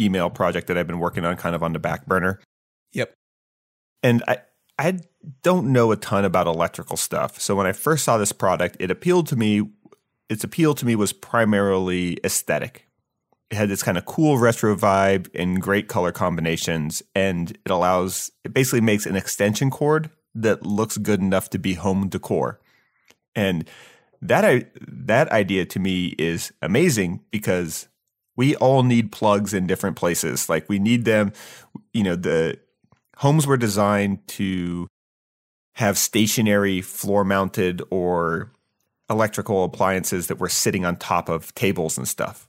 email 0.01 0.31
project 0.31 0.66
that 0.68 0.79
I've 0.79 0.87
been 0.87 0.99
working 0.99 1.25
on 1.25 1.37
kind 1.37 1.55
of 1.55 1.62
on 1.62 1.73
the 1.73 1.79
back 1.79 2.07
burner. 2.07 2.41
Yep. 2.93 3.12
And 4.03 4.23
I 4.27 4.39
I 4.79 4.99
don't 5.43 5.73
know 5.73 5.93
a 5.93 5.97
ton 5.97 6.25
about 6.25 6.47
electrical 6.47 6.97
stuff. 6.97 7.41
So 7.41 7.55
when 7.55 7.66
I 7.66 7.73
first 7.73 8.05
saw 8.05 8.18
this 8.18 8.33
product, 8.33 8.77
it 8.81 8.91
appealed 8.91 9.27
to 9.29 9.37
me 9.37 9.68
its 10.29 10.45
appeal 10.45 10.75
to 10.75 10.87
me 10.87 10.97
was 10.97 11.12
primarily 11.12 12.18
aesthetic. 12.25 12.87
It 13.51 13.57
had 13.57 13.68
this 13.68 13.83
kind 13.83 13.99
of 13.99 14.07
cool 14.07 14.39
retro 14.39 14.75
vibe 14.75 15.29
and 15.35 15.61
great 15.61 15.89
color 15.89 16.11
combinations 16.11 17.03
and 17.14 17.51
it 17.51 17.70
allows 17.70 18.31
it 18.45 18.55
basically 18.55 18.81
makes 18.81 19.05
an 19.05 19.14
extension 19.14 19.70
cord 19.70 20.11
that 20.35 20.64
looks 20.64 20.97
good 20.97 21.20
enough 21.20 21.51
to 21.51 21.59
be 21.59 21.75
home 21.75 22.09
decor. 22.09 22.61
And 23.35 23.68
that 24.23 24.45
I, 24.45 24.66
that 24.81 25.31
idea 25.33 25.66
to 25.66 25.81
me 25.81 26.14
is 26.18 26.53
amazing 26.62 27.20
because 27.31 27.89
we 28.37 28.57
all 28.57 28.83
need 28.83 29.12
plugs 29.12 29.53
in 29.53 29.66
different 29.66 29.97
places. 29.97 30.49
Like 30.49 30.68
we 30.68 30.79
need 30.79 31.05
them, 31.05 31.33
you 31.93 32.05
know, 32.05 32.16
the 32.16 32.59
homes 33.16 33.47
were 33.47 33.57
designed 33.57 34.27
to 34.29 34.87
have 35.75 35.99
stationary 35.99 36.81
floor 36.81 37.25
mounted 37.25 37.83
or 37.91 38.53
electrical 39.11 39.64
appliances 39.64 40.29
that 40.29 40.39
were 40.39 40.49
sitting 40.49 40.85
on 40.85 40.97
top 40.97 41.29
of 41.29 41.55
tables 41.55 41.99
and 41.99 42.07
stuff. 42.07 42.47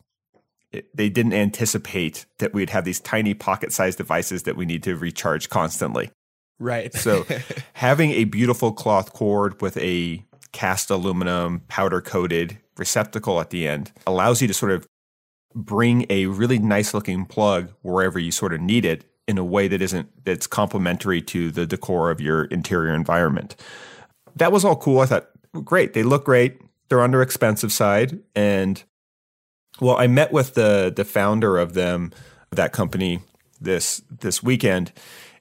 It, 0.71 0.95
they 0.95 1.09
didn't 1.09 1.33
anticipate 1.33 2.25
that 2.39 2.53
we'd 2.53 2.69
have 2.69 2.85
these 2.85 2.99
tiny 2.99 3.33
pocket 3.33 3.71
sized 3.71 3.97
devices 3.97 4.43
that 4.43 4.55
we 4.55 4.65
need 4.65 4.83
to 4.83 4.95
recharge 4.95 5.49
constantly. 5.49 6.11
Right. 6.59 6.93
So 6.93 7.25
having 7.73 8.11
a 8.11 8.25
beautiful 8.25 8.71
cloth 8.71 9.13
cord 9.13 9.61
with 9.61 9.77
a 9.77 10.23
cast 10.53 10.89
aluminum 10.89 11.61
powder 11.67 11.99
coated 11.99 12.57
receptacle 12.77 13.41
at 13.41 13.49
the 13.49 13.67
end 13.67 13.91
allows 14.07 14.41
you 14.41 14.47
to 14.47 14.53
sort 14.53 14.71
of 14.71 14.87
bring 15.53 16.05
a 16.09 16.27
really 16.27 16.57
nice 16.57 16.93
looking 16.93 17.25
plug 17.25 17.71
wherever 17.81 18.17
you 18.17 18.31
sort 18.31 18.53
of 18.53 18.61
need 18.61 18.85
it 18.85 19.05
in 19.27 19.37
a 19.37 19.43
way 19.43 19.67
that 19.67 19.81
isn't 19.81 20.09
that's 20.25 20.47
complementary 20.47 21.21
to 21.21 21.51
the 21.51 21.65
decor 21.65 22.11
of 22.11 22.19
your 22.19 22.45
interior 22.45 22.93
environment. 22.93 23.55
That 24.35 24.51
was 24.51 24.65
all 24.65 24.75
cool. 24.75 24.99
I 24.99 25.05
thought, 25.05 25.29
great, 25.63 25.93
they 25.93 26.03
look 26.03 26.25
great. 26.25 26.59
They're 26.89 27.01
on 27.01 27.11
their 27.11 27.21
expensive 27.21 27.71
side. 27.71 28.19
And 28.35 28.83
well, 29.79 29.97
I 29.97 30.07
met 30.07 30.31
with 30.31 30.55
the 30.55 30.91
the 30.95 31.05
founder 31.05 31.57
of 31.57 31.73
them, 31.73 32.11
that 32.51 32.73
company 32.73 33.19
this 33.61 34.01
this 34.09 34.43
weekend, 34.43 34.91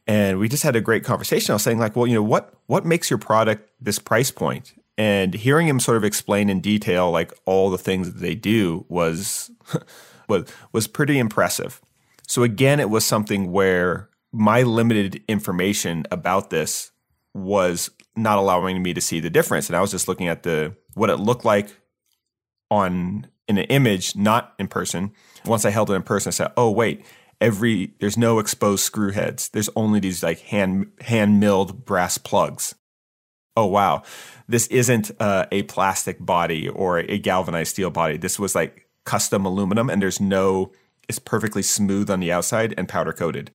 and 0.07 0.39
we 0.39 0.49
just 0.49 0.63
had 0.63 0.77
a 0.77 0.81
great 0.81 1.05
conversation. 1.05 1.53
I 1.53 1.55
was 1.55 1.63
saying, 1.63 1.79
like, 1.79 1.97
well, 1.97 2.07
you 2.07 2.15
know, 2.15 2.23
what 2.23 2.55
what 2.67 2.85
makes 2.85 3.11
your 3.11 3.19
product 3.19 3.71
this 3.81 3.99
price 3.99 4.31
point? 4.31 4.75
And 4.99 5.34
hearing 5.34 5.68
him 5.68 5.80
sort 5.80 5.97
of 5.97 6.05
explain 6.05 6.51
in 6.51 6.61
detail 6.61 7.11
like 7.11 7.32
all 7.47 7.70
the 7.70 7.78
things 7.78 8.12
that 8.12 8.20
they 8.20 8.34
do 8.34 8.84
was 8.88 9.51
was 10.28 10.49
was 10.72 10.86
pretty 10.86 11.18
impressive. 11.18 11.80
So 12.26 12.43
again, 12.43 12.80
it 12.80 12.90
was 12.90 13.05
something 13.05 13.53
where 13.53 14.09
my 14.32 14.62
limited 14.62 15.22
information 15.28 16.05
about 16.11 16.51
this 16.51 16.90
was 17.34 17.90
not 18.16 18.38
allowing 18.38 18.82
me 18.82 18.95
to 18.95 19.01
see 19.01 19.20
the 19.20 19.30
difference. 19.30 19.68
And 19.68 19.76
I 19.76 19.80
was 19.80 19.90
just 19.90 20.09
looking 20.09 20.28
at 20.28 20.43
the 20.43 20.74
what 20.95 21.11
it 21.11 21.16
looked 21.16 21.45
like 21.45 21.68
on 22.70 23.26
in 23.49 23.59
an 23.59 23.64
image, 23.64 24.16
not 24.16 24.55
in 24.59 24.68
person. 24.68 25.12
Once 25.45 25.64
I 25.64 25.70
held 25.70 25.90
it 25.90 25.95
in 25.95 26.03
person, 26.03 26.30
I 26.30 26.32
said, 26.32 26.53
"Oh 26.57 26.70
wait, 26.70 27.05
every 27.40 27.95
there's 28.01 28.16
no 28.16 28.38
exposed 28.38 28.84
screw 28.84 29.11
heads. 29.11 29.49
There's 29.49 29.70
only 29.76 30.01
these 30.01 30.22
like 30.22 30.40
hand 30.40 30.93
hand 31.01 31.40
milled 31.40 31.84
brass 31.84 32.18
plugs." 32.18 32.74
Oh 33.57 33.66
wow, 33.66 34.03
this 34.48 34.66
isn't 34.68 35.11
uh, 35.20 35.46
a 35.53 35.62
plastic 35.64 36.24
body 36.24 36.68
or 36.68 36.98
a 36.98 37.18
galvanized 37.18 37.72
steel 37.72 37.90
body. 37.90 38.16
This 38.16 38.38
was 38.38 38.55
like 38.55 38.86
custom 39.05 39.44
aluminum, 39.44 39.90
and 39.90 40.00
there's 40.00 40.20
no. 40.20 40.72
It's 41.09 41.18
perfectly 41.18 41.62
smooth 41.62 42.09
on 42.09 42.20
the 42.20 42.32
outside 42.32 42.74
and 42.78 42.88
powder 42.88 43.12
coated. 43.12 43.50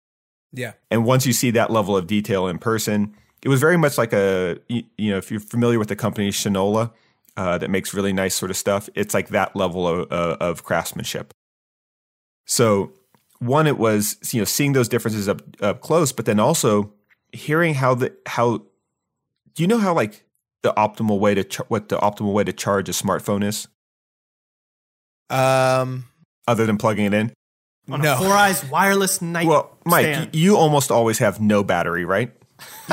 Yeah. 0.52 0.74
And 0.92 1.06
once 1.06 1.26
you 1.26 1.34
see 1.34 1.52
that 1.52 1.72
level 1.72 1.96
of 1.96 2.08
detail 2.08 2.48
in 2.48 2.58
person, 2.58 3.16
it 3.42 3.50
was 3.50 3.60
very 3.60 3.78
much 3.78 3.98
like 3.98 4.14
a 4.14 4.60
you, 4.68 4.84
you 4.98 5.12
know 5.12 5.18
if 5.18 5.32
you're 5.32 5.40
familiar 5.40 5.80
with 5.80 5.88
the 5.88 5.96
company 5.96 6.30
Shinola 6.30 6.92
uh, 7.36 7.58
that 7.58 7.70
makes 7.70 7.94
really 7.94 8.14
nice 8.14 8.36
sort 8.36 8.52
of 8.52 8.58
stuff, 8.58 8.90
it's 8.96 9.14
like 9.14 9.30
that 9.30 9.56
level 9.56 9.88
of, 9.88 10.12
uh, 10.12 10.38
of 10.40 10.64
craftsmanship. 10.64 11.34
So 12.46 12.92
one, 13.40 13.68
it 13.68 13.78
was 13.78 14.18
you 14.32 14.42
know 14.42 14.46
seeing 14.46 14.74
those 14.74 14.90
differences 14.90 15.30
up 15.30 15.42
up 15.62 15.82
close, 15.82 16.12
but 16.12 16.26
then 16.26 16.40
also 16.40 16.94
hearing 17.32 17.74
how 17.76 17.94
the 17.94 18.16
how 18.26 18.64
do 19.58 19.64
you 19.64 19.68
know 19.68 19.80
how 19.80 19.92
like 19.92 20.24
the 20.62 20.72
optimal 20.74 21.20
way 21.20 21.34
to 21.34 21.44
char- 21.44 21.66
what 21.68 21.90
the 21.90 21.98
optimal 21.98 22.32
way 22.32 22.44
to 22.44 22.54
charge 22.54 22.88
a 22.90 22.92
smartphone 22.92 23.44
is? 23.44 23.68
Um, 25.32 26.06
other 26.48 26.68
than 26.68 26.78
plugging 26.78 27.06
it 27.06 27.14
in. 27.16 27.34
On 27.90 28.02
no. 28.02 28.14
a 28.14 28.18
four 28.18 28.34
eyes 28.34 28.64
wireless 28.70 29.20
night. 29.20 29.48
Well, 29.48 29.76
Mike, 29.84 30.06
stand. 30.06 30.36
you 30.36 30.58
almost 30.58 30.92
always 30.92 31.18
have 31.18 31.42
no 31.42 31.64
battery, 31.64 32.06
right? 32.06 32.32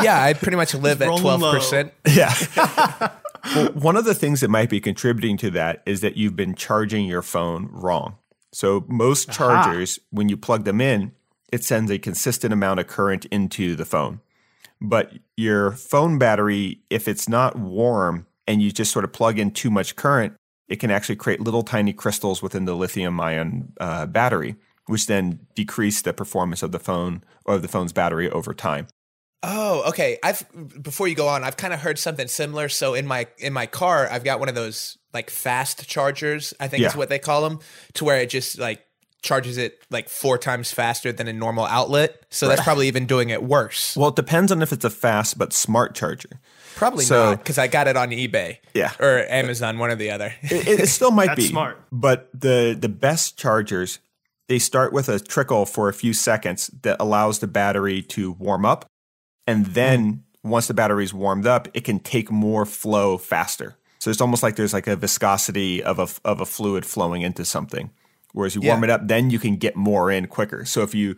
yeah, 0.02 0.22
I 0.22 0.32
pretty 0.32 0.56
much 0.56 0.74
live 0.74 1.02
at 1.02 1.18
twelve 1.18 1.42
percent. 1.42 1.92
Yeah. 2.08 2.34
well, 3.54 3.72
one 3.72 3.96
of 3.96 4.06
the 4.06 4.14
things 4.14 4.40
that 4.40 4.48
might 4.48 4.70
be 4.70 4.80
contributing 4.80 5.36
to 5.38 5.50
that 5.50 5.82
is 5.84 6.00
that 6.00 6.16
you've 6.16 6.36
been 6.36 6.54
charging 6.54 7.04
your 7.04 7.22
phone 7.22 7.68
wrong. 7.72 8.16
So 8.54 8.86
most 8.88 9.30
chargers, 9.30 9.98
Aha. 9.98 10.06
when 10.12 10.30
you 10.30 10.38
plug 10.38 10.64
them 10.64 10.80
in, 10.80 11.12
it 11.52 11.62
sends 11.62 11.90
a 11.90 11.98
consistent 11.98 12.54
amount 12.54 12.80
of 12.80 12.86
current 12.86 13.26
into 13.26 13.76
the 13.76 13.84
phone. 13.84 14.20
But 14.84 15.12
your 15.36 15.72
phone 15.72 16.18
battery, 16.18 16.80
if 16.90 17.08
it's 17.08 17.26
not 17.26 17.56
warm 17.58 18.26
and 18.46 18.60
you 18.60 18.70
just 18.70 18.92
sort 18.92 19.04
of 19.04 19.12
plug 19.12 19.38
in 19.38 19.50
too 19.50 19.70
much 19.70 19.96
current, 19.96 20.34
it 20.68 20.76
can 20.76 20.90
actually 20.90 21.16
create 21.16 21.40
little 21.40 21.62
tiny 21.62 21.94
crystals 21.94 22.42
within 22.42 22.66
the 22.66 22.76
lithium 22.76 23.18
ion 23.18 23.72
uh, 23.80 24.04
battery, 24.04 24.56
which 24.86 25.06
then 25.06 25.46
decrease 25.54 26.02
the 26.02 26.12
performance 26.12 26.62
of 26.62 26.70
the 26.70 26.78
phone 26.78 27.24
or 27.46 27.58
the 27.58 27.68
phone's 27.68 27.94
battery 27.94 28.30
over 28.30 28.52
time. 28.52 28.86
Oh, 29.42 29.88
okay. 29.88 30.18
I've 30.22 30.44
before 30.82 31.08
you 31.08 31.14
go 31.14 31.28
on, 31.28 31.44
I've 31.44 31.56
kind 31.56 31.72
of 31.72 31.80
heard 31.80 31.98
something 31.98 32.28
similar. 32.28 32.68
So 32.68 32.92
in 32.94 33.06
my 33.06 33.26
in 33.38 33.52
my 33.52 33.66
car, 33.66 34.08
I've 34.10 34.24
got 34.24 34.38
one 34.38 34.48
of 34.48 34.54
those 34.54 34.98
like 35.14 35.30
fast 35.30 35.86
chargers. 35.88 36.52
I 36.60 36.68
think 36.68 36.82
yeah. 36.82 36.88
is 36.88 36.96
what 36.96 37.08
they 37.08 37.18
call 37.18 37.42
them, 37.48 37.60
to 37.94 38.04
where 38.04 38.20
it 38.20 38.30
just 38.30 38.58
like 38.58 38.86
charges 39.24 39.58
it 39.58 39.82
like 39.90 40.08
four 40.08 40.38
times 40.38 40.72
faster 40.72 41.10
than 41.10 41.26
a 41.26 41.32
normal 41.32 41.64
outlet. 41.66 42.24
So 42.30 42.46
right. 42.46 42.54
that's 42.54 42.64
probably 42.64 42.86
even 42.86 43.06
doing 43.06 43.30
it 43.30 43.42
worse. 43.42 43.96
Well, 43.96 44.10
it 44.10 44.16
depends 44.16 44.52
on 44.52 44.62
if 44.62 44.72
it's 44.72 44.84
a 44.84 44.90
fast 44.90 45.36
but 45.36 45.52
smart 45.52 45.96
charger. 45.96 46.40
Probably 46.76 47.04
so, 47.04 47.30
not 47.30 47.38
because 47.38 47.58
I 47.58 47.66
got 47.66 47.88
it 47.88 47.96
on 47.96 48.10
eBay. 48.10 48.58
Yeah, 48.74 48.92
or 49.00 49.24
Amazon, 49.28 49.78
one 49.78 49.90
or 49.90 49.96
the 49.96 50.10
other. 50.10 50.34
it, 50.42 50.80
it 50.80 50.88
still 50.88 51.10
might 51.10 51.36
be 51.36 51.48
smart, 51.48 51.80
but 51.90 52.28
the 52.32 52.76
the 52.78 52.88
best 52.88 53.36
chargers 53.36 53.98
they 54.48 54.58
start 54.58 54.92
with 54.92 55.08
a 55.08 55.18
trickle 55.18 55.66
for 55.66 55.88
a 55.88 55.94
few 55.94 56.12
seconds 56.12 56.68
that 56.82 56.98
allows 57.00 57.38
the 57.38 57.46
battery 57.46 58.02
to 58.02 58.32
warm 58.32 58.66
up 58.66 58.84
and 59.46 59.66
then 59.66 60.12
mm. 60.12 60.20
once 60.42 60.66
the 60.66 60.74
battery's 60.74 61.14
warmed 61.14 61.46
up, 61.46 61.68
it 61.74 61.84
can 61.84 61.98
take 61.98 62.30
more 62.30 62.64
flow 62.64 63.18
faster. 63.18 63.76
So 63.98 64.10
it's 64.10 64.20
almost 64.20 64.42
like 64.42 64.56
there's 64.56 64.72
like 64.72 64.86
a 64.86 64.96
viscosity 64.96 65.82
of 65.82 65.98
a 65.98 66.08
of 66.28 66.40
a 66.40 66.46
fluid 66.46 66.84
flowing 66.84 67.22
into 67.22 67.44
something. 67.44 67.90
Whereas 68.34 68.56
you 68.56 68.62
warm 68.62 68.82
it 68.82 68.90
up, 68.90 69.06
then 69.06 69.30
you 69.30 69.38
can 69.38 69.56
get 69.56 69.76
more 69.76 70.10
in 70.10 70.26
quicker. 70.26 70.64
So 70.64 70.82
if 70.82 70.92
you 70.92 71.14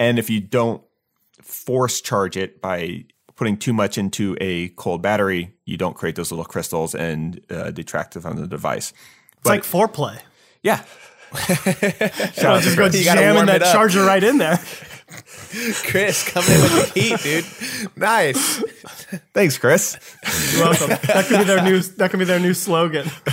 and 0.00 0.18
if 0.18 0.28
you 0.28 0.40
don't 0.40 0.82
force 1.40 2.00
charge 2.00 2.36
it 2.36 2.60
by 2.60 3.04
putting 3.36 3.56
too 3.56 3.72
much 3.72 3.96
into 3.96 4.36
a 4.40 4.70
cold 4.70 5.00
battery, 5.00 5.54
you 5.64 5.76
don't 5.76 5.94
create 5.94 6.16
those 6.16 6.32
little 6.32 6.44
crystals 6.44 6.94
and 6.94 7.40
uh, 7.50 7.70
detract 7.70 8.14
from 8.14 8.36
the 8.36 8.48
device. 8.48 8.92
It's 9.32 9.42
but, 9.44 9.50
like 9.50 9.62
foreplay. 9.62 10.18
Yeah. 10.62 10.82
so 12.34 12.60
just 12.60 12.76
go 12.76 12.88
jamming 12.88 13.46
that 13.46 13.62
charger 13.72 14.04
right 14.04 14.24
in 14.24 14.38
there. 14.38 14.58
Chris 15.84 16.28
coming 16.28 16.50
in 16.50 16.62
with 16.62 16.94
the 16.94 17.00
heat, 17.00 17.20
dude. 17.20 17.96
Nice. 17.96 18.58
Thanks, 19.32 19.56
Chris. 19.56 19.96
You're 20.52 20.64
welcome. 20.64 20.88
That 20.88 21.26
could 21.28 21.38
be 21.38 21.44
their 21.44 21.62
new. 21.62 21.80
That 21.80 22.10
could 22.10 22.18
be 22.18 22.24
their 22.24 22.40
new 22.40 22.54
slogan. 22.54 23.06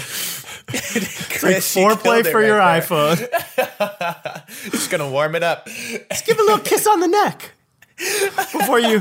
Like 1.43 1.57
foreplay 1.57 2.25
for 2.29 2.39
right 2.39 2.47
your 2.47 2.57
there. 2.57 2.81
iPhone. 2.81 4.71
Just 4.71 4.89
gonna 4.89 5.09
warm 5.09 5.35
it 5.35 5.43
up. 5.43 5.65
Just 5.67 6.25
give 6.25 6.39
a 6.39 6.41
little 6.43 6.59
kiss 6.59 6.87
on 6.87 6.99
the 6.99 7.07
neck 7.07 7.51
before 8.51 8.79
you 8.79 8.99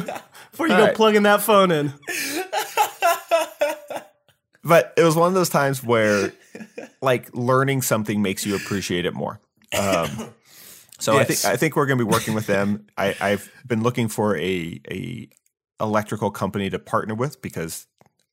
before 0.50 0.66
you 0.68 0.74
All 0.74 0.80
go 0.80 0.86
right. 0.86 0.94
plugging 0.94 1.22
that 1.24 1.42
phone 1.42 1.70
in. 1.70 1.92
But 4.64 4.92
it 4.96 5.02
was 5.02 5.16
one 5.16 5.26
of 5.28 5.34
those 5.34 5.48
times 5.48 5.82
where, 5.82 6.32
like, 7.00 7.34
learning 7.34 7.82
something 7.82 8.22
makes 8.22 8.46
you 8.46 8.54
appreciate 8.54 9.06
it 9.06 9.12
more. 9.12 9.40
Um, 9.76 10.32
so 11.00 11.14
yes. 11.14 11.20
I 11.20 11.24
think 11.24 11.44
I 11.44 11.56
think 11.56 11.76
we're 11.76 11.86
going 11.86 11.98
to 11.98 12.04
be 12.04 12.10
working 12.10 12.34
with 12.34 12.46
them. 12.46 12.86
I, 12.96 13.16
I've 13.20 13.50
been 13.66 13.82
looking 13.82 14.06
for 14.06 14.36
a 14.36 14.80
a 14.88 15.28
electrical 15.80 16.30
company 16.30 16.70
to 16.70 16.78
partner 16.78 17.14
with 17.16 17.42
because 17.42 17.88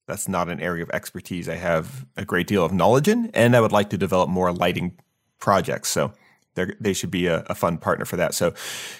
that's 0.10 0.28
not 0.28 0.50
an 0.50 0.60
area 0.60 0.84
of 0.84 0.90
expertise 0.90 1.48
I 1.48 1.56
have 1.56 2.06
a 2.18 2.26
great 2.26 2.48
deal 2.48 2.66
of 2.66 2.74
knowledge 2.74 3.08
in, 3.08 3.30
and 3.34 3.56
I 3.56 3.62
would 3.62 3.72
like 3.72 3.92
to 3.92 3.98
develop 3.98 4.30
more 4.30 4.52
lighting 4.52 4.98
projects. 5.40 5.90
So 5.90 6.12
they 6.56 6.92
should 6.92 7.12
be 7.12 7.28
a, 7.28 7.44
a, 7.48 7.56
fun 7.56 7.78
partner 7.78 8.04
for 8.04 8.18
that. 8.18 8.34
So 8.34 8.54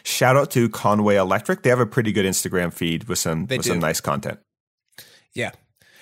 shout 0.04 0.38
out 0.38 0.50
to 0.52 0.70
Conway 0.70 1.18
Electric. 1.18 1.64
They 1.64 1.70
have 1.70 1.80
a 1.80 1.86
pretty 1.86 2.14
good 2.14 2.26
Instagram 2.26 2.72
feed 2.72 3.06
with 3.10 3.20
some 3.20 3.48
they 3.48 3.58
with 3.58 3.66
do. 3.66 3.72
some 3.72 3.80
nice 3.80 4.00
content. 4.00 4.40
Yeah. 5.34 5.52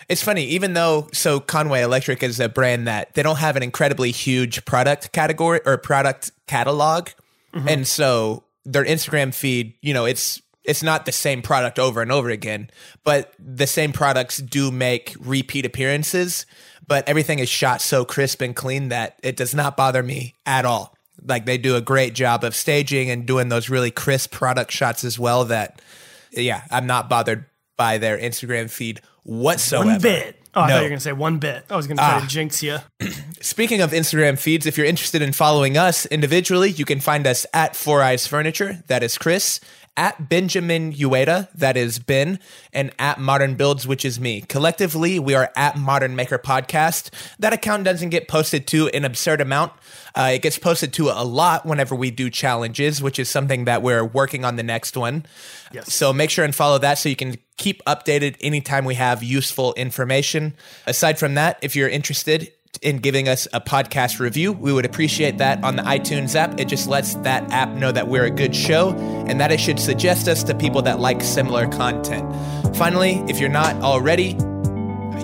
It's 0.08 0.22
funny, 0.22 0.44
even 0.46 0.74
though 0.74 1.08
so 1.14 1.40
Conway 1.40 1.82
Electric 1.82 2.22
is 2.22 2.40
a 2.40 2.48
brand 2.48 2.88
that 2.88 3.14
they 3.16 3.24
don't 3.24 3.38
have 3.38 3.56
an 3.56 3.64
incredibly 3.64 4.12
huge 4.12 4.64
product 4.66 5.12
category 5.14 5.62
or 5.66 5.78
product 5.78 6.32
catalog. 6.48 7.10
Mm-hmm. 7.56 7.68
And 7.68 7.88
so 7.88 8.44
their 8.64 8.86
Instagram 8.86 9.34
feed, 9.34 9.74
you 9.82 9.94
know, 9.94 10.06
it's 10.06 10.42
it's 10.68 10.84
not 10.84 11.06
the 11.06 11.12
same 11.12 11.42
product 11.42 11.80
over 11.80 12.02
and 12.02 12.12
over 12.12 12.30
again, 12.30 12.70
but 13.04 13.34
the 13.40 13.66
same 13.66 13.94
products 13.94 14.38
do 14.38 14.70
make 14.70 15.16
repeat 15.20 15.66
appearances, 15.66 16.46
but 16.86 17.08
everything 17.08 17.40
is 17.40 17.50
shot 17.50 17.82
so 17.82 18.04
crisp 18.06 18.42
and 18.42 18.56
clean 18.56 18.90
that 18.90 19.18
it 19.24 19.38
does 19.38 19.56
not 19.56 19.78
bother 19.78 20.04
me 20.04 20.36
at 20.46 20.66
all. 20.66 20.96
Like 21.26 21.46
they 21.46 21.58
do 21.58 21.76
a 21.76 21.82
great 21.82 22.14
job 22.14 22.44
of 22.44 22.54
staging 22.54 23.10
and 23.10 23.26
doing 23.26 23.50
those 23.50 23.70
really 23.70 23.92
crisp 23.92 24.32
product 24.32 24.72
shots 24.72 25.04
as 25.04 25.18
well 25.18 25.46
that 25.46 25.82
yeah, 26.32 26.64
I'm 26.70 26.86
not 26.86 27.10
bothered 27.10 27.46
by 27.78 27.98
their 27.98 28.18
Instagram 28.18 28.70
feed 28.70 29.02
whatsoever. 29.24 29.92
One 29.92 30.02
bit. 30.02 30.36
Oh, 30.54 30.62
I 30.62 30.68
no. 30.68 30.74
thought 30.74 30.78
you 30.80 30.84
were 30.84 30.90
going 30.90 31.00
to 31.00 31.04
say 31.04 31.14
one 31.14 31.38
bit. 31.38 31.66
I 31.70 31.76
was 31.76 31.88
going 31.88 31.98
to 31.98 32.04
try 32.04 32.20
to 32.20 32.26
ah. 32.26 32.28
jinx 32.28 32.64
you. 32.64 32.78
Speaking 33.42 33.82
of 33.82 33.92
Instagram 33.92 34.40
feeds, 34.40 34.66
if 34.66 34.78
you're 34.78 34.88
interested 34.88 35.22
in 35.22 35.32
following 35.32 35.78
us 35.78 36.06
individually, 36.08 36.72
you 36.72 36.84
can 36.84 37.00
find 37.00 37.28
us 37.28 37.46
at 37.54 37.76
Four 37.76 38.02
Eyes 38.02 38.26
Furniture. 38.26 38.84
That 38.88 39.04
is 39.04 39.18
Chris. 39.18 39.60
At 39.98 40.30
Benjamin 40.30 40.94
Uyeda, 40.94 41.50
that 41.56 41.76
is 41.76 41.98
Ben, 41.98 42.40
and 42.72 42.92
at 43.00 43.20
Modern 43.20 43.56
Builds, 43.56 43.88
which 43.88 44.06
is 44.06 44.20
me. 44.20 44.42
Collectively, 44.42 45.18
we 45.18 45.34
are 45.34 45.52
at 45.56 45.76
Modern 45.76 46.16
Maker 46.16 46.38
Podcast. 46.38 47.10
That 47.40 47.52
account 47.52 47.84
doesn't 47.84 48.10
get 48.10 48.28
posted 48.28 48.68
to 48.68 48.90
an 48.90 49.06
absurd 49.06 49.42
amount. 49.42 49.74
Uh, 50.14 50.32
it 50.36 50.44
gets 50.44 50.60
posted 50.60 50.94
to 50.94 51.10
a 51.10 51.26
lot 51.26 51.66
whenever 51.66 51.96
we 51.96 52.12
do 52.12 52.30
challenges, 52.30 53.02
which 53.02 53.18
is 53.18 53.28
something 53.28 53.66
that 53.66 53.82
we're 53.82 54.06
working 54.06 54.46
on 54.46 54.56
the 54.56 54.64
next 54.64 54.96
one. 54.96 55.26
Yes. 55.74 55.92
So 55.92 56.14
make 56.14 56.30
sure 56.30 56.46
and 56.46 56.54
follow 56.54 56.78
that 56.78 57.00
so 57.00 57.10
you 57.10 57.16
can 57.16 57.38
keep 57.58 57.84
updated 57.86 58.36
anytime 58.40 58.86
we 58.86 58.96
have 58.96 59.24
useful 59.24 59.74
information. 59.74 60.56
Aside 60.86 61.18
from 61.18 61.34
that, 61.34 61.58
if 61.64 61.76
you're 61.76 61.90
interested, 61.90 62.52
in 62.82 62.98
giving 63.00 63.28
us 63.28 63.48
a 63.54 63.62
podcast 63.62 64.20
review. 64.20 64.52
We 64.52 64.72
would 64.74 64.86
appreciate 64.86 65.38
that 65.40 65.64
on 65.64 65.76
the 65.76 65.84
iTunes 65.84 66.36
app. 66.36 66.60
It 66.60 66.66
just 66.66 66.88
lets 66.88 67.16
that 67.16 67.52
app 67.52 67.70
know 67.70 67.92
that 67.92 68.08
we're 68.08 68.26
a 68.26 68.32
good 68.32 68.56
show 68.56 68.92
and 69.28 69.40
that 69.40 69.52
it 69.52 69.60
should 69.60 69.80
suggest 69.80 70.28
us 70.28 70.44
to 70.44 70.56
people 70.56 70.82
that 70.84 71.00
like 71.00 71.22
similar 71.22 71.68
content. 71.68 72.26
Finally, 72.76 73.24
if 73.28 73.40
you're 73.40 73.50
not 73.50 73.76
already, 73.78 74.38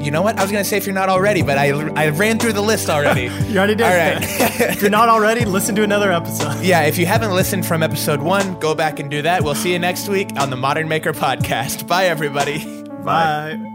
you 0.01 0.11
know 0.11 0.21
what? 0.21 0.37
I 0.37 0.41
was 0.41 0.51
going 0.51 0.63
to 0.63 0.69
say 0.69 0.77
if 0.77 0.85
you're 0.85 0.95
not 0.95 1.09
already, 1.09 1.41
but 1.43 1.57
I, 1.57 1.69
I 1.69 2.09
ran 2.09 2.39
through 2.39 2.53
the 2.53 2.61
list 2.61 2.89
already. 2.89 3.23
you 3.47 3.57
already 3.57 3.75
did. 3.75 3.85
All 3.85 3.95
right. 3.95 4.17
if 4.71 4.81
you're 4.81 4.89
not 4.91 5.09
already, 5.09 5.45
listen 5.45 5.75
to 5.75 5.83
another 5.83 6.11
episode. 6.11 6.53
Yeah, 6.63 6.83
if 6.83 6.97
you 6.97 7.05
haven't 7.05 7.31
listened 7.31 7.65
from 7.65 7.83
episode 7.83 8.21
one, 8.21 8.57
go 8.59 8.73
back 8.73 8.99
and 8.99 9.11
do 9.11 9.21
that. 9.23 9.43
We'll 9.43 9.55
see 9.55 9.73
you 9.73 9.79
next 9.79 10.07
week 10.07 10.29
on 10.37 10.49
the 10.49 10.55
Modern 10.55 10.87
Maker 10.87 11.11
podcast. 11.13 11.87
Bye, 11.87 12.05
everybody. 12.05 12.63
Bye. 13.03 13.57
Bye. 13.57 13.72